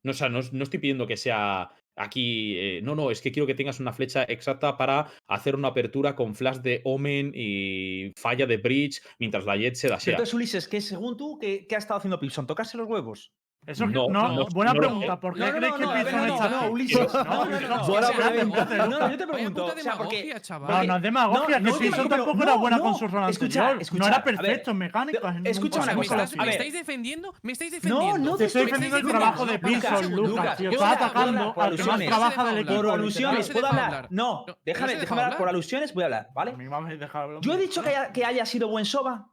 No, 0.04 0.12
o 0.12 0.14
sea, 0.14 0.30
no, 0.30 0.40
no 0.52 0.64
estoy 0.64 0.80
pidiendo 0.80 1.08
que 1.08 1.18
sea 1.18 1.72
aquí. 1.98 2.58
eh, 2.58 2.82
no, 2.84 2.96
no, 2.96 3.12
es 3.12 3.22
que 3.22 3.32
quiero 3.32 3.48
que 3.48 3.56
tengas 3.56 3.80
una 3.80 3.94
flecha 3.94 4.24
exacta 4.24 4.78
para 4.78 5.12
hacer 5.28 5.56
una 5.56 5.70
apertura 5.70 6.16
con 6.16 6.36
flash 6.36 6.58
de 6.58 6.82
Omen 6.86 7.32
y 7.34 8.12
falla 8.18 8.46
de 8.46 8.58
Bridge 8.58 9.02
mientras 9.18 9.46
la 9.46 9.58
Jet 9.58 9.76
se 9.76 9.90
dasea. 9.90 10.14
Entonces, 10.14 10.34
Ulises, 10.34 10.68
¿qué 10.68 10.82
según 10.82 11.18
tú, 11.18 11.38
¿qué, 11.40 11.66
qué 11.68 11.76
ha 11.76 11.80
estado 11.80 11.98
haciendo 11.98 12.20
Pilson? 12.20 12.48
¿Tocarse 12.48 12.78
los 12.78 12.88
huevos? 12.88 13.34
Eso 13.70 13.84
es 13.86 13.90
que- 13.92 13.96
No, 13.96 14.10
no, 14.10 14.28
no, 14.34 14.46
buena 14.48 14.74
no 14.74 14.80
pregunta. 14.80 15.20
¿Por 15.20 15.34
qué 15.36 15.40
No, 15.40 15.46
no, 15.46 15.52
crees 15.52 15.72
no, 15.72 15.78
que 15.78 15.84
no, 15.84 16.28
no, 16.28 16.34
está 16.34 16.50
no? 16.50 16.72
Ulises, 16.72 17.14
No, 17.14 17.24
no, 17.24 17.46
no, 17.46 17.60
no, 17.60 17.68
no, 17.78 17.86
buena 17.88 18.08
pregunta. 18.12 18.66
no, 18.66 18.88
no, 19.00 19.12
yo 19.12 19.18
te 19.18 19.28
pregunto, 19.28 19.66
o 19.66 19.78
sea, 19.78 19.94
porque- 19.96 20.16
demagogia, 20.18 20.42
chaval. 20.42 20.72
No, 20.88 20.94
no 20.94 20.96
es 20.98 21.02
demagogia, 21.04 21.60
No, 21.60 21.78
que 21.78 21.90
no, 21.90 21.96
pero- 21.98 22.10
tampoco 22.10 22.34
no, 22.38 22.44
era 22.44 22.54
buena 22.56 22.78
no, 22.78 22.84
con 22.84 22.96
su 22.96 23.08
rol 23.08 23.30
escucha, 23.30 23.76
no 23.94 24.08
era 24.08 24.24
perfecto 24.24 24.72
en 24.72 24.78
mecánicas. 24.78 25.36
escucha 25.44 25.82
una 25.82 25.92
me 25.94 25.96
cosa, 25.98 26.24
estás, 26.24 26.36
me 26.46 26.50
estáis 26.52 26.74
defendiendo, 26.74 27.34
me 27.44 27.52
estáis 27.52 27.72
defendiendo. 27.72 28.18
No, 28.18 28.32
no 28.32 28.38
Te 28.38 28.46
estoy 28.46 28.66
defendiendo 28.66 28.98
el 28.98 29.08
trabajo 29.08 29.46
de 29.46 29.60
no, 29.60 29.70
Lucas, 30.10 30.58
Tío, 30.58 30.72
yo 30.72 30.72
está 30.72 30.86
voy 30.86 30.88
a 30.88 30.92
hablar 30.92 31.04
atacando 31.04 31.54
por 31.54 31.64
al 31.64 31.70
que 31.76 31.78
más 31.78 31.88
alusiones. 31.90 32.08
trabaja 32.08 32.44
del 32.44 32.54
Por 32.54 32.60
equipo. 32.60 32.76
Por 32.76 32.86
No 32.86 32.94
alusiones, 32.94 33.50
¿puedo 33.50 33.68
hablar? 33.68 34.08
No, 34.10 34.46
No, 34.48 34.58
déjame, 34.66 34.96
no 34.96 35.02
hablar. 35.12 35.38
Por 35.38 35.50
alusiones 35.50 35.94
voy 35.94 36.04
a 36.04 36.06
hablar, 36.08 36.28
A 36.30 36.34
¿vale? 36.34 36.54
mí 36.54 36.68
me 36.68 36.76
habéis 36.76 37.00
dejado 37.00 37.24
hablar, 37.26 37.42
Yo 37.42 37.54
he 37.54 37.58
dicho 37.58 37.84
que 38.14 38.26
haya 38.26 38.46
sido 38.46 38.68
buen 38.68 38.86
Soba. 38.86 39.28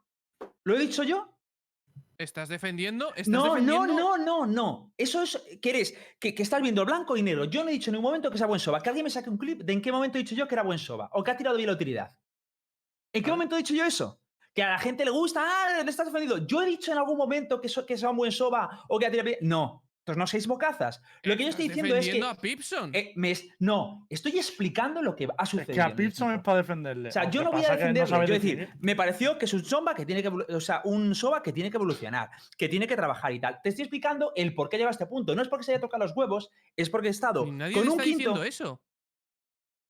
¿Lo 0.64 0.74
he 0.74 0.78
dicho 0.78 1.02
yo? 1.04 1.35
¿Estás 2.18 2.48
defendiendo? 2.48 3.10
¿Estás 3.10 3.28
No, 3.28 3.46
no, 3.46 3.54
defendiendo? 3.54 3.94
no, 3.94 4.16
no, 4.18 4.46
no. 4.46 4.92
Eso 4.96 5.22
es 5.22 5.40
que 5.60 5.70
eres, 5.70 5.94
que, 6.18 6.34
que 6.34 6.42
estás 6.42 6.62
viendo 6.62 6.84
blanco 6.84 7.16
y 7.16 7.22
negro. 7.22 7.44
Yo 7.44 7.62
no 7.62 7.70
he 7.70 7.72
dicho 7.72 7.90
en 7.90 7.94
ningún 7.94 8.10
momento 8.10 8.30
que 8.30 8.38
sea 8.38 8.46
buen 8.46 8.60
soba. 8.60 8.80
Que 8.80 8.88
alguien 8.90 9.04
me 9.04 9.10
saque 9.10 9.30
un 9.30 9.38
clip 9.38 9.62
de 9.62 9.72
en 9.72 9.82
qué 9.82 9.92
momento 9.92 10.18
he 10.18 10.22
dicho 10.22 10.34
yo 10.34 10.48
que 10.48 10.54
era 10.54 10.62
buen 10.62 10.78
soba. 10.78 11.08
O 11.12 11.22
que 11.22 11.30
ha 11.30 11.36
tirado 11.36 11.56
bien 11.56 11.68
la 11.68 11.74
utilidad. 11.74 12.16
¿En 13.12 13.22
qué 13.22 13.30
momento 13.30 13.54
he 13.54 13.58
dicho 13.58 13.74
yo 13.74 13.84
eso? 13.84 14.20
Que 14.54 14.62
a 14.62 14.70
la 14.70 14.78
gente 14.78 15.04
le 15.04 15.10
gusta, 15.10 15.44
ah, 15.46 15.82
le 15.82 15.90
estás 15.90 16.06
defendiendo. 16.06 16.46
Yo 16.46 16.62
he 16.62 16.66
dicho 16.66 16.90
en 16.92 16.98
algún 16.98 17.18
momento 17.18 17.60
que, 17.60 17.68
so- 17.68 17.84
que 17.84 17.96
sea 17.98 18.10
un 18.10 18.16
buen 18.16 18.32
soba 18.32 18.84
o 18.88 18.98
que 18.98 19.06
ha 19.06 19.10
tirado 19.10 19.26
bien. 19.26 19.38
No. 19.42 19.84
Entonces 20.06 20.18
no 20.20 20.26
seis 20.28 20.46
bocazas. 20.46 21.02
Lo 21.24 21.36
que 21.36 21.42
yo 21.42 21.48
estoy 21.48 21.66
diciendo 21.66 21.96
es 21.96 22.08
que. 22.08 22.22
a 22.22 22.34
Pipson. 22.36 22.94
eh, 22.94 23.12
me 23.16 23.32
es- 23.32 23.48
no, 23.58 24.06
estoy 24.08 24.38
explicando 24.38 25.02
lo 25.02 25.16
que 25.16 25.26
ha 25.36 25.42
Es 25.42 25.48
sucedido. 25.48 25.74
que 25.74 25.80
a 25.80 25.96
Pilson 25.96 26.32
es 26.34 26.42
para 26.42 26.58
defenderle. 26.58 27.08
O 27.08 27.12
sea, 27.12 27.28
yo 27.28 27.42
no 27.42 27.50
voy 27.50 27.64
a 27.64 27.72
defenderle. 27.72 28.08
sabe 28.08 28.26
yo 28.28 28.34
decir, 28.34 28.56
definir. 28.58 28.78
me 28.80 28.94
pareció 28.94 29.36
que 29.36 29.46
es 29.46 29.52
un 29.52 29.64
Somba 29.64 29.96
que 29.96 30.06
tiene 30.06 30.22
que, 30.22 30.28
o 30.28 30.60
sea, 30.60 30.80
un 30.84 31.12
Soba 31.16 31.42
que 31.42 31.52
tiene 31.52 31.72
que 31.72 31.76
evolucionar, 31.76 32.30
que 32.56 32.68
tiene 32.68 32.86
que 32.86 32.94
trabajar 32.94 33.32
y 33.32 33.40
tal. 33.40 33.58
Te 33.64 33.70
estoy 33.70 33.82
explicando 33.82 34.30
el 34.36 34.54
por 34.54 34.68
qué 34.68 34.76
llega 34.76 34.90
a 34.90 34.92
este 34.92 35.06
punto. 35.06 35.34
No 35.34 35.42
es 35.42 35.48
porque 35.48 35.64
se 35.64 35.72
haya 35.72 35.80
tocado 35.80 36.04
los 36.04 36.16
huevos, 36.16 36.50
es 36.76 36.88
porque 36.88 37.08
he 37.08 37.10
estado 37.10 37.44
nadie 37.44 37.74
con 37.74 37.82
le 37.82 37.88
un 37.90 37.94
está 37.94 38.04
quinto. 38.04 38.18
diciendo 38.18 38.44
eso. 38.44 38.80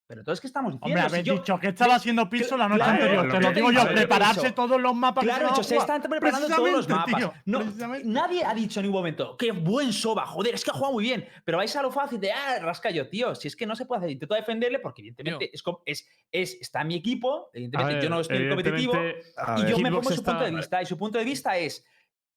Pero 0.09 0.21
entonces, 0.21 0.41
¿qué 0.41 0.47
estamos 0.47 0.73
diciendo? 0.73 0.87
Hombre, 0.87 1.01
Si 1.03 1.07
habéis 1.15 1.25
yo- 1.27 1.35
dicho 1.35 1.59
que 1.59 1.69
estaba 1.69 1.97
haciendo 1.97 2.31
piso 2.31 2.57
la 2.57 2.69
noche 2.69 2.79
claro, 2.85 2.93
anterior. 2.93 3.25
lo 3.27 3.33
Te 3.33 3.39
que 3.39 3.45
lo 3.45 3.53
digo 3.53 3.73
yo, 3.73 3.89
prepararse 3.93 4.53
todos 4.53 4.81
los 4.81 4.95
mapas. 4.95 5.25
que 5.25 5.31
Claro, 5.31 5.49
hecho, 5.51 5.65
se 5.65 5.77
están 5.77 6.01
preparando 6.03 6.47
todos 6.49 6.71
los 6.71 6.89
mapas. 6.89 7.15
tío, 7.17 7.33
No, 7.45 7.61
nadie 8.05 8.45
ha 8.45 8.55
dicho 8.55 8.79
en 8.79 8.85
ningún 8.87 9.01
momento, 9.01 9.37
qué 9.37 9.51
buen 9.51 9.93
Soba, 9.93 10.25
joder, 10.27 10.55
es 10.55 10.65
que 10.65 10.71
ha 10.71 10.75
jugado 10.75 10.93
muy 10.93 11.03
bien. 11.03 11.29
Pero 11.45 11.59
vais 11.59 11.75
a 11.75 11.83
lo 11.83 11.91
fácil 11.91 12.21
de, 12.21 12.31
ah, 12.31 12.59
rasca 12.61 12.91
yo, 12.91 13.09
tío. 13.09 13.35
Si 13.35 13.49
es 13.49 13.57
que 13.57 13.67
no 13.67 13.75
se 13.75 13.85
puede 13.85 13.99
hacer, 13.99 14.11
intento 14.13 14.35
defenderle 14.37 14.79
porque 14.79 15.03
evidentemente 15.03 15.51
es, 15.53 15.63
es, 15.85 16.07
es, 16.31 16.55
está 16.61 16.83
en 16.83 16.89
mi 16.89 16.95
equipo, 16.95 17.51
evidentemente 17.53 18.01
yo 18.05 18.09
no 18.11 18.21
estoy 18.21 18.49
competitivo. 18.49 18.95
Y 18.95 18.99
ver, 18.99 19.25
yo 19.67 19.79
me 19.79 19.91
pongo 19.91 20.11
su 20.13 20.23
punto 20.23 20.45
de 20.45 20.51
vista. 20.53 20.83
Y 20.83 20.87
su 20.87 20.97
punto 20.97 21.19
de 21.19 21.25
vista 21.25 21.57
es. 21.59 21.85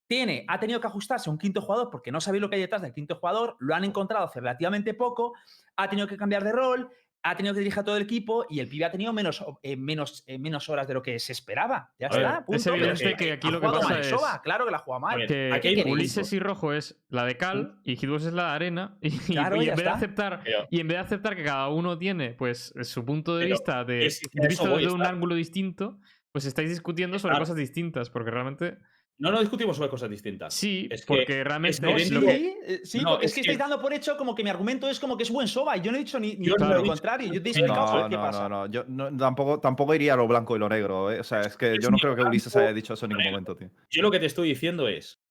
Tiene, 0.07 0.43
ha 0.47 0.59
tenido 0.59 0.81
que 0.81 0.87
ajustarse 0.87 1.29
a 1.29 1.31
un 1.31 1.37
quinto 1.37 1.61
jugador 1.61 1.91
porque 1.91 2.11
no 2.11 2.19
sabéis 2.19 2.41
lo 2.41 2.49
que 2.49 2.55
hay 2.55 2.61
detrás 2.61 2.81
del 2.81 2.93
quinto 2.93 3.17
jugador, 3.17 3.55
lo 3.59 3.75
han 3.75 3.83
encontrado 3.83 4.25
hace 4.25 4.39
relativamente 4.39 4.95
poco, 4.95 5.33
ha 5.75 5.87
tenido 5.87 6.07
que 6.07 6.17
cambiar 6.17 6.43
de 6.43 6.51
rol, 6.51 6.89
ha 7.21 7.35
tenido 7.35 7.53
que 7.53 7.59
dirigir 7.59 7.79
a 7.79 7.83
todo 7.83 7.97
el 7.97 8.03
equipo 8.03 8.45
y 8.49 8.59
el 8.61 8.67
pibe 8.69 8.85
ha 8.85 8.91
tenido 8.91 9.11
menos, 9.11 9.43
eh, 9.61 9.75
menos, 9.75 10.23
eh, 10.25 10.39
menos 10.39 10.69
horas 10.69 10.87
de 10.87 10.93
lo 10.93 11.01
que 11.01 11.19
se 11.19 11.33
esperaba. 11.33 11.91
Ya 11.99 12.07
ver, 12.09 12.21
está, 12.21 12.37
es 12.39 12.43
punto. 12.45 12.63
Pero 12.63 12.75
evidente 12.77 13.09
es 13.11 13.15
que 13.17 13.31
aquí 13.33 13.51
lo 13.51 13.59
que 13.59 13.67
pasa 13.67 13.89
mal 13.89 13.99
es- 13.99 14.07
Soba, 14.07 14.41
claro 14.41 14.65
que 14.65 14.71
la 14.71 14.77
juega 14.77 14.99
mal. 14.99 15.27
que 15.27 15.51
aquí? 15.53 15.83
Ulises 15.85 16.31
y 16.31 16.39
Rojo 16.39 16.71
es 16.73 17.03
la 17.09 17.25
de 17.25 17.35
Cal 17.35 17.75
y 17.83 17.97
Hitbox 17.97 18.23
es 18.25 18.33
la 18.33 18.43
de 18.45 18.51
Arena. 18.51 18.97
Y, 19.01 19.11
Claro, 19.33 19.55
en 19.61 19.67
vez 19.67 19.75
de 19.75 19.89
aceptar 19.89 20.41
Pero- 20.43 20.67
y 20.71 20.79
en 20.79 20.87
vez 20.87 20.95
de 20.97 21.01
aceptar 21.01 21.35
que 21.35 21.43
cada 21.43 21.67
uno 21.69 21.97
tiene 21.97 22.31
pues 22.31 22.73
su 22.83 23.03
punto 23.03 23.35
de 23.35 23.45
Pero 23.45 23.55
vista 23.55 23.83
de, 23.83 24.05
es 24.05 24.21
visto 24.33 24.77
desde 24.77 24.91
un 24.93 25.03
ángulo 25.03 25.35
distinto, 25.35 25.99
pues 26.31 26.45
estáis 26.45 26.69
discutiendo 26.69 27.19
sobre 27.19 27.31
Claro. 27.33 27.43
cosas 27.43 27.57
distintas 27.57 28.09
porque 28.09 28.31
realmente 28.31 28.77
No, 29.19 29.31
no 29.31 29.39
discutimos 29.41 29.75
sobre 29.75 29.89
cosas 29.89 30.09
distintas. 30.09 30.53
sí, 30.53 30.87
Es 30.89 31.01
que- 31.05 31.07
porque 31.07 31.43
realmente 31.43 31.75
es 31.75 31.79
que 31.81 31.85
No, 31.85 31.97
es 31.97 32.07
sí, 32.07 32.13
lo 32.13 32.21
que- 32.21 32.55
eh, 32.65 32.79
sí, 32.85 32.99
No, 33.01 33.09
porque 33.11 33.25
es 33.25 33.31
es 33.31 33.35
que 33.35 33.41
que- 33.41 33.51
estáis 33.51 33.59
dando 33.59 33.81
por 33.81 33.93
hecho 33.93 34.15
como 34.15 34.33
que 34.33 34.43
mi 34.45 34.49
argumento 34.49 34.89
es 34.89 34.97
como 34.99 35.17
que 35.17 35.23
es 35.23 35.29
buen 35.31 35.47
Soba 35.47 35.75
y 35.75 35.81
yo 35.81 35.91
no 35.91 35.97
he 35.97 35.99
dicho 35.99 36.19
ni, 36.19 36.35
ni 36.37 36.47
lo 36.47 36.55
contrario. 36.55 37.33
Yo 37.33 37.41
te 37.43 37.49
he 37.49 37.51
explicado 37.51 38.03
No, 38.03 38.09
qué 38.09 38.15
no, 38.15 38.21
pasa. 38.21 38.47
no, 38.47 38.65
no. 38.65 38.71
Yo 38.71 38.85
no- 38.87 39.15
tampoco, 39.17 39.59
tampoco 39.59 39.93
iría 39.93 40.13
a 40.13 40.17
lo 40.17 40.27
blanco 40.27 40.55
y 40.55 40.59
lo 40.59 40.69
negro. 40.69 41.11
¿eh? 41.11 41.19
O 41.19 41.23
sea, 41.25 41.41
es 41.41 41.57
que 41.57 41.73
Es 41.73 41.79
yo 41.83 41.91
no 41.91 41.97
creo 41.97 42.15
que 42.15 42.21
Ulises 42.23 42.55
haya 42.55 42.71
dicho 42.73 42.93
eso 42.93 43.05
en 43.05 43.09
ningún 43.09 43.25
momento, 43.31 43.55
tío. 43.57 43.69
Yo 43.89 44.01
lo 44.01 44.09
que 44.09 44.19
te 44.19 44.25
estoy 44.25 44.47
diciendo 44.47 44.87
es, 44.87 45.21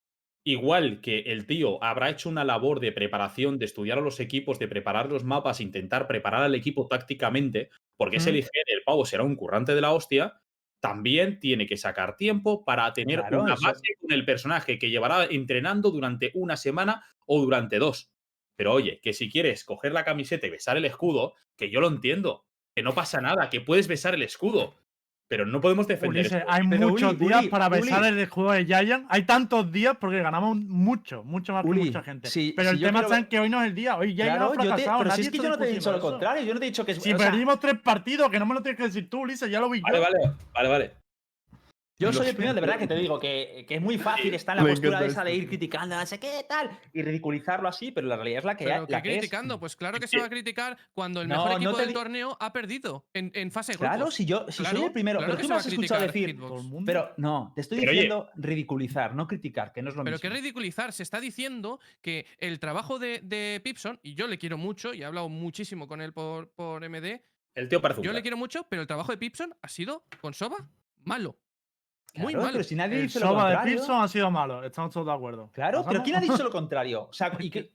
igual 0.45 1.01
que 1.01 1.21
el 1.21 1.47
tío 1.47 1.83
habrá 1.83 2.11
hecho 2.11 2.29
una 2.29 2.45
labor 2.45 2.81
de 2.81 2.93
preparación, 2.93 3.59
de 3.59 3.65
estudiar 3.65 3.99
a 3.99 4.01
los 4.03 4.21
equipos, 4.21 4.59
de 4.59 4.69
preparar 4.69 5.09
los 5.11 5.25
mapas, 5.25 5.61
intentar 5.63 6.07
preparar 6.07 6.43
al 6.43 6.55
equipo 6.55 6.87
tácticamente, 6.87 7.71
porque 7.97 8.17
es 8.19 8.27
el 8.27 8.35
Mm. 8.35 8.39
IGN, 8.39 8.63
el 8.67 8.83
pavo 8.85 9.05
será 9.07 9.23
un 9.25 9.35
currante 9.35 9.75
de 9.75 9.81
la 9.81 9.93
hostia, 9.93 10.35
también 10.81 11.41
tiene 11.41 11.67
que 11.67 11.77
sacar 11.77 12.17
tiempo 12.17 12.65
para 12.65 12.93
tener 12.93 13.21
Claro, 13.21 13.43
una 13.43 13.55
eso- 13.55 13.67
base 13.67 13.95
con 14.01 14.13
el 14.13 14.25
personaje 14.25 14.79
que 14.79 14.91
llevará 14.91 15.25
entrenando 15.25 15.91
durante 15.91 16.31
una 16.35 16.57
semana 16.57 17.05
o 17.27 17.41
durante 17.41 17.79
dos. 17.79 18.11
Pero 18.57 18.73
oye, 18.73 19.01
que 19.03 19.13
si 19.13 19.31
quieres 19.31 19.65
coger 19.65 19.93
la 19.93 20.05
camiseta 20.05 20.47
y 20.47 20.51
besar 20.51 20.77
el 20.77 20.85
escudo, 20.85 21.35
que 21.57 21.71
yo 21.71 21.81
lo 21.81 21.89
entiendo, 21.89 22.45
que 22.75 22.83
no 22.83 22.95
pasa 22.95 23.21
nada, 23.21 23.51
que 23.51 23.61
puedes 23.61 23.89
besar 23.89 24.15
el 24.15 24.23
escudo, 24.23 24.75
pero 25.29 25.45
no 25.45 25.61
podemos 25.61 25.87
defender 25.87 26.23
Ulises, 26.23 26.43
hay 26.49 26.67
Pero, 26.69 26.89
muchos 26.89 27.13
Uli, 27.13 27.27
días 27.27 27.41
Uli, 27.41 27.49
para 27.49 27.69
besar 27.69 28.01
Uli. 28.01 28.21
el 28.23 28.27
juego 28.29 28.53
de 28.53 28.65
Giant. 28.65 29.07
Hay 29.11 29.23
tantos 29.25 29.71
días 29.71 29.95
porque 30.01 30.21
ganamos 30.23 30.57
mucho, 30.57 31.23
mucho 31.23 31.53
más 31.53 31.65
Uli, 31.67 31.81
que 31.81 31.87
mucha 31.89 32.03
gente. 32.03 32.29
si- 32.31 32.53
pero 32.57 32.71
si 32.71 32.77
el 32.77 32.81
tema 32.81 32.93
quiero- 33.01 33.07
está 33.09 33.19
en 33.19 33.27
que 33.27 33.39
hoy 33.39 33.51
no 33.51 33.61
es 33.63 33.69
el 33.69 33.75
día. 33.75 33.97
Hoy 33.99 34.15
Giant 34.15 34.31
Claro, 34.31 34.45
ha 34.47 34.49
yo 34.49 34.53
te, 34.61 34.67
fracasado. 34.69 34.99
pero 34.99 35.11
si 35.11 35.17
nadie 35.17 35.25
es 35.25 35.31
que 35.31 35.37
yo 35.39 35.49
no 35.51 35.59
te 35.59 35.65
he 35.69 35.73
dicho 35.75 35.93
lo 35.93 36.01
contrario, 36.01 36.43
yo 36.45 36.55
no 36.55 36.61
te 36.61 36.67
he 36.67 36.69
dicho 36.71 36.85
que 36.87 36.93
es 36.93 37.03
Si 37.03 37.13
o 37.13 37.19
sea, 37.19 37.31
perdimos 37.31 37.61
tres 37.61 37.79
partidos, 37.79 38.31
que 38.31 38.39
no 38.39 38.47
me 38.47 38.55
lo 38.55 38.63
tienes 38.63 38.79
que 38.79 38.85
decir 38.85 39.11
tú, 39.11 39.21
Ulises, 39.21 39.51
ya 39.51 39.61
lo 39.61 39.69
vi 39.69 39.81
Vale, 39.83 39.99
yo. 39.99 40.03
vale, 40.03 40.19
vale, 40.55 40.69
vale. 40.69 40.91
Yo 42.01 42.13
soy 42.13 42.29
el 42.29 42.37
primero, 42.37 42.55
de 42.55 42.61
verdad, 42.61 42.79
que 42.79 42.87
te 42.87 42.95
digo 42.95 43.19
que, 43.19 43.65
que 43.67 43.75
es 43.75 43.81
muy 43.83 43.99
fácil 43.99 44.33
estar 44.33 44.55
en 44.57 44.59
la 44.59 44.63
Me 44.63 44.71
postura 44.71 45.05
esa 45.05 45.25
de 45.25 45.35
ir 45.35 45.49
criticando, 45.49 45.97
no 45.97 46.07
sé 46.07 46.21
qué 46.21 46.47
tal, 46.49 46.71
y 46.93 47.03
ridiculizarlo 47.03 47.69
así, 47.69 47.91
pero 47.91 48.07
la 48.07 48.15
realidad 48.17 48.39
es 48.39 48.45
la 48.45 48.57
que, 48.57 48.65
Pero 48.67 48.87
la 48.89 49.03
que 49.03 49.09
que 49.09 49.15
es. 49.15 49.19
criticando, 49.19 49.59
pues 49.59 49.75
claro 49.75 49.99
que 49.99 50.07
se 50.07 50.17
va 50.19 50.27
a 50.27 50.29
criticar 50.29 50.79
cuando 50.95 51.23
el 51.23 51.29
No, 51.29 51.35
mejor 51.45 51.53
equipo 51.61 51.77
del 51.77 51.93
torneo 51.93 52.37
ha 52.39 52.53
perdido 52.53 53.05
en, 53.15 53.33
en 53.35 53.51
fase 53.51 53.73
de 53.73 53.79
grupos. 53.79 53.97
Claro, 53.97 54.11
si 54.13 54.25
yo 54.27 54.47
si 54.49 54.65
soy 54.65 54.85
el 54.85 54.93
primero, 54.93 55.19
claro 55.19 55.33
pero 55.33 55.37
que 55.39 55.43
tú 55.43 55.49
me 55.49 55.57
has 55.57 55.67
escuchado 55.67 56.03
decir. 56.07 56.39
Pero 56.87 57.15
no, 57.17 57.53
te 57.57 57.63
estoy 57.63 57.79
Pero, 57.81 57.91
oye- 57.91 58.01
diciendo 58.03 58.29
ridiculizar, 58.37 59.15
no 59.17 59.27
criticar, 59.27 59.73
que 59.73 59.83
no 59.83 59.91
es 59.91 59.97
lo 59.97 60.05
Pero 60.05 60.17
mismo. 60.19 60.23
que 60.31 60.37
ridiculizar, 60.37 60.93
se 60.93 61.03
está 61.03 61.19
diciendo 61.21 61.81
que 62.01 62.27
el 62.39 62.61
trabajo 62.61 63.01
de, 63.01 63.21
de 63.25 63.61
Pipson, 63.65 63.99
y 64.05 64.15
yo 64.15 64.29
le 64.29 64.39
quiero 64.39 64.57
mucho, 64.57 64.95
y 64.95 65.03
he 65.03 65.05
hablado 65.05 65.29
muchísimo 65.29 65.89
con 65.89 66.01
él 66.01 66.13
por, 66.13 66.51
por 66.53 66.89
MD, 66.89 67.23
El 67.57 67.69
tío 67.69 67.81
parece 67.83 68.01
un 68.01 68.07
yo 68.07 68.13
le 68.13 68.23
quiero 68.23 68.37
mucho, 68.37 68.69
pero 68.69 68.83
el 68.83 68.87
trabajo 68.87 69.11
de 69.11 69.19
Pipson 69.19 69.53
ha 69.61 69.69
sido, 69.69 70.05
con 70.21 70.33
Soba, 70.33 70.69
malo. 71.03 71.37
Muy 72.19 72.33
Claro, 72.35 72.47
malo. 72.47 72.53
Pero 72.53 72.65
si 72.65 72.75
nadie 72.75 72.97
El 72.97 73.03
dice 73.03 73.21
lo 73.21 73.27
Soba 73.29 73.49
de 73.49 73.55
contrario. 73.55 73.77
Pearson 73.77 74.03
ha 74.03 74.09
sido 74.09 74.31
malo. 74.31 74.65
Estamos 74.65 74.93
todos 74.93 75.07
de 75.07 75.13
acuerdo. 75.13 75.51
Claro, 75.53 75.79
pero 75.79 75.85
¿Pasamos? 75.85 76.05
¿quién 76.05 76.17
ha 76.17 76.21
dicho 76.21 76.43
lo 76.45 76.51
contrario? 76.51 77.09
O 77.09 77.13
sea, 77.13 77.33
y 77.39 77.51
que 77.51 77.73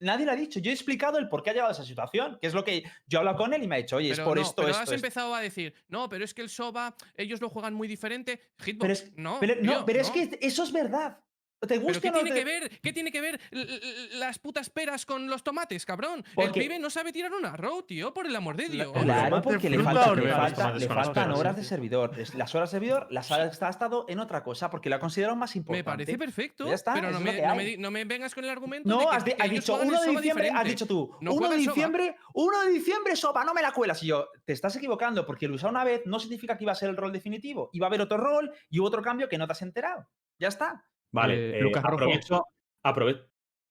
nadie 0.00 0.26
lo 0.26 0.32
ha 0.32 0.36
dicho. 0.36 0.60
Yo 0.60 0.70
he 0.70 0.74
explicado 0.74 1.18
el 1.18 1.28
por 1.28 1.42
qué 1.42 1.50
ha 1.50 1.52
llegado 1.52 1.70
a 1.70 1.72
esa 1.72 1.84
situación, 1.84 2.38
que 2.40 2.46
es 2.48 2.54
lo 2.54 2.64
que 2.64 2.82
yo 3.06 3.18
he 3.18 3.20
hablado 3.20 3.36
con 3.38 3.54
él 3.54 3.62
y 3.62 3.68
me 3.68 3.76
ha 3.76 3.78
dicho, 3.78 3.96
oye, 3.96 4.10
es 4.10 4.16
Pero 4.18 4.28
por 4.28 4.36
no, 4.36 4.42
esto, 4.42 4.54
pero 4.56 4.68
esto, 4.68 4.82
has 4.82 4.88
esto. 4.88 4.94
empezado 4.96 5.34
a 5.34 5.40
decir, 5.40 5.74
no, 5.88 6.08
pero 6.08 6.24
es 6.24 6.34
que 6.34 6.42
el 6.42 6.48
Soba, 6.48 6.94
ellos 7.16 7.40
lo 7.40 7.48
juegan 7.48 7.74
muy 7.74 7.88
diferente. 7.88 8.40
Hitbox, 8.64 8.80
Pero 8.80 8.92
es, 8.92 9.12
no, 9.16 9.36
pero, 9.40 9.54
no, 9.62 9.72
tío, 9.72 9.84
pero 9.86 10.00
es 10.00 10.08
no. 10.08 10.14
que 10.14 10.38
eso 10.42 10.62
es 10.62 10.72
verdad. 10.72 11.18
¿Te 11.66 11.74
¿Pero 11.74 11.86
gusta 11.86 12.00
qué 12.00 12.10
tiene 12.10 12.30
te- 12.30 12.38
que 12.38 12.44
ver? 12.44 12.80
¿Qué 12.82 12.92
tiene 12.92 13.12
que 13.12 13.20
ver 13.20 13.40
l- 13.50 13.62
l- 13.62 14.16
las 14.18 14.38
putas 14.38 14.70
peras 14.70 15.04
con 15.06 15.28
los 15.28 15.42
tomates, 15.42 15.84
cabrón? 15.86 16.24
Porque- 16.34 16.60
El 16.60 16.66
pibe 16.66 16.78
no 16.78 16.90
sabe 16.90 17.12
tirar 17.12 17.32
un 17.32 17.44
arrow, 17.44 17.82
tío, 17.82 18.12
por 18.14 18.26
el 18.26 18.34
amor 18.36 18.56
de 18.56 18.68
Dios. 18.68 18.92
Claro, 18.92 19.42
porque 19.42 19.70
le, 19.70 19.78
falta, 19.82 20.04
falta- 20.04 20.78
faltan 20.88 21.24
peras, 21.24 21.38
horas 21.38 21.54
sí. 21.56 21.60
de 21.62 21.66
servidor. 21.66 22.12
Las 22.36 22.54
horas 22.54 22.70
de 22.70 22.76
servidor 22.76 23.06
las 23.10 23.30
ha 23.30 23.36
ha 23.44 23.70
estado 23.70 24.04
en 24.08 24.18
otra 24.18 24.42
cosa 24.42 24.70
porque 24.70 24.88
la 24.90 24.98
consideraron 25.00 25.38
más 25.38 25.56
importante. 25.56 25.78
Me 25.78 25.84
parece 25.84 26.18
perfecto, 26.18 26.66
Ya 26.66 26.74
está, 26.74 26.94
pero 26.94 27.08
no 27.10 27.18
lo 27.18 27.20
me, 27.20 27.40
no, 27.42 27.54
me, 27.54 27.76
no 27.76 27.90
me 27.90 28.04
vengas 28.04 28.34
con 28.34 28.44
el 28.44 28.50
argumento 28.50 28.88
No, 28.88 28.98
de 29.00 29.06
que, 29.06 29.16
has, 29.16 29.24
de- 29.24 29.36
que 29.36 29.42
has 29.42 29.50
dicho 29.50 29.72
juegan 29.74 29.88
1 29.88 29.98
el 30.02 30.04
de 30.06 30.12
diciembre, 30.20 30.50
has 30.54 30.64
dicho 30.64 30.86
tú, 30.86 31.16
No 31.20 31.32
1 31.34 31.48
de 31.50 31.56
diciembre, 31.56 32.16
1 32.34 32.60
de 32.62 32.70
diciembre, 32.70 33.16
Soba, 33.16 33.44
no 33.44 33.54
me 33.54 33.62
la 33.62 33.72
cuelas. 33.72 34.02
Y 34.02 34.06
yo, 34.08 34.28
te 34.44 34.52
estás 34.52 34.76
equivocando, 34.76 35.24
porque 35.26 35.46
el 35.46 35.52
usar 35.52 35.70
una 35.70 35.84
vez 35.84 36.02
no 36.06 36.18
significa 36.18 36.56
que 36.56 36.64
iba 36.64 36.72
a 36.72 36.76
ser 36.76 36.90
el 36.90 36.96
rol 36.96 37.12
definitivo. 37.12 37.70
Iba 37.72 37.86
a 37.86 37.88
haber 37.88 38.00
otro 38.00 38.18
rol 38.18 38.52
y 38.70 38.80
hubo 38.80 38.88
otro 38.88 39.02
cambio 39.02 39.28
que 39.28 39.38
no 39.38 39.46
te 39.46 39.52
has 39.52 39.62
enterado. 39.62 40.08
Ya 40.38 40.48
está. 40.48 40.84
Vale, 41.14 41.34
Eh, 41.34 41.58
eh, 41.58 41.62
Lucas 41.62 41.82
Rojo. 41.82 41.94
aprovecho, 41.94 42.44
aprove- 42.84 43.26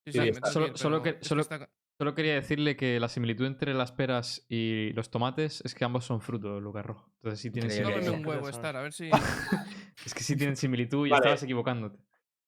Sí, 0.06 0.12
Sí, 0.12 0.20
sí, 0.20 0.20
me 0.20 0.30
está. 0.30 0.42
tengo 0.52 0.52
Solo- 0.54 0.78
solo 0.78 1.04
que- 1.04 1.18
solo- 1.22 1.42
está- 1.42 1.70
Solo 2.00 2.16
quería 2.16 2.34
decirle 2.34 2.76
que 2.76 3.00
la 3.00 3.08
similitud 3.08 3.46
entre 3.46 3.72
las 3.76 3.92
peras 3.92 4.46
y 4.50 4.92
los 4.94 5.12
tomates 5.12 5.62
es 5.64 5.76
que 5.76 5.86
ambos 5.86 6.04
son 6.04 6.22
fruto, 6.22 6.60
Lucas 6.60 6.84
Rojo. 6.86 7.12
Entonces 7.18 7.40
sí 7.40 7.52
tienen 7.52 7.70
similitud. 7.70 8.10
un 8.14 8.20
Eso. 8.22 8.30
huevo, 8.30 8.50
estar, 8.50 8.76
a 8.76 8.82
ver 8.82 8.92
si. 8.94 9.10
Es 10.06 10.14
que 10.16 10.24
sí 10.24 10.36
tienen 10.36 10.56
similitud 10.58 11.06
y 11.06 11.12
Vale. 11.12 11.20
estabas 11.22 11.44
equivocándote. 11.44 12.00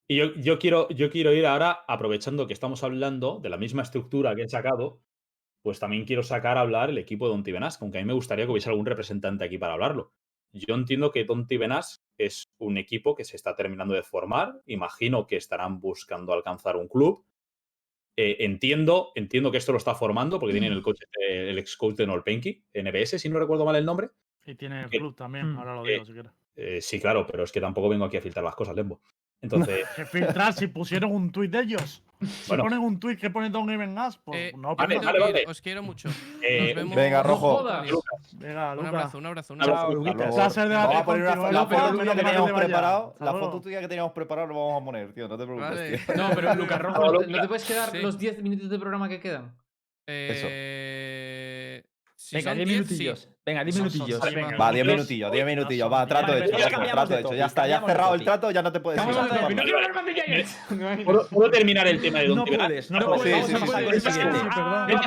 Y 0.10 0.18
yo, 0.18 0.34
yo 0.36 0.58
quiero, 0.58 0.90
yo 0.90 1.10
quiero 1.12 1.32
ir 1.32 1.46
ahora, 1.46 1.84
aprovechando 1.88 2.48
que 2.48 2.54
estamos 2.54 2.84
hablando 2.84 3.40
de 3.40 3.50
la 3.50 3.58
misma 3.58 3.84
estructura 3.84 4.36
que 4.36 4.42
he 4.44 4.50
sacado, 4.50 5.02
pues 5.64 5.80
también 5.80 6.06
quiero 6.06 6.24
sacar 6.24 6.58
a 6.58 6.62
hablar 6.62 6.90
el 6.90 6.98
equipo 6.98 7.28
de 7.28 7.34
Don 7.34 7.44
Tibenas, 7.44 7.80
aunque 7.82 8.00
a 8.00 8.02
mí 8.02 8.08
me 8.08 8.14
gustaría 8.14 8.46
que 8.46 8.52
hubiese 8.52 8.70
algún 8.72 8.86
representante 8.88 9.46
aquí 9.46 9.58
para 9.60 9.74
hablarlo. 9.74 10.14
Yo 10.54 10.74
entiendo 10.76 11.12
que 11.12 11.24
Don 11.24 11.48
Tibenas 11.48 12.04
es 12.18 12.52
un 12.58 12.78
equipo 12.78 13.16
que 13.16 13.26
se 13.26 13.36
está 13.36 13.56
terminando 13.56 13.94
de 13.94 14.04
formar, 14.04 14.62
imagino 14.66 15.28
que 15.28 15.36
estarán 15.38 15.80
buscando 15.80 16.34
alcanzar 16.34 16.76
un 16.78 16.88
club. 16.88 17.26
Eh, 18.18 18.38
entiendo, 18.46 19.12
entiendo 19.16 19.52
que 19.52 19.58
esto 19.58 19.74
lo 19.74 19.78
está 19.78 19.94
formando 19.94 20.40
porque 20.40 20.54
tienen 20.54 20.72
el 20.72 20.82
coach, 20.82 21.02
eh, 21.20 21.50
el 21.50 21.60
ex 21.60 21.76
coach 21.76 21.96
de 21.96 22.08
Nolpenki, 22.08 22.64
NBS, 22.74 23.20
si 23.20 23.28
no 23.30 23.38
recuerdo 23.40 23.66
mal 23.66 23.76
el 23.76 23.86
nombre. 23.86 24.10
Y 24.46 24.56
tiene 24.56 24.84
el 24.84 24.90
Que- 24.90 25.00
club 25.00 25.16
también, 25.16 25.52
Mm. 25.54 25.58
ahora 25.58 25.76
lo 25.76 25.86
Eh, 25.86 25.92
digo 25.94 26.06
si 26.06 26.14
quieres. 26.14 26.32
Eh, 26.56 26.80
sí, 26.82 27.02
claro, 27.02 27.28
pero 27.28 27.44
es 27.44 27.52
que 27.52 27.60
tampoco 27.60 27.90
vengo 27.90 28.06
aquí 28.06 28.16
a 28.16 28.22
filtrar 28.22 28.46
las 28.46 28.56
cosas, 28.56 28.76
Lembo. 28.76 29.02
Entonces, 29.42 29.86
Que 29.96 30.06
filtrar 30.06 30.54
si 30.54 30.68
pusieron 30.68 31.12
un 31.12 31.32
tuit 31.32 31.52
de 31.52 31.60
ellos. 31.62 32.02
Si 32.22 32.48
Bueno. 32.48 32.64
ponen 32.64 32.80
un 32.80 33.00
tuit 33.00 33.20
que 33.20 33.30
pone 33.30 33.50
Don 33.50 33.70
Even 33.70 33.96
Us, 34.00 34.18
pues 34.24 34.40
Eh, 34.40 34.54
no 34.58 34.74
vale, 34.76 34.98
vale, 35.00 35.20
vale. 35.20 35.44
Os 35.48 35.62
quiero 35.62 35.84
mucho. 35.84 36.10
eh, 36.42 36.68
Nos 36.68 36.76
vemos. 36.76 36.96
venga, 36.96 37.18
No 37.18 37.30
Rojo. 37.30 37.58
jodas. 37.58 37.88
Venga, 38.38 38.72
Un 38.72 38.78
Luca. 38.78 38.88
abrazo, 38.90 39.18
un 39.18 39.26
abrazo, 39.26 39.54
un 39.54 39.62
Abrazo, 39.62 39.82
abrazo. 39.82 40.00
Lucas. 40.04 40.16
Por 40.28 40.36
Placer 40.36 40.70
de 40.70 40.76
Vamos 40.76 40.96
a 40.96 41.06
poner 41.06 41.22
una, 41.38 41.52
la 41.52 41.66
foto 41.68 41.98
tuya 41.98 42.16
que 42.16 42.24
teníamos 42.24 42.52
preparado. 42.54 43.16
La 43.20 43.32
foto 43.34 43.62
tuya 43.62 43.82
que 43.82 43.88
teníamos 43.90 44.12
preparado 44.14 44.48
lo 44.48 44.54
vamos 44.56 44.82
a 44.82 44.86
poner, 44.86 45.14
tío. 45.14 45.28
No 45.28 45.38
te 45.38 45.44
preocupes, 45.44 45.70
Vale. 45.70 45.98
tío. 45.98 46.16
No, 46.16 46.30
pero 46.34 46.56
Lucas 46.56 46.80
Rojo, 46.82 47.12
¿no 47.12 47.20
te- 47.20 47.28
¿no 47.28 47.42
te 47.42 47.48
puedes 47.48 47.66
quedar 47.66 47.92
Sí. 47.92 47.98
los 48.00 48.18
10 48.18 48.42
minutos 48.42 48.70
de 48.70 48.80
programa 48.80 49.10
que 49.10 49.20
quedan? 49.20 49.54
Eh, 50.08 51.84
si 52.16 52.36
Venga, 52.38 52.52
son 52.52 52.58
10 52.58 52.68
10, 52.70 52.80
minutillos. 52.80 53.20
sí. 53.20 53.35
Venga, 53.46 53.64
10 53.64 53.76
Son- 53.76 53.90
son- 53.92 53.94
minutillos. 54.00 54.20
son- 54.24 54.34
Venga. 54.34 54.58
Va, 54.58 54.72
10 54.72 54.86
Nosotros- 54.86 55.08
minutillos, 55.08 55.32
10 55.32 55.46
minutillos. 55.46 55.86
no, 55.86 55.96
Va, 55.96 56.08
trato 56.08 56.34
ya, 56.34 56.46
hecho, 56.46 56.58
trato 56.92 57.14
de 57.14 57.20
hecho. 57.20 57.34
Ya 57.36 57.46
está, 57.46 57.68
ya 57.68 57.76
has 57.78 57.82
de 57.86 57.88
cerrado 57.92 58.16
el 58.16 58.24
trato, 58.24 58.50
ya 58.50 58.62
no 58.64 58.72
te 58.72 58.80
puedes 58.80 59.00
ir. 59.06 59.08
No 59.08 59.48
quiero 59.64 59.78
hablar 59.78 59.94
más 59.94 60.06
de 60.06 60.14
Giants. 60.16 60.58
¿Puedo, 61.06 61.28
puedo 61.30 61.52
terminar 61.52 61.88
el 61.88 62.02
tema 62.02 62.20
de 62.20 62.28
Don 62.30 62.38
No 62.40 62.46
puedes, 62.46 62.90
no 62.90 63.00
puedes. 63.06 63.46
sí, 63.46 63.54
sí, 63.56 63.62
sí, 63.62 63.66
es 63.94 64.04
más 64.04 64.16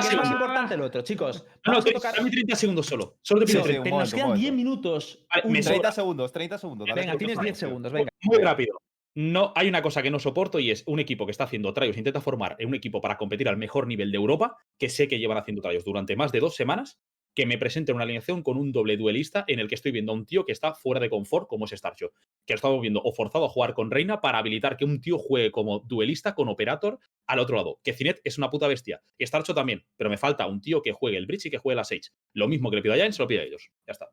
segundos. 0.07 0.31
importante 0.31 0.73
el 0.75 0.81
otro, 0.81 1.01
chicos. 1.01 1.45
No, 1.65 1.73
no, 1.73 1.79
dame 1.81 2.31
30 2.31 2.55
segundos 2.55 2.85
solo. 2.85 3.17
Solo 3.21 3.41
te 3.41 3.47
pido 3.47 3.59
sí, 3.59 3.63
30. 3.63 3.79
un 3.79 3.83
Pero 3.83 3.99
nos 3.99 4.13
quedan 4.13 4.27
momento. 4.27 4.41
10 4.41 4.53
minutos. 4.53 5.25
Vale, 5.29 5.41
Un 5.45 5.51
me 5.51 5.61
solo. 5.63 5.73
30 5.75 5.91
segundos, 5.91 6.31
30 6.31 6.57
segundos. 6.57 6.87
Venga, 6.95 7.17
tienes 7.17 7.37
tú, 7.37 7.43
10 7.43 7.53
tú. 7.55 7.59
segundos, 7.59 7.91
venga. 7.91 8.09
Muy 8.21 8.37
rápido. 8.37 8.79
No, 9.15 9.51
hay 9.55 9.67
una 9.67 9.81
cosa 9.81 10.01
que 10.01 10.11
no 10.11 10.19
soporto 10.19 10.59
y 10.59 10.71
es 10.71 10.83
un 10.87 10.99
equipo 10.99 11.25
que 11.25 11.31
está 11.31 11.43
haciendo 11.43 11.73
tryos, 11.73 11.97
intenta 11.97 12.21
formar 12.21 12.55
un 12.65 12.73
equipo 12.73 13.01
para 13.01 13.17
competir 13.17 13.49
al 13.49 13.57
mejor 13.57 13.85
nivel 13.87 14.11
de 14.11 14.17
Europa, 14.17 14.55
que 14.77 14.87
sé 14.87 15.09
que 15.09 15.19
llevan 15.19 15.37
haciendo 15.37 15.61
tryos 15.61 15.83
durante 15.83 16.15
más 16.15 16.31
de 16.31 16.39
dos 16.39 16.55
semanas, 16.55 16.99
que 17.39 17.45
me 17.45 17.57
presenten 17.57 17.95
una 17.95 18.03
alineación 18.03 18.43
con 18.43 18.57
un 18.57 18.73
doble 18.73 18.97
duelista 18.97 19.45
en 19.47 19.61
el 19.61 19.69
que 19.69 19.75
estoy 19.75 19.93
viendo 19.93 20.11
a 20.11 20.15
un 20.15 20.25
tío 20.25 20.43
que 20.45 20.51
está 20.51 20.73
fuera 20.73 20.99
de 20.99 21.09
confort, 21.09 21.47
como 21.47 21.63
es 21.63 21.71
Starcho. 21.71 22.11
Que 22.45 22.51
lo 22.51 22.55
estamos 22.55 22.81
viendo 22.81 22.99
o 23.01 23.13
forzado 23.13 23.45
a 23.45 23.47
jugar 23.47 23.73
con 23.73 23.91
Reina 23.91 24.19
para 24.19 24.39
habilitar 24.39 24.75
que 24.75 24.83
un 24.83 24.99
tío 24.99 25.17
juegue 25.17 25.49
como 25.49 25.79
duelista 25.79 26.35
con 26.35 26.49
Operator 26.49 26.99
al 27.27 27.39
otro 27.39 27.55
lado. 27.55 27.79
Que 27.81 27.93
Cinet 27.93 28.19
es 28.25 28.37
una 28.37 28.49
puta 28.49 28.67
bestia. 28.67 29.01
Y 29.17 29.25
Starcho 29.25 29.53
también. 29.55 29.85
Pero 29.95 30.09
me 30.09 30.17
falta 30.17 30.47
un 30.47 30.59
tío 30.59 30.81
que 30.81 30.91
juegue 30.91 31.15
el 31.17 31.27
Bridge 31.27 31.45
y 31.45 31.49
que 31.49 31.59
juegue 31.59 31.77
la 31.77 31.85
Sage. 31.85 32.09
Lo 32.33 32.49
mismo 32.49 32.69
que 32.69 32.75
le 32.75 32.81
pido 32.81 32.93
a 32.93 32.97
Giants, 32.97 33.15
se 33.15 33.23
lo 33.23 33.27
pido 33.29 33.39
a 33.39 33.45
ellos. 33.45 33.71
Ya 33.87 33.93
está. 33.93 34.09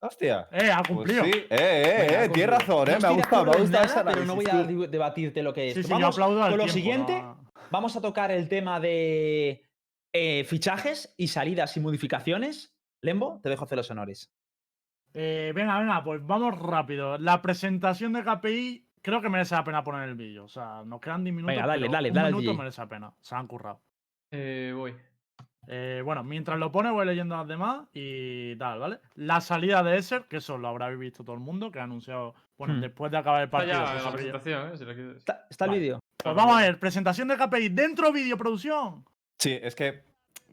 Hostia. 0.00 0.46
Eh, 0.52 0.70
ha 0.70 0.82
Pues 0.82 0.88
cumplido. 0.88 1.24
sí, 1.24 1.30
eh, 1.30 1.46
eh, 1.50 2.06
Venga, 2.06 2.24
eh, 2.24 2.28
tienes 2.28 2.50
razón, 2.58 2.88
eh. 2.90 2.92
No 2.92 3.00
me 3.00 3.06
ha 3.06 3.10
gustado, 3.12 3.44
me 3.46 3.50
ha 3.52 3.60
gustado 3.60 3.84
ese 3.86 4.00
Pero 4.04 4.24
no 4.26 4.34
voy 4.34 4.44
a 4.50 4.62
debatirte 4.88 5.42
lo 5.42 5.54
que 5.54 5.68
es. 5.68 5.74
Sí, 5.74 5.82
sí, 5.84 5.88
yo 5.88 5.94
Vamos 5.94 6.14
aplaudo 6.16 6.42
al 6.42 6.50
con 6.50 6.58
lo 6.58 6.68
siguiente. 6.68 7.22
no- 7.22 7.48
Vamos 7.70 7.96
a 7.96 8.00
tocar 8.02 8.30
el 8.30 8.46
tema 8.48 8.78
de 8.78 9.62
eh, 10.12 10.44
fichajes 10.44 11.14
y 11.16 11.28
salidas 11.28 11.76
y 11.76 11.80
modificaciones. 11.80 12.74
Lembo, 13.00 13.40
te 13.42 13.48
dejo 13.48 13.64
hacer 13.64 13.76
los 13.78 13.90
honores. 13.90 14.32
Eh, 15.14 15.52
venga, 15.54 15.78
venga, 15.78 16.02
pues 16.04 16.24
vamos 16.26 16.58
rápido. 16.58 17.18
La 17.18 17.40
presentación 17.42 18.12
de 18.12 18.24
KPI 18.24 18.88
creo 19.02 19.20
que 19.22 19.28
merece 19.28 19.54
la 19.54 19.64
pena 19.64 19.82
poner 19.84 20.08
el 20.08 20.14
vídeo. 20.14 20.44
O 20.44 20.48
sea, 20.48 20.82
nos 20.84 21.00
quedan 21.00 21.24
10 21.24 21.34
minutos. 21.36 21.54
Venga, 21.54 21.66
dale, 21.66 21.80
pero 21.82 21.92
dale, 21.92 22.08
un 22.10 22.14
dale 22.14 22.28
al 22.28 22.34
minuto 22.34 22.54
merece 22.58 22.80
la 22.80 22.88
pena. 22.88 23.12
Se 23.20 23.34
han 23.34 23.46
currado. 23.46 23.80
Eh, 24.30 24.72
voy. 24.76 24.94
Eh, 25.70 26.00
bueno, 26.04 26.24
mientras 26.24 26.58
lo 26.58 26.72
pone, 26.72 26.90
voy 26.90 27.04
leyendo 27.06 27.36
las 27.36 27.46
demás 27.46 27.86
y 27.92 28.56
tal, 28.56 28.78
¿vale? 28.78 29.00
La 29.16 29.40
salida 29.40 29.82
de 29.82 29.98
Esser, 29.98 30.24
que 30.26 30.38
eso 30.38 30.56
lo 30.56 30.68
habrá 30.68 30.88
visto 30.90 31.24
todo 31.24 31.34
el 31.34 31.40
mundo, 31.42 31.70
que 31.70 31.78
ha 31.78 31.84
anunciado, 31.84 32.34
bueno, 32.56 32.74
Hmm. 32.74 32.80
después 32.80 33.12
de 33.12 33.18
acabar 33.18 33.40
el 33.42 33.46
Está 33.46 33.56
partido. 33.58 33.74
ya 33.78 33.78
en 33.80 33.84
la 34.02 34.08
habría- 34.08 34.32
presentación, 34.32 34.72
¿eh? 34.72 34.76
Si. 35.12 35.16
¿Está, 35.18 35.46
está 35.50 35.64
el 35.66 35.70
Vale. 35.70 35.80
vídeo? 35.80 36.00
Pues 36.22 36.34
vamos 36.34 36.56
a 36.56 36.60
ver, 36.62 36.78
presentación 36.80 37.28
de 37.28 37.36
KPI 37.36 37.68
dentro 37.68 38.10
vídeo 38.12 38.36
producción. 38.38 39.04
Sí, 39.38 39.58
es 39.62 39.74
que 39.74 40.02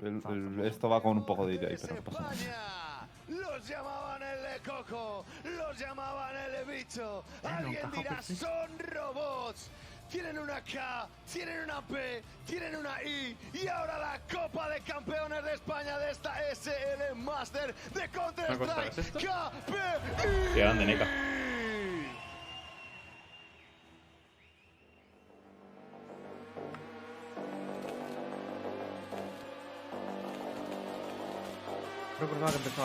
el- 0.01 0.21
el- 0.29 0.65
esto 0.65 0.89
va 0.89 1.01
con 1.01 1.17
un 1.17 1.25
poco 1.25 1.47
de 1.47 1.57
delay, 1.57 1.77
pero 1.81 1.95
no 1.95 2.03
pasa 2.03 2.21
nada. 2.21 3.07
Los 3.27 3.67
llamaban 3.67 4.21
el 4.21 4.43
de 4.43 4.59
coco, 4.69 5.25
los 5.43 5.79
llamaban 5.79 6.35
el 6.37 6.51
de 6.51 6.63
bicho. 6.77 7.23
no 7.43 7.49
Alguien 7.49 7.91
dirá, 7.91 8.21
son 8.21 8.77
robots. 8.77 9.69
Tienen 10.07 10.37
una 10.37 10.61
K, 10.63 11.07
tienen 11.33 11.63
una 11.63 11.81
P, 11.81 12.21
tienen 12.45 12.75
una 12.75 13.01
I 13.01 13.35
y 13.53 13.67
ahora 13.67 13.97
la 13.97 14.19
Copa 14.31 14.69
de 14.69 14.79
Campeones 14.81 15.43
de 15.43 15.53
España 15.55 15.97
de 15.97 16.11
esta 16.11 16.39
SL 16.51 17.15
Master 17.15 17.73
de 17.91 18.07
Counter 18.09 18.45
¿Una 18.51 18.57
cosa 18.59 18.83
Strike. 19.01 19.27
KPI. 19.27 20.59
Qué 32.27 32.39
grande, 32.39 32.84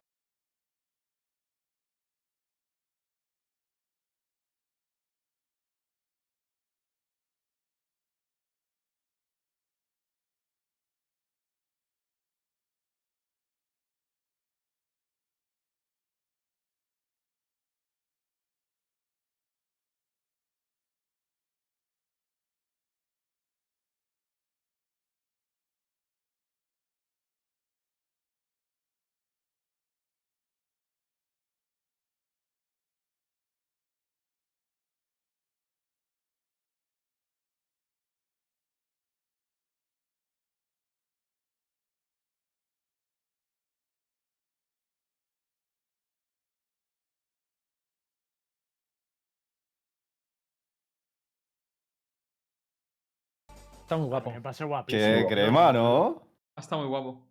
Está 53.91 53.99
muy 53.99 54.07
guapo. 54.07 54.31
Me 54.31 54.41
parece 54.41 54.65
guapísimo. 54.65 55.03
Qué 55.05 55.27
crema, 55.35 55.73
¿no? 55.73 56.23
Está 56.57 56.77
muy 56.77 56.87
guapo. 56.87 57.27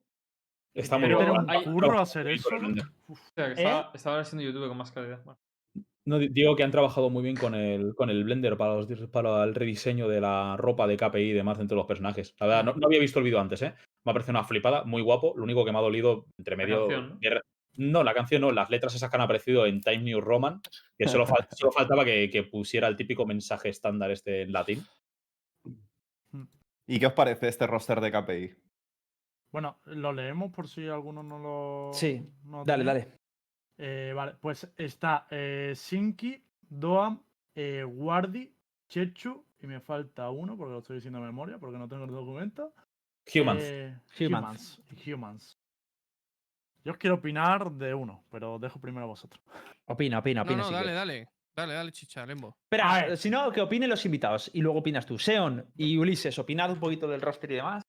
Está 0.74 0.98
muy 0.98 1.08
Pero 1.08 1.20
guapo. 1.20 1.40
un 1.44 1.50
Hay- 1.50 1.64
curro 1.64 2.00
hacer 2.02 2.28
eso. 2.28 2.50
O 3.08 3.16
sea, 3.34 3.46
que 3.46 3.62
¿Eh? 3.62 3.64
estaba, 3.64 3.92
estaba 3.94 4.20
haciendo 4.20 4.44
YouTube 4.44 4.68
con 4.68 4.76
más 4.78 4.92
calidad. 4.92 5.24
Bueno. 5.24 5.40
No, 6.04 6.20
di- 6.20 6.28
digo 6.28 6.58
que 6.58 6.64
han 6.64 6.72
trabajado 6.72 7.10
muy 7.10 7.24
bien 7.24 7.38
con 7.38 7.56
el, 7.56 7.96
con 7.96 8.10
el 8.10 8.26
Blender 8.26 8.58
para, 8.58 8.76
los 8.76 8.88
para 9.10 9.42
el 9.46 9.56
rediseño 9.56 10.10
de 10.10 10.20
la 10.20 10.58
ropa 10.58 10.86
de 10.86 10.98
KPI 10.98 11.30
y 11.30 11.32
demás 11.32 11.58
dentro 11.60 11.76
de 11.76 11.80
los 11.80 11.88
personajes. 11.88 12.36
La 12.42 12.48
verdad, 12.48 12.64
no, 12.66 12.74
no 12.74 12.88
había 12.88 13.00
visto 13.00 13.20
el 13.20 13.26
vídeo 13.26 13.40
antes, 13.40 13.62
¿eh? 13.62 13.74
Me 14.04 14.10
ha 14.12 14.14
parecido 14.14 14.32
una 14.32 14.44
flipada, 14.44 14.84
muy 14.84 15.02
guapo. 15.02 15.34
Lo 15.38 15.44
único 15.46 15.64
que 15.64 15.72
me 15.72 15.78
ha 15.78 15.82
dolido 15.82 16.26
entre 16.38 16.58
La 16.58 16.64
medio. 16.66 16.88
canción, 16.90 17.20
¿no? 17.78 18.04
la 18.04 18.14
canción 18.14 18.42
no, 18.42 18.52
las 18.52 18.70
letras 18.70 18.94
esas 18.96 19.10
que 19.10 19.16
han 19.16 19.22
aparecido 19.22 19.66
en 19.66 19.80
Time 19.80 20.00
New 20.00 20.20
Roman, 20.20 20.60
que 20.98 21.08
solo, 21.08 21.26
fal- 21.26 21.48
solo 21.58 21.72
faltaba 21.72 22.04
que, 22.04 22.30
que 22.30 22.44
pusiera 22.44 22.90
el 22.90 22.98
típico 22.98 23.26
mensaje 23.26 23.70
estándar 23.70 24.12
este 24.12 24.42
en 24.42 24.52
latín. 24.52 24.84
¿Y 26.92 27.00
qué 27.00 27.06
os 27.06 27.14
parece 27.14 27.48
este 27.48 27.68
roster 27.68 28.02
de 28.02 28.12
KPI? 28.12 28.56
Bueno, 29.52 29.78
lo 29.86 30.12
leemos 30.12 30.52
por 30.52 30.68
si 30.68 30.88
alguno 30.88 31.22
no 31.22 31.38
lo. 31.38 31.92
Sí, 31.94 32.28
no 32.46 32.66
Dale, 32.66 32.84
dale. 32.84 33.08
Eh, 33.78 34.12
vale, 34.16 34.34
pues 34.42 34.68
está 34.76 35.28
eh, 35.30 35.74
Sinki, 35.76 36.44
Doam, 36.62 37.24
eh, 37.54 37.84
Wardi, 37.86 38.52
Chechu, 38.90 39.46
y 39.62 39.68
me 39.68 39.80
falta 39.80 40.32
uno 40.32 40.58
porque 40.58 40.74
lo 40.74 40.80
estoy 40.80 40.96
diciendo 40.96 41.20
de 41.20 41.28
memoria 41.28 41.60
porque 41.60 41.78
no 41.78 41.88
tengo 41.88 42.06
el 42.06 42.12
documento. 42.12 42.74
Humans. 43.36 43.62
Eh, 43.64 43.96
Humans. 44.20 44.82
humans. 45.06 45.60
Yo 46.84 46.94
os 46.94 46.98
quiero 46.98 47.18
opinar 47.18 47.72
de 47.72 47.94
uno, 47.94 48.24
pero 48.32 48.58
dejo 48.58 48.82
primero 48.82 49.04
a 49.06 49.10
vosotros. 49.10 49.44
Opina, 49.86 50.18
opina, 50.20 50.44
No, 50.44 50.50
opina. 50.50 50.58
no, 50.64 50.68
si 50.70 50.74
dale, 50.74 50.86
quieres. 50.86 51.00
dale. 51.00 51.30
Dale, 51.56 51.74
dale, 51.74 51.92
chicha, 51.92 52.26
Lembo. 52.26 52.58
Espera, 52.64 53.16
si 53.18 53.30
no, 53.30 53.52
que 53.52 53.62
opinen 53.62 53.90
los 53.90 54.06
invitados 54.06 54.50
y 54.54 54.62
luego 54.62 54.80
opinas 54.80 55.06
tú. 55.06 55.20
Seon 55.20 55.72
y 55.76 55.98
Ulises, 55.98 56.40
opinad 56.40 56.72
un 56.72 56.80
poquito 56.80 57.08
del 57.08 57.22
roster 57.22 57.52
y 57.52 57.56
demás. 57.56 57.84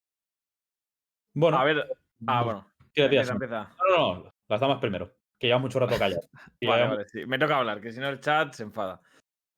Bueno, 1.35 1.59
A 1.59 1.65
ver. 1.65 1.87
Ah, 2.27 2.43
bueno. 2.43 2.71
Empieza, 2.95 3.27
Sam. 3.27 3.37
empieza. 3.37 3.71
No, 3.79 3.97
no, 3.97 4.25
no, 4.25 4.35
las 4.49 4.61
damas 4.61 4.79
primero. 4.81 5.15
Que 5.39 5.47
lleva 5.47 5.59
mucho 5.59 5.79
rato 5.79 5.97
calladas. 5.97 6.29
Que 6.59 6.67
Vale, 6.67 6.89
vale, 6.89 7.09
sí. 7.09 7.25
Me 7.27 7.39
toca 7.39 7.57
hablar, 7.59 7.81
que 7.81 7.93
si 7.93 8.01
no 8.01 8.09
el 8.09 8.21
chat 8.21 8.53
se 8.53 8.65
enfada. 8.65 9.01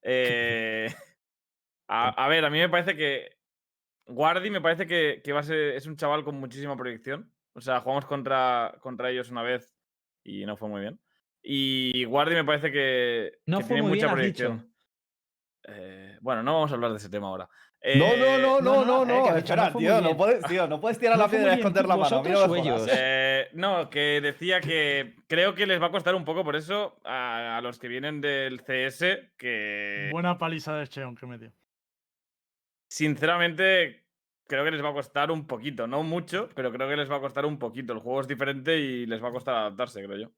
Eh, 0.02 0.86
a, 1.88 2.24
a 2.24 2.28
ver, 2.28 2.44
a 2.44 2.50
mí 2.50 2.58
me 2.58 2.68
parece 2.68 2.96
que. 2.96 3.36
Guardi 4.04 4.50
me 4.50 4.60
parece 4.60 4.86
que, 4.86 5.22
que 5.24 5.32
va 5.32 5.40
a 5.40 5.44
ser, 5.44 5.74
es 5.76 5.86
un 5.86 5.96
chaval 5.96 6.24
con 6.24 6.38
muchísima 6.38 6.76
proyección. 6.76 7.32
O 7.54 7.60
sea, 7.60 7.80
jugamos 7.80 8.04
contra, 8.04 8.76
contra 8.80 9.10
ellos 9.10 9.30
una 9.30 9.42
vez 9.42 9.74
y 10.24 10.44
no 10.44 10.56
fue 10.56 10.68
muy 10.68 10.80
bien. 10.80 11.00
Y 11.42 12.04
Guardi 12.04 12.34
me 12.36 12.44
parece 12.44 12.70
que, 12.70 13.38
No 13.46 13.58
que 13.58 13.64
fue 13.64 13.74
tiene 13.76 13.82
muy 13.88 13.98
mucha 13.98 14.06
bien, 14.14 14.18
has 14.18 14.24
dicho. 14.26 14.44
proyección. 14.48 14.72
Eh, 15.64 16.18
bueno, 16.20 16.42
no 16.42 16.54
vamos 16.54 16.70
a 16.70 16.74
hablar 16.74 16.90
de 16.92 16.96
ese 16.98 17.08
tema 17.08 17.28
ahora. 17.28 17.48
No, 17.96 18.16
no, 18.16 18.24
Eh, 18.26 18.38
no, 18.40 18.60
no, 18.60 18.84
no, 18.84 18.84
no, 18.84 19.02
eh, 19.02 19.06
no. 19.06 19.24
dicho, 19.24 19.36
Espera, 19.38 19.72
tío, 19.72 20.00
no 20.00 20.16
puedes, 20.16 20.44
tío, 20.44 20.66
no 20.68 20.80
puedes 20.80 20.98
tirar 21.00 21.16
No 21.16 21.24
la 21.24 21.28
piedra 21.28 21.52
y 21.54 21.58
esconder 21.58 21.86
la 21.86 21.96
mano. 21.96 22.18
A 22.18 22.22
mí 22.22 22.30
no 22.30 22.34
me 22.40 22.46
¿vosotros 22.46 22.58
o 22.58 22.62
jodas. 22.62 22.82
ellos? 22.86 22.90
Eh, 22.96 23.48
no, 23.54 23.90
que 23.90 24.20
decía 24.20 24.60
que 24.60 25.16
creo 25.26 25.54
que 25.54 25.66
les 25.66 25.82
va 25.82 25.86
a 25.86 25.90
costar 25.90 26.14
un 26.14 26.24
poco 26.24 26.44
por 26.44 26.54
eso 26.54 27.00
a, 27.04 27.56
a 27.56 27.60
los 27.60 27.78
que 27.80 27.88
vienen 27.88 28.20
del 28.20 28.60
CS, 28.62 29.32
que 29.36 30.10
Buena 30.12 30.38
paliza 30.38 30.76
de 30.76 30.86
Cheon 30.86 31.16
que 31.16 31.26
me 31.26 31.38
dio. 31.38 31.52
sinceramente 32.88 34.04
creo 34.46 34.64
que 34.64 34.70
les 34.70 34.84
va 34.84 34.90
a 34.90 34.94
costar 34.94 35.30
un 35.30 35.46
poquito, 35.46 35.86
no 35.86 36.02
mucho, 36.02 36.48
pero 36.54 36.70
creo 36.72 36.88
que 36.88 36.96
les 36.96 37.10
va 37.10 37.16
a 37.16 37.20
costar 37.20 37.46
un 37.46 37.58
poquito. 37.58 37.92
El 37.94 38.00
juego 38.00 38.20
es 38.20 38.28
diferente 38.28 38.78
y 38.78 39.06
les 39.06 39.22
va 39.22 39.28
a 39.28 39.32
costar 39.32 39.54
adaptarse, 39.56 40.04
creo 40.04 40.18
yo. 40.18 40.30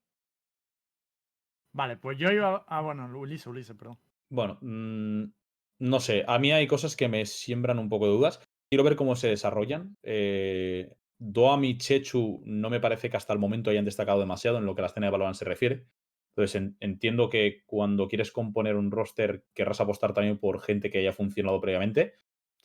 Vale, 1.75 1.97
pues 1.97 2.17
yo 2.19 2.31
iba. 2.31 2.65
Ah, 2.69 2.81
bueno, 2.81 3.07
Ulises, 3.19 3.47
Ulises, 3.49 3.77
perdón. 3.77 3.99
Bueno, 4.31 4.59
mm, 4.63 5.25
no 5.81 6.01
sé, 6.01 6.25
a 6.27 6.39
mí 6.39 6.53
hay 6.53 6.67
cosas 6.67 6.97
que 6.97 7.09
me 7.09 7.27
siembran 7.27 7.79
un 7.79 7.89
poco 7.89 8.07
de 8.07 8.13
dudas. 8.13 8.41
Quiero 8.71 8.85
ver 8.85 8.97
cómo 8.97 9.17
se 9.17 9.29
desarrollan. 9.29 9.97
Eh, 10.03 10.91
Doam 11.19 11.65
y 11.65 11.79
Chechu 11.79 12.43
no 12.45 12.71
me 12.71 12.81
parece 12.81 13.11
que 13.11 13.17
hasta 13.17 13.33
el 13.33 13.39
momento 13.39 13.71
hayan 13.71 13.85
destacado 13.85 14.21
demasiado 14.21 14.59
en 14.59 14.67
lo 14.67 14.75
que 14.75 14.81
a 14.81 14.85
la 14.85 14.89
escena 14.89 15.07
de 15.07 15.11
Valorant 15.13 15.37
se 15.37 15.45
refiere. 15.45 15.87
Entonces 16.37 16.55
en- 16.57 16.77
entiendo 16.81 17.29
que 17.31 17.63
cuando 17.67 18.09
quieres 18.09 18.33
componer 18.33 18.77
un 18.77 18.91
roster 18.91 19.45
querrás 19.55 19.81
apostar 19.81 20.13
también 20.15 20.39
por 20.39 20.61
gente 20.61 20.91
que 20.91 20.99
haya 20.99 21.13
funcionado 21.13 21.61
previamente, 21.61 22.15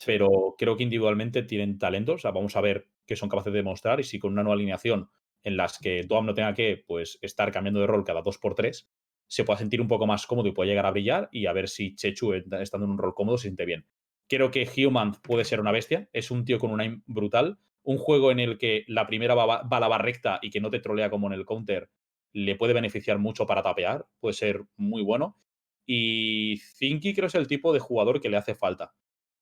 pero 0.06 0.54
creo 0.58 0.76
que 0.76 0.82
individualmente 0.84 1.42
tienen 1.42 1.78
talento. 1.78 2.14
O 2.14 2.18
sea, 2.18 2.30
vamos 2.30 2.56
a 2.56 2.60
ver 2.60 2.88
qué 3.06 3.16
son 3.16 3.28
capaces 3.28 3.52
de 3.52 3.58
demostrar 3.58 4.00
y 4.00 4.04
si 4.04 4.18
con 4.18 4.32
una 4.32 4.42
nueva 4.42 4.54
alineación 4.54 5.10
en 5.42 5.56
las 5.56 5.78
que 5.78 6.02
Doam 6.04 6.26
no 6.26 6.34
tenga 6.34 6.54
que 6.54 6.82
pues, 6.86 7.18
estar 7.22 7.52
cambiando 7.52 7.80
de 7.80 7.86
rol 7.86 8.04
cada 8.04 8.22
dos 8.22 8.38
por 8.38 8.54
tres, 8.54 8.90
se 9.30 9.44
pueda 9.44 9.58
sentir 9.60 9.80
un 9.80 9.86
poco 9.86 10.08
más 10.08 10.26
cómodo 10.26 10.48
y 10.48 10.52
pueda 10.52 10.68
llegar 10.68 10.86
a 10.86 10.90
brillar 10.90 11.28
y 11.30 11.46
a 11.46 11.52
ver 11.52 11.68
si 11.68 11.94
Chechu, 11.94 12.34
estando 12.34 12.84
en 12.84 12.90
un 12.90 12.98
rol 12.98 13.14
cómodo, 13.14 13.38
se 13.38 13.42
siente 13.42 13.64
bien. 13.64 13.86
Creo 14.28 14.50
que 14.50 14.68
Human 14.76 15.12
puede 15.22 15.44
ser 15.44 15.60
una 15.60 15.70
bestia, 15.70 16.08
es 16.12 16.32
un 16.32 16.44
tío 16.44 16.58
con 16.58 16.72
una 16.72 16.82
aim 16.82 17.02
brutal, 17.06 17.58
un 17.84 17.96
juego 17.96 18.32
en 18.32 18.40
el 18.40 18.58
que 18.58 18.84
la 18.88 19.06
primera 19.06 19.34
va, 19.36 19.62
va 19.62 19.80
la 19.80 19.98
recta 19.98 20.40
y 20.42 20.50
que 20.50 20.60
no 20.60 20.68
te 20.68 20.80
trolea 20.80 21.10
como 21.10 21.28
en 21.28 21.34
el 21.34 21.46
counter, 21.46 21.90
le 22.32 22.56
puede 22.56 22.74
beneficiar 22.74 23.18
mucho 23.18 23.46
para 23.46 23.62
tapear, 23.62 24.04
puede 24.18 24.34
ser 24.34 24.64
muy 24.76 25.02
bueno. 25.02 25.36
Y 25.86 26.60
Zinky 26.76 27.14
creo 27.14 27.28
es 27.28 27.34
el 27.36 27.46
tipo 27.46 27.72
de 27.72 27.78
jugador 27.78 28.20
que 28.20 28.30
le 28.30 28.36
hace 28.36 28.56
falta. 28.56 28.94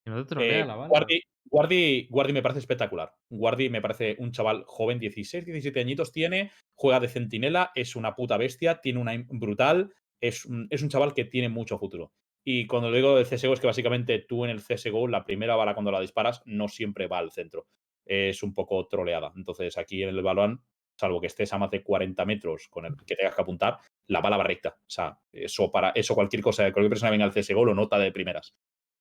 Que 0.09 0.15
no 0.15 0.25
te 0.27 0.35
trolea 0.35 0.61
Eh, 0.61 0.67
la. 0.67 0.75
Guardi, 0.89 1.21
Guardi- 1.51 2.07
Guardi 2.11 2.33
me 2.33 2.43
parece 2.43 2.61
espectacular. 2.61 3.13
Guardi 3.31 3.69
me 3.71 3.81
parece 3.81 4.17
un 4.19 4.33
chaval 4.33 4.65
joven, 4.67 4.99
16, 4.99 5.45
17 5.47 5.81
añitos 5.81 6.13
tiene, 6.13 6.51
juega 6.75 7.01
de 7.01 7.09
centinela, 7.09 7.73
es 7.75 7.97
una 7.97 8.15
puta 8.15 8.37
bestia, 8.37 8.81
tiene 8.81 9.01
una 9.01 9.13
brutal, 9.31 9.93
es 10.21 10.45
un, 10.45 10.67
es 10.71 10.83
un 10.83 10.89
chaval 10.91 11.15
que 11.15 11.25
tiene 11.25 11.49
mucho 11.49 11.79
futuro. 11.79 12.13
Y 12.45 12.67
cuando 12.67 12.91
lo 12.91 12.97
digo 12.97 13.17
del 13.17 13.27
CSGO 13.27 13.55
es 13.55 13.61
que 13.61 13.67
básicamente 13.67 14.19
tú 14.21 14.45
en 14.45 14.51
el 14.51 14.61
CSGO 14.63 15.07
la 15.09 15.25
primera 15.25 15.57
bala 15.57 15.75
cuando 15.75 15.91
la 15.91 16.01
disparas 16.01 16.43
no 16.47 16.69
siempre 16.69 17.07
va 17.07 17.19
al 17.19 17.31
centro. 17.31 17.67
Es 18.07 18.43
un 18.43 18.55
poco 18.55 18.87
troleada. 18.89 19.33
Entonces 19.37 19.77
aquí 19.77 20.03
en 20.03 20.11
el 20.11 20.23
balón, 20.23 20.63
salvo 20.99 21.21
que 21.21 21.27
estés 21.29 21.53
a 21.53 21.59
más 21.59 21.71
de 21.71 21.83
40 21.83 22.25
metros 22.25 22.69
con 22.69 22.87
el 22.87 22.97
que 23.07 23.17
tengas 23.17 23.35
que 23.35 23.43
apuntar, 23.43 23.79
la 24.07 24.21
bala 24.21 24.37
va 24.39 24.45
recta. 24.45 24.77
O 24.81 24.91
sea, 24.91 25.19
eso 25.33 25.71
para 25.71 25.91
eso 25.91 26.15
cualquier 26.15 26.43
cosa, 26.43 26.63
cualquier 26.73 26.89
persona 26.91 27.11
que 27.11 27.19
venga 27.19 27.27
al 27.27 27.33
CSGO 27.33 27.65
lo 27.67 27.75
nota 27.75 27.99
de 27.99 28.13
primeras. 28.13 28.55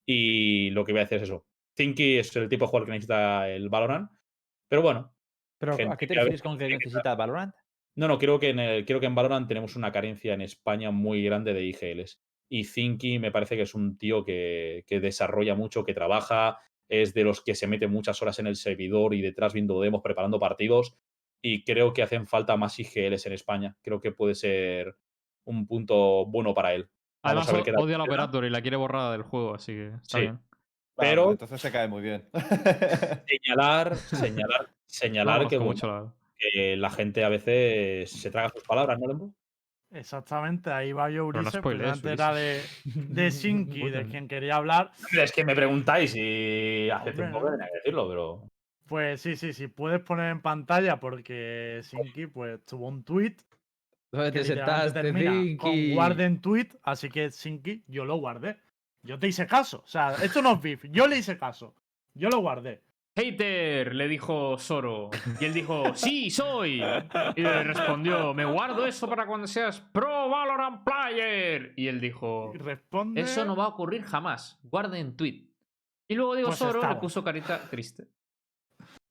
Y 0.08 0.70
lo 0.72 0.86
que 0.86 0.94
voy 0.94 1.02
a 1.02 1.04
decir 1.04 1.18
es 1.18 1.24
eso. 1.26 1.46
Tinky 1.76 2.18
es 2.18 2.36
el 2.36 2.50
tipo 2.50 2.66
de 2.66 2.70
jugador 2.70 2.88
que 2.88 2.92
necesita 2.94 3.50
el 3.50 3.70
Valorant. 3.70 4.10
Pero 4.70 4.82
bueno, 4.82 5.16
Pero 5.60 5.76
Gente 5.76 5.94
¿a 5.94 5.98
qué 5.98 6.08
te 6.08 6.14
refieres 6.16 6.42
con 6.42 6.58
que 6.58 6.68
necesita 6.70 7.16
Valorant? 7.16 7.54
no, 7.96 8.08
no, 8.08 8.20
creo 8.20 8.40
que, 8.40 8.50
en 8.50 8.60
el- 8.60 8.86
creo 8.86 9.00
que 9.00 9.08
en 9.08 9.16
Valorant 9.16 9.48
tenemos 9.48 9.76
una 9.76 9.92
carencia 9.92 10.34
en 10.34 10.42
España 10.42 10.92
muy 10.92 11.24
grande 11.24 11.54
de 11.54 11.64
IGLs. 11.66 12.22
Y 12.50 12.64
Zinky 12.66 13.20
me 13.20 13.32
parece 13.32 13.56
que 13.56 13.64
es 13.64 13.76
un 13.76 13.98
tío 13.98 14.24
que, 14.24 14.84
que 14.88 15.00
desarrolla 15.00 15.56
mucho, 15.56 15.84
que 15.84 15.94
trabaja, 15.94 16.60
es 16.88 17.14
de 17.14 17.24
los 17.24 17.42
que 17.44 17.56
se 17.56 17.68
mete 17.68 17.88
muchas 17.88 18.22
horas 18.22 18.40
en 18.40 18.48
el 18.48 18.56
servidor 18.56 19.14
y 19.14 19.22
detrás 19.22 19.54
viendo 19.54 19.82
demos, 19.82 20.02
preparando 20.02 20.40
partidos. 20.40 20.96
Y 21.42 21.64
creo 21.64 21.92
que 21.94 22.04
hacen 22.04 22.28
falta 22.28 22.56
más 22.56 22.80
IGLs 22.80 23.26
en 23.26 23.34
España. 23.34 23.78
Creo 23.82 24.00
que 24.00 24.12
puede 24.12 24.36
ser 24.36 24.96
un 25.46 25.68
punto 25.68 26.26
bueno 26.28 26.54
para 26.54 26.74
él. 26.76 26.90
Además, 27.28 27.50
a 27.50 27.52
odia 27.54 27.96
al 27.96 28.04
queda. 28.04 28.04
Operator 28.04 28.46
y 28.46 28.50
la 28.50 28.62
quiere 28.62 28.78
borrada 28.78 29.12
del 29.12 29.22
juego, 29.24 29.56
así 29.56 29.74
que 29.74 29.88
está 29.88 30.18
Sí. 30.18 30.22
bien. 30.22 30.40
Claro, 30.96 31.12
Pero- 31.12 31.32
entonces 31.32 31.62
se 31.62 31.72
cae 31.72 31.88
muy 31.88 32.02
bien. 32.02 32.28
Señalar, 33.28 33.96
señalar, 33.96 34.70
señalar 34.88 35.42
No 35.44 35.48
que, 35.50 35.58
bueno, 35.58 35.72
mucho 35.72 35.88
la- 35.88 36.14
que 36.38 36.76
la 36.78 36.90
gente 36.90 37.24
a 37.24 37.30
veces 37.30 38.12
se 38.12 38.32
traga 38.32 38.50
sus 38.50 38.64
palabras, 38.64 39.00
¿no, 39.00 39.08
Lembo? 39.08 39.34
Exactamente, 39.92 40.70
ahí 40.70 40.92
va 40.92 41.10
yo, 41.10 41.28
Pero 41.28 41.42
no 41.44 41.48
Ulises, 41.48 41.60
spoilees, 41.60 42.00
precisamente 42.02 42.24
era 42.24 42.34
de, 42.36 42.62
de 43.24 43.32
Sinky, 43.32 43.90
de 43.90 44.06
quien 44.08 44.28
quería 44.28 44.56
hablar. 44.58 44.92
Es 45.18 45.32
que 45.32 45.46
me 45.46 45.56
preguntáis 45.56 46.14
y 46.16 46.90
hace 46.90 47.10
Hombre, 47.12 47.14
tiempo 47.16 47.40
¿no? 47.40 47.46
que 47.46 47.52
tenía 47.52 47.68
que 47.68 47.78
decirlo, 47.78 48.08
pero. 48.10 48.42
Pues 48.86 49.22
sí, 49.22 49.36
sí, 49.36 49.54
sí, 49.54 49.68
puedes 49.68 50.02
poner 50.02 50.32
en 50.32 50.42
pantalla 50.42 51.00
porque 51.00 51.80
Sinky 51.84 52.28
pues 52.28 52.64
tuvo 52.66 52.88
un 52.88 53.04
tweet 53.04 53.36
¿Dónde 54.12 54.32
que 54.32 54.40
te 54.40 54.46
sentaste, 54.46 55.02
termina 55.02 55.32
con 55.58 55.72
Zinky? 55.74 55.94
guarden 55.94 56.42
tweet, 56.42 56.70
así 56.84 57.10
que 57.10 57.30
Sinky, 57.30 57.84
yo 57.88 58.06
lo 58.06 58.16
guardé. 58.18 58.58
Yo 59.04 59.20
te 59.20 59.28
hice 59.28 59.46
caso, 59.48 59.84
o 59.86 59.88
sea, 59.88 60.14
esto 60.24 60.42
no 60.42 60.54
es 60.54 60.62
beef, 60.62 60.86
yo 60.92 61.08
le 61.08 61.18
hice 61.18 61.38
caso. 61.38 61.76
Yo 62.14 62.30
lo 62.30 62.40
guardé. 62.40 62.82
Hater, 63.16 63.96
le 63.96 64.08
dijo 64.08 64.58
Soro. 64.58 65.10
Y 65.40 65.46
él 65.46 65.54
dijo, 65.54 65.94
sí, 65.96 66.30
soy. 66.30 66.84
Y 67.36 67.42
le 67.42 67.64
respondió, 67.64 68.34
me 68.34 68.46
guardo 68.46 68.86
eso 68.86 69.08
para 69.10 69.26
cuando 69.26 69.48
seas 69.48 69.80
Pro 69.82 70.30
Valorant 70.30 70.84
Player. 70.84 71.74
Y 71.76 71.88
él 71.88 72.00
dijo, 72.00 72.52
responde. 72.56 73.22
eso 73.22 73.44
no 73.46 73.56
va 73.56 73.66
a 73.66 73.70
ocurrir 73.70 74.04
jamás. 74.04 74.60
Guarden 74.64 75.16
tweet. 75.16 75.46
Y 76.10 76.16
luego 76.16 76.36
digo 76.36 76.48
Pues 76.50 76.60
Soro 76.60 76.74
le 76.74 76.80
estaba. 76.80 77.00
puso 77.00 77.24
carita 77.24 77.60
triste. 77.70 78.08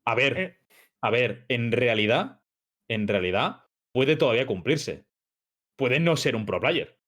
A 0.07 0.15
ver, 0.15 0.39
Eh, 0.39 0.59
a 1.03 1.11
ver, 1.11 1.45
en 1.49 1.73
realidad, 1.73 2.41
en 2.89 3.07
realidad, 3.09 3.65
puede 3.97 4.17
todavía 4.17 4.45
cumplirse. 4.47 5.07
Puede 5.79 6.01
no 6.01 6.17
ser 6.19 6.37
un 6.37 6.45
pro 6.45 6.61
player. 6.61 6.99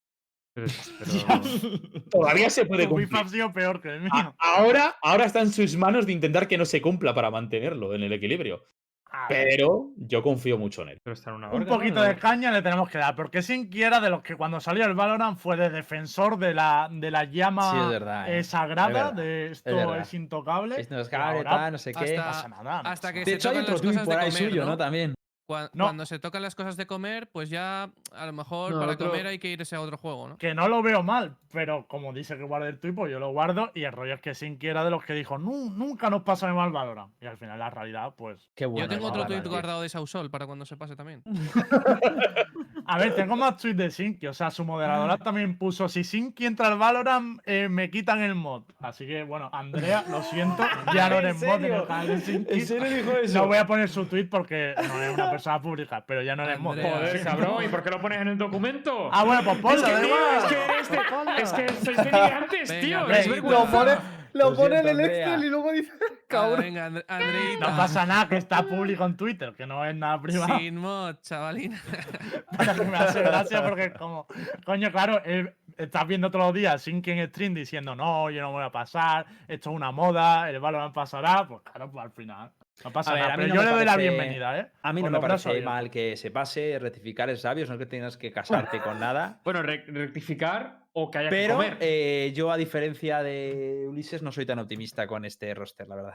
Pero, 0.55 0.67
pero- 0.99 2.03
Todavía 2.11 2.49
se 2.49 2.65
puede 2.65 2.89
cumplir. 2.89 3.09
ha 3.15 3.29
sido 3.29 3.53
peor 3.53 3.83
que 3.83 3.89
el 3.91 4.01
mío. 4.01 4.35
Ahora, 4.39 4.97
ahora 5.03 5.27
está 5.27 5.41
en 5.43 5.53
sus 5.53 5.77
manos 5.77 6.07
de 6.07 6.13
intentar 6.13 6.49
que 6.49 6.57
no 6.57 6.65
se 6.65 6.81
cumpla 6.81 7.15
para 7.15 7.31
mantenerlo 7.31 7.95
en 7.95 8.03
el 8.05 8.13
equilibrio. 8.15 8.65
A 9.11 9.29
ver, 9.29 9.49
Pero 9.51 9.91
yo 9.99 10.23
confío 10.23 10.57
mucho 10.57 10.81
en 10.83 10.89
él. 10.91 10.99
pero 11.03 11.13
está 11.15 11.29
en 11.31 11.37
una 11.37 11.51
Un 11.51 11.61
¿no? 11.61 11.67
poquito 11.67 12.01
de 12.03 12.17
caña 12.17 12.51
le 12.51 12.63
tenemos 12.63 12.89
que 12.91 12.97
dar, 12.99 13.15
porque 13.17 13.43
Sinky 13.43 13.83
era 13.83 14.01
de 14.01 14.09
los 14.11 14.23
que 14.23 14.35
cuando 14.37 14.59
salió 14.61 14.85
el 14.87 14.95
Valorant 14.95 15.39
fue 15.39 15.57
de 15.59 15.69
defensor 15.71 16.39
de 16.39 16.55
la, 16.55 16.89
de 16.91 17.11
la 17.11 17.25
llama 17.25 17.71
Sí, 17.71 17.79
es 17.81 17.89
verdad, 17.89 18.35
eh, 18.35 18.45
sagrada, 18.45 18.89
verdad, 18.89 19.13
de 19.13 19.51
esto 19.53 19.95
es 19.95 20.15
intocable. 20.15 20.81
Es 20.81 20.91
nos 20.91 21.07
y 21.07 21.11
cabre, 21.11 21.39
ahora 21.39 21.51
tal, 21.51 21.73
no 21.73 21.79
sé 21.79 21.93
qué. 21.93 22.17
no 22.17 22.23
Hasta- 22.23 22.25
pasa 22.25 22.49
nada. 22.49 22.63
no 22.83 22.89
hasta 22.91 23.09
pasa 23.09 23.13
que 23.13 23.25
De 23.25 23.33
hecho, 23.35 23.51
hay 23.51 23.59
otro 23.59 23.79
tweet 23.81 23.99
por 24.05 24.15
ahí 24.19 24.31
comer, 24.31 24.49
suyo, 24.51 24.65
¿no? 24.65 24.71
¿no? 24.71 24.77
También. 24.79 25.15
No. 25.49 25.85
Cuando 25.85 26.05
se 26.05 26.19
tocan 26.19 26.43
las 26.43 26.55
cosas 26.55 26.77
de 26.77 26.87
comer, 26.87 27.29
pues 27.31 27.49
ya 27.49 27.91
a 28.15 28.27
lo 28.27 28.33
mejor 28.35 28.73
No, 28.73 28.81
para 28.81 28.93
otro- 28.93 29.09
comer 29.11 29.27
hay 29.27 29.39
que 29.39 29.49
irse 29.49 29.75
a 29.77 29.81
otro 29.81 29.97
juego, 29.97 30.29
¿no? 30.29 30.37
Que 30.37 30.55
no 30.55 30.69
lo 30.69 30.83
veo 30.83 31.03
mal, 31.03 31.37
pero 31.53 31.87
como 31.89 32.13
dice 32.13 32.37
que 32.37 32.43
guarde 32.45 32.69
el 32.69 32.79
tweet, 32.79 32.93
pues 32.93 33.11
yo 33.11 33.19
lo 33.19 33.31
guardo. 33.31 33.71
Y 33.75 33.85
el 33.85 33.93
rollo 33.93 34.15
es 34.15 34.21
que 34.21 34.35
Sinky 34.35 34.67
era 34.67 34.85
de 34.85 34.91
los 34.91 35.05
que 35.05 35.15
dijo, 35.15 35.39
"Nu- 35.39 35.71
nunca 35.71 36.11
nos 36.11 36.23
pasa 36.23 36.47
de 36.49 36.53
mal 36.53 36.71
Valorant. 36.71 37.13
Y 37.23 37.27
al 37.27 37.39
final 37.39 37.59
la 37.59 37.71
realidad, 37.71 38.13
pues. 38.17 38.51
Qué 38.55 38.67
bueno. 38.67 38.87
Yo 38.87 38.89
tengo 38.95 39.09
otro 39.09 39.25
tío. 39.27 39.43
guardado 39.49 39.81
de 39.83 39.89
Sausol 39.89 40.31
para 40.31 40.47
cuando 40.47 40.67
se 40.67 40.77
pase 40.77 40.95
también. 40.97 41.23
A 42.91 42.97
ver, 42.99 43.15
tengo 43.15 43.37
más 43.37 43.59
tweets 43.59 43.77
de 43.77 43.91
Sinky. 43.91 44.27
O 44.29 44.33
sea, 44.33 44.51
su 44.51 44.65
moderadora 44.65 45.19
también 45.19 45.59
puso: 45.59 45.89
si 45.89 46.05
Sinky 46.05 46.47
entra 46.47 46.69
al 46.69 46.79
Valorant, 46.79 47.41
eh, 47.45 47.69
me 47.69 47.91
quitan 47.91 48.21
el 48.23 48.35
mod. 48.35 48.63
Así 48.81 49.07
que, 49.07 49.25
bueno, 49.25 49.51
Andrea, 49.53 50.05
lo 50.09 50.23
siento, 50.23 50.63
ya 50.95 51.11
no 51.11 51.19
¿En 51.19 51.27
eres 51.27 51.43
mod 51.43 51.65
en 51.65 51.73
el 51.75 51.87
canal 51.87 52.07
de 52.09 52.21
Sinky. 52.21 52.53
¿En 52.55 52.67
serio 52.67 52.89
dijo 52.91 53.11
eso? 53.19 53.39
No 53.39 53.47
voy 53.47 53.59
a 53.59 53.67
poner 53.67 53.89
su 53.91 54.07
tweet 54.07 54.25
porque 54.31 54.75
no 54.77 55.03
es 55.03 55.15
una 55.15 55.31
persona 55.31 55.38
pública, 55.63 56.05
pero 56.07 56.23
ya 56.23 56.35
no 56.37 56.45
eres 56.45 56.59
mod. 56.61 56.73
Andrea. 56.79 56.91
Joder, 56.97 57.25
cabrón, 57.25 57.65
¿y 57.65 57.69
por 57.69 57.83
qué 57.83 57.91
lo 57.91 58.01
pones 58.01 58.21
en 58.21 58.29
el 58.29 58.39
documento? 58.39 59.11
Ah, 59.13 59.25
bueno, 59.25 59.43
pues 59.45 59.59
ponlo, 59.59 59.87
es 59.87 59.93
que, 59.95 60.07
tío, 60.07 60.17
es 60.37 60.45
que, 60.45 60.81
este- 60.81 61.43
es 61.43 61.53
que 61.53 61.85
sois 61.85 61.97
delirantes, 61.97 62.69
Venga, 62.69 62.81
tío. 62.83 63.01
hombre, 63.01 63.21
Es 63.21 63.27
lo 63.27 63.33
vergüenza. 63.35 63.65
Lo 63.65 63.71
pone, 63.79 63.95
lo 64.35 64.51
Lo 64.51 64.57
pone 64.57 64.79
en 64.79 64.89
el 64.89 65.01
Andrea. 65.01 65.25
Excel 65.27 65.45
y 65.45 65.49
luego 65.49 65.73
dice, 65.73 65.93
Ah, 66.01 66.15
cabrón. 66.29 66.61
venga, 66.61 66.85
And- 66.87 67.05
Andreita. 67.09 67.71
No 67.71 67.77
pasa 67.77 68.07
nada, 68.07 68.29
que 68.29 68.37
está 68.37 68.63
público 68.63 69.05
en 69.07 69.17
Twitter, 69.17 69.55
que 69.57 69.67
no 69.67 69.85
es 69.85 69.95
nada 69.97 70.21
privado. 70.21 70.59
Sin 70.59 70.77
mod, 70.77 71.15
chavalina. 71.23 71.81
Pero 72.59 72.75
que 72.75 72.85
me 72.85 72.97
hace 72.99 73.23
gracia 73.23 73.63
porque 73.65 73.85
es 73.87 73.93
como, 73.95 74.27
coño, 74.65 74.91
claro, 74.93 75.23
él- 75.25 75.55
estás 75.79 76.07
viendo 76.07 76.31
todos 76.31 76.45
los 76.47 76.55
días 76.55 76.83
Sinky 76.83 77.13
en 77.13 77.29
stream 77.31 77.55
diciendo, 77.55 77.95
no, 77.97 78.31
yo 78.31 78.43
no 78.43 78.53
voy 78.53 78.65
a 78.65 78.71
pasar, 78.71 79.25
esto 79.49 79.71
es 79.71 79.77
una 79.77 79.93
moda, 79.93 80.51
el 80.51 80.59
Valorant 80.61 80.93
pasará, 80.93 81.47
pues 81.47 81.63
claro, 81.63 81.91
pues 81.91 82.05
al 82.05 82.11
final. 82.11 82.51
No 82.85 82.93
pasa 82.93 83.11
A 83.11 83.15
ver, 83.15 83.23
nada, 83.23 83.35
a 83.35 83.37
mí 83.37 83.43
pero 83.45 83.55
no 83.57 83.61
yo 83.63 83.69
le 83.71 83.77
doy 83.77 83.85
la 83.85 83.97
bienvenida, 83.97 84.59
¿eh? 84.61 84.71
A 84.83 84.93
mí 84.93 85.03
no 85.03 85.11
me 85.11 85.21
parece 85.21 85.61
mal 85.63 85.91
que 85.91 86.17
se 86.17 86.31
pase, 86.31 86.79
rectificar 86.79 87.29
es 87.31 87.41
sabio, 87.41 87.67
no 87.67 87.73
es 87.75 87.79
que 87.79 87.87
tengas 87.87 88.17
que 88.17 88.31
casarte 88.33 88.81
con 88.81 89.01
nada. 89.01 89.41
Bueno, 89.45 89.63
re- 89.63 89.85
rectificar 89.87 90.85
o 90.93 91.11
que 91.11 91.19
haya 91.19 91.31
que 91.31 91.37
Pero 91.37 91.55
comer. 91.57 91.77
eh, 91.81 92.33
yo, 92.35 92.51
a 92.53 92.57
diferencia 92.57 93.23
de 93.23 93.87
Ulises, 93.89 94.23
no 94.23 94.31
soy 94.31 94.47
tan 94.47 94.59
optimista 94.61 95.07
con 95.07 95.25
este 95.25 95.53
roster, 95.55 95.89
la 95.89 95.97
verdad. 95.97 96.15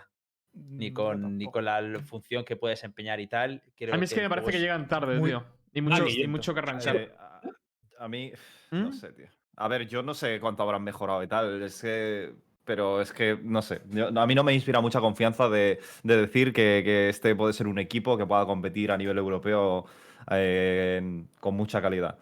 Mm, 0.53 0.77
Ni 0.77 0.87
yo 0.89 0.93
con, 0.93 1.37
ni 1.37 1.45
con 1.51 1.65
la 1.65 1.81
función 2.05 2.45
que 2.45 2.55
puede 2.55 2.73
desempeñar 2.73 3.19
y 3.19 3.27
tal. 3.27 3.61
Creo 3.75 3.93
a 3.93 3.97
mí 3.97 4.05
es 4.05 4.13
que 4.13 4.21
me 4.21 4.29
parece 4.29 4.51
que 4.51 4.57
es- 4.57 4.61
llegan 4.61 4.87
tarde, 4.87 5.17
muy 5.19 5.31
tío. 5.31 5.43
Y 5.73 5.81
mucho, 5.81 6.05
y 6.07 6.27
mucho 6.27 6.53
que 6.53 6.59
arrancar. 6.59 6.95
Eh, 6.95 7.11
a, 7.17 7.41
a 8.05 8.07
mí, 8.07 8.31
no 8.71 8.89
¿Mm? 8.89 8.93
sé, 8.93 9.11
tío. 9.13 9.27
A 9.57 9.67
ver, 9.67 9.85
yo 9.87 10.01
no 10.01 10.13
sé 10.13 10.39
cuánto 10.39 10.63
habrán 10.63 10.83
mejorado 10.83 11.21
y 11.23 11.27
tal. 11.27 11.61
Es 11.61 11.81
que. 11.81 12.33
Pero 12.65 13.01
es 13.01 13.11
que, 13.11 13.37
no 13.43 13.61
sé. 13.61 13.81
yo- 13.89 14.07
a 14.17 14.25
mí 14.27 14.35
no 14.35 14.43
me 14.43 14.53
inspira 14.53 14.79
mucha 14.79 14.99
confianza 15.01 15.49
de, 15.49 15.79
de 16.03 16.17
decir 16.17 16.53
que, 16.53 16.81
que 16.85 17.09
este 17.09 17.35
puede 17.35 17.53
ser 17.53 17.67
un 17.67 17.77
equipo 17.79 18.17
que 18.17 18.25
pueda 18.25 18.45
competir 18.45 18.91
a 18.91 18.97
nivel 18.97 19.17
europeo 19.17 19.85
eh, 20.31 21.23
con 21.39 21.55
mucha 21.55 21.81
calidad. 21.81 22.17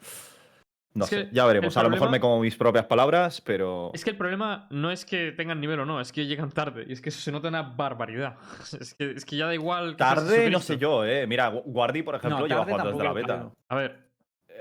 No 0.94 1.06
Es 1.06 1.10
sé, 1.10 1.30
ya 1.32 1.46
veremos. 1.46 1.78
A 1.78 1.84
lo 1.84 1.90
mejor 1.90 2.10
me 2.10 2.20
como 2.20 2.42
mis 2.42 2.58
propias 2.58 2.86
palabras, 2.86 3.40
pero. 3.40 3.92
Es 3.94 4.04
que 4.04 4.10
el 4.10 4.18
problema 4.18 4.68
no 4.72 4.92
es 4.92 5.06
que 5.06 5.32
tengan 5.32 5.62
nivel 5.62 5.80
o 5.80 5.86
no, 5.86 6.02
es 6.02 6.12
que 6.12 6.26
llegan 6.26 6.52
tarde. 6.52 6.86
Y 6.86 6.92
es 6.92 7.00
que 7.00 7.10
eso 7.10 7.22
se 7.22 7.32
nota 7.32 7.48
una 7.48 7.62
barbaridad. 7.62 8.36
Es 8.80 8.94
que, 8.96 9.12
es 9.12 9.24
que 9.24 9.38
ya 9.38 9.46
da 9.46 9.54
igual. 9.54 9.92
que 9.92 9.98
Tarde, 9.98 10.50
no 10.50 10.60
sé 10.60 10.78
yo, 10.78 11.06
eh. 11.06 11.26
Mira, 11.28 11.48
Guardi, 11.48 12.02
por 12.04 12.16
ejemplo, 12.16 12.40
No, 12.40 12.48
lleva 12.48 12.66
jugando 12.66 12.92
desde 12.92 13.04
la 13.06 13.14
beta. 13.14 13.52
A 13.70 13.76
ver, 13.76 14.11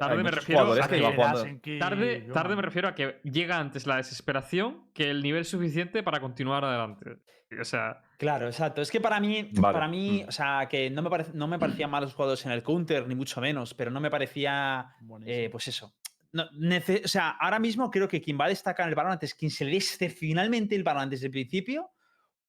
Tarde 0.09 0.23
me 0.23 0.31
refiero 0.31 0.61
jugadores 0.63 0.85
a 0.85 0.89
que 0.89 1.61
que 1.63 1.79
tarde, 1.79 2.21
tarde 2.33 2.57
me 2.57 2.63
refiero 2.63 2.89
a 2.89 2.95
que 2.95 3.21
llega 3.23 3.59
antes 3.59 3.87
la 3.87 3.97
desesperación 3.97 4.91
que 4.95 5.11
el 5.11 5.23
nivel 5.23 5.45
suficiente 5.45 6.03
para 6.03 6.21
continuar 6.21 6.65
adelante. 6.65 7.19
O 7.61 7.65
sea, 7.65 8.01
Claro, 8.17 8.47
exacto. 8.47 8.81
Es 8.81 8.91
que 8.91 9.01
para 9.01 9.19
mí, 9.21 9.51
Vale. 9.55 9.73
para 9.75 9.89
mí, 9.89 10.23
Mm. 10.25 10.29
o 10.29 10.33
sea, 10.33 10.67
que 10.71 10.89
no 10.91 11.03
me, 11.03 11.11
no 11.35 11.49
me 11.49 11.59
parecían 11.59 11.91
malos 11.91 12.15
jugadores 12.15 12.45
en 12.47 12.53
el 12.53 12.63
counter, 12.63 13.07
ni 13.09 13.15
mucho 13.15 13.41
menos, 13.41 13.75
pero 13.75 13.91
no 13.91 14.01
me 14.01 14.11
parecía, 14.11 14.95
eh, 15.27 15.49
pues 15.53 15.69
eso. 15.69 15.93
No, 16.33 16.49
nece- 16.53 17.05
o 17.05 17.09
sea, 17.09 17.31
ahora 17.41 17.59
mismo 17.59 17.91
creo 17.91 18.07
que 18.09 18.21
quien 18.23 18.39
va 18.41 18.45
a 18.45 18.49
destacar 18.49 18.89
el 18.89 18.95
Valorant 18.95 19.23
es 19.25 19.35
quien 19.35 19.51
se 19.51 19.65
le 19.65 19.73
dé 19.73 19.77
excepcionalmente 19.79 20.77
el 20.77 20.83
Valorant 20.85 21.11
desde 21.11 21.27
el 21.27 21.33
principio, 21.33 21.91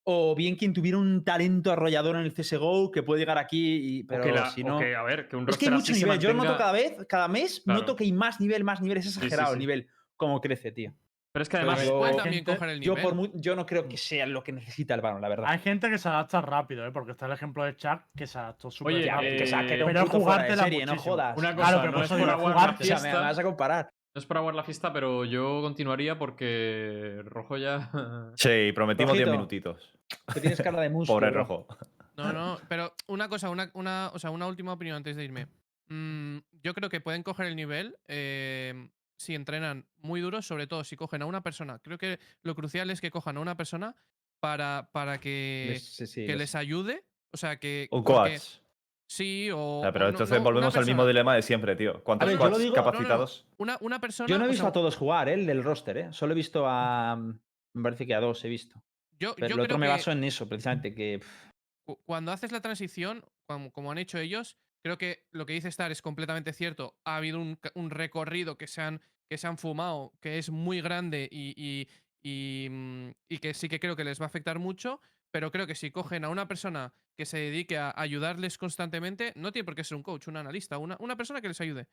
o 0.03 0.35
bien 0.35 0.55
quien 0.55 0.73
tuviera 0.73 0.97
un 0.97 1.23
talento 1.23 1.71
arrollador 1.71 2.15
en 2.15 2.23
el 2.23 2.33
CSGO 2.33 2.91
que 2.91 3.03
puede 3.03 3.19
llegar 3.19 3.37
aquí, 3.37 3.99
y, 3.99 4.03
pero 4.03 4.25
la- 4.33 4.49
si 4.49 4.63
no... 4.63 4.79
que, 4.79 4.95
a 4.95 5.03
ver, 5.03 5.27
que 5.27 5.35
un 5.35 5.47
Es 5.47 5.57
que 5.57 5.65
hay 5.67 5.71
mucho 5.71 5.93
se 5.93 5.99
nivel. 5.99 6.19
Yo 6.19 6.33
noto 6.33 6.57
cada 6.57 6.71
vez, 6.71 6.97
cada 7.07 7.27
mes, 7.27 7.61
Claro. 7.63 7.81
noto 7.81 7.95
que 7.95 8.03
hay 8.05 8.11
más 8.11 8.39
nivel, 8.39 8.63
más 8.63 8.81
nivel. 8.81 8.97
Es 8.97 9.05
sí, 9.05 9.19
exagerado 9.19 9.53
el 9.53 9.59
nivel, 9.59 9.87
como 10.17 10.41
crece, 10.41 10.71
tío. 10.71 10.93
Pero 11.33 11.43
es 11.43 11.49
que 11.49 11.57
además. 11.57 11.85
yo- 11.85 11.97
puede 11.99 12.15
también 12.15 12.33
gente- 12.43 12.53
coger 12.57 12.69
el 12.71 12.81
Yo, 12.81 12.91
nivel. 12.95 13.03
por 13.05 13.15
mu- 13.15 13.31
yo 13.35 13.55
no 13.55 13.65
creo 13.65 13.87
que 13.87 13.95
sea 13.95 14.25
lo 14.25 14.43
que 14.43 14.51
necesita 14.51 14.95
el 14.95 15.01
balón, 15.01 15.21
la 15.21 15.29
verdad. 15.29 15.45
Hay 15.49 15.59
gente 15.59 15.89
que 15.89 15.97
se 15.97 16.09
adapta 16.09 16.41
rápido, 16.41 16.85
¿eh? 16.85 16.91
porque 16.91 17.11
está 17.11 17.27
el 17.27 17.31
ejemplo 17.31 17.63
de 17.63 17.75
Chuck 17.77 18.01
que 18.17 18.27
se 18.27 18.37
adaptó 18.37 18.69
súper 18.69 18.95
rápido. 19.07 19.45
sea, 19.45 19.61
que 19.61 19.67
pero 19.67 19.85
fuera 19.85 20.03
de 20.03 20.09
jugártela 20.09 20.63
serie, 20.63 20.85
no 20.85 20.97
jodas. 20.97 21.37
Una 21.37 21.55
Claro, 21.55 21.77
cosa, 21.77 21.79
pero 21.79 21.91
no 21.91 21.97
por 21.99 22.03
es 22.03 22.09
por 22.09 22.19
la 22.27 22.33
jugar- 22.37 22.83
sea, 22.83 22.99
me, 22.99 23.13
vas 23.13 23.37
a 23.39 23.43
comparar. 23.43 23.91
No 24.13 24.19
es 24.19 24.25
por 24.25 24.37
aguar 24.37 24.55
la 24.55 24.63
fiesta, 24.63 24.91
pero 24.91 25.23
yo 25.25 25.61
continuaría 25.61 26.17
porque 26.17 27.21
Rojo 27.25 27.57
ya. 27.57 27.89
Sí, 28.35 28.71
prometimos 28.73 29.13
10 29.13 29.25
Rojito. 29.25 29.31
minutitos. 29.37 29.93
Que 30.33 30.41
tienes 30.41 30.61
cara 30.61 30.81
de 30.81 30.89
músculo. 30.89 31.19
Pobre 31.19 31.31
rojo. 31.31 31.67
No, 32.17 32.33
no, 32.33 32.59
pero 32.67 32.93
una 33.07 33.29
cosa, 33.29 33.49
una, 33.49 33.71
una, 33.73 34.11
o 34.13 34.19
sea, 34.19 34.29
una 34.31 34.47
última 34.47 34.73
opinión 34.73 34.97
antes 34.97 35.15
de 35.15 35.23
irme. 35.23 35.47
Mm, 35.87 36.39
yo 36.61 36.73
creo 36.73 36.89
que 36.89 36.99
pueden 37.01 37.23
coger 37.23 37.47
el 37.47 37.55
nivel 37.55 37.95
eh, 38.07 38.89
si 39.17 39.33
entrenan 39.33 39.87
muy 39.97 40.19
duro, 40.19 40.41
sobre 40.41 40.67
todo 40.67 40.83
si 40.83 40.95
cogen 40.97 41.21
a 41.21 41.25
una 41.25 41.41
persona. 41.41 41.79
Creo 41.79 41.97
que 41.97 42.19
lo 42.43 42.53
crucial 42.53 42.89
es 42.89 42.99
que 43.01 43.11
cojan 43.11 43.37
a 43.37 43.39
una 43.39 43.55
persona 43.55 43.95
para, 44.41 44.89
para 44.91 45.19
que, 45.19 45.67
Les- 45.69 45.95
sí, 45.95 46.05
sí, 46.05 46.21
que 46.25 46.33
les- 46.33 46.37
les 46.39 46.55
ayude. 46.55 47.05
O 47.31 47.37
sea, 47.37 47.57
que. 47.57 47.87
Un 47.91 48.03
coach. 48.03 48.41
Sí, 49.11 49.51
o. 49.51 49.79
O 49.79 49.81
sea, 49.81 49.91
pero 49.91 50.05
o 50.05 50.09
entonces 50.09 50.37
no, 50.37 50.43
volvemos 50.45 50.73
al 50.77 50.85
mismo 50.85 51.05
dilema 51.05 51.35
de 51.35 51.41
siempre, 51.41 51.75
tío. 51.75 52.01
¿Cuántos 52.01 52.27
ver, 52.29 52.37
yo 52.37 52.45
lo 52.45 52.49
coaches 52.51 52.63
digo- 52.63 52.75
no, 52.77 52.81
no, 52.81 52.85
no. 52.85 52.91
capacitados? 52.93 53.45
Una, 53.57 53.77
una 53.81 53.99
persona. 53.99 54.27
Yo 54.29 54.37
no 54.37 54.45
he 54.45 54.47
o 54.47 54.51
visto 54.51 54.63
sea, 54.63 54.69
a 54.69 54.73
todos 54.73 54.95
jugar, 54.95 55.27
¿eh? 55.27 55.33
el 55.33 55.45
del 55.45 55.65
roster, 55.65 55.97
¿eh? 55.97 56.13
Solo 56.13 56.31
he 56.31 56.35
visto 56.35 56.63
a. 56.65 57.17
Me 57.17 57.83
parece 57.83 58.07
que 58.07 58.15
a 58.15 58.21
dos 58.21 58.43
he 58.45 58.47
visto. 58.47 58.81
Yo, 59.19 59.35
Pero 59.35 59.49
yo 59.49 59.55
el 59.55 59.59
otro 59.59 59.65
creo 59.75 59.77
me 59.79 59.85
que- 59.87 59.91
baso 59.91 60.11
en 60.13 60.23
eso, 60.23 60.47
precisamente. 60.47 60.95
Que. 60.95 61.19
cuando 62.05 62.31
haces 62.31 62.53
la 62.53 62.61
transición, 62.61 63.25
como, 63.49 63.69
como 63.73 63.91
han 63.91 63.97
hecho 63.97 64.17
ellos, 64.17 64.55
creo 64.81 64.97
que 64.97 65.25
lo 65.33 65.45
que 65.45 65.53
dice 65.53 65.67
Star 65.67 65.91
es 65.91 66.01
completamente 66.01 66.53
cierto. 66.53 66.95
Ha 67.05 67.17
habido 67.17 67.37
un, 67.41 67.59
un 67.75 67.89
recorrido 67.89 68.57
que 68.57 68.67
se, 68.67 68.81
han, 68.81 69.01
que 69.29 69.37
se 69.37 69.45
han 69.47 69.57
fumado, 69.57 70.13
que 70.21 70.37
es 70.37 70.49
muy 70.49 70.79
grande 70.79 71.27
y, 71.29 71.53
y- 71.57 71.87
y, 72.23 72.69
mm, 72.69 73.09
y 73.29 73.37
que 73.39 73.53
sí 73.53 73.67
que 73.67 73.79
creo 73.81 73.97
que 73.97 74.05
les 74.05 74.21
va 74.21 74.25
a 74.25 74.27
afectar 74.27 74.57
mucho. 74.57 75.01
Pero 75.31 75.51
creo 75.51 75.65
que 75.65 75.75
si 75.75 75.91
cogen 75.91 76.25
a 76.25 76.29
una 76.29 76.47
persona 76.47 76.93
que 77.17 77.25
se 77.25 77.37
dedique 77.37 77.77
a 77.77 77.93
ayudarles 77.95 78.57
constantemente, 78.57 79.31
no 79.35 79.51
tiene 79.51 79.65
por 79.65 79.75
qué 79.75 79.83
ser 79.83 79.95
un 79.95 80.03
coach, 80.03 80.27
un 80.27 80.37
analista, 80.37 80.77
una, 80.77 80.97
una 80.99 81.15
persona 81.15 81.41
que 81.41 81.47
les 81.47 81.61
ayude. 81.61 81.87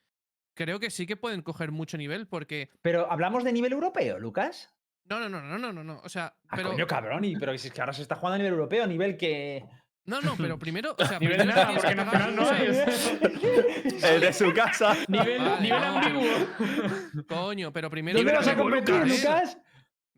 Creo 0.54 0.80
que 0.80 0.90
sí 0.90 1.06
que 1.06 1.16
pueden 1.16 1.42
coger 1.42 1.70
mucho 1.70 1.96
nivel 1.96 2.26
porque. 2.26 2.68
Pero 2.82 3.10
hablamos 3.10 3.44
de 3.44 3.52
nivel 3.52 3.72
europeo, 3.72 4.18
Lucas. 4.18 4.74
No, 5.04 5.20
no, 5.20 5.28
no, 5.28 5.40
no, 5.40 5.56
no, 5.58 5.72
no, 5.72 5.84
no. 5.84 6.00
O 6.04 6.08
sea, 6.08 6.34
Ah, 6.48 6.56
pero. 6.56 6.70
coño, 6.70 6.86
cabrón. 6.86 7.24
Y, 7.24 7.36
pero 7.36 7.56
si 7.56 7.68
es 7.68 7.72
que 7.74 7.80
ahora 7.80 7.92
se 7.92 8.02
está 8.02 8.16
jugando 8.16 8.34
a 8.34 8.38
nivel 8.38 8.52
europeo, 8.54 8.84
a 8.84 8.86
nivel 8.88 9.16
que. 9.16 9.64
No, 10.04 10.20
no, 10.20 10.34
pero 10.36 10.58
primero. 10.58 10.96
O 10.98 11.04
sea, 11.06 11.18
Nivel 11.20 11.36
primero 11.36 11.54
nada, 11.56 11.66
tienes 11.66 11.84
que 11.84 11.94
porque 11.94 12.04
nacional 12.04 12.34
no 12.34 12.50
hay. 12.50 14.12
El 14.14 14.20
de 14.20 14.32
su 14.32 14.52
casa. 14.52 14.96
nivel 15.06 15.38
Vale, 15.40 15.60
nivel 15.62 15.80
no, 15.80 15.98
ambiguo. 15.98 17.26
Coño, 17.28 17.72
pero 17.72 17.88
primero. 17.88 18.18
¿Dónde 18.18 18.32
Nivel 18.32 18.44
vas 18.44 18.54
a 18.54 18.56
competir, 18.56 18.94
Lucas. 19.06 19.58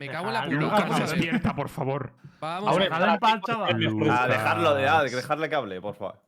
Me 0.01 0.09
cago 0.09 0.29
en 0.29 0.35
la 0.35 0.45
puta. 0.45 0.57
Lucas, 0.57 0.81
Vamos 0.81 0.97
a 0.97 0.99
ver. 1.05 1.09
despierta, 1.11 1.55
por 1.55 1.69
favor. 1.69 2.13
Vamos 2.41 2.69
Ahora 2.71 2.85
a 2.87 3.19
ver. 3.19 4.11
A 4.11 4.27
dejarlo 4.29 4.75
de, 4.75 4.89
a 4.89 5.03
dejarle 5.03 5.49
cable, 5.51 5.81
por 5.81 5.95
favor. 5.95 6.23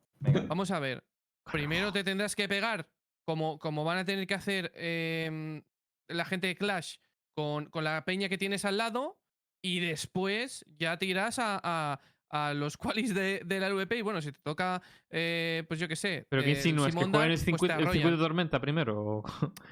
Vamos 0.47 0.71
a 0.71 0.79
ver. 0.79 1.03
Primero 1.51 1.93
te 1.93 2.05
tendrás 2.05 2.37
que 2.37 2.49
pegar, 2.49 2.87
como, 3.27 3.59
como 3.59 3.83
van 3.85 3.99
a 3.99 4.05
tener 4.05 4.27
que 4.27 4.35
hacer 4.35 4.71
em, 4.77 5.63
la 6.09 6.25
gente 6.25 6.47
de 6.47 6.55
Clash 6.55 6.97
con, 7.35 7.67
con 7.67 7.83
la 7.85 8.05
peña 8.05 8.29
que 8.29 8.39
tienes 8.39 8.65
al 8.65 8.77
lado, 8.77 9.19
y 9.65 9.81
después 9.81 10.65
ya 10.79 10.97
te 10.99 11.07
irás 11.07 11.39
a, 11.39 11.61
a- 11.63 12.01
a 12.35 12.55
los 12.55 12.79
qualis 12.79 13.15
de, 13.15 13.43
de 13.45 13.61
la 13.61 13.69
LVP. 13.69 13.97
Y 13.99 14.03
bueno, 14.03 14.23
si 14.23 14.33
te 14.33 14.41
toca, 14.43 14.81
eh, 15.11 15.65
pues 15.69 15.79
yo 15.79 15.87
qué 15.87 15.97
sé. 15.97 16.27
Pero 16.31 16.43
que 16.43 16.53
eh, 16.53 16.55
insinúas 16.55 16.87
que 16.87 16.93
Simondar, 16.93 17.21
jueguen 17.21 17.33
el 17.33 17.37
pues 17.39 17.45
circuito, 17.45 17.75
el 17.75 17.81
circuito 17.93 18.11
de 18.11 18.17
tormenta 18.23 18.59
primero. 18.61 19.23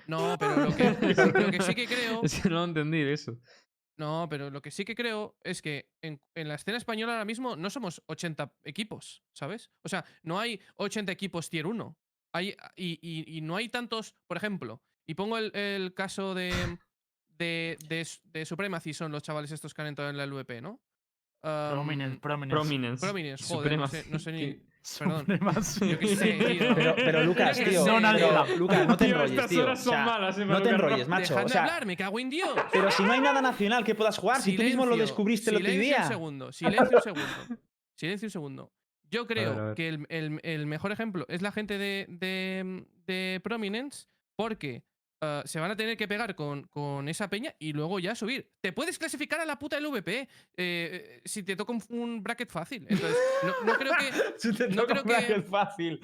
No, 0.07 0.37
pero 0.39 0.57
lo 0.67 0.77
que, 0.77 0.85
lo 0.91 1.51
que 1.51 1.63
sí 1.63 1.75
que 1.75 1.87
creo. 1.87 2.21
Es 2.23 2.39
que 2.41 2.51
no 2.51 2.65
entendí 2.65 3.01
eso. 3.01 3.39
No, 3.99 4.27
pero 4.31 4.49
lo 4.51 4.63
que 4.63 4.71
sí 4.71 4.85
que 4.85 4.95
creo 4.95 5.37
es 5.43 5.61
que 5.61 5.91
en, 6.03 6.21
en 6.35 6.49
la 6.49 6.55
escena 6.55 6.79
española 6.79 7.13
ahora 7.13 7.25
mismo 7.25 7.57
no 7.57 7.69
somos 7.71 8.03
80 8.07 8.55
equipos, 8.65 9.23
¿sabes? 9.35 9.71
O 9.85 9.89
sea, 9.89 10.05
no 10.23 10.39
hay 10.41 10.59
80 10.77 11.13
equipos 11.13 11.51
tier 11.51 11.67
1. 11.67 11.99
Hay, 12.33 12.57
y, 12.77 12.99
y- 13.03 13.37
y 13.37 13.41
no 13.43 13.57
hay 13.57 13.69
tantos, 13.69 14.15
por 14.27 14.37
ejemplo, 14.37 14.83
y 15.07 15.15
pongo 15.15 15.37
el, 15.37 15.55
el 15.55 15.93
caso 15.95 16.35
de, 16.35 16.53
de, 17.29 17.77
de, 17.89 18.07
de 18.25 18.45
Supremacy, 18.47 18.95
son 18.95 19.13
los 19.13 19.23
chavales 19.23 19.51
estos 19.51 19.75
que 19.75 19.83
han 19.83 19.89
entrado 19.89 20.11
en 20.11 20.17
la 20.17 20.25
LVP, 20.27 20.63
¿no? 20.63 20.81
Prominence, 21.43 22.15
Um, 22.17 22.21
prominence. 22.21 22.55
Prominence. 22.55 23.01
Prominence, 23.07 23.45
joder, 23.55 23.79
no 23.79 23.89
sé, 23.89 24.05
no 24.11 24.19
sé 24.19 24.33
ni... 24.33 24.63
Perdón. 24.99 25.19
Supremacy. 25.21 25.89
Yo 25.91 25.99
qué 25.99 26.07
sé, 26.17 26.33
tío. 26.33 26.75
Pero, 26.75 26.95
pero 26.97 27.23
Lucas, 27.25 27.59
Yo 27.59 27.65
qué 27.65 27.71
tío. 27.71 27.81
sé, 27.81 27.85
pero, 27.85 27.95
Donald 27.95 28.19
tío. 28.47 28.57
Lucas, 28.57 28.87
no 28.89 28.97
te 28.97 29.05
Tío, 29.05 29.15
enrolles, 29.15 29.31
estas 29.33 29.51
tío. 29.51 29.63
horas 29.63 29.81
O 29.81 29.83
son 29.85 29.93
sea, 29.93 30.05
malas, 30.05 30.39
eh, 30.39 30.45
no 30.47 30.63
te 30.63 30.69
enrolles, 30.71 31.09
no- 31.09 31.15
macho. 31.15 31.23
Dejadme 31.35 31.45
O 31.45 31.49
sea, 31.49 31.61
hablar, 31.63 31.87
me 31.87 31.97
cago 31.97 32.19
en 32.21 32.31
Dios. 32.31 32.51
pero 32.73 32.91
si 32.91 33.03
no 33.03 33.13
hay 33.13 33.21
nada 33.21 33.43
nacional 33.43 33.85
que 33.85 33.95
puedas 33.95 34.17
jugar, 34.19 34.41
si 34.41 34.57
tú 34.57 34.63
mismo 34.63 34.87
lo 34.87 34.93
Silencio, 34.93 35.07
descubriste 35.15 35.51
el 35.51 35.57
otro 35.57 35.67
silencio 35.71 35.89
día. 35.97 36.03
Un 36.05 36.09
segundo, 36.09 36.53
silencio 36.53 36.97
un 36.97 37.03
segundo. 37.03 37.27
Silencio 37.97 38.27
un 38.27 38.31
segundo. 38.31 38.73
Yo 39.11 39.27
creo 39.27 39.53
a 39.53 39.63
ver. 39.67 39.75
que 39.75 39.89
el, 39.89 40.07
el- 40.09 40.41
el 40.45 40.67
mejor 40.67 40.93
ejemplo 40.93 41.27
es 41.29 41.43
la 41.43 41.53
gente 41.53 41.77
de, 41.79 42.07
de, 42.09 42.85
de 43.07 43.41
Prominence 43.43 44.07
porque 44.37 44.83
ah, 45.21 45.43
se 45.45 45.61
van 45.61 45.71
a 45.71 45.77
tener 45.77 45.97
que 45.97 46.09
pegar 46.09 46.35
con, 46.35 46.63
con 46.65 47.09
esa 47.09 47.29
peña 47.29 47.55
y 47.59 47.73
luego 47.73 47.99
ya 47.99 48.15
subir. 48.15 48.51
Te 48.61 48.73
puedes 48.73 48.99
clasificar 48.99 49.41
a 49.41 49.45
la 49.45 49.59
puta 49.59 49.79
LVP 49.81 50.09
eh, 50.09 50.27
eh, 50.57 51.21
si 51.25 51.43
te 51.43 51.57
toca 51.57 51.73
un, 51.73 51.83
un 51.91 52.23
bracket 52.23 52.51
fácil. 52.51 52.87
Entonces, 52.89 53.19
no, 53.43 53.73
no 53.73 53.79
creo 53.79 53.93
que, 53.99 54.11
Si 54.39 54.53
te 54.55 54.69
no 54.69 54.83
toca 54.83 54.87
creo 54.95 55.03
un 55.03 55.09
que- 55.09 55.15
bracket 55.27 55.47
fácil. 55.47 56.01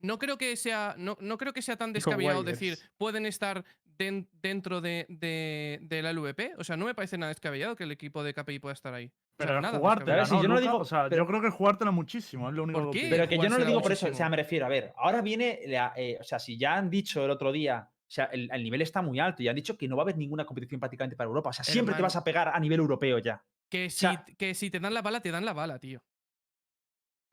no 0.00 0.18
creo 0.18 0.38
que 0.38 0.56
sea, 0.56 0.94
no, 0.98 1.16
no 1.20 1.38
creo 1.38 1.52
que 1.52 1.62
sea 1.62 1.76
tan 1.76 1.92
descabellado 1.92 2.42
decir 2.42 2.78
pueden 2.98 3.26
estar 3.26 3.64
den- 3.84 4.28
dentro 4.32 4.80
de, 4.80 5.06
de- 5.08 5.78
de 5.82 6.02
la 6.02 6.12
LVP. 6.12 6.54
O 6.58 6.64
sea, 6.64 6.76
no 6.76 6.84
me 6.86 6.94
parece 6.94 7.16
nada 7.18 7.30
descabellado 7.30 7.76
que 7.76 7.84
el 7.84 7.92
equipo 7.92 8.22
de 8.24 8.34
KPI 8.34 8.58
pueda 8.58 8.72
estar 8.74 8.92
ahí. 8.92 9.06
O 9.06 9.10
sea, 9.42 9.46
Pero 9.48 9.60
nada 9.60 9.78
jugártela, 9.78 10.04
Claro, 10.04 10.20
descabellado. 10.22 10.40
si 10.40 10.42
yo 10.42 10.48
no 10.48 10.54
lo 10.54 10.60
digo- 10.60 10.78
O 10.78 10.84
sea, 10.84 11.08
pero- 11.08 11.22
yo 11.24 11.26
creo 11.28 11.40
que 11.42 11.50
jugártela 11.50 11.90
muchísimo, 11.90 12.48
es 12.48 12.54
lo 12.54 12.62
único. 12.64 12.90
Pero 12.92 13.28
que 13.28 13.36
yo 13.36 13.48
no 13.48 13.58
lo 13.58 13.64
digo 13.64 13.80
por 13.82 13.92
eso, 13.92 14.08
o 14.08 14.14
sea, 14.14 14.28
me 14.28 14.36
refiero, 14.36 14.66
a 14.66 14.68
ver, 14.68 14.92
ahora 14.96 15.22
viene, 15.22 15.60
la- 15.66 15.92
eh, 15.96 16.18
o 16.20 16.24
sea, 16.24 16.38
si 16.38 16.56
ya 16.58 16.74
han 16.76 16.88
dicho 16.90 17.24
el 17.24 17.30
otro 17.30 17.50
día, 17.52 17.88
o 17.90 17.93
sea, 18.10 18.26
el, 18.26 18.50
el 18.52 18.62
nivel 18.62 18.82
está 18.82 19.02
muy 19.02 19.18
alto 19.18 19.42
y 19.42 19.48
han 19.48 19.56
dicho 19.56 19.76
que 19.76 19.88
no 19.88 19.96
va 19.96 20.02
a 20.02 20.04
haber 20.04 20.16
ninguna 20.18 20.44
competición 20.46 20.80
prácticamente 20.80 21.16
para 21.16 21.28
Europa, 21.28 21.50
o 21.50 21.52
sea, 21.52 21.64
siempre 21.64 21.94
te 21.94 22.02
vas 22.02 22.16
a 22.16 22.24
pegar 22.24 22.48
a 22.48 22.60
nivel 22.60 22.80
europeo 22.80 23.18
ya. 23.18 23.44
Que 23.70 23.90
si, 23.90 24.00
sea- 24.00 24.24
que 24.38 24.54
si 24.54 24.70
te 24.70 24.78
dan 24.80 24.94
la 24.94 25.02
bala, 25.02 25.20
te 25.20 25.30
dan 25.30 25.44
la 25.44 25.52
bala, 25.52 25.78
tío. 25.78 26.02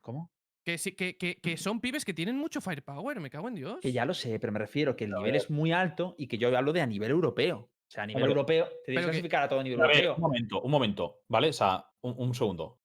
¿Cómo? 0.00 0.32
Que, 0.64 0.76
que, 0.96 1.16
que, 1.16 1.36
que 1.40 1.56
son 1.56 1.80
pibes 1.80 2.04
que 2.04 2.14
tienen 2.14 2.36
mucho 2.36 2.60
firepower, 2.60 3.20
me 3.20 3.30
cago 3.30 3.48
en 3.48 3.54
Dios. 3.54 3.78
Que 3.80 3.92
ya 3.92 4.04
lo 4.04 4.14
sé, 4.14 4.38
pero 4.38 4.52
me 4.52 4.58
refiero 4.58 4.96
que 4.96 5.04
el 5.04 5.10
nivel 5.12 5.34
es 5.36 5.50
muy 5.50 5.72
alto 5.72 6.14
y 6.18 6.26
que 6.28 6.38
yo 6.38 6.56
hablo 6.56 6.72
de 6.72 6.80
a 6.80 6.86
nivel 6.86 7.10
europeo. 7.10 7.58
O 7.58 7.90
sea, 7.92 8.04
a 8.04 8.06
nivel 8.06 8.24
europeo, 8.24 8.66
te 8.86 8.92
tienes 8.92 9.04
que- 9.04 9.10
clasificar 9.10 9.42
a 9.42 9.48
todo 9.48 9.62
nivel 9.62 9.80
A 9.82 9.86
ver, 9.86 9.96
europeo. 10.04 10.14
un 10.16 10.20
momento, 10.22 10.62
un 10.62 10.70
momento, 10.70 11.20
¿vale? 11.28 11.48
O 11.50 11.52
sea, 11.52 11.86
un, 12.02 12.14
un 12.16 12.34
segundo. 12.34 12.80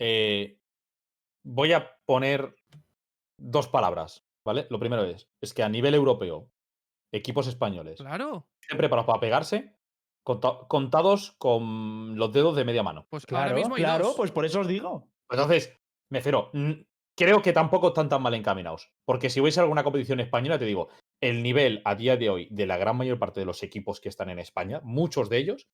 Eh, 0.00 0.58
voy 1.46 1.72
a 1.72 1.96
poner 2.04 2.56
dos 3.38 3.68
palabras, 3.68 4.26
¿vale? 4.44 4.66
Lo 4.70 4.80
primero 4.80 5.04
es, 5.04 5.28
es 5.40 5.54
que 5.54 5.62
a 5.62 5.68
nivel 5.68 5.94
europeo, 5.94 6.50
equipos 7.14 7.46
españoles, 7.46 8.00
Claro. 8.00 8.48
estén 8.60 8.78
preparados 8.78 9.06
para 9.06 9.20
pegarse, 9.20 9.76
conta- 10.24 10.66
contados 10.68 11.32
con 11.38 12.16
los 12.16 12.32
dedos 12.32 12.56
de 12.56 12.64
media 12.64 12.82
mano. 12.82 13.06
Pues 13.10 13.24
ahora 13.30 13.44
Claro, 13.46 13.56
mismo 13.56 13.74
claro, 13.76 14.04
dos. 14.06 14.16
pues 14.16 14.30
por 14.32 14.44
eso 14.44 14.60
os 14.60 14.68
digo. 14.68 15.08
Entonces, 15.30 15.78
me 16.10 16.20
mm, 16.20 16.84
creo 17.16 17.42
que 17.42 17.52
tampoco 17.52 17.88
están 17.88 18.08
tan 18.08 18.22
mal 18.22 18.34
encaminados. 18.34 18.92
Porque 19.04 19.30
si 19.30 19.40
vais 19.40 19.56
a 19.58 19.62
alguna 19.62 19.84
competición 19.84 20.20
española, 20.20 20.58
te 20.58 20.64
digo, 20.64 20.88
el 21.20 21.42
nivel 21.42 21.80
a 21.84 21.94
día 21.94 22.16
de 22.16 22.30
hoy 22.30 22.48
de 22.50 22.66
la 22.66 22.76
gran 22.76 22.96
mayor 22.96 23.18
parte 23.18 23.40
de 23.40 23.46
los 23.46 23.62
equipos 23.62 24.00
que 24.00 24.08
están 24.08 24.30
en 24.30 24.38
España, 24.38 24.80
muchos 24.82 25.28
de 25.28 25.38
ellos, 25.38 25.68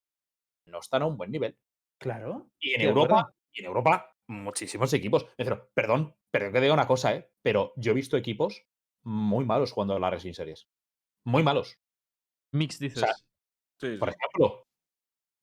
no 0.66 0.78
están 0.78 1.02
a 1.02 1.06
un 1.06 1.16
buen 1.16 1.30
nivel. 1.30 1.56
Claro. 1.98 2.50
Y 2.60 2.74
en. 2.74 2.82
Europa, 2.82 3.32
y 3.52 3.60
en 3.60 3.66
Europa, 3.66 4.14
muchísimos 4.28 4.92
equipos. 4.92 5.24
Me 5.36 5.44
refiero, 5.44 5.70
perdón, 5.74 6.14
pero 6.30 6.52
que 6.52 6.60
diga 6.60 6.74
una 6.74 6.86
cosa, 6.86 7.14
¿eh? 7.14 7.30
Pero 7.42 7.72
yo 7.76 7.92
he 7.92 7.94
visto 7.94 8.16
equipos 8.16 8.62
muy 9.02 9.44
malos 9.44 9.72
jugando 9.72 9.94
a 9.94 9.98
la 9.98 10.10
Racing 10.10 10.32
Series. 10.34 10.68
Muy 11.24 11.42
malos, 11.42 11.78
Mix 12.52 12.78
dices. 12.78 13.00
sea, 13.00 13.14
Sí, 13.80 13.92
sí. 13.92 13.96
por 13.96 14.10
ejemplo. 14.10 14.64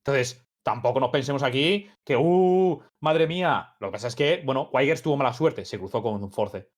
Entonces, 0.04 0.48
tampoco 0.64 1.00
nos 1.00 1.10
pensemos 1.10 1.44
aquí 1.44 1.90
que, 2.06 2.16
¡uh! 2.16 2.82
Madre 3.02 3.28
mía. 3.28 3.76
Lo 3.80 3.88
que 3.88 3.94
pasa 3.94 4.08
es 4.08 4.16
que, 4.16 4.42
bueno, 4.46 4.70
Weigers 4.72 5.02
tuvo 5.02 5.18
mala 5.18 5.34
suerte, 5.34 5.66
se 5.66 5.80
cruzó 5.80 6.02
con 6.04 6.32
Force. 6.32 6.70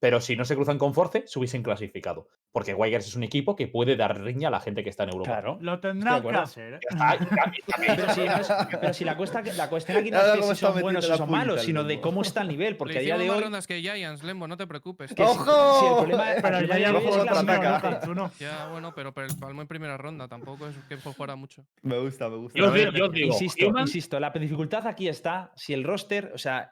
Pero 0.00 0.20
si 0.20 0.36
no 0.36 0.44
se 0.44 0.54
cruzan 0.54 0.78
con 0.78 0.94
Force, 0.94 1.24
se 1.26 1.38
hubiesen 1.38 1.62
clasificado. 1.62 2.28
Porque 2.52 2.72
Weigers 2.72 3.08
es 3.08 3.16
un 3.16 3.24
equipo 3.24 3.56
que 3.56 3.66
puede 3.66 3.96
dar 3.96 4.20
riña 4.20 4.46
a 4.48 4.50
la 4.52 4.60
gente 4.60 4.84
que 4.84 4.90
está 4.90 5.02
en 5.02 5.10
Europa. 5.10 5.30
Claro. 5.32 5.58
Lo 5.60 5.80
tendrán 5.80 6.22
que 6.22 6.28
hacer. 6.30 6.74
¿eh? 6.74 6.80
Ya 6.96 7.18
Pero 7.76 8.14
si, 8.14 8.20
no 8.24 8.36
es- 8.36 8.48
pero 8.80 8.94
si 8.94 9.04
la, 9.04 9.16
cuesta, 9.16 9.42
la 9.56 9.68
cuestión 9.68 9.98
aquí 9.98 10.10
no 10.12 10.18
es 10.20 10.32
que 10.32 10.42
si 10.42 10.54
son 10.56 10.80
buenos 10.80 11.08
o 11.10 11.16
son 11.16 11.30
malos, 11.30 11.62
sino 11.62 11.82
de 11.84 12.00
cómo 12.00 12.22
está 12.22 12.42
el 12.42 12.48
nivel. 12.48 12.76
Porque 12.76 12.94
Le 12.94 12.98
a 13.00 13.02
día 13.02 13.18
de 13.18 13.28
hoy. 13.30 13.40
rondas 13.40 13.66
que 13.66 13.80
Giants, 13.80 14.22
Lembo, 14.22 14.46
no 14.46 14.56
te 14.56 14.66
preocupes. 14.66 15.12
que 15.12 15.22
¡Ojo! 15.22 15.80
si 15.80 15.86
el 15.86 15.94
problema, 16.08 16.24
Pero 16.42 16.58
el 16.58 16.68
ya 16.68 16.68
problema 16.68 16.78
ya 16.78 16.92
jugó 16.92 17.24
la 17.24 17.32
conmigo, 17.32 17.34
contraataca. 17.34 17.88
Lucas, 17.90 18.04
tú 18.04 18.14
no. 18.14 18.30
Ya, 18.38 18.68
bueno, 18.68 18.92
pero, 18.94 19.12
pero 19.12 19.28
palmo 19.40 19.62
en 19.62 19.68
primera 19.68 19.96
ronda, 19.96 20.28
tampoco 20.28 20.68
es 20.68 20.76
que 20.88 20.96
fuera 20.96 21.34
mucho. 21.36 21.64
Me 21.82 21.98
gusta, 21.98 22.28
me 22.28 22.36
gusta. 22.36 22.58
Yo 22.58 22.70
digo, 22.70 22.92
ver, 22.92 22.94
yo 22.94 23.08
digo, 23.08 23.32
Insisto, 23.32 23.66
insisto, 23.78 24.20
la 24.20 24.30
dificultad 24.30 24.86
aquí 24.86 25.08
está 25.08 25.52
si 25.56 25.74
el 25.74 25.82
roster, 25.84 26.30
o 26.34 26.38
sea, 26.38 26.70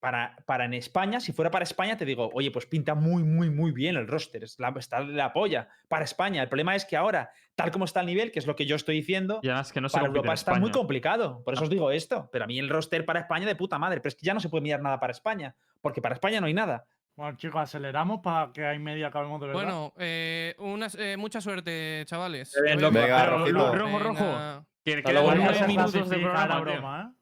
para, 0.00 0.36
para 0.46 0.64
en 0.64 0.74
España, 0.74 1.20
si 1.20 1.32
fuera 1.32 1.50
para 1.50 1.64
España, 1.64 1.96
te 1.96 2.04
digo, 2.04 2.30
oye, 2.32 2.50
pues 2.50 2.66
pinta 2.66 2.94
muy, 2.94 3.24
muy, 3.24 3.50
muy 3.50 3.72
bien 3.72 3.96
el 3.96 4.06
roster. 4.06 4.44
Es 4.44 4.58
la, 4.58 4.72
está 4.78 5.00
de 5.00 5.12
la 5.12 5.32
polla 5.32 5.68
para 5.88 6.04
España. 6.04 6.42
El 6.42 6.48
problema 6.48 6.74
es 6.76 6.84
que 6.84 6.96
ahora, 6.96 7.30
tal 7.56 7.70
como 7.70 7.84
está 7.84 8.00
el 8.00 8.06
nivel, 8.06 8.30
que 8.30 8.38
es 8.38 8.46
lo 8.46 8.54
que 8.54 8.64
yo 8.66 8.76
estoy 8.76 8.96
diciendo, 8.96 9.40
Y 9.42 9.48
además 9.48 9.72
que 9.72 9.80
no 9.80 9.88
se 9.88 9.94
para 9.94 10.06
Europa 10.06 10.32
está 10.34 10.54
muy 10.54 10.70
complicado. 10.70 11.42
Por 11.44 11.54
eso 11.54 11.64
os 11.64 11.70
digo 11.70 11.90
esto. 11.90 12.28
Pero 12.30 12.44
a 12.44 12.46
mí 12.46 12.58
el 12.58 12.68
roster 12.68 13.04
para 13.04 13.20
España 13.20 13.46
de 13.46 13.56
puta 13.56 13.78
madre. 13.78 14.00
Pero 14.00 14.08
es 14.10 14.14
que 14.14 14.24
ya 14.26 14.34
no 14.34 14.40
se 14.40 14.48
puede 14.48 14.62
mirar 14.62 14.82
nada 14.82 15.00
para 15.00 15.10
España. 15.10 15.54
Porque 15.80 16.00
para 16.00 16.14
España 16.14 16.40
no 16.40 16.46
hay 16.46 16.54
nada. 16.54 16.84
Bueno, 17.16 17.36
chicos, 17.36 17.60
aceleramos 17.60 18.20
para 18.22 18.52
que 18.52 18.64
hay 18.64 18.78
media 18.78 19.08
acabemos 19.08 19.40
de 19.40 19.48
verdad. 19.48 19.60
Bueno, 19.62 19.92
eh, 19.98 20.54
unas- 20.58 20.94
eh, 20.94 21.16
mucha 21.16 21.40
suerte, 21.40 22.04
chavales. 22.06 22.54
Venga, 22.64 23.26
rojo, 23.26 23.98
rojo. 23.98 24.24
Venga. 24.24 24.64
Que 24.84 25.02
Rojito. 25.02 25.66
minutos 25.66 26.08
de 26.08 26.18
programa, 26.18 26.60
broma, 26.60 27.12
¿eh? 27.12 27.17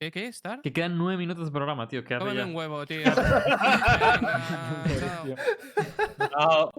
¿Qué, 0.00 0.12
qué, 0.12 0.26
Star? 0.28 0.60
Que 0.62 0.72
quedan 0.72 0.96
nueve 0.96 1.16
minutos 1.18 1.46
de 1.46 1.50
programa, 1.50 1.88
tío. 1.88 2.04
Quédate 2.04 2.24
Cómeme 2.24 2.40
ya. 2.40 2.46
un 2.46 2.54
huevo, 2.54 2.86
tío. 2.86 3.00
Venga, 4.84 5.24
chao. 5.26 5.34
Ah, 6.36 6.70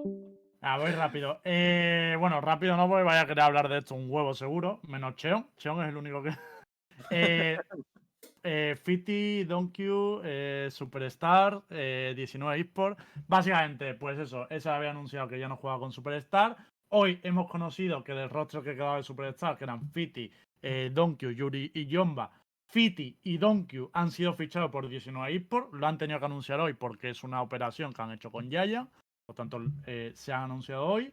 Ah, 0.62 0.78
voy 0.78 0.92
rápido. 0.92 1.40
Eh, 1.46 2.18
bueno, 2.20 2.42
rápido 2.42 2.76
no 2.76 2.88
voy, 2.90 3.04
vaya 3.04 3.22
a 3.22 3.26
querer 3.26 3.44
hablar 3.46 3.70
de 3.70 3.78
esto 3.78 3.96
un 3.96 4.12
huevo 4.12 4.34
seguro, 4.34 4.82
menos 4.88 5.16
Cheon. 5.16 5.48
Cheon 5.58 5.82
es 5.84 5.90
el 5.90 5.96
único 5.98 6.22
que. 6.22 6.32
eh, 7.12 7.58
eh, 8.44 8.76
Fiti, 8.82 9.46
Donkey, 9.46 9.88
eh, 10.24 10.68
Superstar, 10.70 11.62
eh, 11.70 12.14
19 12.16 12.60
eSport. 12.60 13.00
Básicamente, 13.28 13.94
pues 13.94 14.20
eso, 14.20 14.50
esa 14.50 14.76
había 14.76 14.92
anunciado 14.92 15.30
que 15.30 15.40
ya 15.40 15.48
no 15.48 15.56
juega 15.56 15.80
con 15.80 15.94
Superstar. 15.94 16.58
Hoy 16.90 17.20
hemos 17.24 17.50
conocido 17.50 18.04
que 18.04 18.14
del 18.14 18.30
rostro 18.30 18.62
que 18.62 18.74
quedaba 18.74 18.98
de 18.98 19.04
Superstar, 19.04 19.58
que 19.58 19.64
eran 19.64 19.90
Fiti, 19.92 20.30
eh, 20.62 20.90
Donkey, 20.94 21.36
Yuri 21.36 21.72
y 21.74 21.86
Yomba, 21.86 22.32
Fiti 22.70 23.18
y 23.24 23.38
Donkey 23.38 23.88
han 23.94 24.12
sido 24.12 24.34
fichados 24.36 24.70
por 24.70 24.88
19 24.88 25.36
eSport. 25.36 25.74
Lo 25.74 25.88
han 25.88 25.98
tenido 25.98 26.20
que 26.20 26.26
anunciar 26.26 26.60
hoy 26.60 26.74
porque 26.74 27.10
es 27.10 27.24
una 27.24 27.42
operación 27.42 27.92
que 27.94 28.02
han 28.02 28.12
hecho 28.12 28.32
con 28.32 28.50
Yaya. 28.50 28.88
Por 29.26 29.36
tanto, 29.36 29.60
eh, 29.86 30.12
se 30.16 30.32
han 30.32 30.44
anunciado 30.44 30.86
hoy. 30.86 31.12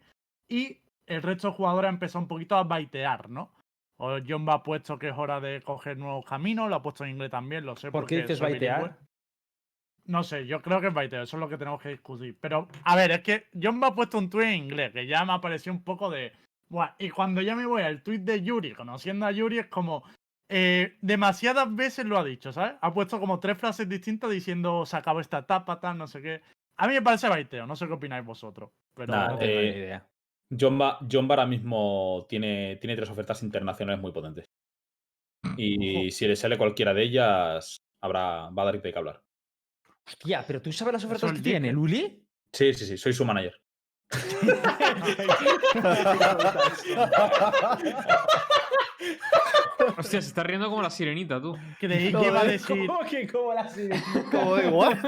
Y 0.49 0.79
el 1.07 1.23
resto 1.23 1.49
de 1.49 1.55
jugadores 1.55 1.89
ha 1.89 1.93
empezado 1.93 2.21
un 2.21 2.29
poquito 2.29 2.57
a 2.57 2.65
baitear, 2.65 3.31
¿no? 3.31 3.53
O 3.99 4.19
John 4.27 4.49
ha 4.51 4.63
puesto 4.63 4.99
que 4.99 5.09
es 5.09 5.15
hora 5.17 5.41
de 5.41 5.63
coger 5.63 5.97
nuevos 5.97 6.27
caminos, 6.27 6.69
lo 6.69 6.77
ha 6.77 6.83
puesto 6.83 7.05
en 7.05 7.11
inglés 7.11 7.31
también, 7.31 7.65
lo 7.65 7.75
sé. 7.77 7.91
¿Por 7.91 8.07
qué 8.07 8.23
dices 8.23 8.41
baitear? 8.41 8.83
bilingüe. 8.83 9.07
No 10.05 10.23
sé, 10.23 10.47
yo 10.47 10.63
creo 10.63 10.81
que 10.81 10.89
es 10.89 10.95
baiteo, 10.95 11.23
eso 11.23 11.37
es 11.37 11.41
lo 11.41 11.49
que 11.49 11.59
tenemos 11.59 11.81
que 11.81 11.89
discutir. 11.89 12.37
Pero, 12.41 12.69
a 12.85 12.95
ver, 12.95 13.11
es 13.11 13.23
que 13.23 13.47
John 13.61 13.83
ha 13.83 13.95
puesto 13.95 14.19
un 14.19 14.31
tweet 14.31 14.47
en 14.47 14.65
inglés 14.65 14.93
que 14.93 15.07
ya 15.07 15.25
me 15.25 15.33
ha 15.33 15.41
parecido 15.41 15.75
un 15.75 15.83
poco 15.83 16.11
de. 16.11 16.33
Buah, 16.69 16.95
y 16.99 17.11
cuando 17.11 17.41
ya 17.41 17.57
me 17.57 17.67
voy 17.67 17.83
al 17.83 18.03
tweet 18.03 18.21
de 18.21 18.43
Yuri, 18.43 18.75
conociendo 18.75 19.27
a 19.27 19.33
Yuri, 19.33 19.59
es 19.59 19.67
como. 19.67 20.05
Eh, 20.49 20.97
demasiadas 21.01 21.75
veces 21.75 22.05
lo 22.05 22.19
ha 22.19 22.25
dicho, 22.25 22.53
¿sabes? 22.53 22.75
Ha 22.81 22.93
puesto 22.95 23.19
como 23.19 23.41
tres 23.41 23.59
frases 23.59 23.89
distintas 23.89 24.31
diciendo 24.31 24.87
se 24.87 24.97
acabó 24.97 25.21
esta 25.21 25.39
etapa, 25.39 25.81
tal, 25.81 25.99
no 25.99 26.07
sé 26.07 26.23
qué. 26.23 26.43
A 26.79 26.87
mí 26.87 26.95
me 26.95 27.03
parece 27.03 27.29
baiteo, 27.29 27.67
no 27.67 27.75
sé 27.75 27.87
qué 27.87 27.93
opináis 27.95 28.25
vosotros. 28.25 28.71
Pero 28.95 29.13
Nah, 29.13 29.31
No 29.31 29.39
tengo 29.39 29.61
eh, 29.61 29.71
ni 29.73 29.79
idea. 29.79 30.07
Jomba, 30.59 30.99
Jomba 31.11 31.35
ahora 31.35 31.47
mismo 31.47 32.27
tiene, 32.29 32.77
tiene 32.77 32.97
tres 32.97 33.11
ofertas 33.11 33.43
internacionales 33.43 34.01
muy 34.01 34.13
potentes. 34.13 34.45
Y 35.57 36.11
si 36.11 36.27
le 36.27 36.37
sale 36.37 36.59
cualquiera 36.59 36.93
de 36.93 37.03
ellas, 37.03 37.79
habrá, 38.03 38.51
va 38.51 38.63
a 38.63 38.65
dar 38.67 38.81
de 38.81 38.93
qué 38.93 38.99
hablar. 38.99 39.23
Hostia, 40.07 40.45
pero 40.47 40.61
tú 40.61 40.73
sabes 40.73 40.95
las 40.95 41.05
ofertas 41.05 41.33
que 41.33 41.41
tiene. 41.41 41.73
Luli. 41.73 42.25
Sí, 42.53 42.75
sí, 42.75 42.87
sí, 42.87 42.97
soy 42.97 43.13
su 43.13 43.25
manager. 43.25 43.57
Hostia, 49.99 50.21
se 50.21 50.29
está 50.29 50.43
riendo 50.43 50.69
como 50.69 50.83
la 50.83 50.91
sirenita, 50.91 51.41
tú. 51.41 51.57
creí 51.81 52.13
que 52.13 52.27
iba 52.27 52.41
a 52.41 52.45
decir. 52.45 52.87
¿Cómo 52.87 53.01
que 53.01 53.27
cómo 53.27 53.55
la 53.55 53.67
Como 54.31 54.59
igual. 54.59 55.01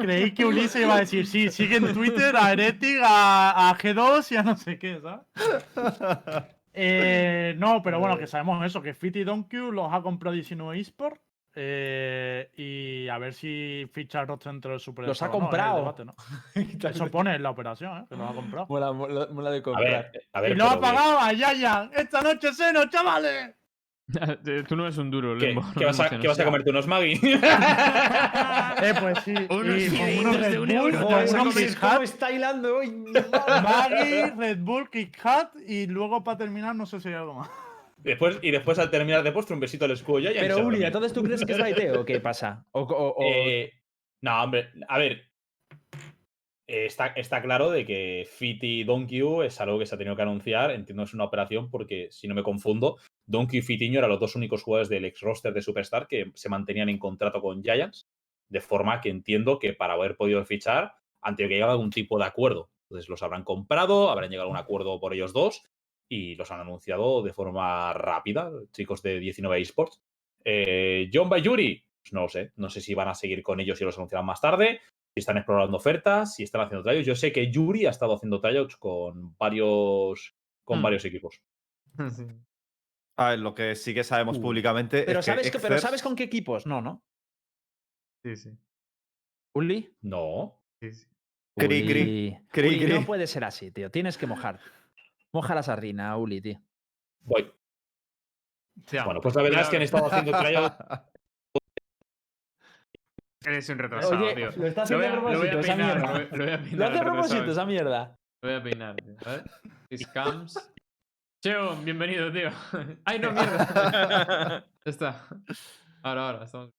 Creí 0.00 0.32
que 0.32 0.44
Ulises 0.44 0.82
iba 0.82 0.94
a 0.96 1.00
decir, 1.00 1.26
sí, 1.26 1.50
sigue 1.50 1.76
en 1.76 1.92
Twitter 1.92 2.34
a 2.36 2.52
Heretic, 2.52 3.00
a, 3.04 3.70
a 3.70 3.76
G2 3.78 4.32
y 4.32 4.36
a 4.36 4.42
no 4.42 4.56
sé 4.56 4.78
qué, 4.78 5.00
¿sabes? 5.00 5.24
Eh, 6.72 7.54
no, 7.58 7.82
pero 7.82 8.00
bueno, 8.00 8.18
que 8.18 8.26
sabemos 8.26 8.64
eso, 8.64 8.82
que 8.82 8.94
Fit 8.94 9.16
y 9.16 9.24
Donkey 9.24 9.60
los 9.70 9.92
ha 9.92 10.02
comprado 10.02 10.34
19 10.34 10.78
eSport. 10.80 11.20
eh, 11.54 12.50
y 12.56 13.08
a 13.08 13.16
ver 13.18 13.32
si 13.32 13.88
ficha 13.92 14.20
el 14.22 14.26
roster 14.26 14.50
dentro 14.50 14.72
del 14.72 14.80
Super 14.80 15.06
Los 15.06 15.22
ha 15.22 15.26
no, 15.26 15.32
comprado. 15.32 15.76
debate, 15.76 16.04
¿no? 16.04 16.16
Eso 16.90 17.08
pone 17.12 17.36
en 17.36 17.42
la 17.44 17.50
operación, 17.50 17.98
¿eh? 17.98 18.04
Que 18.08 18.16
los 18.16 18.28
ha 18.28 18.34
comprado. 18.34 18.66
Mola, 18.68 18.92
mola, 18.92 19.28
mola 19.30 19.50
de 19.52 19.58
A 19.58 19.62
comprar. 19.62 20.10
ver, 20.12 20.22
a 20.32 20.40
ver. 20.40 20.50
y 20.52 20.54
lo 20.56 20.64
ha 20.64 20.80
pagado 20.80 21.18
a 21.20 21.32
Yaya. 21.32 21.90
Esta 21.94 22.22
noche 22.22 22.52
seno, 22.52 22.86
chavales. 22.90 23.54
Tú 24.68 24.76
no 24.76 24.84
eres 24.84 24.98
un 24.98 25.10
duro, 25.10 25.36
¿Qué, 25.38 25.46
Lembo. 25.46 25.62
qué 25.74 25.80
no 25.80 25.86
vas, 25.86 25.98
a, 26.00 26.02
emociones. 26.02 26.20
qué 26.22 26.28
vas 26.28 26.38
a 26.40 26.44
comerte 26.44 26.70
unos 26.70 26.86
Maggi? 26.86 27.14
Eh, 28.82 28.92
pues 29.00 29.18
sí. 29.24 29.34
Unos 29.50 29.80
y 29.80 29.88
Red 29.88 30.58
un 30.58 30.66
Bull, 30.66 30.70
euro, 30.72 30.98
a 31.10 31.24
unos. 31.24 31.54
Kit 31.56 31.78
¿Cómo 31.78 31.92
Kat, 31.92 32.02
está 32.02 32.30
hilando 32.32 32.76
hoy? 32.76 32.90
Maggi, 32.90 34.30
Red 34.36 34.58
Bull, 34.58 34.90
Kit 34.90 35.16
Kat 35.16 35.52
y 35.66 35.86
luego 35.86 36.22
para 36.22 36.36
terminar 36.38 36.74
no 36.76 36.84
sé 36.86 37.00
si 37.00 37.08
hay 37.08 37.14
algo 37.14 37.34
más. 37.34 37.48
después, 37.98 38.38
y 38.42 38.50
después 38.50 38.78
al 38.78 38.90
terminar 38.90 39.22
de 39.22 39.32
postre, 39.32 39.54
un 39.54 39.60
besito 39.60 39.84
al 39.86 39.92
escudo 39.92 40.18
ya. 40.18 40.30
y 40.32 40.34
ahí 40.34 40.40
se 40.40 40.48
Pero 40.48 40.56
dormir. 40.64 40.84
¿entonces 40.84 41.12
tú 41.12 41.22
crees 41.22 41.44
que 41.44 41.52
es 41.52 41.58
baiteo 41.58 42.00
o 42.00 42.04
qué 42.04 42.20
pasa? 42.20 42.66
O, 42.72 42.80
o- 42.82 43.14
o- 43.16 43.24
Eh, 43.24 43.72
no, 44.22 44.42
hombre, 44.42 44.70
a 44.88 44.98
ver. 44.98 45.30
eh, 46.66 46.86
Está, 46.86 47.06
está 47.08 47.40
claro 47.40 47.70
de 47.70 47.86
que 47.86 48.28
Fit 48.30 48.62
y 48.64 48.84
Donkey 48.84 49.22
es 49.44 49.60
algo 49.60 49.78
que 49.78 49.86
se 49.86 49.94
ha 49.94 49.98
tenido 49.98 50.16
que 50.16 50.22
anunciar. 50.22 50.70
Entiendo 50.72 51.02
que 51.04 51.08
es 51.08 51.14
una 51.14 51.24
operación 51.24 51.70
porque, 51.70 52.08
si 52.10 52.26
no 52.28 52.34
me 52.34 52.42
confundo, 52.42 52.96
Donkey 53.26 53.60
y 53.60 53.62
Fitiño 53.62 53.98
eran 53.98 54.10
los 54.10 54.20
dos 54.20 54.36
únicos 54.36 54.62
jugadores 54.62 54.88
del 54.88 55.04
ex 55.04 55.20
roster 55.20 55.52
de 55.52 55.62
Superstar 55.62 56.06
que 56.06 56.30
se 56.34 56.48
mantenían 56.48 56.88
en 56.88 56.98
contrato 56.98 57.40
con 57.40 57.62
Giants. 57.62 58.06
De 58.48 58.60
forma 58.60 59.00
que 59.00 59.08
entiendo 59.08 59.58
que 59.58 59.72
para 59.72 59.94
haber 59.94 60.16
podido 60.16 60.44
fichar 60.44 60.94
han 61.22 61.36
tenido 61.36 61.48
que 61.48 61.54
llegar 61.54 61.70
a 61.70 61.72
algún 61.72 61.90
tipo 61.90 62.18
de 62.18 62.24
acuerdo. 62.26 62.70
Entonces 62.90 63.08
los 63.08 63.22
habrán 63.22 63.44
comprado, 63.44 64.10
habrán 64.10 64.30
llegado 64.30 64.48
a 64.48 64.52
un 64.52 64.58
acuerdo 64.58 65.00
por 65.00 65.14
ellos 65.14 65.32
dos 65.32 65.62
y 66.08 66.34
los 66.34 66.50
han 66.50 66.60
anunciado 66.60 67.22
de 67.22 67.32
forma 67.32 67.92
rápida, 67.94 68.52
chicos 68.72 69.02
de 69.02 69.18
19 69.18 69.60
eSports. 69.60 70.02
Eh, 70.44 71.08
John 71.12 71.30
Bayuri, 71.30 71.82
pues 72.02 72.12
no 72.12 72.20
lo 72.22 72.28
sé. 72.28 72.52
No 72.56 72.68
sé 72.68 72.82
si 72.82 72.92
van 72.92 73.08
a 73.08 73.14
seguir 73.14 73.42
con 73.42 73.58
ellos 73.60 73.80
y 73.80 73.84
los 73.84 73.96
anunciarán 73.96 74.26
más 74.26 74.42
tarde. 74.42 74.80
Si 75.16 75.20
están 75.20 75.38
explorando 75.38 75.78
ofertas, 75.78 76.34
si 76.34 76.42
están 76.42 76.60
haciendo 76.60 76.82
tryouts. 76.82 77.06
Yo 77.06 77.14
sé 77.14 77.32
que 77.32 77.50
Yuri 77.50 77.86
ha 77.86 77.90
estado 77.90 78.14
haciendo 78.14 78.40
tryouts 78.40 78.76
con 78.76 79.34
varios, 79.38 80.34
con 80.62 80.80
Hmm. 80.80 80.82
varios 80.82 81.04
equipos. 81.06 81.40
Sí. 82.10 82.26
A 83.16 83.30
ver, 83.30 83.38
lo 83.38 83.54
que 83.54 83.76
sí 83.76 83.94
que 83.94 84.02
sabemos 84.04 84.38
Uh. 84.38 84.42
públicamente 84.42 85.04
pero, 85.04 85.20
es 85.20 85.26
que 85.26 85.30
sabes 85.32 85.50
que- 85.50 85.58
pero 85.60 85.76
Exers- 85.76 85.80
¿sabes 85.80 86.02
con 86.02 86.16
qué 86.16 86.24
equipos? 86.24 86.66
No, 86.66 86.80
¿no? 86.80 87.02
Sí, 88.24 88.36
sí. 88.36 88.50
Uli. 89.54 89.96
No. 90.02 90.60
sí, 90.80 90.92
sí. 90.92 91.06
Cri, 91.56 91.86
cri, 91.86 92.36
cri, 92.50 92.68
Uli. 92.84 92.92
No 92.94 93.06
puede 93.06 93.28
ser 93.28 93.44
así, 93.44 93.70
tío. 93.70 93.88
Tienes 93.90 94.18
que 94.18 94.26
mojar. 94.26 94.58
Moja 95.32 95.54
la 95.54 95.62
sardina, 95.62 96.16
Uli, 96.16 96.40
tío. 96.40 96.60
Voy. 97.22 97.52
Bueno, 99.04 99.20
pues 99.20 99.36
la 99.36 99.42
verdad 99.42 99.60
es 99.60 99.68
que 99.68 99.76
han 99.76 99.82
estado 99.82 100.06
haciendo 100.06 100.32
tryouts. 100.36 100.76
Eres 103.46 103.68
un 103.68 103.78
retrasado, 103.78 104.24
Oye, 104.24 104.34
tío. 104.34 104.50
lo 104.56 104.66
está 104.66 104.84
Lo 104.86 104.96
voy 104.96 105.06
haciendo 105.06 105.28
a, 105.28 105.30
a 105.30 105.32
lo 105.32 105.38
voy 105.38 105.48
a 105.48 105.50
propósito, 105.52 105.60
esa 105.60 105.76
mierda. 105.76 105.94
lo 106.00 106.12
voy- 106.12 106.28
lo 106.38 106.44
a 106.44 106.56
Lo 106.56 106.62
peinar. 106.64 106.90
hace 106.90 106.98
a 106.98 107.04
propósito, 107.04 107.44
esa 107.52 107.66
mierda. 107.66 108.18
Lo 108.42 108.48
voy 108.48 108.58
a 108.58 108.62
peinar. 108.62 108.96
Scams. 109.96 110.73
Cheo, 111.44 111.76
bienvenido, 111.84 112.32
tío. 112.32 112.48
Ay, 113.04 113.18
no, 113.18 113.30
mierda. 113.32 114.64
Ya 114.86 114.90
está. 114.90 115.26
Ahora, 116.02 116.26
ahora, 116.28 116.44
estamos. 116.44 116.70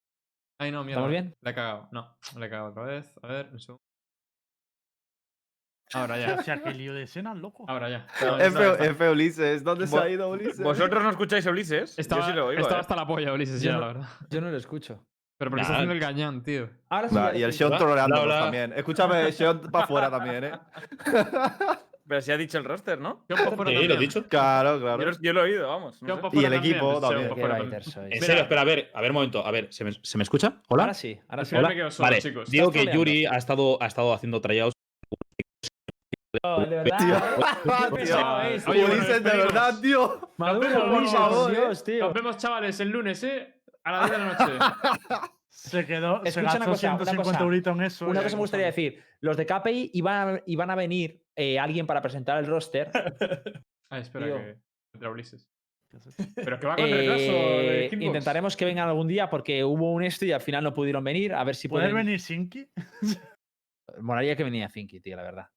Ay, 0.60 0.72
no, 0.72 0.84
mierda. 0.84 1.02
¿Estamos 1.02 1.12
bien? 1.12 1.36
Le 1.40 1.52
he 1.52 1.54
cagado. 1.54 1.88
No, 1.92 2.18
le 2.40 2.46
he 2.48 2.50
cagado 2.50 2.70
otra 2.70 2.84
vez. 2.86 3.14
A 3.22 3.28
ver, 3.28 3.50
un 3.52 3.60
segundo. 3.60 3.84
Ahora 5.94 6.18
ya. 6.18 6.36
O 6.40 6.42
sea, 6.42 6.64
que 6.64 6.72
lío 6.74 6.96
de 6.96 7.04
escenas, 7.04 7.38
loco. 7.38 7.66
Ahora 7.68 7.90
ya. 7.92 8.08
No, 8.22 8.40
ya 8.40 8.46
está, 8.48 8.60
F, 8.64 8.72
está. 8.72 8.86
F 8.86 9.10
Ulises, 9.12 9.64
¿dónde 9.64 9.86
se 9.86 10.00
ha 10.00 10.10
ido 10.10 10.30
Ulises? 10.32 10.60
¿Vosotros 10.60 11.04
no 11.04 11.12
escucháis 11.12 11.46
a 11.46 11.52
Ulises? 11.52 12.00
Estaba, 12.00 12.22
Yo 12.22 12.28
sí 12.30 12.34
lo 12.34 12.48
oigo. 12.48 12.62
estaba 12.62 12.80
¿eh? 12.80 12.82
hasta 12.82 12.96
la 12.96 13.06
polla, 13.06 13.34
Ulises, 13.34 13.62
Yo 13.62 13.70
ya, 13.70 13.74
no- 13.74 13.82
la 13.82 13.88
verdad. 13.88 14.10
Yo 14.32 14.42
no 14.42 14.50
lo 14.50 14.58
escucho. 14.58 15.06
Pero 15.38 15.52
porque 15.52 15.62
está 15.62 15.74
Nah. 15.74 15.78
haciendo 15.78 15.94
el 15.94 16.00
gañán, 16.00 16.42
tío. 16.42 16.72
Ahora 16.90 17.10
sí. 17.10 17.14
Ya 17.14 17.36
y 17.36 17.44
el. 17.44 17.54
Sean 17.54 17.78
troleándonos 17.78 18.40
también. 18.40 18.74
Escúchame, 18.74 19.32
Sean 19.32 19.62
para 19.70 19.84
afuera 19.86 20.10
también, 20.10 20.44
¿eh? 20.46 20.52
Pero 22.08 22.22
si 22.22 22.32
ha 22.32 22.38
dicho 22.38 22.58
el 22.60 22.64
roster, 22.66 23.00
¿no? 23.00 23.26
Yo 23.28 23.36
Sí, 23.36 23.44
lo 23.88 23.96
he 23.96 23.98
dicho. 23.98 24.28
Claro, 24.28 24.76
Yo, 24.76 24.82
claro. 24.82 25.06
lo- 25.12 25.20
yo 25.22 25.34
lo 25.34 25.40
he 25.42 25.44
oído, 25.44 25.68
vamos. 25.68 26.02
no 26.04 26.08
Yo 26.22 26.30
sé. 26.30 26.38
Y 26.40 26.46
el 26.46 26.54
equipo 26.54 27.00
también. 27.02 27.30
también. 27.30 27.74
En 28.12 28.22
serio, 28.22 28.44
espera, 28.44 28.62
a 28.62 28.64
ver, 28.64 28.92
a 28.94 29.02
ver, 29.02 29.10
un 29.12 29.16
momento. 29.16 29.44
A 29.46 29.50
ver, 29.52 29.74
¿se 29.74 29.84
me, 29.84 29.92
se 30.04 30.18
me 30.18 30.24
escucha? 30.24 30.62
¿Hola? 30.70 30.84
Ahora 30.84 30.94
sí, 30.94 31.20
ahora 31.28 31.46
sí. 31.46 31.56
Hola. 31.56 31.70
me 31.70 31.76
quedo 31.76 31.90
solo, 31.92 32.06
vale, 32.06 32.22
chicos. 32.22 32.50
digo 32.52 32.68
que 32.72 32.80
troleando. 32.84 33.00
Yuri 33.06 33.26
ha 33.26 33.38
estado, 33.38 33.82
ha 33.82 33.88
estado 33.88 34.14
haciendo 34.14 34.40
tryouts. 34.40 34.74
Oh, 36.44 36.60
de 36.62 36.66
verdad. 36.84 36.98
Tío. 37.00 37.96
Tío. 38.04 38.42
es. 38.44 38.68
Oye, 38.68 38.82
bueno, 38.82 38.94
Ulises, 38.96 39.24
de 39.24 39.30
verdad, 39.38 39.80
tío. 39.82 40.30
Maduro, 40.38 40.68
vemos, 40.70 40.84
por 40.90 41.08
favor, 41.08 41.52
eh. 41.52 41.56
Dios, 41.56 41.84
tío. 41.84 42.00
Nos 42.06 42.14
vemos, 42.14 42.38
chavales, 42.38 42.80
el 42.82 42.90
lunes, 42.90 43.24
¿eh? 43.24 43.62
A 43.84 43.92
las 43.94 44.10
10 44.10 44.12
de 44.12 44.26
la 44.26 44.34
noche. 44.34 44.54
Se 45.50 45.86
quedó, 45.86 46.22
se 46.22 46.30
Escucha 46.30 46.42
una 46.58 46.66
gastó 46.66 46.72
cosa, 46.72 46.88
una 46.90 46.98
150 47.06 47.24
cosa. 47.24 47.44
euritos 47.44 47.76
en 47.76 47.84
eso. 47.84 48.06
Una 48.08 48.20
y 48.20 48.24
cosa 48.24 48.36
me 48.36 48.42
gustaría 48.42 48.66
decir. 48.68 49.02
Los 49.22 49.36
de 49.38 49.46
KPI 49.48 49.92
iban, 49.94 50.44
iban 50.46 50.70
a 50.70 50.76
venir 50.76 51.24
eh, 51.36 51.60
alguien 51.60 51.86
para 51.88 52.02
presentar 52.02 52.38
el 52.40 52.46
roster. 52.48 52.92
Ah, 53.92 54.00
espera, 54.00 54.26
que 54.26 54.58
entra 54.96 55.12
Ulises. 55.12 55.48
Pero 56.36 56.60
que 56.60 56.66
va 56.68 56.76
con 56.76 56.90
retraso 56.90 57.32
Eh, 57.32 57.90
intentaremos 58.02 58.58
que 58.58 58.66
vengan 58.66 58.88
algún 58.90 59.08
día 59.08 59.30
porque 59.30 59.64
hubo 59.64 59.94
un 59.94 60.04
esto 60.04 60.26
y 60.26 60.32
al 60.32 60.42
final 60.42 60.64
no 60.64 60.74
pudieron 60.74 61.04
venir. 61.04 61.34
A 61.34 61.44
ver 61.44 61.56
si 61.56 61.68
¿Puede 61.68 61.86
pueden. 61.90 62.06
venir 62.06 62.20
Sinky? 62.20 62.68
Molaría 64.02 64.36
que 64.36 64.44
venía 64.44 64.70
Finky, 64.70 65.00
tío, 65.00 65.16
la 65.16 65.24
verdad. 65.24 65.48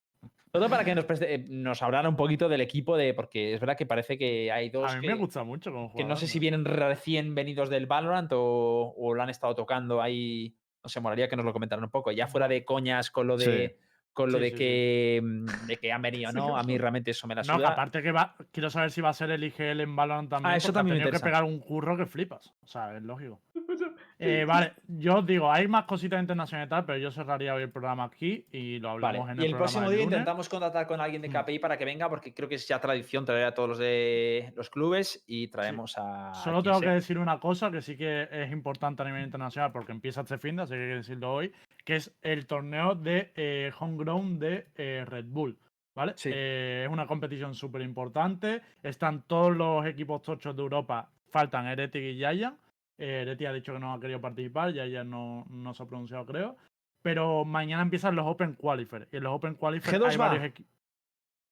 Todo 0.52 0.68
para 0.68 0.84
que 0.84 0.94
nos, 0.94 1.06
preste- 1.06 1.26
eh, 1.28 1.46
nos 1.48 1.82
hablara 1.82 2.08
un 2.08 2.16
poquito 2.16 2.48
del 2.48 2.60
equipo 2.60 2.96
de. 2.96 3.14
Porque 3.14 3.54
es 3.54 3.60
verdad 3.60 3.76
que 3.76 3.86
parece 3.86 4.16
que 4.18 4.50
hay 4.52 4.70
dos. 4.70 4.92
A 4.92 4.96
mí 4.96 5.02
que, 5.02 5.08
me 5.08 5.18
gusta 5.18 5.44
mucho 5.44 5.72
como 5.72 5.94
que 5.94 6.04
no 6.04 6.16
sé 6.16 6.26
si 6.26 6.38
vienen 6.38 6.64
recién 6.64 7.34
venidos 7.34 7.70
del 7.70 7.86
Valorant 7.86 8.30
o, 8.32 8.94
o 8.96 9.14
lo 9.14 9.22
han 9.22 9.30
estado 9.30 9.54
tocando 9.54 10.00
ahí. 10.00 10.54
No 10.84 10.88
sé, 10.88 11.00
molaría 11.00 11.28
que 11.28 11.36
nos 11.36 11.44
lo 11.44 11.52
comentaran 11.52 11.84
un 11.84 11.90
poco. 11.90 12.12
Ya 12.12 12.28
fuera 12.28 12.48
de 12.48 12.64
coñas 12.64 13.10
con 13.10 13.26
lo 13.26 13.36
de. 13.36 13.68
Sí. 13.68 13.87
Con 14.12 14.32
lo 14.32 14.38
Sí, 14.38 14.44
de 14.44 14.50
sí, 14.50 14.56
sí. 14.56 14.58
que, 14.58 15.20
mm, 15.22 15.66
de 15.66 15.76
que 15.76 15.92
han 15.92 16.02
venido, 16.02 16.32
¿no? 16.32 16.56
A 16.56 16.62
mí 16.64 16.76
realmente 16.76 17.10
eso 17.12 17.26
me 17.26 17.34
la 17.36 17.42
No, 17.42 17.52
que 17.54 17.58
suda. 17.60 17.68
aparte 17.68 18.02
que 18.02 18.10
va, 18.12 18.34
quiero 18.52 18.68
saber 18.70 18.90
si 18.90 19.00
va 19.00 19.10
a 19.10 19.12
ser 19.14 19.30
el 19.30 19.44
IGL 19.44 19.80
en 19.82 19.94
Valorant 19.96 20.28
también. 20.28 20.52
Ah, 20.52 20.56
eso 20.56 20.72
también 20.72 20.94
me 20.96 20.98
tenido 21.00 21.10
que 21.12 21.16
interesa. 21.16 21.24
pegar 21.24 21.44
un 21.44 21.60
curro 21.60 21.96
que 21.96 22.06
flipas. 22.06 22.52
O 22.62 22.66
sea, 22.66 22.96
es 22.96 23.02
lógico. 23.02 23.40
Eh, 24.20 24.44
vale, 24.44 24.72
yo 24.88 25.18
os 25.18 25.26
digo, 25.26 25.50
hay 25.50 25.68
más 25.68 25.84
cositas 25.84 26.20
internacionales 26.20 26.66
y 26.66 26.70
tal, 26.70 26.84
pero 26.84 26.98
yo 26.98 27.12
cerraría 27.12 27.54
hoy 27.54 27.62
el 27.62 27.70
programa 27.70 28.04
aquí 28.04 28.44
y 28.50 28.80
lo 28.80 28.90
hablamos 28.90 29.28
Vale, 29.28 29.32
en 29.32 29.38
y 29.38 29.44
el, 29.44 29.50
el 29.52 29.56
programa 29.56 29.58
próximo 29.58 29.90
día 29.90 30.02
intentamos 30.02 30.48
contactar 30.48 30.86
con 30.88 31.00
alguien 31.00 31.22
de 31.22 31.28
Mm. 31.28 31.32
KPI 31.32 31.58
para 31.60 31.78
que 31.78 31.84
venga, 31.84 32.08
porque 32.08 32.34
creo 32.34 32.48
que 32.48 32.56
es 32.56 32.66
ya 32.66 32.80
tradición 32.80 33.24
traer 33.24 33.46
a 33.46 33.54
todos 33.54 33.68
los 33.68 33.78
de 33.78 34.52
los 34.56 34.70
clubes 34.70 35.22
y 35.26 35.48
traemos 35.48 35.96
a. 35.98 36.34
Solo 36.34 36.62
tengo 36.62 36.80
que 36.80 36.88
decir 36.88 37.18
una 37.18 37.38
cosa 37.38 37.70
que 37.70 37.80
sí 37.80 37.96
que 37.96 38.28
es 38.30 38.50
importante 38.50 39.02
a 39.02 39.06
nivel 39.06 39.22
internacional 39.22 39.70
porque 39.70 39.92
empieza 39.92 40.22
este 40.22 40.38
fin 40.38 40.56
de, 40.56 40.62
así 40.62 40.74
que 40.74 40.80
hay 40.80 40.88
que 40.88 40.94
decirlo 40.96 41.32
hoy, 41.32 41.52
que 41.84 41.96
es 41.96 42.12
el 42.22 42.46
torneo 42.46 42.96
de 42.96 43.32
eh, 43.36 43.70
Homegrown 43.78 44.38
de 44.38 44.66
eh, 44.76 45.04
Red 45.06 45.26
Bull. 45.28 45.56
¿Vale? 45.94 46.12
Sí. 46.16 46.30
Eh, 46.32 46.84
es 46.86 46.92
una 46.92 47.06
competición 47.06 47.54
súper 47.54 47.82
importante. 47.82 48.62
Están 48.82 49.22
todos 49.22 49.56
los 49.56 49.84
equipos 49.84 50.22
tochos 50.22 50.54
de 50.54 50.62
Europa. 50.62 51.08
Faltan 51.30 51.66
Heretic 51.66 52.02
y 52.02 52.14
Giant. 52.16 52.56
Eh, 52.98 53.36
ha 53.46 53.52
dicho 53.52 53.72
que 53.72 53.78
no 53.78 53.92
ha 53.94 54.00
querido 54.00 54.20
participar. 54.20 54.72
Giant 54.72 55.08
no, 55.08 55.46
no 55.48 55.72
se 55.74 55.82
ha 55.82 55.86
pronunciado, 55.86 56.26
creo. 56.26 56.56
Pero 57.00 57.44
mañana 57.44 57.82
empiezan 57.82 58.16
los 58.16 58.26
Open 58.26 58.54
Qualifiers. 58.54 59.06
Y 59.12 59.16
en 59.18 59.22
los 59.22 59.34
Open 59.34 59.54
Qualifiers 59.54 59.98
G2 59.98 60.10
hay 60.10 60.16
va. 60.16 60.26
varios 60.28 60.44
equipos. 60.44 60.72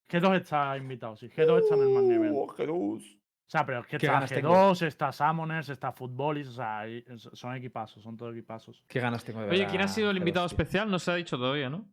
G2 0.09 0.37
está 0.37 0.77
invitado, 0.77 1.17
sí. 1.17 1.29
G2 1.29 1.59
está 1.61 1.75
en 1.75 1.83
el 1.83 1.89
Man 1.89 2.11
Event. 2.13 2.35
Uh, 2.35 2.97
O 2.97 3.01
sea, 3.49 3.67
pero 3.67 3.81
es 3.81 3.87
que 3.87 3.99
Qué 3.99 4.07
está 4.07 4.13
ganas 4.13 4.31
tengo. 4.31 4.51
G2, 4.55 4.87
está 4.87 5.13
Summoners, 5.13 5.69
está 5.69 5.93
Footballis, 5.93 6.49
o 6.49 6.53
sea, 6.53 6.85
son 7.17 7.55
equipazos, 7.57 8.03
son 8.03 8.17
todos 8.17 8.33
equipazos. 8.33 8.85
Qué 8.87 9.01
ganas 9.01 9.25
tengo 9.25 9.41
de 9.41 9.47
ver 9.47 9.55
Oye, 9.55 9.67
¿quién 9.67 9.83
ha 9.83 9.89
sido 9.89 10.11
el 10.11 10.17
G2, 10.17 10.21
invitado 10.21 10.47
especial? 10.47 10.91
No 10.91 10.99
se 10.99 11.11
ha 11.11 11.15
dicho 11.17 11.37
todavía, 11.37 11.71
¿no? 11.71 11.89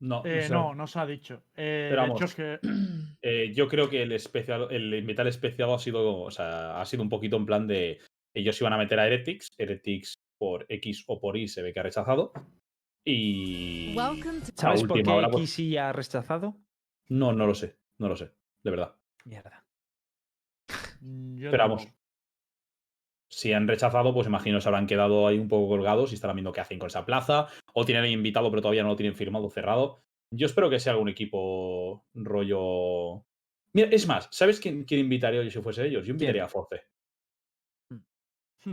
No, 0.00 0.22
no 0.22 0.26
Eh, 0.26 0.48
no, 0.50 0.74
no 0.74 0.86
se 0.86 0.98
ha 0.98 1.06
dicho. 1.06 1.42
Eh, 1.56 1.86
Pero 1.90 2.02
de 2.02 2.08
vamos. 2.08 2.20
hecho, 2.20 2.24
es 2.26 2.34
que. 2.34 2.58
Eh, 3.26 3.52
yo 3.54 3.68
creo 3.68 3.88
que 3.88 4.02
el 4.02 4.12
especial, 4.12 4.68
el 4.70 4.92
invitado 4.92 5.30
especial 5.30 5.72
ha 5.72 5.78
sido, 5.78 6.20
o 6.20 6.30
sea, 6.30 6.78
ha 6.78 6.84
sido 6.84 7.02
un 7.02 7.08
poquito 7.08 7.38
en 7.38 7.46
plan 7.46 7.66
de 7.66 7.98
ellos 8.34 8.60
iban 8.60 8.72
a 8.72 8.78
meter 8.78 8.98
a 8.98 9.06
Heretics, 9.06 9.48
Heretics 9.56 10.14
por 10.38 10.66
X 10.68 11.04
o 11.06 11.20
por 11.20 11.36
Y 11.36 11.48
se 11.48 11.62
ve 11.62 11.72
que 11.72 11.80
ha 11.80 11.84
rechazado. 11.84 12.32
Y 13.04 13.94
Welcome 13.96 14.40
to 14.40 14.52
a 14.56 14.60
¿Sabes 14.60 14.84
por 14.84 15.02
qué 15.02 15.10
hora, 15.10 15.30
pues, 15.30 15.50
XY 15.50 15.76
ha 15.76 15.92
rechazado? 15.92 16.56
no, 17.08 17.32
no 17.32 17.46
lo 17.46 17.54
sé, 17.54 17.78
no 17.98 18.08
lo 18.08 18.16
sé, 18.16 18.32
de 18.62 18.70
verdad. 18.70 18.96
Mierda. 19.24 19.66
mm, 21.00 21.36
yo 21.36 21.50
Pero 21.50 21.62
vamos, 21.64 21.88
si 23.34 23.52
han 23.52 23.68
rechazado, 23.68 24.14
pues 24.14 24.26
imagino 24.26 24.60
se 24.60 24.68
habrán 24.68 24.86
quedado 24.86 25.26
ahí 25.26 25.38
un 25.38 25.48
poco 25.48 25.68
colgados 25.68 26.12
y 26.12 26.14
estarán 26.14 26.36
viendo 26.36 26.52
qué 26.52 26.60
hacen 26.60 26.78
con 26.78 26.86
esa 26.86 27.04
plaza. 27.04 27.48
O 27.72 27.84
tienen 27.84 28.06
invitado, 28.06 28.48
pero 28.50 28.62
todavía 28.62 28.84
no 28.84 28.90
lo 28.90 28.96
tienen 28.96 29.16
firmado, 29.16 29.50
cerrado. 29.50 30.04
Yo 30.30 30.46
espero 30.46 30.70
que 30.70 30.78
sea 30.78 30.92
algún 30.92 31.08
equipo 31.08 32.06
rollo. 32.14 33.26
Mira, 33.72 33.88
es 33.90 34.06
más, 34.06 34.28
¿sabes 34.30 34.60
quién, 34.60 34.84
quién 34.84 35.00
invitaría 35.00 35.42
yo 35.42 35.50
si 35.50 35.60
fuese 35.60 35.86
ellos? 35.86 36.06
Yo 36.06 36.12
invitaría 36.12 36.44
a 36.44 36.48
Force. 36.48 36.80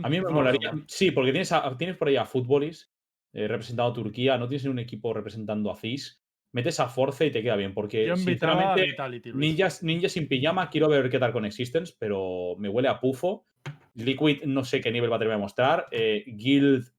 A 0.02 0.08
mí 0.08 0.20
me 0.20 0.30
molaría. 0.30 0.72
Sí, 0.86 1.10
porque 1.10 1.32
tienes, 1.32 1.52
a- 1.52 1.76
tienes 1.76 1.96
por 1.96 2.08
ahí 2.08 2.16
a 2.16 2.24
Futbolis 2.24 2.90
eh, 3.32 3.48
representando 3.48 3.90
a 3.90 3.94
Turquía, 3.94 4.36
no 4.38 4.48
tienes 4.48 4.64
ni 4.64 4.70
un 4.70 4.78
equipo 4.78 5.12
representando 5.14 5.70
a 5.70 5.76
CIS. 5.76 6.20
Metes 6.54 6.80
a 6.80 6.88
Force 6.88 7.24
y 7.26 7.30
te 7.30 7.42
queda 7.42 7.56
bien, 7.56 7.72
porque 7.72 8.06
Yo 8.06 8.12
a 8.12 8.16
sinceramente, 8.16 8.84
Vitality. 8.88 9.32
Ninjas, 9.32 9.82
ninjas 9.82 10.12
sin 10.12 10.28
pijama, 10.28 10.68
quiero 10.68 10.88
ver 10.88 11.08
qué 11.08 11.18
tal 11.18 11.32
con 11.32 11.46
Existence, 11.46 11.94
pero 11.98 12.56
me 12.58 12.68
huele 12.68 12.88
a 12.88 13.00
pufo. 13.00 13.46
Liquid 13.94 14.42
no 14.44 14.62
sé 14.64 14.80
qué 14.82 14.90
nivel 14.92 15.10
va 15.10 15.16
a 15.16 15.18
tener 15.18 15.34
que 15.34 15.40
mostrar. 15.40 15.86
eh, 15.90 16.24
Guild 16.26 16.92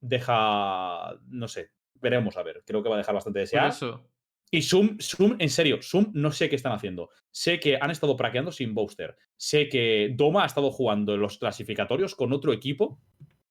deja. 0.00 1.14
No 1.28 1.48
sé. 1.48 1.70
Veremos 2.00 2.36
a 2.36 2.42
ver. 2.42 2.62
Creo 2.66 2.82
que 2.82 2.88
va 2.88 2.94
a 2.96 2.98
dejar 2.98 3.14
bastante 3.14 3.40
de 3.40 3.44
Por 3.44 3.46
desear. 3.46 3.68
eso. 3.68 4.04
Y 4.50 4.62
Zoom, 4.62 4.98
Zoom, 5.00 5.36
en 5.38 5.50
serio, 5.50 5.78
Zoom 5.82 6.10
no 6.14 6.32
sé 6.32 6.48
qué 6.48 6.56
están 6.56 6.72
haciendo. 6.72 7.10
Sé 7.30 7.60
que 7.60 7.78
han 7.80 7.90
estado 7.90 8.16
praqueando 8.16 8.50
sin 8.50 8.74
Booster. 8.74 9.16
Sé 9.36 9.68
que 9.68 10.10
Doma 10.14 10.42
ha 10.44 10.46
estado 10.46 10.70
jugando 10.70 11.14
en 11.14 11.20
los 11.20 11.38
clasificatorios 11.38 12.14
con 12.14 12.32
otro 12.32 12.52
equipo 12.52 13.00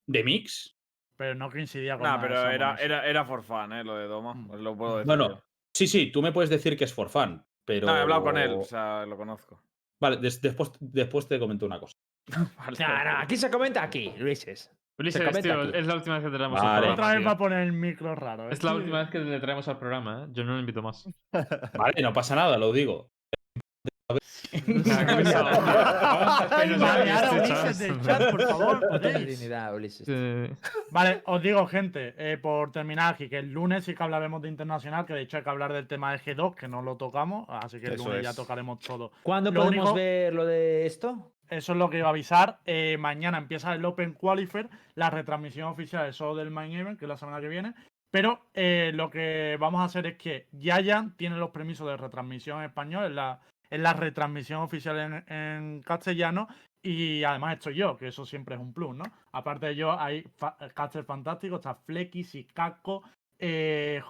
de 0.07 0.23
mix. 0.23 0.75
Pero 1.15 1.35
no 1.35 1.49
coincidía 1.51 1.93
con. 1.95 2.03
Nah, 2.03 2.17
nada 2.17 2.21
de 2.21 2.27
pero 2.27 2.49
era, 2.49 2.75
era, 2.77 3.07
era 3.07 3.25
for 3.25 3.43
fun, 3.43 3.73
¿eh? 3.73 3.83
Lo 3.83 3.95
de 3.95 4.05
Doma. 4.07 4.47
Os 4.49 4.59
Lo 4.59 4.75
puedo 4.77 4.97
decir. 4.97 5.07
Bueno, 5.07 5.29
yo. 5.29 5.43
sí, 5.73 5.87
sí, 5.87 6.11
tú 6.11 6.21
me 6.21 6.31
puedes 6.31 6.49
decir 6.49 6.75
que 6.77 6.83
es 6.85 6.93
for 6.93 7.09
fun, 7.09 7.43
pero. 7.65 7.87
No, 7.87 7.95
he 7.97 8.01
hablado 8.01 8.23
con 8.23 8.37
él, 8.37 8.51
o 8.53 8.63
sea, 8.63 9.05
lo 9.05 9.17
conozco. 9.17 9.61
Vale, 9.99 10.17
des- 10.17 10.39
después, 10.41 10.71
después 10.79 11.27
te 11.27 11.39
comento 11.39 11.65
una 11.65 11.79
cosa. 11.79 11.97
Vale. 12.57 12.77
Nah, 12.79 13.03
nah, 13.03 13.21
aquí 13.21 13.35
se 13.35 13.49
comenta 13.49 13.81
aquí, 13.83 14.13
Luises. 14.17 14.71
Ulises, 14.99 15.21
tío, 15.41 15.61
aquí. 15.61 15.71
es 15.77 15.85
la 15.85 15.93
última 15.95 16.15
vez 16.15 16.23
que 16.25 16.31
te 16.31 16.37
traemos 16.37 16.59
Vale. 16.59 16.87
al 16.87 16.93
Otra 16.93 16.95
programa. 16.95 17.11
vez 17.13 17.17
tío. 17.19 17.25
va 17.27 17.31
a 17.31 17.37
poner 17.37 17.59
el 17.59 17.73
micro 17.73 18.15
raro. 18.15 18.43
¿eh? 18.45 18.49
Es 18.53 18.63
la 18.63 18.73
última 18.73 18.99
vez 18.99 19.09
que 19.11 19.19
le 19.19 19.39
traemos 19.39 19.67
al 19.67 19.77
programa, 19.77 20.23
¿eh? 20.23 20.27
Yo 20.31 20.43
no 20.43 20.53
lo 20.53 20.59
invito 20.59 20.81
más. 20.81 21.07
Vale, 21.77 22.01
no 22.01 22.13
pasa 22.13 22.35
nada, 22.35 22.57
lo 22.57 22.71
digo. 22.73 23.11
Vale, 30.91 31.21
os 31.25 31.41
digo, 31.41 31.65
gente, 31.67 32.13
eh, 32.17 32.37
por 32.37 32.71
terminar 32.71 33.13
aquí, 33.13 33.29
que 33.29 33.37
el 33.39 33.51
lunes 33.51 33.83
sí 33.85 33.93
que 33.95 34.03
hablaremos 34.03 34.41
de 34.41 34.49
internacional, 34.49 35.05
que 35.05 35.13
de 35.13 35.21
hecho 35.21 35.37
hay 35.37 35.43
que 35.43 35.49
hablar 35.49 35.73
del 35.73 35.87
tema 35.87 36.11
de 36.11 36.19
G2, 36.19 36.55
que 36.55 36.67
no 36.67 36.81
lo 36.81 36.95
tocamos, 36.97 37.45
así 37.49 37.79
que 37.79 37.87
el 37.87 37.93
Eso 37.93 38.05
lunes 38.05 38.23
ya 38.23 38.33
tocaremos 38.33 38.79
todo. 38.79 39.11
¿Cuándo 39.23 39.51
Lo 39.51 39.61
podemos 39.61 39.83
único- 39.85 39.95
ver 39.95 40.33
lo 40.33 40.45
de 40.45 40.85
esto? 40.85 41.31
Eso 41.49 41.71
es 41.71 41.77
lo 41.77 41.89
que 41.89 41.99
iba 41.99 42.07
a 42.07 42.11
avisar. 42.11 42.59
Eh, 42.65 42.97
mañana 42.99 43.37
empieza 43.37 43.73
el 43.73 43.85
Open 43.85 44.13
Qualifier, 44.13 44.69
la 44.95 45.09
retransmisión 45.09 45.69
oficial 45.69 46.07
es 46.07 46.15
solo 46.15 46.35
del 46.35 46.51
Main 46.51 46.73
Event, 46.73 46.99
que 46.99 47.05
es 47.05 47.09
la 47.09 47.17
semana 47.17 47.39
que 47.41 47.47
viene. 47.47 47.73
Pero 48.11 48.39
eh, 48.53 48.91
lo 48.93 49.09
que 49.09 49.57
vamos 49.59 49.81
a 49.81 49.85
hacer 49.85 50.07
es 50.07 50.17
que 50.17 50.47
Yayan 50.51 51.15
tiene 51.17 51.37
los 51.37 51.51
permisos 51.51 51.87
de 51.87 51.97
retransmisión 51.97 52.59
en 52.59 52.65
español, 52.65 53.05
es 53.05 53.11
la, 53.11 53.39
la 53.69 53.93
retransmisión 53.93 54.61
oficial 54.61 54.97
en, 54.97 55.33
en 55.33 55.81
castellano. 55.81 56.47
Y 56.81 57.23
además 57.23 57.55
estoy 57.55 57.75
yo, 57.75 57.97
que 57.97 58.07
eso 58.07 58.25
siempre 58.25 58.55
es 58.55 58.61
un 58.61 58.71
plus, 58.71 58.95
¿no? 58.95 59.03
Aparte 59.33 59.65
de 59.67 59.75
yo, 59.75 59.99
hay 59.99 60.23
fa- 60.37 60.55
casters 60.73 61.05
fantásticos, 61.05 61.59
está 61.59 61.75
Flecky, 61.75 62.23
Sikako, 62.23 63.03
eh, 63.39 64.01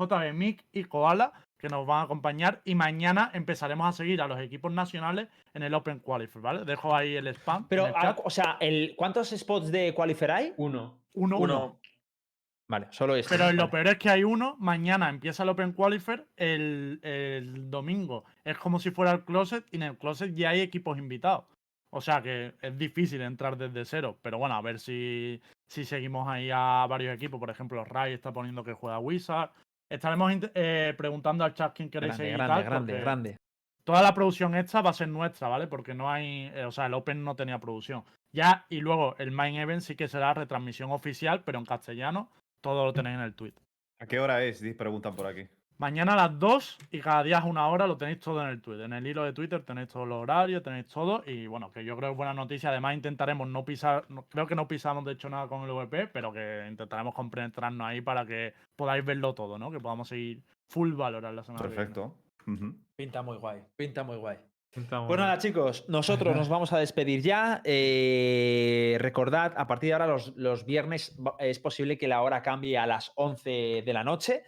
y 0.74 0.84
Koala, 0.84 1.34
que 1.58 1.70
nos 1.70 1.86
van 1.86 2.00
a 2.00 2.04
acompañar. 2.04 2.62
Y 2.64 2.76
mañana 2.76 3.32
empezaremos 3.34 3.88
a 3.88 3.92
seguir 3.92 4.22
a 4.22 4.28
los 4.28 4.40
equipos 4.40 4.72
nacionales 4.72 5.28
en 5.54 5.64
el 5.64 5.74
Open 5.74 6.00
Qualifier, 6.00 6.42
¿vale? 6.42 6.66
Dejo 6.66 6.96
ahí 6.96 7.16
el 7.16 7.28
spam. 7.28 7.68
Pero, 7.68 7.84
en 7.84 7.90
el 7.90 7.96
ah, 7.98 8.02
chat. 8.02 8.20
o 8.24 8.30
sea, 8.30 8.58
el, 8.60 8.94
¿cuántos 8.96 9.30
spots 9.30 9.72
de 9.72 9.94
Qualifier 9.94 10.32
hay? 10.32 10.54
uno. 10.58 11.00
Uno, 11.14 11.38
uno. 11.38 11.64
Uno. 11.64 11.80
Vale, 12.70 12.88
solo 12.92 13.16
este. 13.16 13.36
Pero 13.36 13.52
lo 13.54 13.70
peor 13.70 13.88
es 13.88 13.98
que 13.98 14.10
hay 14.10 14.24
uno. 14.24 14.56
Mañana 14.60 15.10
empieza 15.10 15.44
el 15.44 15.50
Open 15.50 15.72
Qualifier. 15.72 16.28
El, 16.36 17.00
el 17.02 17.72
domingo 17.72 18.26
es 18.44 18.58
como 18.58 18.80
si 18.80 18.92
fuera 18.92 19.14
el 19.14 19.24
closet. 19.24 19.66
Y 19.72 19.78
en 19.78 19.84
el 19.84 19.98
closet 19.98 20.34
ya 20.36 20.50
hay 20.50 20.60
equipos 20.60 20.98
invitados. 20.98 21.46
O 21.90 22.02
sea 22.02 22.22
que 22.22 22.54
es 22.62 22.78
difícil 22.78 23.22
entrar 23.22 23.58
desde 23.58 23.86
cero. 23.86 24.18
Pero 24.22 24.38
bueno, 24.38 24.56
a 24.56 24.62
ver 24.62 24.80
si, 24.80 25.42
si 25.68 25.86
seguimos 25.86 26.28
ahí 26.28 26.50
a 26.54 26.86
varios 26.90 27.16
equipos. 27.16 27.40
Por 27.40 27.50
ejemplo, 27.50 27.86
Ray 27.86 28.14
está 28.14 28.34
poniendo 28.34 28.64
que 28.64 28.74
juega 28.74 29.00
Wizard. 29.00 29.52
Estaremos 29.90 30.32
eh, 30.54 30.94
preguntando 30.98 31.44
al 31.44 31.54
chat 31.54 31.76
quién 31.76 31.90
queréis 31.90 32.18
Grande, 32.18 32.24
seguir 32.24 32.38
grande, 32.38 32.54
tal, 32.54 32.64
grande, 32.64 33.00
grande. 33.00 33.38
Toda 33.84 34.02
la 34.02 34.14
producción 34.14 34.54
esta 34.56 34.82
va 34.82 34.90
a 34.90 34.94
ser 34.94 35.08
nuestra, 35.08 35.48
¿vale? 35.48 35.68
Porque 35.68 35.94
no 35.94 36.12
hay. 36.12 36.52
eh, 36.54 36.66
o 36.66 36.72
sea, 36.72 36.88
el 36.88 36.94
Open 36.94 37.24
no 37.24 37.36
tenía 37.36 37.58
producción. 37.58 38.04
Ya, 38.34 38.66
y 38.68 38.82
luego 38.82 39.16
el 39.18 39.32
Main 39.32 39.56
Event 39.56 39.82
sí 39.82 39.96
que 39.96 40.10
será 40.10 40.34
retransmisión 40.34 40.92
oficial, 40.92 41.44
pero 41.44 41.58
en 41.58 41.66
castellano. 41.66 42.30
Todo 42.60 42.86
lo 42.86 42.92
tenéis 42.92 43.16
en 43.16 43.22
el 43.22 43.34
tweet. 43.34 43.54
¿A 44.00 44.06
qué 44.06 44.20
hora 44.20 44.44
es? 44.44 44.62
Preguntan 44.78 45.16
por 45.16 45.28
aquí. 45.28 45.48
Mañana 45.80 46.14
a 46.14 46.16
las 46.16 46.40
2 46.40 46.78
y 46.92 47.00
cada 47.02 47.22
día 47.22 47.38
es 47.38 47.44
una 47.46 47.68
hora, 47.68 47.86
lo 47.86 47.98
tenéis 47.98 48.20
todo 48.20 48.42
en 48.42 48.48
el 48.50 48.62
tweet. 48.62 48.84
En 48.84 48.94
el 48.94 49.06
hilo 49.06 49.24
de 49.24 49.34
Twitter 49.34 49.62
tenéis 49.64 49.90
todos 49.90 50.08
los 50.08 50.24
horarios, 50.24 50.64
tenéis 50.64 50.88
todo. 50.88 51.24
Y 51.28 51.46
bueno, 51.46 51.72
que 51.72 51.86
yo 51.86 51.96
creo 51.96 52.10
que 52.10 52.14
es 52.14 52.18
buena 52.18 52.34
noticia. 52.34 52.70
Además, 52.70 52.96
intentaremos 52.96 53.48
no 53.48 53.64
pisar. 53.64 54.06
no- 54.10 54.24
creo 54.28 54.48
que 54.48 54.56
no 54.56 54.68
pisamos 54.68 55.06
de 55.06 55.12
hecho 55.12 55.30
nada 55.30 55.48
con 55.48 55.62
el 55.64 55.72
VP, 55.72 56.08
pero 56.08 56.34
que 56.34 56.66
intentaremos 56.68 57.14
compenetrarnos 57.14 57.86
ahí 57.88 58.02
para 58.02 58.26
que 58.26 58.54
podáis 58.76 59.06
verlo 59.06 59.36
todo, 59.36 59.60
¿no? 59.60 59.70
Que 59.70 59.80
podamos 59.80 60.08
seguir 60.08 60.42
full 60.68 60.94
valorar 60.94 61.34
la 61.36 61.44
semana 61.44 61.62
que 61.62 61.68
viene. 61.70 61.86
Perfecto. 61.86 62.16
Ujú. 62.52 62.76
Pinta 62.96 63.22
muy 63.22 63.38
guay, 63.38 63.62
pinta 63.76 64.04
muy 64.04 64.18
guay. 64.18 64.38
Estamos- 64.72 65.08
Pues 65.08 65.20
nada, 65.20 65.38
chicos, 65.38 65.86
nosotros 65.88 66.36
nos 66.36 66.50
vamos 66.50 66.74
a 66.74 66.78
despedir 66.80 67.22
ya. 67.22 67.62
Eh, 67.64 68.98
recordad, 69.00 69.54
a 69.58 69.68
partir 69.68 69.90
de 69.90 69.94
ahora, 69.94 70.08
los, 70.08 70.36
los 70.36 70.66
viernes 70.66 71.18
es 71.40 71.60
posible 71.60 71.98
que 71.98 72.08
la 72.08 72.22
hora 72.22 72.42
cambie 72.42 72.78
a 72.78 72.86
las 72.88 73.12
11 73.16 73.84
de 73.86 73.94
la 73.94 74.04
noche. 74.04 74.44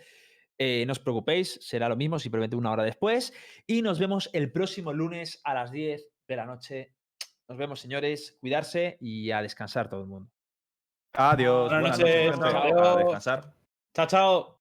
Eh, 0.61 0.83
no 0.85 0.91
os 0.91 0.99
preocupéis, 0.99 1.57
será 1.61 1.87
lo 1.87 1.95
mismo, 1.95 2.19
simplemente 2.19 2.57
una 2.57 2.71
hora 2.71 2.83
después. 2.83 3.33
Y 3.65 3.81
nos 3.81 3.97
vemos 3.97 4.29
el 4.33 4.51
próximo 4.51 4.91
lunes 4.91 5.39
a 5.45 5.53
las 5.53 5.71
10 5.71 6.05
de 6.27 6.35
la 6.35 6.45
noche. 6.45 6.93
Nos 7.47 7.57
vemos, 7.57 7.79
señores. 7.79 8.37
Cuidarse 8.41 8.97
y 8.99 9.31
a 9.31 9.41
descansar 9.41 9.89
todo 9.89 10.01
el 10.01 10.07
mundo. 10.07 10.29
Adiós. 11.13 11.71
Buenas, 11.71 11.97
noches. 11.97 12.25
descansar. 12.35 13.53
Chao, 13.95 14.07
chao. 14.07 14.58